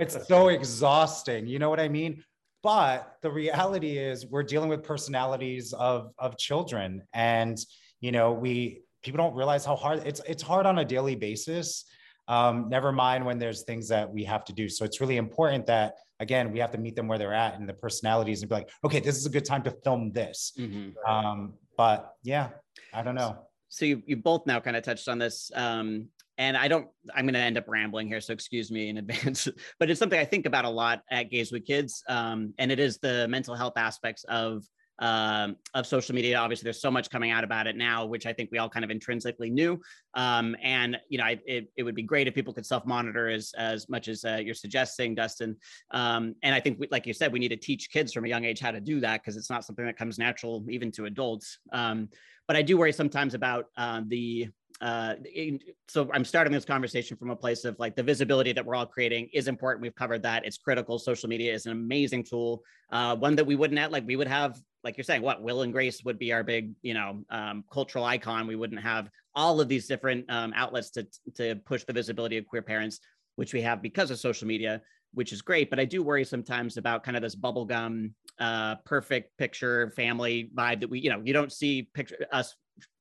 it's 0.00 0.26
so 0.28 0.48
exhausting. 0.56 1.48
You 1.48 1.58
know 1.58 1.70
what 1.70 1.80
I 1.80 1.88
mean? 1.88 2.22
But 2.62 3.16
the 3.22 3.30
reality 3.30 3.98
is, 3.98 4.26
we're 4.26 4.42
dealing 4.42 4.68
with 4.68 4.82
personalities 4.82 5.72
of 5.72 6.12
of 6.18 6.36
children, 6.38 7.02
and 7.12 7.58
you 8.00 8.12
know, 8.12 8.32
we 8.32 8.82
people 9.02 9.18
don't 9.18 9.34
realize 9.34 9.64
how 9.64 9.76
hard 9.76 10.06
it's 10.06 10.20
it's 10.26 10.42
hard 10.42 10.66
on 10.66 10.78
a 10.78 10.84
daily 10.84 11.14
basis 11.14 11.84
um, 12.28 12.68
never 12.68 12.92
mind 12.92 13.24
when 13.24 13.38
there's 13.38 13.62
things 13.62 13.88
that 13.88 14.08
we 14.08 14.22
have 14.24 14.44
to 14.44 14.52
do. 14.52 14.68
So 14.68 14.84
it's 14.84 15.00
really 15.00 15.16
important 15.16 15.66
that 15.66 15.94
again 16.20 16.52
we 16.52 16.58
have 16.58 16.70
to 16.72 16.78
meet 16.78 16.94
them 16.94 17.08
where 17.08 17.16
they're 17.18 17.32
at 17.32 17.58
and 17.58 17.68
the 17.68 17.72
personalities 17.72 18.42
and 18.42 18.48
be 18.48 18.54
like, 18.54 18.70
okay, 18.84 19.00
this 19.00 19.16
is 19.16 19.26
a 19.26 19.30
good 19.30 19.46
time 19.46 19.62
to 19.62 19.70
film 19.70 20.12
this. 20.12 20.52
Mm-hmm. 20.58 20.90
Um, 21.10 21.54
but 21.76 22.14
yeah, 22.22 22.50
I 22.92 23.02
don't 23.02 23.14
know. 23.14 23.38
So 23.70 23.86
you 23.86 24.02
you 24.06 24.16
both 24.16 24.46
now 24.46 24.60
kind 24.60 24.76
of 24.76 24.82
touched 24.82 25.08
on 25.08 25.18
this. 25.18 25.50
Um, 25.54 26.08
and 26.38 26.56
I 26.56 26.68
don't, 26.68 26.88
I'm 27.14 27.24
going 27.24 27.34
to 27.34 27.40
end 27.40 27.58
up 27.58 27.64
rambling 27.68 28.06
here, 28.06 28.20
so 28.20 28.32
excuse 28.32 28.70
me 28.70 28.88
in 28.88 28.96
advance. 28.98 29.48
but 29.78 29.90
it's 29.90 29.98
something 29.98 30.18
I 30.18 30.24
think 30.24 30.46
about 30.46 30.64
a 30.64 30.70
lot 30.70 31.02
at 31.10 31.30
Gays 31.30 31.52
with 31.52 31.66
Kids, 31.66 32.02
um, 32.08 32.54
and 32.58 32.72
it 32.72 32.78
is 32.78 32.98
the 32.98 33.28
mental 33.28 33.54
health 33.54 33.76
aspects 33.76 34.24
of 34.24 34.64
um, 35.00 35.56
of 35.74 35.86
social 35.86 36.14
media. 36.14 36.36
Obviously, 36.38 36.64
there's 36.64 36.80
so 36.80 36.90
much 36.90 37.10
coming 37.10 37.30
out 37.30 37.44
about 37.44 37.66
it 37.66 37.76
now, 37.76 38.04
which 38.04 38.26
I 38.26 38.32
think 38.32 38.50
we 38.50 38.58
all 38.58 38.68
kind 38.68 38.84
of 38.84 38.90
intrinsically 38.90 39.50
knew. 39.50 39.80
Um, 40.14 40.56
and 40.62 40.96
you 41.08 41.18
know, 41.18 41.24
I, 41.24 41.38
it, 41.46 41.70
it 41.76 41.82
would 41.84 41.94
be 41.94 42.02
great 42.02 42.26
if 42.26 42.34
people 42.34 42.52
could 42.52 42.66
self-monitor 42.66 43.28
as 43.28 43.52
as 43.56 43.88
much 43.88 44.08
as 44.08 44.24
uh, 44.24 44.40
you're 44.42 44.54
suggesting, 44.54 45.14
Dustin. 45.14 45.56
Um, 45.92 46.34
and 46.42 46.54
I 46.54 46.60
think, 46.60 46.80
we, 46.80 46.88
like 46.90 47.06
you 47.06 47.14
said, 47.14 47.32
we 47.32 47.38
need 47.38 47.48
to 47.48 47.56
teach 47.56 47.90
kids 47.90 48.12
from 48.12 48.24
a 48.24 48.28
young 48.28 48.44
age 48.44 48.60
how 48.60 48.72
to 48.72 48.80
do 48.80 49.00
that 49.00 49.22
because 49.22 49.36
it's 49.36 49.50
not 49.50 49.64
something 49.64 49.86
that 49.86 49.96
comes 49.96 50.18
natural 50.18 50.64
even 50.68 50.90
to 50.92 51.04
adults. 51.04 51.58
Um, 51.72 52.08
but 52.48 52.56
I 52.56 52.62
do 52.62 52.78
worry 52.78 52.92
sometimes 52.92 53.34
about 53.34 53.66
uh, 53.76 54.00
the 54.06 54.48
uh, 54.80 55.14
in, 55.34 55.58
so 55.88 56.08
I'm 56.12 56.24
starting 56.24 56.52
this 56.52 56.64
conversation 56.64 57.16
from 57.16 57.30
a 57.30 57.36
place 57.36 57.64
of 57.64 57.76
like 57.78 57.96
the 57.96 58.02
visibility 58.02 58.52
that 58.52 58.64
we're 58.64 58.76
all 58.76 58.86
creating 58.86 59.28
is 59.32 59.48
important. 59.48 59.82
We've 59.82 59.94
covered 59.94 60.22
that. 60.22 60.44
It's 60.44 60.58
critical. 60.58 60.98
Social 60.98 61.28
media 61.28 61.52
is 61.52 61.66
an 61.66 61.72
amazing 61.72 62.24
tool, 62.24 62.62
uh, 62.92 63.16
one 63.16 63.34
that 63.36 63.44
we 63.44 63.56
wouldn't 63.56 63.78
have, 63.78 63.90
like 63.90 64.06
we 64.06 64.16
would 64.16 64.28
have, 64.28 64.56
like 64.84 64.96
you're 64.96 65.04
saying, 65.04 65.22
what 65.22 65.42
Will 65.42 65.62
and 65.62 65.72
Grace 65.72 66.04
would 66.04 66.18
be 66.18 66.32
our 66.32 66.44
big, 66.44 66.72
you 66.82 66.94
know, 66.94 67.24
um, 67.30 67.64
cultural 67.72 68.04
icon. 68.04 68.46
We 68.46 68.54
wouldn't 68.54 68.80
have 68.80 69.10
all 69.34 69.60
of 69.60 69.68
these 69.68 69.88
different 69.88 70.30
um, 70.30 70.52
outlets 70.54 70.90
to 70.90 71.06
to 71.34 71.56
push 71.66 71.84
the 71.84 71.92
visibility 71.92 72.38
of 72.38 72.46
queer 72.46 72.62
parents, 72.62 73.00
which 73.36 73.52
we 73.52 73.60
have 73.62 73.82
because 73.82 74.12
of 74.12 74.20
social 74.20 74.46
media, 74.46 74.80
which 75.12 75.32
is 75.32 75.42
great. 75.42 75.70
But 75.70 75.80
I 75.80 75.84
do 75.84 76.04
worry 76.04 76.24
sometimes 76.24 76.76
about 76.76 77.02
kind 77.02 77.16
of 77.16 77.22
this 77.22 77.34
bubblegum, 77.34 78.12
uh, 78.38 78.76
perfect 78.84 79.36
picture 79.38 79.90
family 79.96 80.50
vibe 80.54 80.80
that 80.80 80.90
we, 80.90 81.00
you 81.00 81.10
know, 81.10 81.20
you 81.24 81.32
don't 81.32 81.52
see 81.52 81.88
picture 81.92 82.24
us 82.30 82.54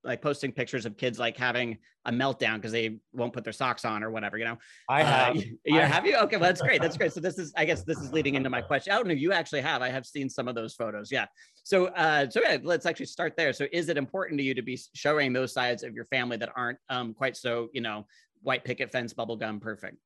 like 0.07 0.21
posting 0.21 0.51
pictures 0.51 0.85
of 0.85 0.97
kids 0.97 1.19
like 1.19 1.37
having 1.37 1.77
a 2.05 2.11
meltdown 2.11 2.55
because 2.55 2.71
they 2.71 2.97
won't 3.13 3.33
put 3.33 3.43
their 3.43 3.53
socks 3.53 3.83
on 3.83 4.03
or 4.03 4.09
whatever, 4.09 4.37
you 4.37 4.45
know. 4.45 4.57
I 4.89 5.01
uh, 5.01 5.05
have. 5.05 5.37
Uh, 5.37 5.41
you, 5.65 5.79
have 5.79 6.05
you? 6.05 6.15
Okay, 6.17 6.37
well 6.37 6.49
that's 6.49 6.61
great. 6.61 6.81
That's 6.81 6.97
great. 7.01 7.11
So 7.13 7.19
this 7.19 7.37
is, 7.37 7.53
I 7.57 7.65
guess, 7.65 7.83
this 7.83 7.97
is 7.99 8.13
leading 8.13 8.35
into 8.35 8.49
my 8.49 8.61
question. 8.61 8.93
I 8.93 8.95
don't 8.95 9.07
know. 9.07 9.13
If 9.13 9.19
you 9.19 9.33
actually 9.33 9.61
have. 9.61 9.81
I 9.81 9.89
have 9.89 10.05
seen 10.05 10.29
some 10.29 10.47
of 10.47 10.55
those 10.55 10.73
photos. 10.73 11.11
Yeah. 11.11 11.25
So, 11.63 11.87
uh, 11.87 12.29
so 12.29 12.41
yeah, 12.41 12.57
let's 12.63 12.85
actually 12.85 13.07
start 13.07 13.35
there. 13.35 13.51
So, 13.51 13.67
is 13.71 13.89
it 13.89 13.97
important 13.97 14.39
to 14.39 14.43
you 14.43 14.53
to 14.55 14.61
be 14.61 14.79
showing 14.95 15.33
those 15.33 15.53
sides 15.53 15.83
of 15.83 15.93
your 15.93 16.05
family 16.05 16.37
that 16.37 16.49
aren't 16.55 16.79
um, 16.89 17.13
quite 17.13 17.35
so, 17.35 17.67
you 17.73 17.81
know, 17.81 18.07
white 18.41 18.63
picket 18.63 18.91
fence, 18.91 19.13
bubblegum 19.13 19.61
perfect? 19.61 19.97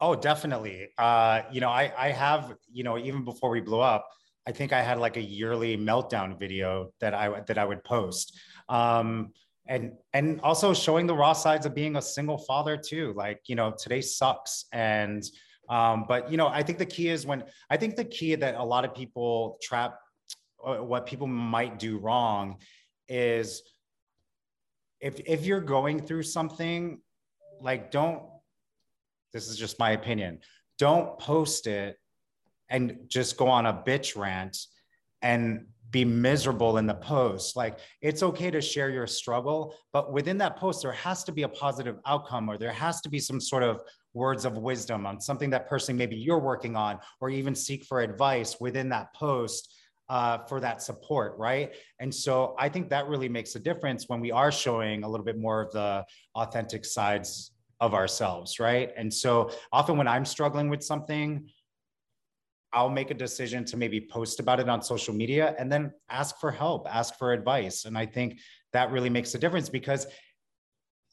Oh, 0.00 0.16
definitely. 0.16 0.88
Uh, 0.98 1.42
you 1.52 1.60
know, 1.60 1.70
I 1.70 1.92
I 1.96 2.10
have, 2.10 2.54
you 2.72 2.82
know, 2.82 2.98
even 2.98 3.24
before 3.24 3.50
we 3.50 3.60
blew 3.60 3.80
up, 3.80 4.08
I 4.46 4.52
think 4.52 4.72
I 4.72 4.82
had 4.82 4.98
like 4.98 5.16
a 5.16 5.22
yearly 5.22 5.76
meltdown 5.76 6.38
video 6.38 6.90
that 7.00 7.14
I 7.14 7.40
that 7.46 7.56
I 7.56 7.64
would 7.64 7.82
post 7.84 8.38
um, 8.68 9.32
and 9.66 9.92
and 10.12 10.40
also 10.42 10.74
showing 10.74 11.06
the 11.06 11.14
raw 11.14 11.32
sides 11.32 11.64
of 11.66 11.74
being 11.74 11.96
a 11.96 12.02
single 12.02 12.38
father 12.38 12.76
too 12.76 13.14
like 13.16 13.40
you 13.46 13.56
know 13.56 13.72
today 13.72 14.00
sucks. 14.00 14.66
And 14.72 15.24
um, 15.68 16.04
but 16.06 16.30
you 16.30 16.36
know 16.36 16.48
i 16.48 16.62
think 16.62 16.78
the 16.78 16.86
key 16.86 17.08
is 17.08 17.26
when 17.26 17.44
i 17.70 17.76
think 17.76 17.96
the 17.96 18.04
key 18.04 18.34
that 18.34 18.54
a 18.54 18.62
lot 18.62 18.84
of 18.84 18.94
people 18.94 19.58
trap 19.62 19.98
uh, 20.64 20.76
what 20.76 21.06
people 21.06 21.26
might 21.26 21.78
do 21.78 21.98
wrong 21.98 22.56
is 23.08 23.62
if 25.00 25.20
if 25.26 25.44
you're 25.44 25.60
going 25.60 26.00
through 26.00 26.22
something 26.22 27.00
like 27.60 27.90
don't 27.90 28.22
this 29.32 29.48
is 29.48 29.56
just 29.56 29.78
my 29.78 29.92
opinion 29.92 30.38
don't 30.78 31.18
post 31.18 31.66
it 31.66 31.96
and 32.68 32.96
just 33.08 33.36
go 33.36 33.48
on 33.48 33.66
a 33.66 33.72
bitch 33.72 34.16
rant 34.16 34.56
and 35.22 35.66
be 35.94 36.04
miserable 36.04 36.78
in 36.78 36.86
the 36.86 36.94
post. 36.94 37.54
Like 37.54 37.78
it's 38.02 38.22
okay 38.24 38.50
to 38.50 38.60
share 38.60 38.90
your 38.90 39.06
struggle, 39.06 39.76
but 39.92 40.12
within 40.12 40.36
that 40.38 40.56
post, 40.56 40.82
there 40.82 40.92
has 40.92 41.22
to 41.24 41.32
be 41.32 41.44
a 41.44 41.48
positive 41.48 41.96
outcome 42.04 42.48
or 42.50 42.58
there 42.58 42.72
has 42.72 43.00
to 43.02 43.08
be 43.08 43.20
some 43.20 43.40
sort 43.40 43.62
of 43.62 43.80
words 44.12 44.44
of 44.44 44.58
wisdom 44.58 45.06
on 45.06 45.20
something 45.20 45.50
that 45.50 45.68
person 45.68 45.96
maybe 45.96 46.16
you're 46.16 46.40
working 46.40 46.74
on, 46.76 46.98
or 47.20 47.30
even 47.30 47.54
seek 47.54 47.84
for 47.84 48.00
advice 48.00 48.60
within 48.60 48.88
that 48.90 49.14
post. 49.14 49.72
Uh, 50.10 50.36
for 50.44 50.60
that 50.60 50.82
support, 50.82 51.34
right? 51.38 51.72
And 51.98 52.14
so 52.14 52.54
I 52.58 52.68
think 52.68 52.90
that 52.90 53.08
really 53.08 53.26
makes 53.26 53.54
a 53.54 53.58
difference 53.58 54.06
when 54.06 54.20
we 54.20 54.30
are 54.30 54.52
showing 54.52 55.02
a 55.02 55.08
little 55.08 55.24
bit 55.24 55.38
more 55.38 55.62
of 55.62 55.72
the 55.72 56.04
authentic 56.34 56.84
sides 56.84 57.52
of 57.80 57.94
ourselves, 57.94 58.60
right? 58.60 58.92
And 58.98 59.12
so 59.12 59.50
often 59.72 59.96
when 59.96 60.06
I'm 60.06 60.26
struggling 60.26 60.68
with 60.68 60.82
something, 60.84 61.48
I'll 62.74 62.90
make 62.90 63.10
a 63.10 63.14
decision 63.14 63.64
to 63.66 63.76
maybe 63.76 64.00
post 64.00 64.40
about 64.40 64.58
it 64.58 64.68
on 64.68 64.82
social 64.82 65.14
media 65.14 65.54
and 65.58 65.70
then 65.70 65.92
ask 66.10 66.38
for 66.40 66.50
help, 66.50 66.86
ask 66.90 67.16
for 67.16 67.32
advice. 67.32 67.84
And 67.84 67.96
I 67.96 68.04
think 68.04 68.40
that 68.72 68.90
really 68.90 69.10
makes 69.10 69.34
a 69.34 69.38
difference 69.38 69.68
because 69.68 70.06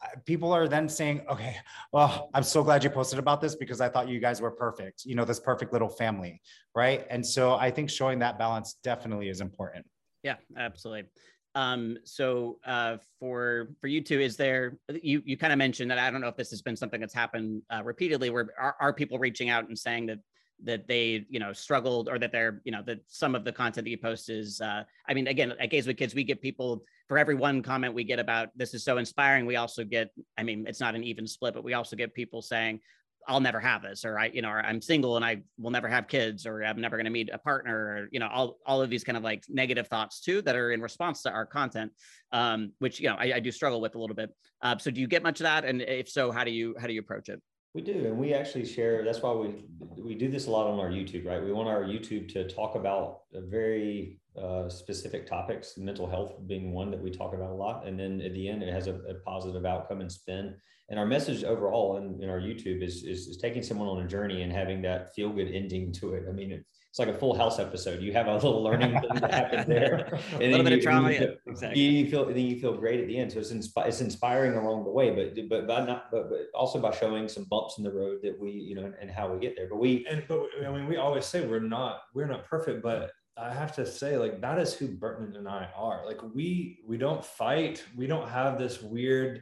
uh, 0.03 0.07
people 0.25 0.51
are 0.51 0.67
then 0.67 0.89
saying, 0.89 1.21
okay, 1.29 1.55
well, 1.93 2.31
I'm 2.33 2.41
so 2.41 2.63
glad 2.63 2.83
you 2.83 2.89
posted 2.89 3.19
about 3.19 3.39
this 3.41 3.55
because 3.55 3.79
I 3.79 3.89
thought 3.89 4.09
you 4.09 4.19
guys 4.19 4.41
were 4.41 4.49
perfect, 4.49 5.05
you 5.05 5.15
know, 5.15 5.23
this 5.23 5.39
perfect 5.39 5.71
little 5.71 5.89
family. 5.89 6.41
Right. 6.75 7.05
And 7.11 7.23
so 7.23 7.53
I 7.53 7.69
think 7.69 7.91
showing 7.91 8.19
that 8.19 8.39
balance 8.39 8.77
definitely 8.83 9.29
is 9.29 9.39
important. 9.39 9.85
Yeah, 10.23 10.37
absolutely. 10.57 11.09
Um, 11.53 11.97
so 12.05 12.59
uh, 12.65 12.97
for 13.19 13.75
for 13.81 13.87
you 13.87 14.01
two, 14.01 14.21
is 14.21 14.37
there 14.37 14.77
you 15.03 15.21
you 15.25 15.37
kind 15.37 15.51
of 15.51 15.59
mentioned 15.59 15.91
that 15.91 15.99
I 15.99 16.09
don't 16.09 16.21
know 16.21 16.29
if 16.29 16.37
this 16.37 16.49
has 16.51 16.61
been 16.61 16.77
something 16.77 17.01
that's 17.01 17.13
happened 17.13 17.61
uh, 17.69 17.81
repeatedly 17.83 18.29
where 18.29 18.47
are, 18.57 18.75
are 18.79 18.93
people 18.93 19.19
reaching 19.19 19.49
out 19.49 19.67
and 19.67 19.77
saying 19.77 20.05
that 20.05 20.19
that 20.63 20.87
they 20.87 21.25
you 21.29 21.39
know 21.39 21.53
struggled 21.53 22.07
or 22.09 22.19
that 22.19 22.31
they're 22.31 22.61
you 22.63 22.71
know 22.71 22.81
that 22.85 22.99
some 23.07 23.35
of 23.35 23.43
the 23.43 23.51
content 23.51 23.85
that 23.85 23.91
you 23.91 23.97
post 23.97 24.29
is 24.29 24.61
uh 24.61 24.83
i 25.07 25.13
mean 25.13 25.27
again 25.27 25.53
at 25.59 25.69
gays 25.69 25.87
with 25.87 25.97
kids 25.97 26.15
we 26.15 26.23
get 26.23 26.41
people 26.41 26.83
for 27.07 27.17
every 27.17 27.35
one 27.35 27.61
comment 27.61 27.93
we 27.93 28.03
get 28.03 28.19
about 28.19 28.49
this 28.55 28.73
is 28.73 28.83
so 28.83 28.97
inspiring 28.97 29.45
we 29.45 29.55
also 29.55 29.83
get 29.83 30.09
i 30.37 30.43
mean 30.43 30.65
it's 30.67 30.79
not 30.79 30.95
an 30.95 31.03
even 31.03 31.27
split 31.27 31.53
but 31.53 31.63
we 31.63 31.73
also 31.73 31.95
get 31.95 32.13
people 32.13 32.41
saying 32.41 32.79
i'll 33.27 33.39
never 33.39 33.59
have 33.59 33.81
this 33.83 34.03
or 34.03 34.17
i 34.17 34.31
you 34.33 34.41
know 34.41 34.49
or 34.49 34.61
i'm 34.65 34.81
single 34.81 35.15
and 35.15 35.23
i 35.23 35.37
will 35.59 35.71
never 35.71 35.87
have 35.87 36.07
kids 36.07 36.45
or 36.45 36.63
i'm 36.63 36.81
never 36.81 36.97
going 36.97 37.05
to 37.05 37.11
meet 37.11 37.29
a 37.31 37.37
partner 37.37 37.75
or 37.75 38.07
you 38.11 38.19
know 38.19 38.27
all, 38.27 38.57
all 38.65 38.81
of 38.81 38.89
these 38.89 39.03
kind 39.03 39.17
of 39.17 39.23
like 39.23 39.43
negative 39.47 39.87
thoughts 39.87 40.21
too 40.21 40.41
that 40.41 40.55
are 40.55 40.71
in 40.71 40.81
response 40.81 41.21
to 41.21 41.29
our 41.29 41.45
content 41.45 41.91
um 42.31 42.71
which 42.79 42.99
you 42.99 43.07
know 43.07 43.15
i, 43.15 43.33
I 43.33 43.39
do 43.39 43.51
struggle 43.51 43.79
with 43.79 43.95
a 43.95 43.99
little 43.99 44.15
bit. 44.15 44.31
Uh, 44.63 44.77
so 44.77 44.91
do 44.91 45.01
you 45.01 45.07
get 45.07 45.23
much 45.23 45.39
of 45.39 45.45
that? 45.45 45.65
And 45.65 45.81
if 45.81 46.07
so 46.07 46.31
how 46.31 46.43
do 46.43 46.51
you 46.51 46.75
how 46.79 46.87
do 46.87 46.93
you 46.93 46.99
approach 46.99 47.29
it 47.29 47.41
we 47.73 47.81
do, 47.81 48.05
and 48.05 48.17
we 48.17 48.33
actually 48.33 48.65
share. 48.65 49.03
That's 49.03 49.21
why 49.21 49.31
we 49.33 49.65
we 49.97 50.15
do 50.15 50.29
this 50.29 50.47
a 50.47 50.51
lot 50.51 50.67
on 50.67 50.79
our 50.79 50.89
YouTube, 50.89 51.25
right? 51.25 51.43
We 51.43 51.53
want 51.53 51.69
our 51.69 51.83
YouTube 51.83 52.31
to 52.33 52.47
talk 52.47 52.75
about 52.75 53.21
very 53.33 54.19
uh, 54.41 54.67
specific 54.69 55.25
topics, 55.25 55.77
mental 55.77 56.09
health 56.09 56.33
being 56.47 56.73
one 56.73 56.91
that 56.91 57.01
we 57.01 57.11
talk 57.11 57.33
about 57.33 57.49
a 57.49 57.53
lot, 57.53 57.87
and 57.87 57.99
then 57.99 58.21
at 58.21 58.33
the 58.33 58.49
end, 58.49 58.61
it 58.63 58.73
has 58.73 58.87
a, 58.87 58.95
a 58.95 59.15
positive 59.25 59.65
outcome 59.65 60.01
and 60.01 60.11
spin. 60.11 60.55
And 60.89 60.99
our 60.99 61.05
message 61.05 61.45
overall 61.45 61.95
in, 61.97 62.21
in 62.21 62.29
our 62.29 62.41
YouTube 62.41 62.83
is, 62.83 63.03
is, 63.03 63.27
is 63.27 63.37
taking 63.37 63.63
someone 63.63 63.87
on 63.87 64.03
a 64.03 64.07
journey 64.07 64.41
and 64.41 64.51
having 64.51 64.81
that 64.81 65.15
feel 65.15 65.29
good 65.29 65.49
ending 65.49 65.93
to 65.93 66.15
it. 66.15 66.25
I 66.27 66.33
mean, 66.33 66.51
it, 66.51 66.65
it's 66.91 66.99
like 66.99 67.07
a 67.07 67.13
full 67.13 67.33
house 67.33 67.57
episode. 67.57 68.01
You 68.01 68.11
have 68.11 68.27
a 68.27 68.33
little 68.33 68.61
learning 68.61 68.99
thing 68.99 69.21
that 69.21 69.33
happens 69.33 69.65
there. 69.65 70.19
And 70.33 70.43
a 70.43 70.49
little 70.49 70.63
bit 70.65 70.73
you, 70.73 70.77
of 70.79 70.83
trauma. 70.83 71.11
You 71.13 71.19
feel, 71.19 71.35
exactly. 71.47 71.81
You 71.81 72.11
feel, 72.11 72.25
then 72.25 72.37
you 72.39 72.59
feel 72.59 72.73
great 72.73 72.99
at 72.99 73.07
the 73.07 73.17
end. 73.17 73.31
So 73.31 73.39
it's, 73.39 73.53
inspi- 73.53 73.87
it's 73.87 74.01
inspiring 74.01 74.55
along 74.55 74.83
the 74.83 74.91
way, 74.91 75.09
but, 75.11 75.33
but, 75.47 75.67
but 75.67 75.85
not, 75.85 76.11
but, 76.11 76.29
but 76.29 76.47
also 76.53 76.81
by 76.81 76.91
showing 76.91 77.29
some 77.29 77.45
bumps 77.45 77.77
in 77.77 77.85
the 77.85 77.93
road 77.93 78.17
that 78.23 78.37
we, 78.37 78.51
you 78.51 78.75
know, 78.75 78.91
and 78.99 79.09
how 79.09 79.31
we 79.31 79.39
get 79.39 79.55
there. 79.55 79.69
But 79.69 79.77
we, 79.77 80.05
and, 80.09 80.21
but 80.27 80.41
I 80.67 80.69
mean, 80.69 80.85
we 80.85 80.97
always 80.97 81.23
say 81.23 81.45
we're 81.47 81.61
not, 81.61 82.01
we're 82.13 82.27
not 82.27 82.43
perfect, 82.43 82.83
but 82.83 83.11
I 83.37 83.53
have 83.53 83.73
to 83.77 83.85
say, 83.85 84.17
like, 84.17 84.41
that 84.41 84.59
is 84.59 84.73
who 84.73 84.89
Burton 84.89 85.37
and 85.37 85.47
I 85.47 85.69
are. 85.73 86.05
Like, 86.05 86.19
we, 86.35 86.79
we 86.85 86.97
don't 86.97 87.23
fight. 87.23 87.85
We 87.95 88.05
don't 88.05 88.27
have 88.27 88.59
this 88.59 88.81
weird, 88.81 89.41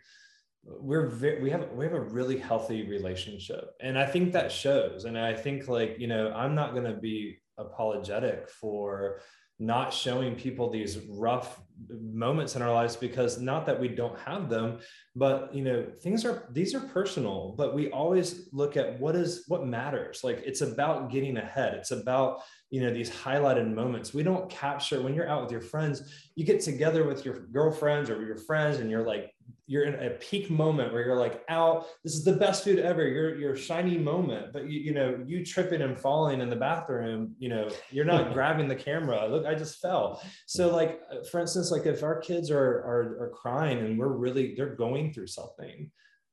we're 0.63 1.07
very, 1.07 1.41
we 1.41 1.49
have 1.49 1.67
we 1.71 1.85
have 1.85 1.93
a 1.93 1.99
really 1.99 2.37
healthy 2.37 2.87
relationship 2.87 3.71
and 3.81 3.97
i 3.97 4.05
think 4.05 4.33
that 4.33 4.51
shows 4.51 5.05
and 5.05 5.17
i 5.17 5.33
think 5.33 5.67
like 5.67 5.95
you 5.97 6.07
know 6.07 6.31
i'm 6.33 6.53
not 6.53 6.73
going 6.73 6.83
to 6.83 6.97
be 6.99 7.38
apologetic 7.59 8.49
for 8.49 9.19
not 9.61 9.93
showing 9.93 10.35
people 10.35 10.69
these 10.69 10.99
rough 11.09 11.61
moments 11.89 12.55
in 12.55 12.61
our 12.61 12.73
lives 12.73 12.95
because 12.95 13.41
not 13.41 13.65
that 13.65 13.77
we 13.77 13.89
don't 13.89 14.17
have 14.19 14.49
them 14.49 14.79
but 15.15 15.53
you 15.53 15.61
know 15.61 15.85
things 16.01 16.23
are 16.23 16.47
these 16.51 16.73
are 16.73 16.79
personal 16.79 17.53
but 17.57 17.75
we 17.75 17.91
always 17.91 18.47
look 18.53 18.77
at 18.77 18.97
what 18.99 19.15
is 19.15 19.43
what 19.47 19.67
matters. 19.67 20.21
Like 20.23 20.41
it's 20.45 20.61
about 20.61 21.11
getting 21.11 21.37
ahead. 21.37 21.73
It's 21.73 21.91
about 21.91 22.41
you 22.69 22.81
know 22.81 22.93
these 22.93 23.09
highlighted 23.09 23.73
moments. 23.73 24.13
We 24.13 24.23
don't 24.23 24.49
capture 24.49 25.01
when 25.01 25.13
you're 25.13 25.27
out 25.27 25.43
with 25.43 25.51
your 25.51 25.61
friends 25.61 26.29
you 26.35 26.45
get 26.45 26.61
together 26.61 27.05
with 27.05 27.25
your 27.25 27.39
girlfriends 27.51 28.09
or 28.09 28.25
your 28.25 28.37
friends 28.37 28.79
and 28.79 28.89
you're 28.89 29.05
like 29.05 29.33
you're 29.69 29.83
in 29.83 30.03
a 30.03 30.09
peak 30.15 30.49
moment 30.49 30.91
where 30.91 31.05
you're 31.05 31.15
like 31.15 31.43
out 31.47 31.85
this 32.03 32.15
is 32.15 32.23
the 32.23 32.33
best 32.33 32.63
food 32.63 32.79
ever. 32.79 33.07
You're 33.07 33.35
your 33.35 33.55
shiny 33.55 33.99
moment 33.99 34.51
but 34.51 34.67
you, 34.67 34.79
you 34.79 34.93
know 34.95 35.23
you 35.27 35.45
tripping 35.45 35.83
and 35.83 35.97
falling 35.97 36.41
in 36.41 36.49
the 36.49 36.55
bathroom 36.55 37.35
you 37.37 37.49
know 37.49 37.69
you're 37.91 38.03
not 38.03 38.33
grabbing 38.33 38.67
the 38.67 38.75
camera. 38.75 39.27
Look 39.27 39.45
i 39.45 39.53
just 39.53 39.79
fell. 39.79 40.21
So 40.47 40.75
like 40.75 41.01
uh, 41.11 41.23
for 41.31 41.39
instance 41.39 41.69
like 41.69 41.85
if 41.85 42.01
our 42.01 42.19
kids 42.19 42.49
are 42.49 42.57
are, 42.57 43.17
are 43.21 43.31
crying 43.35 43.77
and 43.77 43.99
we're 43.99 44.07
really 44.07 44.55
they're 44.55 44.75
going 44.75 45.13
through 45.13 45.27
something 45.27 45.91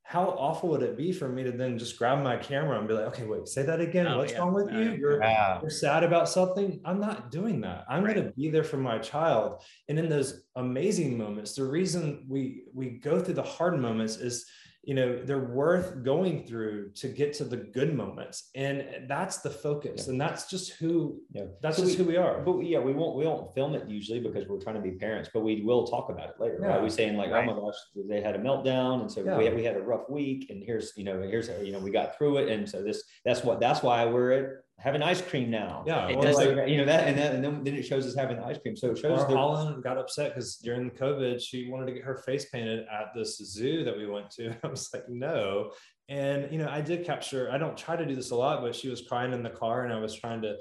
how 0.08 0.28
awful 0.38 0.68
would 0.68 0.82
it 0.82 0.96
be 0.96 1.10
for 1.10 1.28
me 1.28 1.42
to 1.42 1.50
then 1.50 1.76
just 1.76 1.98
grab 1.98 2.22
my 2.22 2.36
camera 2.36 2.78
and 2.78 2.86
be 2.86 2.94
like, 2.94 3.06
okay, 3.06 3.24
wait, 3.24 3.48
say 3.48 3.64
that 3.64 3.80
again. 3.80 4.06
Oh, 4.06 4.18
What's 4.18 4.32
yeah. 4.32 4.38
wrong 4.38 4.54
with 4.54 4.70
you? 4.70 4.92
You're, 4.92 5.20
yeah. 5.20 5.58
you're 5.60 5.68
sad 5.68 6.04
about 6.04 6.28
something. 6.28 6.80
I'm 6.84 7.00
not 7.00 7.32
doing 7.32 7.60
that. 7.62 7.86
I'm 7.88 8.04
right. 8.04 8.14
going 8.14 8.28
to 8.28 8.32
be 8.32 8.48
there 8.48 8.62
for 8.62 8.76
my 8.76 8.98
child. 8.98 9.64
And 9.88 9.98
in 9.98 10.08
those 10.08 10.44
amazing 10.54 11.18
moments, 11.18 11.56
the 11.56 11.64
reason 11.64 12.24
we 12.28 12.62
we 12.72 12.90
go 12.90 13.20
through 13.20 13.34
the 13.34 13.42
hard 13.42 13.80
moments 13.80 14.16
is 14.18 14.46
you 14.86 14.94
know 14.94 15.20
they're 15.24 15.46
worth 15.46 16.04
going 16.04 16.46
through 16.46 16.90
to 16.94 17.08
get 17.08 17.32
to 17.32 17.44
the 17.44 17.56
good 17.56 17.92
moments 17.92 18.50
and 18.54 18.86
that's 19.08 19.38
the 19.38 19.50
focus 19.50 20.04
yeah. 20.04 20.12
and 20.12 20.20
that's 20.20 20.48
just 20.48 20.74
who 20.74 21.18
yeah 21.32 21.42
that's 21.60 21.76
so 21.76 21.82
just 21.84 21.98
we, 21.98 22.04
who 22.04 22.10
we 22.10 22.16
are 22.16 22.40
but 22.40 22.60
yeah 22.60 22.78
we 22.78 22.92
won't 22.92 23.16
we 23.16 23.26
won't 23.26 23.52
film 23.52 23.74
it 23.74 23.88
usually 23.88 24.20
because 24.20 24.46
we're 24.46 24.60
trying 24.60 24.76
to 24.76 24.80
be 24.80 24.92
parents 24.92 25.28
but 25.34 25.40
we 25.40 25.60
will 25.62 25.88
talk 25.88 26.08
about 26.08 26.28
it 26.28 26.36
later 26.38 26.58
yeah. 26.60 26.68
right 26.68 26.82
we 26.82 26.88
saying 26.88 27.16
like 27.16 27.32
right. 27.32 27.48
oh 27.48 27.52
my 27.52 27.60
gosh 27.60 27.74
they 28.08 28.20
had 28.20 28.36
a 28.36 28.38
meltdown 28.38 29.00
and 29.00 29.10
so 29.10 29.24
yeah. 29.24 29.36
we, 29.36 29.50
we 29.50 29.64
had 29.64 29.76
a 29.76 29.82
rough 29.82 30.08
week 30.08 30.50
and 30.50 30.62
here's 30.62 30.92
you 30.96 31.02
know 31.02 31.20
here's 31.20 31.50
you 31.64 31.72
know 31.72 31.80
we 31.80 31.90
got 31.90 32.16
through 32.16 32.36
it 32.36 32.48
and 32.48 32.68
so 32.68 32.80
this 32.80 33.02
that's 33.24 33.42
what 33.42 33.58
that's 33.58 33.82
why 33.82 34.04
we're 34.04 34.30
at 34.30 34.44
having 34.78 35.02
ice 35.02 35.22
cream 35.22 35.50
now. 35.50 35.84
Yeah, 35.86 36.08
it 36.08 36.20
does. 36.20 36.36
Like, 36.36 36.68
you 36.68 36.76
know 36.76 36.84
that, 36.84 37.08
and, 37.08 37.18
that, 37.18 37.34
and 37.34 37.42
then, 37.42 37.64
then 37.64 37.74
it 37.74 37.84
shows 37.84 38.06
us 38.06 38.14
having 38.14 38.38
ice 38.40 38.58
cream. 38.58 38.76
So 38.76 38.90
it 38.90 38.98
shows. 38.98 39.20
Our 39.20 39.26
Holland 39.26 39.82
got 39.82 39.98
upset 39.98 40.34
because 40.34 40.56
during 40.56 40.84
the 40.84 40.94
COVID, 40.94 41.40
she 41.40 41.68
wanted 41.70 41.86
to 41.86 41.92
get 41.92 42.04
her 42.04 42.16
face 42.18 42.46
painted 42.50 42.86
at 42.92 43.12
this 43.14 43.38
zoo 43.38 43.84
that 43.84 43.96
we 43.96 44.06
went 44.06 44.30
to. 44.32 44.54
I 44.64 44.68
was 44.68 44.88
like, 44.92 45.08
no. 45.08 45.72
And 46.08 46.52
you 46.52 46.58
know, 46.58 46.68
I 46.68 46.80
did 46.80 47.04
capture. 47.04 47.50
I 47.50 47.58
don't 47.58 47.76
try 47.76 47.96
to 47.96 48.06
do 48.06 48.14
this 48.14 48.30
a 48.30 48.36
lot, 48.36 48.60
but 48.60 48.74
she 48.74 48.88
was 48.88 49.02
crying 49.02 49.32
in 49.32 49.42
the 49.42 49.50
car, 49.50 49.84
and 49.84 49.92
I 49.92 49.98
was 49.98 50.14
trying 50.14 50.42
to 50.42 50.56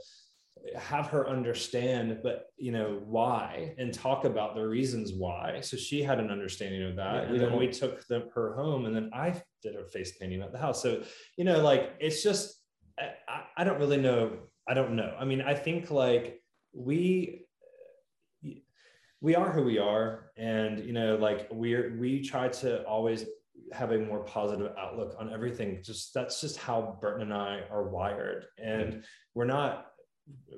have 0.77 1.07
her 1.07 1.27
understand 1.29 2.19
but 2.23 2.47
you 2.57 2.71
know 2.71 3.01
why 3.05 3.75
and 3.77 3.93
talk 3.93 4.25
about 4.25 4.55
the 4.55 4.65
reasons 4.65 5.13
why 5.13 5.59
so 5.61 5.77
she 5.77 6.01
had 6.01 6.19
an 6.19 6.31
understanding 6.31 6.83
of 6.83 6.95
that 6.95 7.27
yeah, 7.27 7.29
and 7.29 7.39
then 7.39 7.57
we 7.57 7.67
took 7.67 8.05
them, 8.07 8.23
her 8.33 8.55
home 8.55 8.85
and 8.85 8.95
then 8.95 9.09
i 9.13 9.39
did 9.61 9.75
her 9.75 9.85
face 9.85 10.17
painting 10.17 10.41
at 10.41 10.51
the 10.51 10.57
house 10.57 10.81
so 10.81 11.03
you 11.37 11.43
know 11.43 11.59
like 11.61 11.93
it's 11.99 12.23
just 12.23 12.61
I, 12.99 13.43
I 13.57 13.63
don't 13.63 13.79
really 13.79 13.97
know. 13.97 14.37
I 14.67 14.73
don't 14.73 14.95
know. 14.95 15.15
I 15.19 15.25
mean, 15.25 15.41
I 15.41 15.53
think 15.53 15.91
like 15.91 16.41
we 16.73 17.45
we 19.21 19.35
are 19.35 19.51
who 19.51 19.63
we 19.63 19.77
are. 19.77 20.31
And 20.37 20.79
you 20.85 20.93
know 20.93 21.15
like 21.15 21.47
we're 21.51 21.97
we 21.97 22.21
try 22.21 22.47
to 22.49 22.83
always 22.83 23.25
have 23.71 23.91
a 23.91 23.97
more 23.97 24.23
positive 24.23 24.71
outlook 24.77 25.15
on 25.19 25.33
everything. 25.33 25.81
Just 25.83 26.13
that's 26.13 26.41
just 26.41 26.57
how 26.57 26.97
burton 27.01 27.23
and 27.23 27.33
i 27.33 27.61
are 27.71 27.89
wired. 27.89 28.45
And 28.61 29.03
we're 29.33 29.45
not 29.45 29.87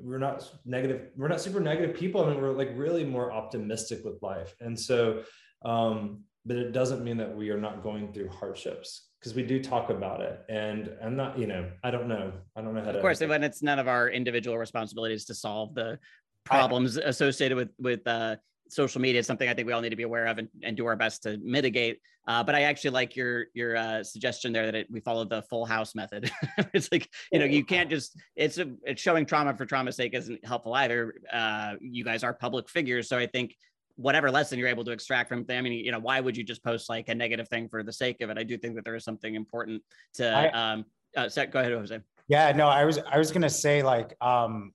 we're 0.02 0.18
not 0.18 0.50
negative 0.66 1.10
we're 1.18 1.28
not 1.28 1.42
super 1.42 1.60
negative 1.60 1.96
people. 1.96 2.24
I 2.24 2.30
mean 2.30 2.42
we're 2.42 2.52
like 2.52 2.72
really 2.76 3.04
more 3.04 3.32
optimistic 3.32 4.04
with 4.04 4.22
life. 4.22 4.56
And 4.60 4.80
so 4.80 5.24
um 5.64 6.24
but 6.46 6.58
it 6.58 6.72
doesn't 6.72 7.04
mean 7.04 7.18
that 7.18 7.36
we 7.36 7.50
are 7.50 7.60
not 7.60 7.84
going 7.84 8.14
through 8.14 8.30
hardships 8.30 9.07
because 9.20 9.34
we 9.34 9.44
do 9.44 9.62
talk 9.62 9.90
about 9.90 10.22
it 10.22 10.44
and 10.50 10.92
i'm 11.04 11.16
not 11.16 11.38
you 11.38 11.48
know 11.48 11.70
i 11.84 11.92
don't 11.92 12.08
know. 12.08 12.32
I 12.56 12.62
don't 12.62 12.74
know 12.74 12.82
how 12.82 12.88
of 12.88 12.94
to 12.94 13.00
of 13.00 13.02
course 13.02 13.20
when 13.20 13.44
it's 13.44 13.62
none 13.62 13.80
of 13.80 13.88
our 13.88 14.10
individual 14.10 14.58
responsibilities 14.58 15.26
to 15.26 15.34
solve 15.34 15.74
the 15.74 16.00
problems 16.44 16.98
I, 16.98 17.04
associated 17.04 17.56
with 17.56 17.70
with 17.80 18.08
uh, 18.08 18.38
social 18.70 19.02
media. 19.02 19.20
Is 19.20 19.28
something 19.28 19.50
i 19.50 19.54
think 19.54 19.68
we 19.68 19.74
all 19.74 19.82
need 19.82 19.90
to 19.90 19.96
be 19.96 20.04
aware 20.04 20.28
of 20.28 20.38
and, 20.38 20.50
and 20.64 20.78
do 20.78 20.86
our 20.86 20.96
best 20.96 21.24
to 21.24 21.38
mitigate. 21.44 22.00
Uh, 22.28 22.44
but 22.44 22.56
i 22.56 22.64
actually 22.64 22.92
like 22.92 23.16
your 23.16 23.46
your 23.54 23.76
uh, 23.76 24.04
suggestion 24.04 24.52
there 24.54 24.66
that 24.66 24.76
it, 24.76 24.88
we 24.92 25.00
follow 25.00 25.24
the 25.26 25.42
full 25.44 25.66
house 25.66 25.96
method. 25.96 26.30
It's 26.74 26.92
like 26.92 27.10
you 27.32 27.40
know 27.40 27.46
you 27.46 27.64
can't 27.64 27.90
just 27.90 28.20
it's 28.36 28.58
a, 28.58 28.72
it's 28.84 29.02
showing 29.02 29.26
trauma 29.26 29.56
for 29.56 29.66
trauma's 29.66 29.96
sake 29.96 30.14
isn't 30.14 30.46
helpful 30.46 30.74
either. 30.74 31.16
Uh, 31.32 31.76
you 31.80 32.04
guys 32.04 32.24
are 32.24 32.34
public 32.34 32.70
figures 32.70 33.08
so 33.08 33.18
i 33.18 33.26
think 33.26 33.56
whatever 33.98 34.32
lesson 34.32 34.58
you're 34.58 34.68
able 34.68 34.86
to 34.86 34.92
extract 34.92 35.28
from 35.28 35.44
them. 35.46 35.60
I 35.60 35.62
mean, 35.70 35.86
you 35.86 35.92
know, 35.92 36.00
why 36.00 36.20
would 36.20 36.38
you 36.38 36.44
just 36.44 36.64
post 36.64 36.88
like 36.88 37.10
a 37.10 37.16
negative 37.16 37.50
thing 37.50 37.68
for 37.68 37.84
the 37.84 37.92
sake 37.92 38.22
of 38.22 38.30
it? 38.30 38.38
I 38.38 38.44
do 38.44 38.58
think 38.58 38.76
that 38.76 38.86
there 38.86 38.96
is 38.96 39.04
something 39.04 39.36
important 39.36 39.84
to 40.16 40.32
I, 40.32 40.50
um 40.50 40.86
uh, 41.16 41.28
set, 41.28 41.52
go 41.52 41.60
ahead, 41.60 41.72
Jose. 41.72 42.00
Yeah, 42.28 42.52
no, 42.52 42.68
I 42.68 42.86
was 42.86 43.00
I 43.00 43.18
was 43.18 43.32
gonna 43.32 43.50
say 43.50 43.84
like 43.84 44.16
um 44.22 44.72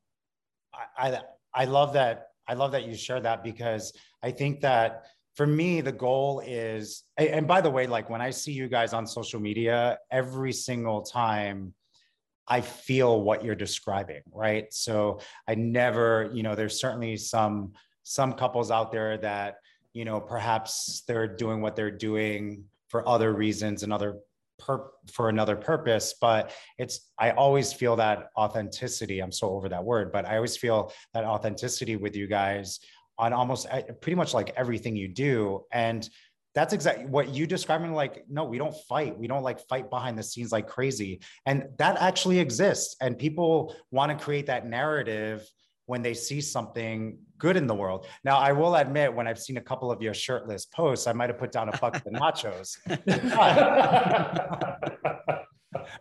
I, 0.75 1.09
I 1.09 1.21
I 1.55 1.65
love 1.65 1.93
that 1.95 2.29
I 2.49 2.55
love 2.55 2.73
that 2.73 2.85
you 2.87 2.95
share 2.95 3.21
that 3.21 3.43
because 3.43 3.93
I 4.23 4.31
think 4.33 4.61
that 4.63 5.05
for 5.37 5.47
me 5.47 5.81
the 5.81 5.93
goal 5.93 6.43
is 6.45 7.05
and 7.17 7.47
by 7.47 7.61
the 7.61 7.71
way 7.71 7.87
like 7.87 8.11
when 8.11 8.21
i 8.21 8.31
see 8.31 8.53
you 8.53 8.69
guys 8.69 8.93
on 8.93 9.07
social 9.07 9.41
media 9.41 9.99
every 10.11 10.53
single 10.53 11.03
time 11.03 11.73
i 12.47 12.61
feel 12.61 13.23
what 13.23 13.45
you're 13.45 13.55
describing 13.55 14.21
right 14.31 14.73
so 14.73 15.19
i 15.49 15.55
never 15.55 16.31
you 16.35 16.43
know 16.43 16.55
there's 16.55 16.79
certainly 16.79 17.17
some 17.17 17.73
some 18.03 18.33
couples 18.33 18.71
out 18.71 18.93
there 18.93 19.17
that 19.19 19.57
you 19.93 20.05
know 20.05 20.21
perhaps 20.21 21.03
they're 21.07 21.29
doing 21.29 21.61
what 21.61 21.77
they're 21.77 21.91
doing 21.91 22.65
for 22.89 23.07
other 23.09 23.33
reasons 23.33 23.83
and 23.83 23.93
other 23.93 24.19
per- 24.59 24.91
for 25.13 25.29
another 25.29 25.57
purpose 25.57 26.15
but 26.21 26.53
it's 26.79 27.11
i 27.19 27.31
always 27.31 27.73
feel 27.73 27.97
that 27.97 28.31
authenticity 28.37 29.21
i'm 29.21 29.33
so 29.33 29.51
over 29.51 29.69
that 29.69 29.85
word 29.85 30.13
but 30.13 30.27
i 30.27 30.37
always 30.37 30.57
feel 30.57 30.93
that 31.15 31.25
authenticity 31.25 31.97
with 31.97 32.15
you 32.15 32.27
guys 32.27 32.81
on 33.19 33.33
almost 33.33 33.67
eh, 33.71 33.83
pretty 34.01 34.17
much 34.17 34.35
like 34.35 34.53
everything 34.57 34.97
you 34.97 35.09
do. 35.09 35.65
And 35.73 36.09
that's 36.55 36.75
exactly 36.75 37.07
what 37.07 37.31
you 37.31 37.47
describing 37.47 37.95
like 37.95 38.25
no 38.29 38.45
we 38.45 38.59
don't 38.59 38.75
fight. 38.89 39.19
We 39.19 39.27
don't 39.27 39.43
like 39.43 39.61
fight 39.69 39.89
behind 39.89 40.19
the 40.19 40.23
scenes 40.23 40.53
like 40.53 40.67
crazy. 40.67 41.21
And 41.47 41.69
that 41.79 41.97
actually 41.99 42.41
exists. 42.41 42.97
And 43.01 43.19
people 43.19 43.75
want 43.91 44.17
to 44.17 44.23
create 44.23 44.47
that 44.47 44.67
narrative 44.67 45.49
when 45.87 46.03
they 46.03 46.15
see 46.15 46.41
something 46.41 47.19
good 47.43 47.57
in 47.57 47.67
the 47.67 47.75
world. 47.75 48.07
Now, 48.23 48.39
I 48.39 48.53
will 48.53 48.77
admit, 48.77 49.13
when 49.13 49.27
I've 49.27 49.39
seen 49.39 49.57
a 49.57 49.61
couple 49.61 49.91
of 49.91 50.01
your 50.01 50.15
shirtless 50.15 50.65
posts, 50.65 51.09
I 51.09 51.13
might 51.13 51.29
have 51.29 51.39
put 51.39 51.51
down 51.51 51.69
a 51.69 51.77
bucket 51.77 52.07
of 52.07 52.13
nachos. 52.13 52.79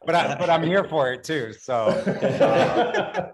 but 0.06 0.16
I, 0.16 0.36
but 0.38 0.50
I'm 0.52 0.62
here 0.62 0.84
for 0.84 1.12
it 1.12 1.24
too. 1.24 1.52
So, 1.54 1.88
uh, 1.88 3.32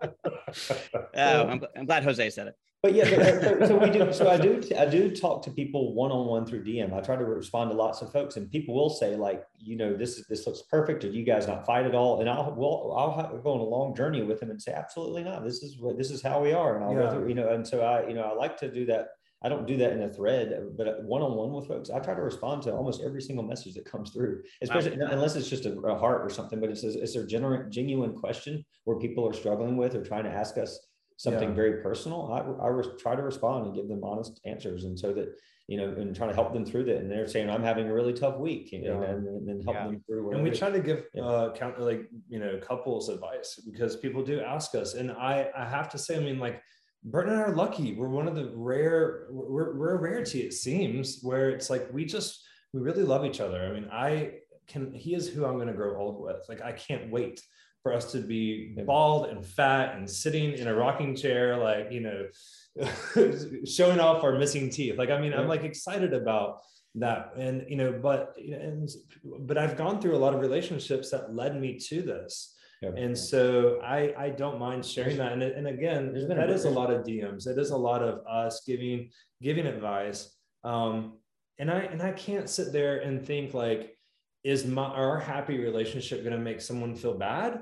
I'm, 1.18 1.62
I'm 1.76 1.86
glad 1.86 2.05
Jose 2.05 2.30
said 2.30 2.47
it 2.47 2.55
but 2.88 2.96
yeah, 2.96 3.04
so, 3.04 3.18
uh, 3.18 3.68
so, 3.68 3.78
we 3.78 3.90
do. 3.90 4.14
So 4.14 4.30
I 4.30 4.38
do. 4.38 4.64
I 4.80 4.86
do 4.86 5.14
talk 5.14 5.44
to 5.44 5.52
people 5.52 5.94
one 5.94 6.10
on 6.10 6.26
one 6.26 6.46
through 6.46 6.64
DM. 6.64 6.94
I 6.94 7.02
try 7.02 7.18
to 7.18 7.26
respond 7.26 7.70
to 7.72 7.76
lots 7.76 8.02
of 8.02 8.14
folks, 8.14 8.38
and 8.38 8.50
people 8.50 8.74
will 8.74 8.90
say 8.90 9.18
like, 9.18 9.44
you 9.60 9.76
know, 9.76 9.94
this 9.94 10.26
this 10.30 10.48
looks 10.48 10.62
perfect. 10.72 11.04
Or 11.04 11.10
you 11.10 11.26
guys 11.26 11.48
not 11.48 11.66
fight 11.66 11.86
at 11.86 11.94
all? 11.94 12.22
And 12.22 12.30
I'll 12.30 12.56
well, 12.56 12.96
I'll 12.98 13.38
go 13.40 13.54
on 13.54 13.60
a 13.60 13.64
long 13.64 13.94
journey 13.94 14.24
with 14.24 14.40
them 14.40 14.52
and 14.52 14.62
say, 14.62 14.72
absolutely 14.72 15.24
not. 15.24 15.44
This 15.44 15.64
is 15.64 15.78
what 15.80 15.98
this 15.98 16.12
is 16.12 16.22
how 16.22 16.42
we 16.42 16.54
are, 16.54 16.78
and 16.78 16.86
I'll 16.86 16.94
yeah. 16.94 17.10
go 17.10 17.12
through. 17.12 17.28
You 17.28 17.36
know, 17.36 17.50
and 17.50 17.68
so 17.68 17.82
I, 17.82 18.08
you 18.08 18.14
know, 18.14 18.24
I 18.24 18.34
like 18.34 18.58
to 18.60 18.72
do 18.72 18.86
that. 18.86 19.10
I 19.44 19.50
don't 19.50 19.68
do 19.68 19.78
that 19.78 19.92
in 19.92 20.02
a 20.02 20.10
thread, 20.10 20.58
but 20.78 21.04
one 21.04 21.22
on 21.22 21.36
one 21.36 21.52
with 21.54 21.68
folks, 21.68 21.92
I 21.92 22.00
try 22.00 22.16
to 22.16 22.22
respond 22.22 22.64
to 22.64 22.74
almost 22.74 23.04
every 23.04 23.22
single 23.22 23.46
message 23.46 23.76
that 23.76 23.86
comes 23.86 24.10
through, 24.10 24.42
especially 24.64 24.98
wow. 24.98 25.10
unless 25.12 25.36
it's 25.36 25.48
just 25.48 25.66
a, 25.66 25.78
a, 25.82 25.96
heart 25.96 26.24
or 26.24 26.30
something. 26.32 26.60
But 26.60 26.72
it's 26.72 26.84
a, 26.84 27.00
it's 27.00 27.16
a 27.16 27.24
genuine, 27.24 27.72
genuine 27.72 28.16
question 28.16 28.66
where 28.86 28.98
people 28.98 29.30
are 29.30 29.34
struggling 29.34 29.78
with 29.78 29.94
or 29.94 30.04
trying 30.04 30.24
to 30.24 30.32
ask 30.32 30.58
us 30.58 30.87
something 31.18 31.49
yeah. 31.49 31.55
very 31.55 31.82
personal, 31.82 32.32
I, 32.32 32.65
I 32.65 32.70
re- 32.70 32.97
try 32.97 33.15
to 33.15 33.24
respond 33.24 33.65
and 33.65 33.76
give 33.76 33.88
them 33.88 34.03
honest 34.03 34.39
answers. 34.45 34.86
And 34.86 34.97
so 34.97 35.13
that, 35.13 35.36
you 35.68 35.78
know, 35.78 35.89
and 35.89 36.15
trying 36.15 36.30
to 36.30 36.36
help 36.36 36.53
them 36.53 36.65
through 36.65 36.86
that. 36.86 36.97
And 36.97 37.11
they're 37.11 37.28
saying, 37.28 37.49
I'm 37.49 37.63
having 37.63 37.89
a 37.89 37.93
really 37.93 38.13
tough 38.13 38.38
week, 38.38 38.72
you 38.72 38.84
know, 38.84 39.01
yeah. 39.01 39.09
and, 39.09 39.47
then 39.47 39.61
help 39.65 39.76
yeah. 39.76 39.88
them 39.88 40.01
through. 40.05 40.32
And 40.32 40.43
we 40.43 40.51
try 40.51 40.70
to 40.70 40.80
give, 40.80 41.03
uh, 41.22 41.49
count, 41.53 41.80
like, 41.80 42.07
you 42.30 42.39
know, 42.39 42.59
couples 42.59 43.09
advice 43.09 43.59
because 43.65 43.97
people 43.97 44.24
do 44.24 44.39
ask 44.39 44.76
us. 44.76 44.93
And 44.93 45.11
I, 45.11 45.49
I 45.57 45.65
have 45.65 45.89
to 45.89 45.97
say, 45.97 46.15
I 46.15 46.20
mean, 46.20 46.39
like, 46.39 46.61
Burton 47.03 47.34
and 47.34 47.41
I 47.41 47.45
are 47.45 47.55
lucky. 47.55 47.95
We're 47.95 48.09
one 48.09 48.28
of 48.28 48.36
the 48.36 48.51
rare, 48.55 49.28
we're, 49.30 49.78
we're 49.78 49.95
a 49.95 49.99
rarity, 49.99 50.41
it 50.41 50.53
seems, 50.53 51.20
where 51.22 51.49
it's 51.49 51.70
like 51.70 51.88
we 51.91 52.05
just, 52.05 52.45
we 52.74 52.82
really 52.82 53.03
love 53.03 53.26
each 53.26 53.39
other. 53.39 53.65
I 53.65 53.72
mean, 53.72 53.89
I 53.91 54.34
can, 54.68 54.93
he 54.93 55.15
is 55.15 55.28
who 55.28 55.45
I'm 55.45 55.55
going 55.55 55.68
to 55.68 55.74
grow 55.74 55.97
old 55.97 56.22
with. 56.22 56.45
Like, 56.47 56.61
I 56.61 56.74
can't 56.74 57.11
wait 57.11 57.41
for 57.88 57.94
us 57.94 58.12
to 58.12 58.20
be 58.20 58.76
bald 58.86 59.28
and 59.28 59.46
fat 59.46 59.96
and 59.96 60.10
sitting 60.10 60.52
in 60.54 60.68
a 60.68 60.76
rocking 60.76 61.16
chair, 61.16 61.56
like, 61.56 61.90
you 61.90 62.02
know, 62.02 62.28
showing 63.66 64.02
off 64.02 64.26
our 64.26 64.38
missing 64.38 64.70
teeth. 64.70 64.98
Like, 64.98 65.10
I 65.10 65.22
mean. 65.22 65.34
I'm 65.34 65.48
like 65.48 65.64
excited 65.64 66.14
about 66.14 66.60
that. 66.96 67.32
And, 67.38 67.66
you 67.70 67.78
know, 67.78 67.94
but, 67.94 68.36
and, 68.38 68.90
but 69.24 69.58
I've 69.58 69.78
gone 69.78 70.02
through 70.02 70.18
a 70.18 70.20
lot 70.20 70.34
of 70.34 70.42
relationships 70.42 71.10
that 71.12 71.34
led 71.34 71.62
me 71.62 71.80
to 71.88 72.02
this. 72.02 72.56
Yeah. 72.82 72.90
And 72.90 73.18
so 73.18 73.80
I, 73.82 74.14
I 74.18 74.30
don't 74.32 74.60
mind 74.60 74.86
sharing 74.86 75.16
that. 75.18 75.32
And, 75.32 75.42
and 75.42 75.68
again, 75.68 76.14
that 76.28 76.50
is 76.50 76.66
a 76.66 76.70
lot 76.70 76.92
of 76.92 77.06
DMs. 77.06 77.48
It 77.48 77.58
is 77.58 77.70
a 77.70 77.78
lot 77.78 78.04
of 78.04 78.20
us 78.28 78.64
giving, 78.68 79.12
giving 79.42 79.66
advice. 79.66 80.36
Um, 80.66 81.20
and 81.58 81.72
I, 81.72 81.80
and 81.80 82.02
I 82.02 82.12
can't 82.12 82.50
sit 82.50 82.74
there 82.74 82.98
and 82.98 83.26
think 83.26 83.54
like, 83.54 83.98
is 84.44 84.66
my, 84.66 84.84
our 84.84 85.20
happy 85.20 85.58
relationship 85.58 86.24
going 86.24 86.36
to 86.36 86.42
make 86.42 86.60
someone 86.60 86.96
feel 86.96 87.14
bad? 87.14 87.62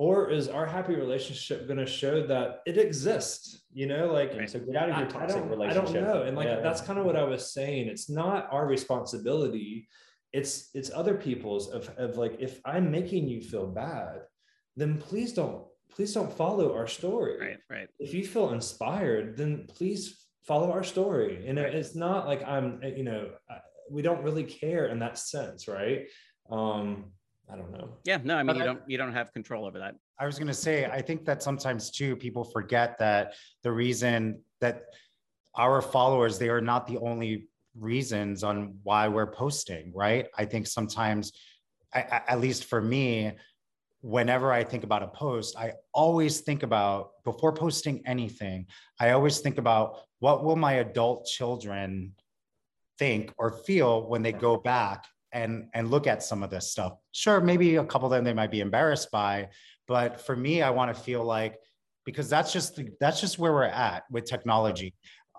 Or 0.00 0.30
is 0.30 0.48
our 0.48 0.64
happy 0.64 0.94
relationship 0.94 1.66
going 1.66 1.78
to 1.78 1.84
show 1.84 2.26
that 2.26 2.60
it 2.64 2.78
exists? 2.78 3.66
You 3.70 3.86
know 3.86 4.10
like 4.10 4.32
right. 4.34 4.48
so 4.48 4.58
get 4.58 4.74
out 4.74 4.88
of 4.88 4.98
your 4.98 5.06
toxic 5.06 5.42
I 5.42 5.46
relationship. 5.46 5.88
i 5.88 5.92
don't 5.92 6.02
know 6.02 6.22
and 6.22 6.34
like 6.34 6.48
yeah. 6.48 6.60
that's 6.60 6.80
kind 6.80 6.98
of 6.98 7.04
what 7.04 7.16
i 7.16 7.22
was 7.22 7.52
saying. 7.52 7.86
It's 7.88 8.08
not 8.08 8.48
our 8.50 8.66
responsibility. 8.66 9.88
It's 10.32 10.70
it's 10.72 10.90
other 10.90 11.14
people's 11.14 11.68
of, 11.68 11.90
of 11.98 12.16
like 12.16 12.36
if 12.40 12.60
i'm 12.64 12.90
making 12.90 13.28
you 13.28 13.42
feel 13.42 13.66
bad 13.66 14.22
then 14.74 14.96
please 14.96 15.34
don't 15.34 15.64
please 15.90 16.14
don't 16.14 16.32
follow 16.32 16.74
our 16.74 16.86
story. 16.86 17.38
Right 17.38 17.58
right. 17.68 17.88
If 17.98 18.14
you 18.14 18.26
feel 18.26 18.52
inspired 18.52 19.36
then 19.36 19.66
please 19.68 20.00
follow 20.46 20.72
our 20.72 20.82
story. 20.82 21.44
And 21.46 21.58
right. 21.58 21.74
it's 21.74 21.94
not 21.94 22.26
like 22.26 22.42
i'm 22.48 22.80
you 22.82 23.04
know 23.04 23.32
we 23.90 24.00
don't 24.00 24.24
really 24.24 24.44
care 24.44 24.86
in 24.86 24.98
that 25.00 25.18
sense 25.18 25.68
right? 25.68 26.06
Um 26.50 27.12
I 27.52 27.56
don't 27.56 27.72
know. 27.72 27.88
Yeah, 28.04 28.18
no, 28.22 28.36
I 28.36 28.42
mean, 28.42 28.56
you 28.56 28.64
don't 28.64 28.80
you 28.86 28.98
don't 28.98 29.12
have 29.12 29.32
control 29.32 29.66
over 29.66 29.78
that. 29.78 29.96
I 30.18 30.26
was 30.26 30.38
going 30.38 30.48
to 30.48 30.54
say, 30.54 30.84
I 30.86 31.02
think 31.02 31.24
that 31.24 31.42
sometimes 31.42 31.90
too, 31.90 32.16
people 32.16 32.44
forget 32.44 32.98
that 32.98 33.34
the 33.62 33.72
reason 33.72 34.42
that 34.60 34.84
our 35.56 35.82
followers, 35.82 36.38
they 36.38 36.48
are 36.48 36.60
not 36.60 36.86
the 36.86 36.98
only 36.98 37.48
reasons 37.74 38.44
on 38.44 38.78
why 38.82 39.08
we're 39.08 39.30
posting, 39.30 39.92
right? 39.94 40.26
I 40.36 40.44
think 40.44 40.66
sometimes, 40.66 41.32
I, 41.92 42.00
I, 42.02 42.22
at 42.28 42.40
least 42.40 42.64
for 42.64 42.80
me, 42.80 43.32
whenever 44.02 44.52
I 44.52 44.64
think 44.64 44.84
about 44.84 45.02
a 45.02 45.08
post, 45.08 45.56
I 45.58 45.72
always 45.92 46.40
think 46.40 46.62
about 46.62 47.10
before 47.24 47.52
posting 47.52 48.02
anything, 48.06 48.66
I 48.98 49.10
always 49.10 49.40
think 49.40 49.58
about 49.58 50.00
what 50.20 50.44
will 50.44 50.56
my 50.56 50.74
adult 50.74 51.26
children 51.26 52.12
think 52.98 53.32
or 53.38 53.50
feel 53.50 54.08
when 54.08 54.22
they 54.22 54.32
go 54.32 54.56
back 54.56 55.06
and 55.32 55.68
and 55.74 55.90
look 55.90 56.06
at 56.06 56.22
some 56.22 56.42
of 56.42 56.50
this 56.50 56.70
stuff. 56.70 56.94
Sure, 57.12 57.40
maybe 57.40 57.76
a 57.76 57.84
couple 57.84 58.06
of 58.06 58.12
them 58.12 58.24
they 58.24 58.34
might 58.34 58.50
be 58.50 58.60
embarrassed 58.60 59.10
by, 59.10 59.48
but 59.86 60.20
for 60.20 60.36
me, 60.36 60.62
I 60.62 60.70
want 60.70 60.94
to 60.94 61.02
feel 61.02 61.24
like 61.24 61.58
because 62.04 62.28
that's 62.28 62.52
just 62.52 62.76
the, 62.76 62.88
that's 63.00 63.20
just 63.20 63.38
where 63.38 63.52
we're 63.52 63.64
at 63.64 64.04
with 64.10 64.24
technology. 64.24 64.94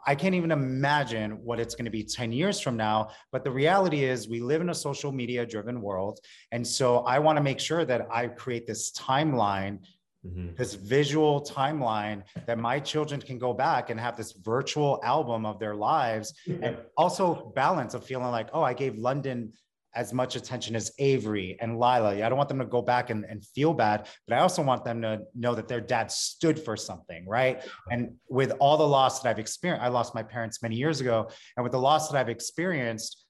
I 0.06 0.16
can't 0.16 0.36
even 0.36 0.52
imagine 0.52 1.44
what 1.44 1.60
it's 1.60 1.76
going 1.76 1.86
to 1.86 1.92
be 1.92 2.04
10 2.04 2.32
years 2.32 2.60
from 2.60 2.76
now. 2.76 3.10
But 3.32 3.44
the 3.44 3.52
reality 3.52 4.04
is, 4.04 4.28
we 4.28 4.40
live 4.40 4.62
in 4.62 4.70
a 4.70 4.76
social 4.76 5.12
media 5.12 5.46
driven 5.46 5.82
world. 5.82 6.20
And 6.52 6.66
so 6.66 7.00
I 7.00 7.20
want 7.20 7.38
to 7.38 7.44
make 7.44 7.60
sure 7.60 7.86
that 7.86 8.08
I 8.12 8.28
create 8.28 8.66
this 8.66 8.92
timeline, 8.94 9.80
mm-hmm. 10.26 10.56
this 10.56 10.74
visual 10.74 11.42
timeline 11.42 12.24
that 12.48 12.58
my 12.58 12.80
children 12.80 13.22
can 13.22 13.38
go 13.38 13.54
back 13.54 13.90
and 13.90 14.00
have 14.00 14.18
this 14.18 14.34
virtual 14.34 15.00
album 15.04 15.46
of 15.46 15.60
their 15.60 15.76
lives 15.76 16.34
and 16.48 16.78
also 16.98 17.52
balance 17.56 17.94
of 17.94 18.04
feeling 18.04 18.32
like, 18.32 18.50
oh, 18.54 18.64
I 18.64 18.74
gave 18.74 18.98
London 18.98 19.54
as 19.94 20.14
much 20.14 20.36
attention 20.36 20.76
as 20.76 20.92
Avery 21.00 21.58
and 21.60 21.74
Lila. 21.74 22.24
I 22.24 22.30
don't 22.30 22.38
want 22.38 22.50
them 22.50 22.60
to 22.60 22.66
go 22.66 22.82
back 22.82 23.10
and, 23.10 23.26
and 23.26 23.46
feel 23.46 23.74
bad, 23.74 24.08
but 24.28 24.38
I 24.38 24.42
also 24.42 24.62
want 24.62 24.86
them 24.86 25.02
to 25.02 25.22
know 25.36 25.54
that 25.56 25.68
their 25.68 25.82
dad 25.82 26.12
stood 26.12 26.58
for 26.58 26.78
something, 26.78 27.26
right? 27.28 27.62
And 27.90 28.16
with 28.30 28.52
all 28.60 28.78
the 28.78 28.88
loss 28.88 29.22
that 29.22 29.30
I've 29.30 29.40
experienced, 29.40 29.84
I 29.84 29.90
lost 29.90 30.16
my 30.16 30.24
parents 30.24 30.62
many 30.62 30.76
years 30.76 31.02
ago. 31.02 31.30
And 31.58 31.64
with 31.64 31.74
the 31.74 31.80
loss 31.80 32.10
that 32.10 32.18
I've 32.18 32.30
experienced, 32.30 33.26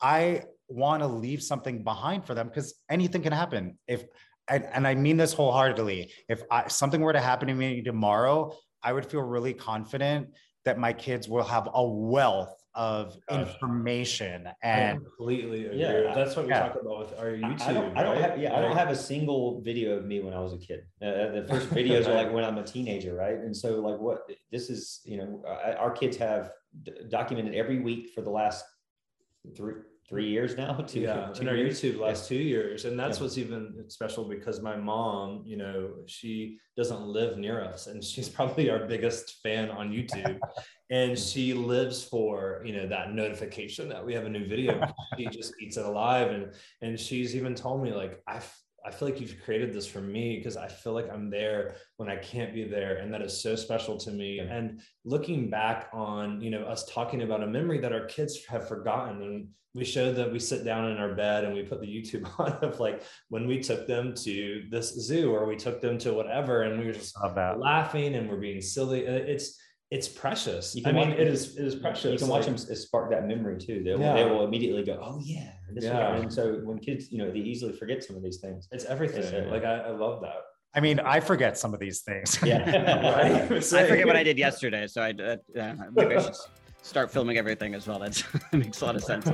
I 0.00 0.44
want 0.68 1.02
to 1.02 1.06
leave 1.06 1.42
something 1.42 1.82
behind 1.82 2.26
for 2.26 2.34
them 2.34 2.48
because 2.48 2.74
anything 2.90 3.22
can 3.22 3.32
happen. 3.32 3.78
If 3.86 4.04
and, 4.48 4.64
and 4.64 4.86
I 4.86 4.94
mean 4.94 5.16
this 5.16 5.32
wholeheartedly, 5.32 6.12
if 6.28 6.42
I, 6.50 6.68
something 6.68 7.00
were 7.00 7.14
to 7.14 7.20
happen 7.20 7.48
to 7.48 7.54
me 7.54 7.82
tomorrow, 7.82 8.54
I 8.82 8.92
would 8.92 9.06
feel 9.06 9.22
really 9.22 9.54
confident 9.54 10.28
that 10.66 10.78
my 10.78 10.92
kids 10.92 11.28
will 11.28 11.44
have 11.44 11.68
a 11.72 11.86
wealth 11.86 12.54
of 12.74 13.16
Gosh. 13.28 13.40
information 13.40 14.48
and 14.62 14.98
I 14.98 15.00
completely 15.00 15.66
agree. 15.66 15.80
Yeah, 15.80 16.12
that's 16.14 16.34
what 16.34 16.46
we 16.46 16.50
yeah. 16.50 16.60
talk 16.60 16.80
about 16.80 16.98
with 16.98 17.18
our 17.18 17.26
YouTube. 17.26 17.60
I 17.62 17.72
don't, 17.72 17.98
I 17.98 18.02
don't 18.02 18.20
have 18.20 18.38
yeah, 18.38 18.56
I 18.56 18.60
don't 18.60 18.76
have 18.76 18.90
a 18.90 18.96
single 18.96 19.60
video 19.60 19.96
of 19.96 20.04
me 20.04 20.20
when 20.20 20.34
I 20.34 20.40
was 20.40 20.52
a 20.52 20.58
kid. 20.58 20.84
Uh, 21.00 21.04
uh 21.04 21.32
the 21.40 21.48
first 21.48 21.70
videos 21.70 22.08
are 22.08 22.14
like 22.14 22.32
when 22.32 22.44
I'm 22.44 22.58
a 22.58 22.64
teenager, 22.64 23.14
right? 23.14 23.36
And 23.36 23.56
so 23.56 23.80
like 23.80 23.98
what 23.98 24.30
this 24.50 24.70
is, 24.70 25.00
you 25.04 25.18
know, 25.18 25.42
our 25.78 25.90
kids 25.90 26.16
have 26.16 26.50
documented 27.08 27.54
every 27.54 27.78
week 27.78 28.10
for 28.14 28.22
the 28.22 28.30
last 28.30 28.64
three 29.56 29.74
three 30.08 30.28
years 30.28 30.56
now. 30.56 30.74
Two, 30.86 31.00
yeah, 31.00 31.28
two 31.32 31.42
in 31.42 31.48
our 31.48 31.56
years. 31.56 31.80
YouTube 31.80 31.98
last 31.98 32.30
yeah. 32.30 32.36
two 32.36 32.42
years, 32.42 32.84
and 32.84 32.98
that's 32.98 33.18
yeah. 33.18 33.22
what's 33.24 33.38
even 33.38 33.84
special 33.88 34.24
because 34.24 34.60
my 34.60 34.76
mom, 34.76 35.42
you 35.44 35.56
know, 35.56 35.90
she 36.06 36.58
doesn't 36.76 37.02
live 37.02 37.38
near 37.38 37.62
us, 37.62 37.86
and 37.86 38.02
she's 38.02 38.28
probably 38.36 38.70
our 38.70 38.86
biggest 38.86 39.40
fan 39.42 39.70
on 39.70 39.90
YouTube, 39.90 40.38
and 40.90 41.18
she 41.30 41.54
lives 41.54 42.04
for 42.04 42.62
you 42.64 42.74
know 42.74 42.86
that 42.86 43.12
notification 43.12 43.88
that 43.88 44.04
we 44.04 44.14
have 44.14 44.26
a 44.26 44.30
new 44.30 44.46
video. 44.46 44.80
she 45.16 45.26
just 45.26 45.54
eats 45.60 45.76
it 45.76 45.86
alive, 45.86 46.30
and 46.30 46.52
and 46.82 46.98
she's 46.98 47.34
even 47.36 47.54
told 47.54 47.82
me 47.82 47.92
like 47.92 48.20
I 48.26 48.40
I 48.86 48.90
feel 48.90 49.08
like 49.08 49.20
you've 49.20 49.42
created 49.42 49.72
this 49.72 49.86
for 49.86 50.00
me 50.00 50.36
because 50.36 50.56
I 50.56 50.68
feel 50.68 50.92
like 50.92 51.10
I'm 51.10 51.30
there 51.30 51.76
when 51.96 52.10
I 52.10 52.16
can't 52.16 52.52
be 52.52 52.64
there. 52.64 52.96
And 52.96 53.12
that 53.14 53.22
is 53.22 53.40
so 53.40 53.56
special 53.56 53.96
to 53.98 54.10
me. 54.10 54.40
And 54.40 54.80
looking 55.04 55.48
back 55.48 55.88
on, 55.92 56.40
you 56.42 56.50
know, 56.50 56.64
us 56.64 56.84
talking 56.92 57.22
about 57.22 57.42
a 57.42 57.46
memory 57.46 57.78
that 57.78 57.92
our 57.92 58.04
kids 58.04 58.44
have 58.46 58.68
forgotten. 58.68 59.22
And 59.22 59.48
we 59.72 59.84
showed 59.84 60.16
that 60.16 60.30
we 60.30 60.38
sit 60.38 60.64
down 60.64 60.90
in 60.90 60.98
our 60.98 61.14
bed 61.14 61.44
and 61.44 61.54
we 61.54 61.62
put 61.62 61.80
the 61.80 61.86
YouTube 61.86 62.28
on 62.38 62.52
of 62.62 62.78
like 62.78 63.02
when 63.30 63.46
we 63.46 63.58
took 63.60 63.86
them 63.86 64.14
to 64.24 64.64
this 64.70 64.94
zoo 64.94 65.34
or 65.34 65.46
we 65.46 65.56
took 65.56 65.80
them 65.80 65.96
to 65.98 66.12
whatever. 66.12 66.62
And 66.62 66.78
we 66.78 66.86
were 66.86 66.92
just 66.92 67.16
laughing 67.56 68.16
and 68.16 68.28
we're 68.28 68.36
being 68.36 68.60
silly. 68.60 69.00
It's, 69.06 69.58
it's 69.94 70.08
precious. 70.08 70.76
I 70.84 70.90
mean, 70.90 71.12
it 71.12 71.28
is 71.28 71.56
it 71.56 71.64
is 71.64 71.76
precious. 71.76 72.12
You 72.12 72.18
can 72.18 72.26
watch 72.26 72.48
like, 72.48 72.56
them 72.56 72.76
spark 72.76 73.10
that 73.10 73.28
memory 73.28 73.58
too. 73.58 73.82
They 73.84 73.92
will, 73.92 74.00
yeah. 74.00 74.14
they 74.14 74.24
will 74.24 74.44
immediately 74.44 74.82
go, 74.82 74.98
"Oh 75.00 75.20
yeah, 75.22 75.52
yeah." 75.72 76.16
And 76.16 76.32
so 76.32 76.60
when 76.64 76.80
kids, 76.80 77.12
you 77.12 77.18
know, 77.18 77.30
they 77.30 77.38
easily 77.38 77.72
forget 77.72 78.02
some 78.02 78.16
of 78.16 78.22
these 78.22 78.38
things. 78.38 78.66
It's 78.72 78.84
everything. 78.86 79.22
It's, 79.22 79.32
uh, 79.32 79.48
like 79.48 79.64
I, 79.64 79.76
I, 79.76 79.90
love 79.90 80.20
that. 80.22 80.34
I 80.74 80.80
mean, 80.80 80.98
I 80.98 81.20
forget 81.20 81.56
some 81.56 81.72
of 81.72 81.78
these 81.78 82.02
things. 82.02 82.38
Yeah, 82.44 82.64
I 83.52 83.58
forget 83.58 84.04
what 84.04 84.16
I 84.16 84.24
did 84.24 84.36
yesterday, 84.36 84.88
so 84.88 85.00
I 85.00 85.10
uh, 85.10 85.36
maybe 85.92 86.16
I 86.16 86.22
should 86.22 86.34
start 86.82 87.12
filming 87.12 87.38
everything 87.38 87.74
as 87.74 87.86
well. 87.86 88.00
That 88.00 88.24
makes 88.52 88.80
a 88.80 88.86
lot 88.86 88.96
of 88.96 89.04
sense. 89.04 89.28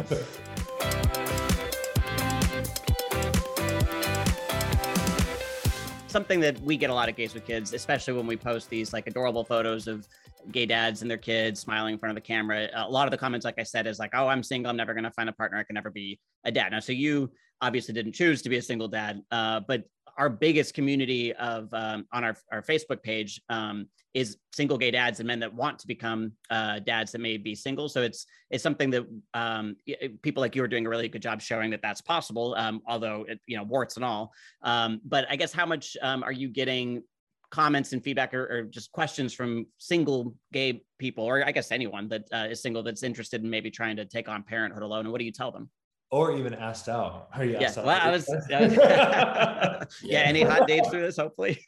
Something 6.10 6.40
that 6.40 6.60
we 6.60 6.76
get 6.76 6.90
a 6.90 6.94
lot 6.94 7.08
of 7.08 7.16
gays 7.16 7.34
with 7.34 7.46
kids, 7.46 7.72
especially 7.72 8.14
when 8.14 8.26
we 8.26 8.36
post 8.36 8.68
these 8.68 8.92
like 8.92 9.06
adorable 9.06 9.44
photos 9.44 9.86
of 9.86 10.06
gay 10.52 10.66
dads 10.66 11.02
and 11.02 11.10
their 11.10 11.18
kids 11.18 11.60
smiling 11.60 11.94
in 11.94 11.98
front 11.98 12.10
of 12.10 12.22
the 12.22 12.26
camera. 12.26 12.68
A 12.74 12.90
lot 12.90 13.06
of 13.06 13.10
the 13.10 13.18
comments, 13.18 13.44
like 13.44 13.58
I 13.58 13.62
said, 13.62 13.86
is 13.86 13.98
like, 13.98 14.10
"Oh, 14.14 14.28
I'm 14.28 14.42
single. 14.42 14.70
I'm 14.70 14.76
never 14.76 14.94
going 14.94 15.04
to 15.04 15.10
find 15.10 15.28
a 15.28 15.32
partner. 15.32 15.58
I 15.58 15.64
can 15.64 15.74
never 15.74 15.90
be 15.90 16.18
a 16.44 16.52
dad." 16.52 16.72
Now, 16.72 16.80
so 16.80 16.92
you 16.92 17.30
obviously 17.60 17.94
didn't 17.94 18.12
choose 18.12 18.42
to 18.42 18.48
be 18.48 18.56
a 18.56 18.62
single 18.62 18.88
dad, 18.88 19.22
uh, 19.30 19.60
but 19.60 19.84
our 20.18 20.28
biggest 20.30 20.74
community 20.74 21.32
of 21.34 21.72
um, 21.72 22.06
on 22.12 22.24
our, 22.24 22.36
our 22.52 22.62
Facebook 22.62 23.02
page 23.02 23.40
um, 23.48 23.86
is 24.14 24.36
single 24.52 24.76
gay 24.76 24.90
dads 24.90 25.20
and 25.20 25.26
men 25.26 25.40
that 25.40 25.54
want 25.54 25.78
to 25.78 25.86
become 25.86 26.32
uh, 26.50 26.80
dads 26.80 27.12
that 27.12 27.20
may 27.20 27.36
be 27.36 27.54
single. 27.54 27.88
So 27.88 28.02
it's 28.02 28.26
it's 28.50 28.62
something 28.62 28.90
that 28.90 29.06
um, 29.34 29.76
people 30.22 30.40
like 30.40 30.56
you 30.56 30.62
are 30.62 30.68
doing 30.68 30.86
a 30.86 30.88
really 30.88 31.08
good 31.08 31.22
job 31.22 31.40
showing 31.40 31.70
that 31.70 31.82
that's 31.82 32.00
possible. 32.00 32.54
Um, 32.56 32.82
although 32.86 33.24
it, 33.28 33.40
you 33.46 33.56
know 33.56 33.62
warts 33.62 33.96
and 33.96 34.04
all. 34.04 34.32
Um, 34.62 35.00
but 35.04 35.26
I 35.30 35.36
guess 35.36 35.52
how 35.52 35.66
much 35.66 35.96
um, 36.02 36.22
are 36.22 36.32
you 36.32 36.48
getting 36.48 37.02
comments 37.50 37.92
and 37.92 38.02
feedback 38.02 38.32
or, 38.32 38.44
or, 38.44 38.62
just 38.62 38.92
questions 38.92 39.34
from 39.34 39.66
single 39.78 40.34
gay 40.52 40.82
people, 40.98 41.24
or 41.24 41.44
I 41.44 41.50
guess 41.50 41.72
anyone 41.72 42.08
that 42.08 42.22
uh, 42.32 42.46
is 42.48 42.62
single 42.62 42.82
that's 42.82 43.02
interested 43.02 43.42
in 43.42 43.50
maybe 43.50 43.72
trying 43.72 43.96
to 43.96 44.04
take 44.04 44.28
on 44.28 44.44
parenthood 44.44 44.82
alone? 44.82 45.00
And 45.00 45.12
what 45.12 45.18
do 45.18 45.24
you 45.24 45.32
tell 45.32 45.50
them? 45.50 45.68
Or 46.10 46.36
even 46.36 46.54
asked 46.54 46.88
out. 46.88 47.28
Are 47.34 47.44
you 47.44 47.56
yeah, 47.60 47.72
well, 47.76 48.00
I 48.00 48.10
was, 48.10 48.28
yeah. 48.48 49.84
yeah. 50.02 50.20
Any 50.20 50.42
hot 50.42 50.66
dates 50.66 50.88
through 50.88 51.02
this? 51.02 51.16
Hopefully. 51.16 51.64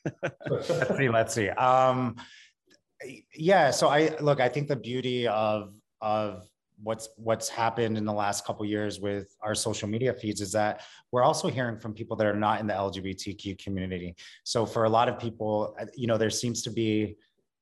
let's 0.48 0.96
see. 0.96 1.08
Let's 1.08 1.34
see. 1.34 1.48
Um, 1.50 2.16
yeah. 3.34 3.70
So 3.70 3.88
I 3.88 4.16
look. 4.20 4.40
I 4.40 4.48
think 4.48 4.68
the 4.68 4.76
beauty 4.76 5.28
of 5.28 5.74
of 6.00 6.48
what's 6.82 7.08
what's 7.16 7.48
happened 7.48 7.96
in 7.96 8.04
the 8.04 8.12
last 8.12 8.44
couple 8.44 8.64
years 8.66 9.00
with 9.00 9.34
our 9.42 9.54
social 9.54 9.88
media 9.88 10.12
feeds 10.12 10.40
is 10.40 10.50
that 10.52 10.82
we're 11.12 11.22
also 11.22 11.48
hearing 11.48 11.78
from 11.78 11.94
people 11.94 12.16
that 12.16 12.26
are 12.26 12.34
not 12.34 12.60
in 12.60 12.66
the 12.66 12.74
LGBTQ 12.74 13.62
community. 13.62 14.16
So 14.42 14.66
for 14.66 14.84
a 14.84 14.88
lot 14.88 15.08
of 15.08 15.18
people, 15.18 15.76
you 15.94 16.08
know, 16.08 16.18
there 16.18 16.30
seems 16.30 16.62
to 16.62 16.70
be 16.70 17.16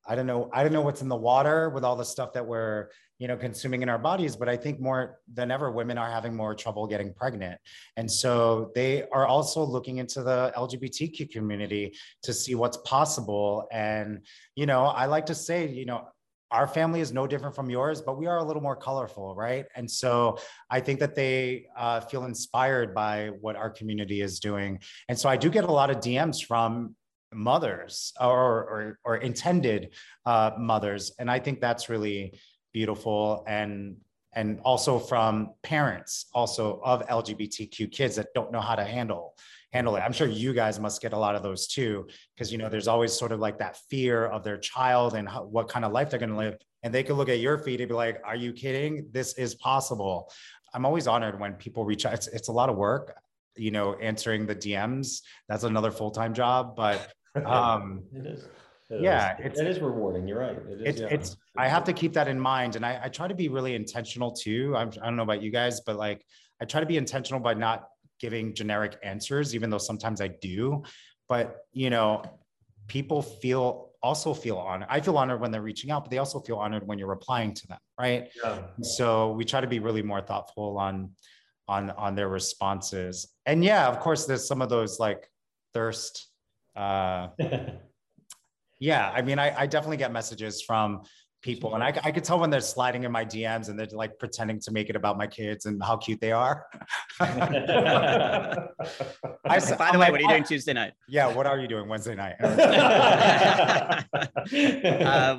I 0.07 0.15
don't 0.15 0.27
know. 0.27 0.51
I 0.53 0.63
don't 0.63 0.73
know 0.73 0.81
what's 0.81 1.03
in 1.03 1.09
the 1.09 1.17
water 1.17 1.71
with 1.71 1.85
all 1.85 1.95
the 1.95 2.05
stuff 2.05 2.33
that 2.33 2.45
we're, 2.45 2.89
you 3.21 3.29
know, 3.29 3.37
consuming 3.37 3.83
in 3.83 3.89
our 3.89 3.99
bodies. 3.99 4.35
But 4.35 4.49
I 4.49 4.57
think 4.57 4.81
more 4.81 5.21
than 5.33 5.51
ever, 5.51 5.71
women 5.71 5.99
are 5.99 6.11
having 6.11 6.35
more 6.35 6.55
trouble 6.55 6.87
getting 6.87 7.13
pregnant, 7.13 7.61
and 7.97 8.11
so 8.11 8.73
they 8.75 9.05
are 9.13 9.27
also 9.27 9.63
looking 9.63 9.99
into 9.99 10.23
the 10.23 10.53
LGBTQ 10.57 11.31
community 11.31 11.95
to 12.23 12.33
see 12.33 12.57
what's 12.57 12.79
possible. 12.79 13.69
And 13.71 14.27
you 14.57 14.67
know, 14.67 14.87
I 14.87 15.07
like 15.07 15.27
to 15.27 15.35
say, 15.35 15.69
you 15.69 15.85
know, 15.85 16.09
our 16.51 16.67
family 16.67 17.01
is 17.01 17.13
no 17.13 17.27
different 17.27 17.55
from 17.55 17.71
yours, 17.71 18.01
but 18.01 18.19
we 18.19 18.27
are 18.27 18.39
a 18.39 18.45
little 18.45 18.63
more 18.63 18.75
colorful, 18.75 19.35
right? 19.37 19.67
And 19.77 19.89
so 19.89 20.39
I 20.69 20.81
think 20.81 20.99
that 21.01 21.15
they 21.15 21.67
uh, 21.77 22.01
feel 22.01 22.25
inspired 22.25 22.95
by 22.95 23.29
what 23.41 23.55
our 23.55 23.71
community 23.71 24.23
is 24.23 24.41
doing. 24.41 24.81
And 25.09 25.17
so 25.17 25.29
I 25.29 25.37
do 25.37 25.51
get 25.51 25.65
a 25.65 25.71
lot 25.71 25.91
of 25.91 25.99
DMs 25.99 26.45
from 26.45 26.97
mothers 27.33 28.13
or 28.21 28.29
or, 28.29 28.99
or 29.05 29.17
intended 29.19 29.95
uh, 30.27 30.51
mothers 30.59 31.13
and 31.19 31.31
i 31.31 31.39
think 31.39 31.61
that's 31.61 31.89
really 31.89 32.39
beautiful 32.73 33.45
and 33.47 33.97
and 34.33 34.61
also 34.61 34.99
from 34.99 35.55
parents 35.63 36.27
also 36.33 36.81
of 36.85 37.05
lgbtq 37.09 37.91
kids 37.91 38.15
that 38.15 38.29
don't 38.35 38.53
know 38.53 38.61
how 38.61 38.77
to 38.77 38.85
handle 38.85 39.35
handle 39.73 39.95
it. 39.97 40.01
I'm 40.01 40.13
sure 40.13 40.27
you 40.27 40.53
guys 40.53 40.81
must 40.81 41.01
get 41.01 41.13
a 41.13 41.19
lot 41.19 41.35
of 41.35 41.43
those 41.43 41.67
too 41.67 42.07
because 42.35 42.51
you 42.51 42.59
know 42.59 42.69
there's 42.69 42.89
always 42.89 43.13
sort 43.13 43.33
of 43.33 43.41
like 43.41 43.59
that 43.59 43.77
fear 43.89 44.27
of 44.27 44.43
their 44.43 44.59
child 44.59 45.15
and 45.15 45.29
how, 45.29 45.45
what 45.45 45.69
kind 45.69 45.85
of 45.85 45.93
life 45.93 46.11
they're 46.11 46.19
going 46.19 46.31
to 46.31 46.37
live. 46.37 46.57
And 46.83 46.93
they 46.95 47.03
could 47.03 47.17
look 47.17 47.29
at 47.29 47.41
your 47.41 47.59
feed 47.59 47.81
and 47.81 47.89
be 47.89 47.95
like 47.95 48.21
are 48.25 48.37
you 48.37 48.53
kidding? 48.53 49.09
This 49.13 49.35
is 49.35 49.55
possible. 49.55 50.33
I'm 50.75 50.87
always 50.87 51.07
honored 51.07 51.39
when 51.39 51.55
people 51.55 51.85
reach 51.85 52.07
out. 52.07 52.15
It's, 52.15 52.27
it's 52.29 52.49
a 52.49 52.53
lot 52.53 52.69
of 52.69 52.77
work 52.77 53.17
you 53.57 53.73
know 53.73 53.95
answering 53.95 54.47
the 54.47 54.55
dms 54.55 55.23
that's 55.49 55.65
another 55.65 55.91
full-time 55.91 56.33
job 56.33 56.77
but 56.77 57.13
um, 57.45 58.05
it 58.15 58.27
is. 58.27 58.49
It 58.91 59.03
yeah, 59.03 59.37
is. 59.39 59.47
it's, 59.47 59.61
it 59.61 59.67
is 59.69 59.79
rewarding. 59.79 60.27
You're 60.27 60.41
right. 60.41 60.57
It 60.57 60.81
is. 60.81 60.83
It's, 60.85 61.01
yeah. 61.01 61.07
it's 61.11 61.37
I 61.57 61.69
have 61.69 61.85
to 61.85 61.93
keep 61.93 62.13
that 62.15 62.27
in 62.27 62.41
mind, 62.41 62.77
and 62.77 62.85
I, 62.85 63.01
I 63.05 63.09
try 63.09 63.29
to 63.29 63.35
be 63.35 63.49
really 63.49 63.75
intentional 63.75 64.33
too. 64.33 64.75
I'm, 64.77 64.89
I 65.01 65.07
don't 65.07 65.17
know 65.17 65.23
about 65.23 65.43
you 65.43 65.51
guys, 65.51 65.81
but 65.81 65.97
like 65.97 66.25
I 66.61 66.65
try 66.65 66.81
to 66.81 66.87
be 66.87 66.97
intentional 66.97 67.41
by 67.41 67.55
not 67.55 67.87
giving 68.19 68.55
generic 68.55 68.99
answers, 69.03 69.55
even 69.55 69.71
though 69.71 69.79
sometimes 69.79 70.21
I 70.21 70.29
do. 70.29 70.83
But 71.29 71.59
you 71.73 71.91
know, 71.91 72.23
people 72.89 73.23
feel 73.23 73.91
also 74.03 74.35
feel 74.35 74.57
honored. 74.57 74.89
I 74.91 75.01
feel 75.01 75.17
honored 75.17 75.41
when 75.41 75.51
they're 75.51 75.63
reaching 75.63 75.91
out, 75.91 76.05
but 76.05 76.11
they 76.11 76.19
also 76.19 76.41
feel 76.41 76.57
honored 76.57 76.87
when 76.87 76.99
you're 76.99 77.09
replying 77.09 77.55
to 77.55 77.67
them, 77.69 77.79
right? 77.99 78.29
Yeah. 78.43 78.63
So 78.83 79.33
we 79.33 79.45
try 79.45 79.61
to 79.61 79.67
be 79.67 79.79
really 79.79 80.03
more 80.03 80.21
thoughtful 80.21 80.79
on 80.79 81.13
on 81.69 81.91
on 81.91 82.17
their 82.17 82.29
responses. 82.29 83.29
And 83.47 83.65
yeah, 83.65 83.87
of 83.87 84.01
course, 84.01 84.27
there's 84.27 84.47
some 84.49 84.63
of 84.63 84.69
those 84.69 84.99
like 84.99 85.31
thirst. 85.75 86.27
Uh, 86.75 87.29
yeah, 88.81 89.11
I 89.15 89.23
mean, 89.23 89.39
I, 89.39 89.55
I 89.61 89.67
definitely 89.67 89.99
get 89.99 90.13
messages 90.13 90.63
from 90.63 91.03
people, 91.43 91.75
and 91.75 91.83
I, 91.83 91.99
I 92.05 92.13
could 92.13 92.25
tell 92.25 92.39
when 92.39 92.51
they're 92.51 92.61
sliding 92.61 93.05
in 93.05 93.13
my 93.13 93.25
DMs 93.25 93.69
and 93.69 93.79
they're 93.79 93.87
like 93.93 94.19
pretending 94.19 94.61
to 94.61 94.73
make 94.73 94.91
it 94.91 94.97
about 94.97 95.17
my 95.17 95.27
kids 95.27 95.67
and 95.67 95.83
how 95.83 95.97
cute 95.97 96.21
they 96.21 96.33
are. 96.33 96.67
I, 97.21 98.67
s- 99.57 99.77
By 99.77 99.89
I'm 99.89 99.93
the 99.95 99.99
way, 99.99 100.07
like, 100.07 100.13
what 100.13 100.21
are 100.21 100.23
you 100.23 100.29
doing 100.29 100.45
Tuesday 100.45 100.73
night? 100.73 100.93
Yeah, 101.09 101.35
what 101.35 101.47
are 101.47 101.59
you 101.59 101.69
doing 101.69 101.89
Wednesday 101.89 102.15
night? 102.15 102.37
uh, 102.41 104.03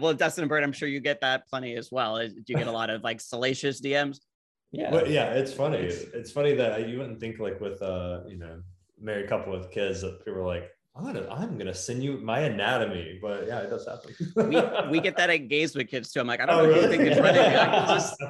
well, 0.02 0.14
Dustin 0.14 0.44
and 0.44 0.50
Bert, 0.50 0.64
I'm 0.64 0.74
sure 0.74 0.88
you 0.88 1.00
get 1.00 1.22
that 1.22 1.48
plenty 1.50 1.76
as 1.76 1.90
well. 1.92 2.18
Do 2.20 2.34
you 2.48 2.56
get 2.56 2.68
a 2.68 2.72
lot 2.72 2.90
of 2.90 3.04
like 3.04 3.22
salacious 3.22 3.82
DMs? 3.82 4.20
yeah. 4.72 4.92
Well, 4.92 5.08
yeah, 5.08 5.32
it's 5.34 5.54
funny. 5.54 5.78
It's 5.80 6.32
funny 6.32 6.54
that 6.56 6.88
you 6.90 6.98
wouldn't 7.00 7.20
think 7.20 7.40
like 7.40 7.60
with 7.62 7.82
uh, 7.82 8.22
you 8.28 8.38
know, 8.38 8.62
married 9.00 9.30
couple 9.30 9.54
with 9.54 9.72
kids 9.72 10.02
that 10.02 10.24
people 10.26 10.42
are 10.42 10.46
like, 10.46 10.70
I'm 10.96 11.06
gonna 11.06 11.28
I'm 11.30 11.58
gonna 11.58 11.74
send 11.74 12.04
you 12.04 12.18
my 12.18 12.42
anatomy. 12.42 13.18
But 13.22 13.48
yeah, 13.48 13.60
it 13.62 13.70
does 13.70 13.88
happen. 13.88 14.14
We 14.36 14.92
we 14.92 15.00
get 15.00 15.16
that 15.18 15.30
at 15.30 15.76
with 15.76 15.88
kids 15.88 16.12
too. 16.12 16.20
I'm 16.20 16.28
like, 16.28 16.42
I 16.42 16.46
don't 16.46 16.60
Oh, 16.60 16.66
know 16.66 16.74
who 16.74 16.82
really? 16.82 16.98
you 16.98 16.98
think 16.98 17.12
is 17.12 17.20
running. 17.20 17.52
Just- 17.88 18.22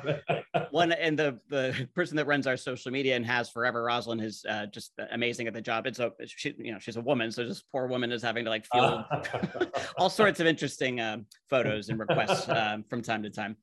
one 0.72 0.92
and 0.92 1.18
the 1.18 1.40
the 1.50 1.88
person 1.94 2.16
that 2.18 2.26
runs 2.28 2.48
our 2.48 2.58
social 2.58 2.92
media 2.92 3.16
and 3.16 3.26
has 3.26 3.50
forever 3.50 3.84
rosalind 3.84 4.22
is 4.22 4.46
uh, 4.50 4.66
just 4.68 4.94
amazing 5.12 5.48
at 5.48 5.54
the 5.54 5.62
job 5.62 5.86
it's 5.86 6.00
a 6.00 6.12
she 6.26 6.54
you 6.58 6.72
know 6.72 6.80
she's 6.80 6.96
a 6.96 7.02
woman 7.02 7.32
so 7.32 7.46
this 7.46 7.62
poor 7.72 7.88
woman 7.88 8.12
is 8.12 8.22
having 8.22 8.44
to 8.44 8.50
like 8.50 8.66
field 8.66 9.04
all 9.98 10.10
sorts 10.10 10.40
of 10.40 10.48
interesting 10.48 11.00
uh, 11.00 11.18
photos 11.50 11.90
and 11.90 12.00
requests 12.00 12.48
um, 12.50 12.84
from 12.90 13.02
time 13.02 13.22
to 13.24 13.30
time 13.30 13.56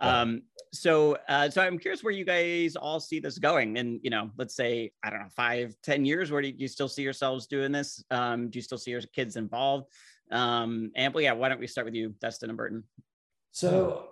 um, 0.00 0.42
so 0.72 1.16
uh, 1.28 1.48
so 1.48 1.62
i'm 1.62 1.78
curious 1.78 2.02
where 2.02 2.12
you 2.12 2.24
guys 2.24 2.76
all 2.76 3.00
see 3.00 3.20
this 3.20 3.38
going 3.38 3.78
and 3.78 4.00
you 4.02 4.10
know 4.10 4.30
let's 4.36 4.54
say 4.54 4.90
i 5.02 5.10
don't 5.10 5.20
know 5.20 5.28
five 5.34 5.74
ten 5.82 6.04
years 6.04 6.30
where 6.30 6.42
do 6.42 6.52
you 6.56 6.68
still 6.68 6.88
see 6.88 7.02
yourselves 7.02 7.46
doing 7.46 7.72
this 7.72 8.04
um, 8.10 8.45
do 8.50 8.58
you 8.58 8.62
still 8.62 8.78
see 8.78 8.90
your 8.90 9.02
kids 9.14 9.36
involved 9.36 9.90
um, 10.30 10.90
and 10.96 11.12
well 11.14 11.22
yeah 11.22 11.32
why 11.32 11.48
don't 11.48 11.60
we 11.60 11.66
start 11.66 11.84
with 11.84 11.94
you 11.94 12.14
dustin 12.20 12.50
and 12.50 12.56
burton 12.56 12.82
So 13.56 14.08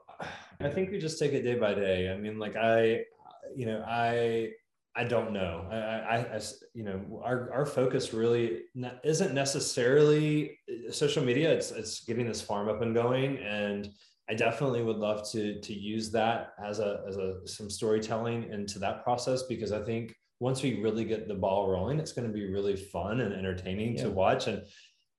I 0.58 0.70
think 0.70 0.90
we 0.90 0.98
just 0.98 1.18
take 1.18 1.32
it 1.32 1.42
day 1.42 1.56
by 1.56 1.74
day. 1.74 2.10
I 2.10 2.16
mean, 2.16 2.38
like 2.38 2.56
I, 2.56 3.04
you 3.54 3.66
know, 3.66 3.84
I, 3.86 4.52
I 4.96 5.04
don't 5.04 5.32
know. 5.32 5.66
I, 5.70 5.76
I, 5.76 6.16
I 6.36 6.40
you 6.72 6.82
know, 6.82 7.20
our, 7.22 7.52
our 7.52 7.66
focus 7.66 8.14
really 8.14 8.62
isn't 9.02 9.34
necessarily 9.34 10.58
uh, 10.70 10.90
social 10.90 11.22
media. 11.22 11.52
It's, 11.52 11.72
it's 11.72 12.04
getting 12.04 12.26
this 12.26 12.40
farm 12.40 12.70
up 12.70 12.80
and 12.80 12.94
going. 12.94 13.36
And 13.38 13.90
I 14.30 14.34
definitely 14.34 14.82
would 14.82 14.96
love 14.96 15.30
to, 15.32 15.60
to 15.60 15.74
use 15.74 16.10
that 16.12 16.54
as 16.64 16.78
a, 16.78 17.02
as 17.06 17.18
a, 17.18 17.46
some 17.46 17.68
storytelling 17.68 18.44
into 18.50 18.78
that 18.78 19.04
process, 19.04 19.42
because 19.42 19.72
I 19.72 19.82
think 19.82 20.14
once 20.40 20.62
we 20.62 20.80
really 20.80 21.04
get 21.04 21.28
the 21.28 21.34
ball 21.34 21.68
rolling, 21.70 21.98
it's 21.98 22.12
going 22.12 22.26
to 22.26 22.32
be 22.32 22.48
really 22.50 22.76
fun 22.76 23.20
and 23.20 23.32
entertaining 23.34 23.96
Yeah. 23.96 24.04
to 24.04 24.10
watch. 24.10 24.46
And 24.46 24.62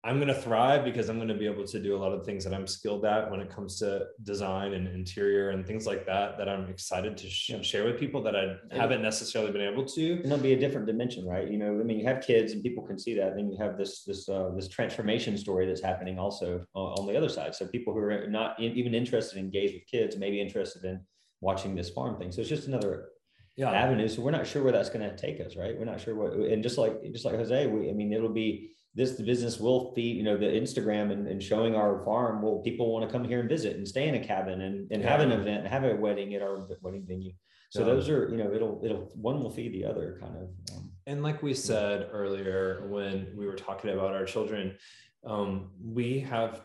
I'm 0.04 0.18
going 0.18 0.28
to 0.28 0.40
thrive 0.40 0.86
because 0.86 1.10
I'm 1.10 1.16
going 1.16 1.30
to 1.30 1.34
be 1.34 1.48
able 1.48 1.66
to 1.66 1.80
do 1.82 1.96
a 1.96 1.98
lot 1.98 2.12
of 2.12 2.24
things 2.28 2.44
that 2.44 2.54
I'm 2.54 2.68
skilled 2.68 3.06
at 3.06 3.32
when 3.32 3.40
it 3.40 3.50
comes 3.50 3.80
to 3.80 4.06
design 4.22 4.74
and 4.74 4.88
interior 4.88 5.50
and 5.50 5.66
things 5.66 5.88
like 5.88 6.06
that, 6.06 6.38
that 6.38 6.48
I'm 6.48 6.70
excited 6.70 7.18
to 7.18 7.28
sh- 7.28 7.50
Yeah. 7.50 7.62
share 7.64 7.86
with 7.86 7.98
people 8.00 8.22
that 8.22 8.36
I 8.36 8.58
haven't 8.70 9.02
necessarily 9.02 9.52
been 9.52 9.62
able 9.62 9.84
to. 9.84 10.12
and 10.18 10.26
there'll 10.26 10.44
be 10.44 10.54
a 10.54 10.60
different 10.60 10.86
dimension, 10.86 11.26
right? 11.26 11.50
You 11.50 11.58
know, 11.58 11.80
I 11.80 11.84
mean, 11.84 11.98
you 11.98 12.06
have 12.06 12.22
kids 12.22 12.52
and 12.54 12.62
people 12.62 12.84
can 12.86 13.00
see 13.00 13.16
that. 13.16 13.30
And 13.30 13.40
then 13.40 13.52
you 13.52 13.58
have 13.58 13.80
this 13.80 14.04
this 14.04 14.30
uh, 14.30 14.52
this 14.56 14.68
transformation 14.68 15.38
story 15.40 15.66
that's 15.66 15.82
happening 15.82 16.20
also 16.20 16.64
on, 16.76 17.08
the 17.08 17.18
other 17.18 17.30
side. 17.30 17.56
So 17.56 17.66
people 17.66 17.92
who 17.94 18.00
are 18.02 18.28
not 18.28 18.60
in, 18.60 18.74
even 18.74 18.94
interested 18.94 19.40
in 19.40 19.46
engage 19.46 19.74
with 19.74 19.88
kids 19.88 20.18
may 20.18 20.30
be 20.30 20.40
interested 20.40 20.84
in 20.86 21.00
watching 21.42 21.74
this 21.74 21.90
farm 21.90 22.20
thing. 22.20 22.32
So 22.32 22.42
it's 22.42 22.50
just 22.50 22.68
another 22.68 23.10
Yeah. 23.58 23.72
avenue. 23.72 24.08
So 24.08 24.22
we're 24.22 24.32
not 24.32 24.46
sure 24.48 24.64
where 24.64 24.72
that's 24.74 24.90
going 24.90 25.10
to 25.10 25.16
take 25.16 25.40
us, 25.40 25.56
right? 25.56 25.78
We're 25.78 25.86
not 25.86 26.02
sure 26.02 26.16
what. 26.16 26.34
And 26.34 26.62
just 26.62 26.78
like 26.78 27.02
just 27.14 27.26
like 27.26 27.36
Jose, 27.36 27.68
we, 27.68 27.90
I 27.90 27.94
mean, 27.94 28.12
it'll 28.14 28.30
be 28.30 28.72
this 28.94 29.16
the 29.18 29.24
business 29.24 29.60
will 29.60 29.94
feed, 29.94 30.16
you 30.18 30.24
know, 30.24 30.38
the 30.38 30.46
Instagram 30.46 31.12
and, 31.12 31.28
and 31.28 31.42
showing 31.42 31.76
our 31.76 32.04
farm. 32.06 32.42
Will 32.42 32.60
people 32.60 32.92
want 32.94 33.08
to 33.08 33.12
come 33.12 33.24
here 33.26 33.40
and 33.40 33.50
visit 33.50 33.76
and 33.78 33.88
stay 33.88 34.08
in 34.08 34.16
a 34.16 34.24
cabin 34.24 34.62
and, 34.62 34.92
and 34.92 35.04
have 35.04 35.20
an 35.22 35.32
Yeah. 35.32 35.38
event, 35.40 35.68
have 35.68 35.84
a 35.84 35.96
wedding 35.96 36.34
at 36.36 36.42
our 36.42 36.68
wedding 36.82 37.06
venue. 37.08 37.34
So 37.72 37.80
Yeah. 37.80 37.86
those 37.88 38.10
are, 38.10 38.30
you 38.30 38.38
know, 38.38 38.54
it'll 38.54 38.82
it'll 38.84 39.10
one 39.16 39.42
will 39.42 39.50
feed 39.52 39.74
the 39.74 39.86
other 39.86 40.18
kind 40.22 40.36
of. 40.38 40.50
Um, 40.76 40.92
And 41.08 41.24
like 41.24 41.42
we 41.44 41.54
said 41.54 42.10
earlier, 42.12 42.88
when 42.90 43.34
we 43.38 43.46
were 43.46 43.56
talking 43.56 43.92
about 43.92 44.14
our 44.14 44.26
children, 44.26 44.78
um, 45.26 45.72
we 45.84 46.20
have 46.20 46.62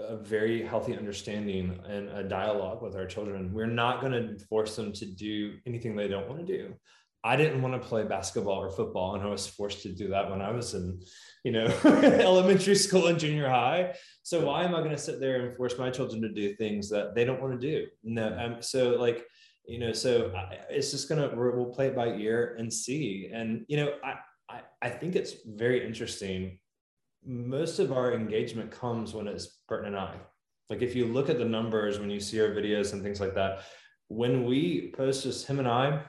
a 0.00 0.16
very 0.16 0.62
healthy 0.62 0.96
understanding 0.96 1.78
and 1.86 2.08
a 2.10 2.22
dialogue 2.22 2.82
with 2.82 2.96
our 2.96 3.06
children. 3.06 3.52
We're 3.52 3.66
not 3.66 4.00
going 4.00 4.12
to 4.12 4.44
force 4.46 4.76
them 4.76 4.92
to 4.92 5.06
do 5.06 5.54
anything 5.66 5.94
they 5.94 6.08
don't 6.08 6.28
want 6.28 6.46
to 6.46 6.46
do. 6.46 6.74
I 7.24 7.36
didn't 7.36 7.62
want 7.62 7.80
to 7.80 7.88
play 7.88 8.02
basketball 8.02 8.60
or 8.60 8.70
football, 8.70 9.14
and 9.14 9.22
I 9.22 9.28
was 9.28 9.46
forced 9.46 9.82
to 9.82 9.92
do 9.92 10.08
that 10.08 10.28
when 10.28 10.42
I 10.42 10.50
was 10.50 10.74
in, 10.74 11.00
you 11.44 11.52
know, 11.52 11.66
elementary 11.84 12.74
school 12.74 13.06
and 13.06 13.18
junior 13.18 13.48
high. 13.48 13.94
So 14.24 14.46
why 14.46 14.64
am 14.64 14.74
I 14.74 14.78
going 14.78 14.90
to 14.90 14.98
sit 14.98 15.20
there 15.20 15.46
and 15.46 15.56
force 15.56 15.78
my 15.78 15.90
children 15.90 16.20
to 16.22 16.32
do 16.32 16.56
things 16.56 16.90
that 16.90 17.14
they 17.14 17.24
don't 17.24 17.40
want 17.40 17.60
to 17.60 17.64
do? 17.64 17.86
No, 18.02 18.36
um, 18.36 18.56
so 18.60 18.96
like 18.98 19.24
you 19.66 19.78
know 19.78 19.92
so 19.92 20.32
I, 20.34 20.58
it's 20.70 20.90
just 20.90 21.08
gonna 21.08 21.30
we'll 21.34 21.66
play 21.66 21.88
it 21.88 21.96
by 21.96 22.08
ear 22.08 22.56
and 22.58 22.72
see 22.72 23.30
and 23.32 23.64
you 23.68 23.76
know 23.76 23.94
I, 24.02 24.14
I 24.48 24.60
i 24.82 24.88
think 24.88 25.14
it's 25.14 25.34
very 25.46 25.86
interesting 25.86 26.58
most 27.24 27.78
of 27.78 27.92
our 27.92 28.12
engagement 28.12 28.70
comes 28.70 29.14
when 29.14 29.28
it's 29.28 29.60
burton 29.68 29.88
and 29.88 29.96
i. 29.96 30.14
Like 30.70 30.82
if 30.82 30.94
you 30.94 31.06
look 31.06 31.28
at 31.28 31.38
the 31.38 31.44
numbers 31.44 31.98
when 31.98 32.10
you 32.10 32.20
see 32.20 32.40
our 32.40 32.48
videos 32.48 32.92
and 32.92 33.02
things 33.02 33.20
like 33.20 33.34
that 33.34 33.62
when 34.08 34.44
we 34.44 34.92
post 34.96 35.22
just 35.22 35.46
him 35.46 35.58
and 35.58 35.68
i 35.68 36.02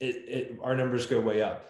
it, 0.00 0.16
it 0.28 0.58
our 0.62 0.76
numbers 0.76 1.06
go 1.06 1.20
way 1.20 1.42
up. 1.42 1.66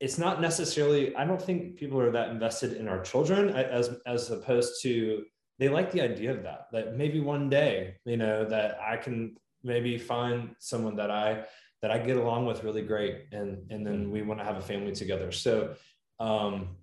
It's 0.00 0.18
not 0.18 0.40
necessarily 0.40 1.14
i 1.16 1.24
don't 1.24 1.40
think 1.40 1.76
people 1.76 2.00
are 2.00 2.10
that 2.10 2.30
invested 2.30 2.74
in 2.74 2.88
our 2.88 3.00
children 3.00 3.50
as 3.50 3.98
as 4.06 4.30
opposed 4.30 4.82
to 4.82 5.24
they 5.58 5.68
like 5.68 5.92
the 5.92 6.00
idea 6.00 6.32
of 6.32 6.42
that. 6.42 6.66
That 6.72 6.96
maybe 6.96 7.20
one 7.20 7.48
day 7.48 7.96
you 8.04 8.16
know 8.16 8.44
that 8.44 8.78
i 8.84 8.96
can 8.96 9.36
maybe 9.64 9.98
find 9.98 10.54
someone 10.58 10.96
that 10.96 11.10
I 11.10 11.44
that 11.80 11.90
I 11.90 11.98
get 11.98 12.16
along 12.16 12.46
with 12.46 12.64
really 12.64 12.82
great 12.82 13.26
and 13.32 13.70
and 13.70 13.86
then 13.86 14.10
we 14.10 14.22
want 14.22 14.40
to 14.40 14.44
have 14.44 14.56
a 14.56 14.62
family 14.62 14.92
together. 14.92 15.32
So 15.32 15.74
um 16.20 16.76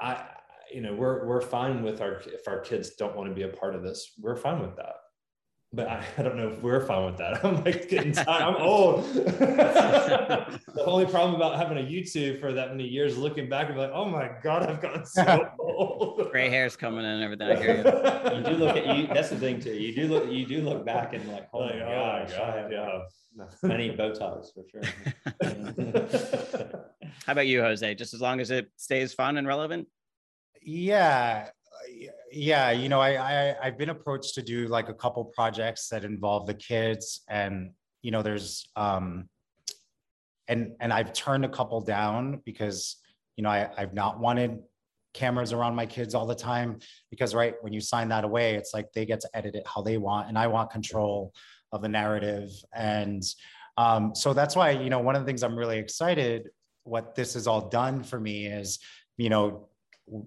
I 0.00 0.24
you 0.72 0.80
know 0.80 0.94
we're 0.94 1.26
we're 1.26 1.40
fine 1.40 1.82
with 1.82 2.00
our 2.00 2.20
if 2.26 2.46
our 2.48 2.60
kids 2.60 2.90
don't 2.90 3.16
want 3.16 3.28
to 3.28 3.34
be 3.34 3.42
a 3.42 3.48
part 3.48 3.74
of 3.74 3.82
this, 3.82 4.12
we're 4.20 4.36
fine 4.36 4.60
with 4.60 4.76
that. 4.76 4.94
But 5.72 5.88
I, 5.88 6.04
I 6.16 6.22
don't 6.22 6.36
know 6.36 6.48
if 6.48 6.62
we're 6.62 6.80
fine 6.86 7.06
with 7.06 7.16
that. 7.18 7.44
I'm 7.44 7.62
like 7.64 7.88
getting 7.88 8.12
tired. 8.12 8.28
I'm 8.28 8.56
old. 8.62 9.04
the 9.14 10.60
only 10.86 11.06
problem 11.06 11.34
about 11.34 11.56
having 11.56 11.76
a 11.76 11.80
YouTube 11.82 12.40
for 12.40 12.52
that 12.52 12.70
many 12.70 12.84
years, 12.86 13.18
looking 13.18 13.48
back 13.48 13.66
and 13.66 13.74
be 13.74 13.80
like, 13.82 13.90
oh 13.92 14.04
my 14.04 14.30
God, 14.42 14.62
I've 14.68 14.80
gotten 14.80 15.04
so 15.04 15.50
old. 15.58 16.30
gray 16.30 16.48
hair's 16.48 16.76
coming 16.76 17.00
in 17.00 17.10
and 17.10 17.22
everything 17.24 17.48
i 17.48 17.56
hear 17.56 17.76
you 17.78 18.36
you 18.38 18.44
do 18.44 18.64
look 18.64 18.76
at 18.76 18.96
you. 18.96 19.06
That's 19.08 19.28
the 19.30 19.36
thing 19.36 19.60
too. 19.60 19.74
You 19.74 19.94
do 19.94 20.06
look. 20.08 20.30
You 20.30 20.46
do 20.46 20.62
look 20.62 20.86
back 20.86 21.12
and 21.14 21.26
like, 21.30 21.48
oh 21.52 21.58
Like, 21.58 21.74
oh 21.74 21.78
my 21.80 21.84
oh 21.84 22.24
gosh, 22.26 22.30
my 22.30 22.36
I 22.36 22.38
God, 22.38 22.58
have- 22.58 22.72
yeah. 22.72 23.00
I 23.64 23.76
need 23.76 23.98
Botox 23.98 24.46
for 24.54 24.64
sure. 24.70 24.82
How 27.26 27.32
about 27.32 27.46
you, 27.46 27.60
Jose? 27.60 27.94
Just 27.96 28.14
as 28.14 28.20
long 28.22 28.40
as 28.40 28.50
it 28.50 28.70
stays 28.76 29.12
fun 29.12 29.36
and 29.36 29.46
relevant? 29.46 29.88
Yeah 30.66 31.48
yeah 32.32 32.72
you 32.72 32.88
know 32.88 33.00
I, 33.00 33.10
I 33.16 33.56
i've 33.62 33.78
been 33.78 33.90
approached 33.90 34.34
to 34.34 34.42
do 34.42 34.66
like 34.66 34.88
a 34.88 34.94
couple 34.94 35.24
projects 35.26 35.88
that 35.90 36.02
involve 36.02 36.46
the 36.46 36.54
kids 36.54 37.22
and 37.28 37.70
you 38.02 38.10
know 38.10 38.20
there's 38.20 38.68
um 38.74 39.28
and 40.48 40.72
and 40.80 40.92
i've 40.92 41.12
turned 41.12 41.44
a 41.44 41.48
couple 41.48 41.80
down 41.80 42.42
because 42.44 42.96
you 43.36 43.44
know 43.44 43.50
i 43.50 43.70
i've 43.78 43.94
not 43.94 44.18
wanted 44.18 44.58
cameras 45.14 45.52
around 45.52 45.76
my 45.76 45.86
kids 45.86 46.16
all 46.16 46.26
the 46.26 46.34
time 46.34 46.80
because 47.10 47.32
right 47.32 47.54
when 47.60 47.72
you 47.72 47.80
sign 47.80 48.08
that 48.08 48.24
away 48.24 48.56
it's 48.56 48.74
like 48.74 48.92
they 48.92 49.06
get 49.06 49.20
to 49.20 49.28
edit 49.34 49.54
it 49.54 49.66
how 49.72 49.80
they 49.80 49.98
want 49.98 50.28
and 50.28 50.36
i 50.36 50.48
want 50.48 50.68
control 50.70 51.32
of 51.72 51.82
the 51.82 51.88
narrative. 51.88 52.50
And 52.74 53.22
um 53.76 54.14
so 54.14 54.32
that's 54.32 54.56
why 54.56 54.70
you 54.70 54.90
know 54.90 54.98
one 54.98 55.14
of 55.14 55.22
the 55.22 55.26
things 55.26 55.42
i'm 55.42 55.56
really 55.56 55.78
excited 55.78 56.48
what 56.84 57.14
this 57.14 57.34
has 57.34 57.46
all 57.46 57.68
done 57.68 58.02
for 58.02 58.18
me 58.18 58.46
is 58.46 58.78
you 59.16 59.28
know 59.28 59.68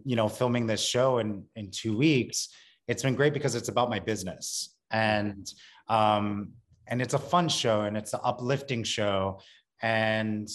you 0.04 0.16
know 0.16 0.28
filming 0.28 0.68
this 0.68 0.84
show 0.84 1.20
in 1.20 1.44
in 1.56 1.72
two 1.72 1.98
weeks 1.98 2.50
it's 2.90 3.04
been 3.04 3.14
great 3.14 3.34
because 3.34 3.54
it's 3.54 3.70
about 3.70 3.90
my 3.90 4.00
business. 4.00 4.76
And 4.92 5.48
um 5.88 6.54
and 6.88 7.02
it's 7.04 7.14
a 7.14 7.20
fun 7.20 7.48
show 7.48 7.82
and 7.82 7.96
it's 7.96 8.14
an 8.14 8.20
uplifting 8.24 8.84
show. 8.84 9.40
And 9.82 10.50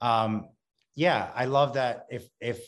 um 0.00 0.48
yeah 0.94 1.30
i 1.34 1.44
love 1.46 1.74
that 1.74 2.06
if 2.10 2.28
if 2.40 2.58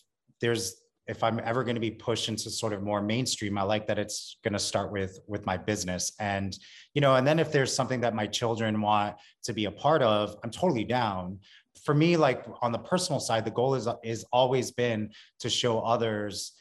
there's 0.40 0.76
if 1.06 1.22
i'm 1.22 1.38
ever 1.44 1.62
going 1.62 1.74
to 1.74 1.80
be 1.80 1.90
pushed 1.90 2.28
into 2.30 2.48
sort 2.48 2.72
of 2.72 2.82
more 2.82 3.02
mainstream 3.02 3.58
i 3.58 3.62
like 3.62 3.86
that 3.86 3.98
it's 3.98 4.38
going 4.42 4.54
to 4.54 4.58
start 4.58 4.90
with 4.90 5.18
with 5.26 5.44
my 5.44 5.56
business. 5.56 6.12
And 6.18 6.56
you 6.94 7.00
know 7.00 7.14
and 7.14 7.26
then 7.26 7.38
if 7.38 7.52
there's 7.52 7.72
something 7.72 8.00
that 8.00 8.14
my 8.14 8.26
children 8.26 8.80
want 8.80 9.14
to 9.44 9.52
be 9.52 9.66
a 9.66 9.70
part 9.70 10.02
of 10.02 10.36
i'm 10.42 10.50
totally 10.50 10.84
down 10.84 11.38
for 11.84 11.94
me 11.94 12.16
like 12.16 12.44
on 12.62 12.72
the 12.72 12.78
personal 12.78 13.20
side 13.20 13.44
the 13.44 13.50
goal 13.50 13.74
is 13.74 13.88
is 14.02 14.24
always 14.32 14.70
been 14.70 15.10
to 15.38 15.48
show 15.48 15.80
others 15.80 16.52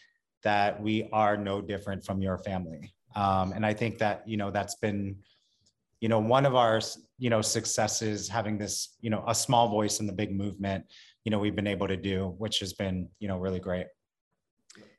that 0.44 0.82
we 0.82 1.10
are 1.12 1.38
no 1.38 1.62
different 1.62 2.06
from 2.06 2.22
your 2.22 2.38
family. 2.38 2.94
Um, 3.16 3.54
and 3.54 3.66
I 3.66 3.74
think 3.74 3.98
that, 4.00 4.28
you 4.28 4.38
know, 4.38 4.52
that's 4.52 4.76
been, 4.76 5.16
you 6.02 6.10
know, 6.10 6.20
one 6.20 6.46
of 6.46 6.56
our, 6.56 6.82
you 7.18 7.30
know, 7.30 7.42
successes 7.42 8.28
having 8.28 8.58
this, 8.58 8.98
you 9.00 9.10
know, 9.10 9.24
a 9.28 9.34
small 9.34 9.70
voice 9.70 10.00
in 10.00 10.08
the 10.08 10.14
big 10.14 10.36
movement, 10.36 10.86
you 11.24 11.32
know, 11.32 11.40
we've 11.40 11.56
been 11.56 11.68
able 11.68 11.88
to 11.88 11.96
do, 11.96 12.36
which 12.38 12.60
has 12.60 12.74
been, 12.74 13.08
you 13.20 13.28
know, 13.28 13.38
really 13.38 13.60
great. 13.60 13.88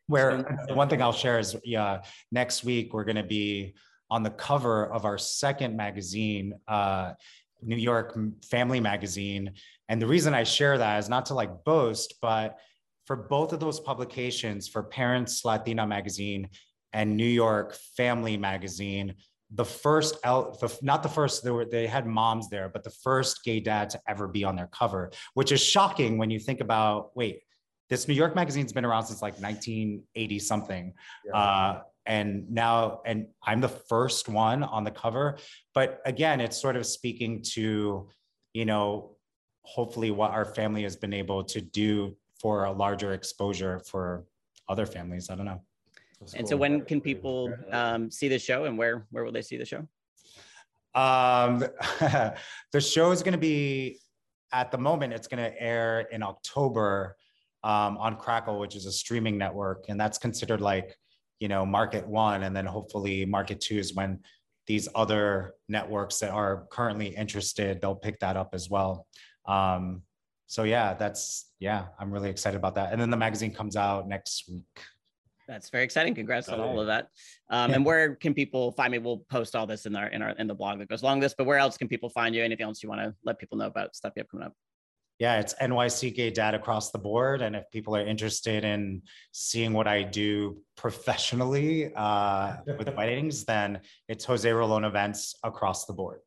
Where 0.06 0.42
one 0.70 0.88
thing 0.88 1.02
I'll 1.02 1.12
share 1.12 1.38
is, 1.38 1.56
yeah, 1.64 2.02
next 2.30 2.64
week 2.64 2.92
we're 2.94 3.04
going 3.04 3.16
to 3.16 3.22
be 3.22 3.74
on 4.10 4.22
the 4.22 4.30
cover 4.30 4.92
of 4.92 5.04
our 5.04 5.18
second 5.18 5.76
magazine, 5.76 6.54
uh, 6.68 7.12
New 7.62 7.76
York 7.76 8.16
Family 8.44 8.80
Magazine. 8.80 9.52
And 9.88 10.00
the 10.00 10.06
reason 10.06 10.34
I 10.34 10.44
share 10.44 10.78
that 10.78 10.98
is 10.98 11.08
not 11.08 11.26
to 11.26 11.34
like 11.34 11.64
boast, 11.64 12.14
but 12.22 12.58
for 13.06 13.16
both 13.16 13.52
of 13.52 13.60
those 13.60 13.80
publications, 13.80 14.68
for 14.68 14.82
Parents 14.82 15.44
Latina 15.44 15.86
Magazine 15.86 16.48
and 16.92 17.16
New 17.16 17.26
York 17.26 17.76
Family 17.96 18.36
Magazine, 18.36 19.14
the 19.50 19.64
first, 19.64 20.20
the, 20.22 20.78
not 20.82 21.02
the 21.02 21.08
first, 21.08 21.44
they, 21.44 21.50
were, 21.50 21.64
they 21.64 21.86
had 21.86 22.06
moms 22.06 22.48
there, 22.48 22.68
but 22.68 22.82
the 22.82 22.90
first 22.90 23.44
gay 23.44 23.60
dad 23.60 23.90
to 23.90 24.00
ever 24.08 24.26
be 24.26 24.42
on 24.42 24.56
their 24.56 24.68
cover, 24.68 25.12
which 25.34 25.52
is 25.52 25.62
shocking 25.62 26.18
when 26.18 26.30
you 26.30 26.38
think 26.38 26.60
about, 26.60 27.10
wait, 27.14 27.42
this 27.90 28.08
New 28.08 28.14
York 28.14 28.34
magazine's 28.34 28.72
been 28.72 28.84
around 28.84 29.04
since 29.04 29.20
like 29.20 29.34
1980 29.34 30.38
something. 30.38 30.94
Yeah. 31.26 31.36
Uh, 31.36 31.82
and 32.06 32.50
now, 32.50 33.00
and 33.06 33.28
I'm 33.42 33.60
the 33.60 33.68
first 33.68 34.28
one 34.28 34.62
on 34.62 34.84
the 34.84 34.90
cover. 34.90 35.38
But 35.74 36.00
again, 36.04 36.40
it's 36.40 36.60
sort 36.60 36.76
of 36.76 36.86
speaking 36.86 37.42
to, 37.52 38.08
you 38.52 38.64
know, 38.64 39.16
hopefully 39.64 40.10
what 40.10 40.30
our 40.30 40.44
family 40.44 40.82
has 40.82 40.94
been 40.94 41.12
able 41.12 41.42
to 41.42 41.60
do 41.60 42.16
for 42.38 42.64
a 42.64 42.72
larger 42.72 43.12
exposure 43.12 43.80
for 43.80 44.24
other 44.68 44.86
families. 44.86 45.30
I 45.30 45.34
don't 45.34 45.46
know. 45.46 45.60
That's 46.20 46.34
and 46.34 46.42
cool. 46.42 46.50
so 46.50 46.56
when 46.56 46.82
can 46.82 47.00
people 47.00 47.52
um, 47.72 48.10
see 48.10 48.28
the 48.28 48.38
show 48.38 48.64
and 48.64 48.78
where 48.78 49.06
where 49.10 49.24
will 49.24 49.32
they 49.32 49.42
see 49.42 49.56
the 49.56 49.64
show? 49.64 49.88
Um, 50.94 51.64
the 52.72 52.80
show 52.80 53.10
is 53.10 53.22
going 53.22 53.32
to 53.32 53.38
be 53.38 53.98
at 54.52 54.70
the 54.70 54.78
moment 54.78 55.12
it's 55.12 55.26
going 55.26 55.42
to 55.42 55.60
air 55.60 56.06
in 56.12 56.22
October 56.22 57.16
um, 57.64 57.96
on 57.98 58.16
Crackle, 58.16 58.58
which 58.58 58.76
is 58.76 58.86
a 58.86 58.92
streaming 58.92 59.36
network, 59.36 59.86
and 59.88 59.98
that's 59.98 60.18
considered 60.18 60.60
like 60.60 60.96
you 61.40 61.48
know 61.48 61.66
market 61.66 62.06
one, 62.06 62.44
and 62.44 62.54
then 62.54 62.66
hopefully 62.66 63.24
market 63.24 63.60
two 63.60 63.78
is 63.78 63.94
when 63.94 64.20
these 64.66 64.88
other 64.94 65.54
networks 65.68 66.18
that 66.20 66.30
are 66.30 66.66
currently 66.70 67.08
interested 67.08 67.82
they'll 67.82 67.94
pick 67.94 68.18
that 68.20 68.36
up 68.36 68.50
as 68.52 68.70
well. 68.70 69.06
Um, 69.46 70.02
so 70.46 70.64
yeah, 70.64 70.94
that's 70.94 71.50
yeah, 71.58 71.86
I'm 71.98 72.10
really 72.10 72.30
excited 72.30 72.56
about 72.56 72.74
that. 72.76 72.92
And 72.92 73.00
then 73.00 73.10
the 73.10 73.16
magazine 73.16 73.52
comes 73.52 73.76
out 73.76 74.08
next 74.08 74.48
week. 74.48 74.80
That's 75.46 75.68
very 75.68 75.84
exciting. 75.84 76.14
Congrats 76.14 76.48
on 76.48 76.60
all 76.60 76.80
of 76.80 76.86
that. 76.86 77.08
Um, 77.50 77.72
and 77.72 77.84
where 77.84 78.14
can 78.14 78.32
people 78.32 78.72
find 78.72 78.92
me? 78.92 78.98
We'll 78.98 79.18
post 79.28 79.54
all 79.54 79.66
this 79.66 79.84
in 79.84 79.94
our 79.94 80.06
in 80.06 80.22
our 80.22 80.30
in 80.30 80.46
the 80.46 80.54
blog 80.54 80.78
that 80.78 80.88
goes 80.88 81.02
along 81.02 81.20
this. 81.20 81.34
But 81.36 81.44
where 81.44 81.58
else 81.58 81.76
can 81.76 81.88
people 81.88 82.08
find 82.08 82.34
you? 82.34 82.42
Anything 82.42 82.64
else 82.64 82.82
you 82.82 82.88
want 82.88 83.02
to 83.02 83.14
let 83.24 83.38
people 83.38 83.58
know 83.58 83.66
about 83.66 83.94
stuff 83.94 84.12
you 84.16 84.20
have 84.20 84.30
coming 84.30 84.46
up? 84.46 84.54
Yeah, 85.18 85.38
it's 85.38 85.54
NYC 85.54 86.14
Gay 86.14 86.30
Dad 86.30 86.54
across 86.54 86.90
the 86.90 86.98
board. 86.98 87.40
And 87.40 87.54
if 87.54 87.70
people 87.70 87.94
are 87.94 88.04
interested 88.04 88.64
in 88.64 89.02
seeing 89.32 89.72
what 89.72 89.86
I 89.86 90.02
do 90.02 90.58
professionally 90.76 91.92
uh, 91.94 92.56
with 92.78 92.88
weddings, 92.96 93.44
then 93.44 93.80
it's 94.08 94.24
Jose 94.24 94.48
Rolon 94.48 94.84
events 94.84 95.36
across 95.44 95.84
the 95.84 95.92
board. 95.92 96.20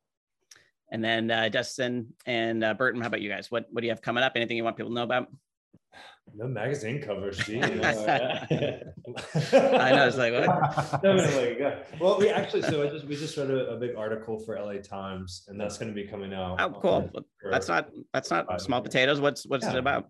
And 0.91 1.03
then 1.03 1.29
uh, 1.29 1.49
Dustin 1.49 2.13
and 2.25 2.63
uh, 2.63 2.73
Burton, 2.73 3.01
how 3.01 3.07
about 3.07 3.21
you 3.21 3.29
guys? 3.29 3.51
What 3.51 3.67
what 3.71 3.81
do 3.81 3.87
you 3.87 3.91
have 3.91 4.01
coming 4.01 4.23
up? 4.23 4.33
Anything 4.35 4.57
you 4.57 4.63
want 4.63 4.77
people 4.77 4.91
to 4.91 4.95
know 4.95 5.03
about? 5.03 5.27
No 6.35 6.47
magazine 6.47 7.01
covers. 7.01 7.37
Geez. 7.37 7.63
I 7.63 7.71
know. 9.91 10.07
It's 10.07 10.17
like 10.17 10.33
what? 10.33 11.03
no, 11.03 11.15
like, 11.15 11.99
Well, 11.99 12.19
we 12.19 12.29
actually 12.29 12.63
so 12.63 12.83
I 12.85 12.89
just 12.89 13.05
we 13.05 13.15
just 13.15 13.37
wrote 13.37 13.49
a, 13.49 13.71
a 13.71 13.77
big 13.77 13.95
article 13.95 14.39
for 14.39 14.59
LA 14.59 14.75
Times, 14.75 15.45
and 15.47 15.59
that's 15.59 15.77
going 15.77 15.89
to 15.89 15.95
be 15.95 16.07
coming 16.07 16.33
out. 16.33 16.59
Oh, 16.59 16.79
cool. 16.81 17.09
That's 17.49 17.67
not 17.67 17.89
that's 18.13 18.29
not 18.29 18.61
small 18.61 18.81
potatoes. 18.81 19.19
What's 19.19 19.45
what's 19.45 19.65
yeah. 19.65 19.73
it 19.73 19.79
about? 19.79 20.09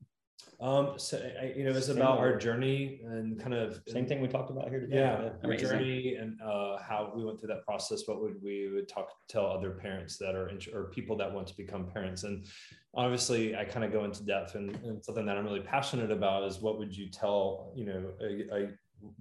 Um, 0.60 0.94
so 0.98 1.18
I, 1.40 1.54
you 1.56 1.64
know, 1.64 1.72
it's 1.72 1.90
about 1.90 2.18
our 2.18 2.36
journey 2.36 3.02
and 3.06 3.40
kind 3.40 3.54
of 3.54 3.80
same 3.88 4.08
thing 4.08 4.22
we 4.22 4.28
talked 4.28 4.50
about 4.50 4.70
here 4.70 4.80
today. 4.80 4.98
Yeah, 4.98 5.30
our 5.44 5.56
journey 5.56 6.16
and 6.16 6.42
uh, 6.42 6.78
how 6.80 7.14
we 7.16 7.24
went 7.24 7.40
through 7.40 7.50
that 7.50 7.64
process. 7.64 8.08
What 8.08 8.22
would 8.22 8.42
we 8.42 8.72
would 8.74 8.90
talk 8.90 9.10
tell 9.30 9.46
other 9.46 9.72
parents 9.72 10.18
that 10.18 10.34
are 10.34 10.50
in, 10.50 10.60
or 10.74 10.86
people 10.86 11.16
that 11.18 11.32
want 11.32 11.46
to 11.48 11.58
become 11.58 11.86
parents? 11.86 12.24
And 12.24 12.48
obviously, 12.96 13.56
I 13.56 13.66
kind 13.66 13.86
of 13.86 13.92
go 13.92 14.04
into 14.04 14.24
depth 14.24 14.56
and, 14.56 14.76
and, 14.84 15.04
something 15.06 15.28
that 15.28 15.38
I'm 15.38 15.46
really 15.46 15.60
passionate 15.60 16.10
about 16.10 16.44
is 16.46 16.60
what 16.60 16.80
would 16.80 16.96
you 16.96 17.12
tell 17.12 17.72
you 17.76 17.86
know 17.86 18.12
a, 18.20 18.56
a, 18.56 18.70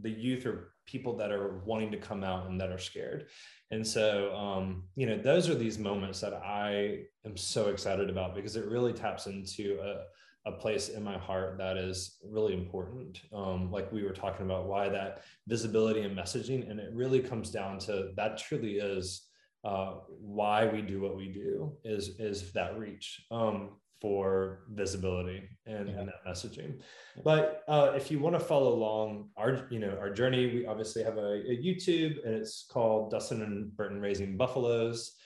the 0.01 0.11
youth 0.11 0.47
or 0.47 0.73
people 0.87 1.19
that 1.19 1.31
are 1.31 1.59
wanting 1.67 1.91
to 1.91 1.99
come 1.99 2.25
out 2.25 2.49
and 2.49 2.59
that 2.61 2.71
are 2.71 2.79
scared. 2.79 3.27
And 3.71 3.87
so, 3.87 4.35
um, 4.35 4.85
you 4.95 5.05
know, 5.05 5.19
those 5.19 5.51
are 5.51 5.55
these 5.55 5.79
moments 5.79 6.21
that 6.21 6.33
I 6.33 7.01
am 7.27 7.37
so 7.37 7.69
excited 7.69 8.09
about 8.09 8.35
because 8.35 8.57
it 8.57 8.65
really 8.65 8.95
taps 8.95 9.27
into 9.27 9.79
a 9.83 10.05
a 10.47 10.53
place 10.53 10.89
in 10.89 11.03
my 11.03 11.19
heart 11.19 11.59
that 11.59 11.77
is 11.77 12.19
really 12.25 12.55
important. 12.55 13.21
Um, 13.35 13.71
like 13.71 13.91
we 13.93 14.05
were 14.05 14.13
talking 14.13 14.47
about, 14.47 14.67
why 14.67 14.89
that 14.89 15.23
visibility 15.49 16.03
and 16.03 16.17
messaging, 16.17 16.71
and 16.71 16.79
it 16.79 16.91
really 16.95 17.21
comes 17.21 17.51
down 17.51 17.79
to 17.81 18.13
that. 18.17 18.39
Truly 18.39 18.77
is 18.77 19.27
uh, 19.65 19.95
why 20.09 20.67
we 20.67 20.83
do 20.83 21.01
what 21.01 21.17
we 21.17 21.33
do. 21.33 21.77
Is 21.85 22.21
is 22.21 22.53
that 22.53 22.79
reach 22.79 23.27
um, 23.31 23.71
for 24.01 24.61
visibility 24.71 25.43
and, 25.67 25.89
yeah. 25.89 25.99
and 25.99 26.09
that 26.09 26.25
messaging. 26.27 26.81
But 27.25 27.65
uh, 27.67 27.93
if 27.97 28.11
you 28.11 28.21
want 28.21 28.39
to 28.39 28.41
follow 28.41 28.73
along 28.73 29.31
our 29.37 29.67
you 29.71 29.81
know 29.81 29.99
our 30.01 30.11
journey, 30.11 30.47
we 30.47 30.67
obviously 30.67 31.03
have 31.03 31.19
a, 31.19 31.43
a 31.51 31.57
YouTube, 31.57 32.25
and 32.25 32.35
it's 32.35 32.67
called 32.71 33.11
Dustin 33.11 33.43
and 33.43 33.77
Burton 33.77 34.01
Raising 34.01 34.37
Buffaloes. 34.37 35.17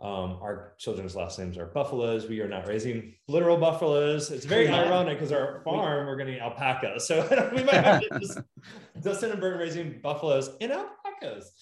Um, 0.00 0.38
our 0.40 0.72
children's 0.78 1.14
last 1.14 1.38
names 1.38 1.58
are 1.58 1.66
buffaloes. 1.66 2.26
We 2.26 2.40
are 2.40 2.48
not 2.48 2.66
raising 2.66 3.14
literal 3.28 3.58
buffaloes. 3.58 4.30
It's 4.30 4.46
very 4.46 4.64
yeah. 4.64 4.84
ironic 4.84 5.18
because 5.18 5.30
our 5.30 5.60
farm 5.62 6.06
we're 6.06 6.16
getting 6.16 6.38
alpacas. 6.38 7.06
So 7.06 7.20
we 7.54 7.62
might 7.62 7.84
have 7.84 8.00
to 8.00 8.18
just 8.18 8.38
Dustin 9.02 9.32
and 9.32 9.40
Burton 9.40 9.60
raising 9.60 10.00
buffaloes 10.02 10.50
and 10.60 10.72
alpacas. 10.72 11.52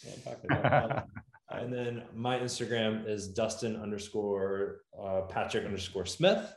and 1.51 1.73
then 1.73 2.05
my 2.15 2.39
Instagram 2.39 3.09
is 3.09 3.27
Dustin 3.27 3.75
underscore 3.75 4.83
uh, 5.01 5.23
Patrick 5.23 5.65
underscore 5.65 6.07
Smith. 6.07 6.55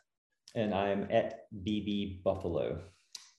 And 0.54 0.76
I'm 0.76 1.08
at 1.10 1.46
BB 1.66 2.22
Buffaloe. 2.24 2.80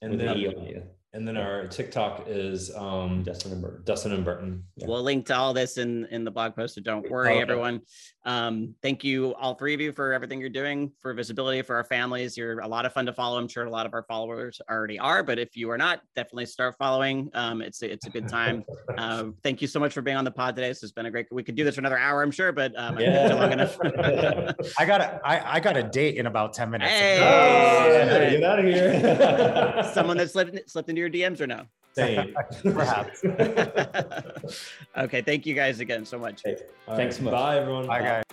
And 0.00 0.18
then, 0.18 0.88
and 1.14 1.28
then 1.28 1.36
our 1.36 1.66
TikTok 1.66 2.24
is 2.26 2.74
um, 2.74 3.22
Dustin 3.22 3.52
and 3.52 3.60
Burton. 3.60 3.82
Dustin 3.84 4.12
and 4.12 4.24
Burton. 4.24 4.64
Yeah. 4.76 4.86
We'll 4.86 5.02
link 5.02 5.26
to 5.26 5.36
all 5.36 5.52
this 5.52 5.76
in 5.76 6.06
in 6.06 6.24
the 6.24 6.30
blog 6.30 6.56
post. 6.56 6.74
So 6.74 6.80
don't 6.80 7.08
worry, 7.10 7.28
oh, 7.28 7.32
okay. 7.32 7.42
everyone. 7.42 7.82
Um, 8.24 8.74
thank 8.82 9.04
you 9.04 9.34
all 9.34 9.54
three 9.54 9.74
of 9.74 9.80
you 9.80 9.92
for 9.92 10.12
everything 10.12 10.40
you're 10.40 10.48
doing 10.48 10.92
for 11.00 11.12
visibility 11.12 11.60
for 11.60 11.76
our 11.76 11.84
families. 11.84 12.36
You're 12.36 12.60
a 12.60 12.68
lot 12.68 12.86
of 12.86 12.94
fun 12.94 13.04
to 13.06 13.12
follow. 13.12 13.38
I'm 13.38 13.48
sure 13.48 13.64
a 13.64 13.70
lot 13.70 13.84
of 13.84 13.92
our 13.92 14.04
followers 14.04 14.60
already 14.70 14.98
are, 14.98 15.22
but 15.22 15.38
if 15.38 15.54
you 15.56 15.70
are 15.70 15.76
not, 15.76 16.00
definitely 16.16 16.46
start 16.46 16.76
following. 16.78 17.30
Um, 17.34 17.60
it's 17.60 17.82
a, 17.82 17.92
it's 17.92 18.06
a 18.06 18.10
good 18.10 18.28
time. 18.28 18.64
uh, 18.96 19.24
thank 19.42 19.60
you 19.60 19.68
so 19.68 19.80
much 19.80 19.92
for 19.92 20.00
being 20.02 20.16
on 20.16 20.24
the 20.24 20.30
pod 20.30 20.56
today. 20.56 20.68
This 20.68 20.80
has 20.80 20.92
been 20.92 21.06
a 21.06 21.10
great. 21.10 21.26
We 21.30 21.42
could 21.42 21.56
do 21.56 21.64
this 21.64 21.74
for 21.74 21.80
another 21.82 21.98
hour, 21.98 22.22
I'm 22.22 22.30
sure, 22.30 22.52
but 22.52 22.72
um, 22.78 22.98
yeah. 22.98 23.34
long 23.34 23.52
enough. 23.52 23.76
I 24.78 24.86
got 24.86 25.00
a 25.00 25.20
I, 25.24 25.56
I 25.56 25.60
got 25.60 25.76
a 25.76 25.82
date 25.82 26.16
in 26.16 26.26
about 26.26 26.54
ten 26.54 26.70
minutes. 26.70 26.90
Hey, 26.90 27.18
oh, 27.18 28.30
get 28.30 28.42
out 28.44 28.58
of 28.60 28.64
here. 28.64 29.92
Someone 29.92 30.16
that 30.16 30.30
slipped 30.30 30.70
slipped 30.70 30.88
into 30.88 31.01
your 31.02 31.10
DMs 31.10 31.40
or 31.40 31.46
no? 31.46 31.66
Same, 31.94 32.34
perhaps. 32.62 33.22
okay, 34.96 35.20
thank 35.20 35.44
you 35.44 35.54
guys 35.54 35.80
again 35.80 36.06
so 36.06 36.18
much. 36.18 36.40
Hey, 36.44 36.56
Thanks 36.96 37.20
right. 37.20 37.30
Bye, 37.30 37.58
everyone. 37.58 37.86
Bye, 37.86 38.00
guys. 38.00 38.24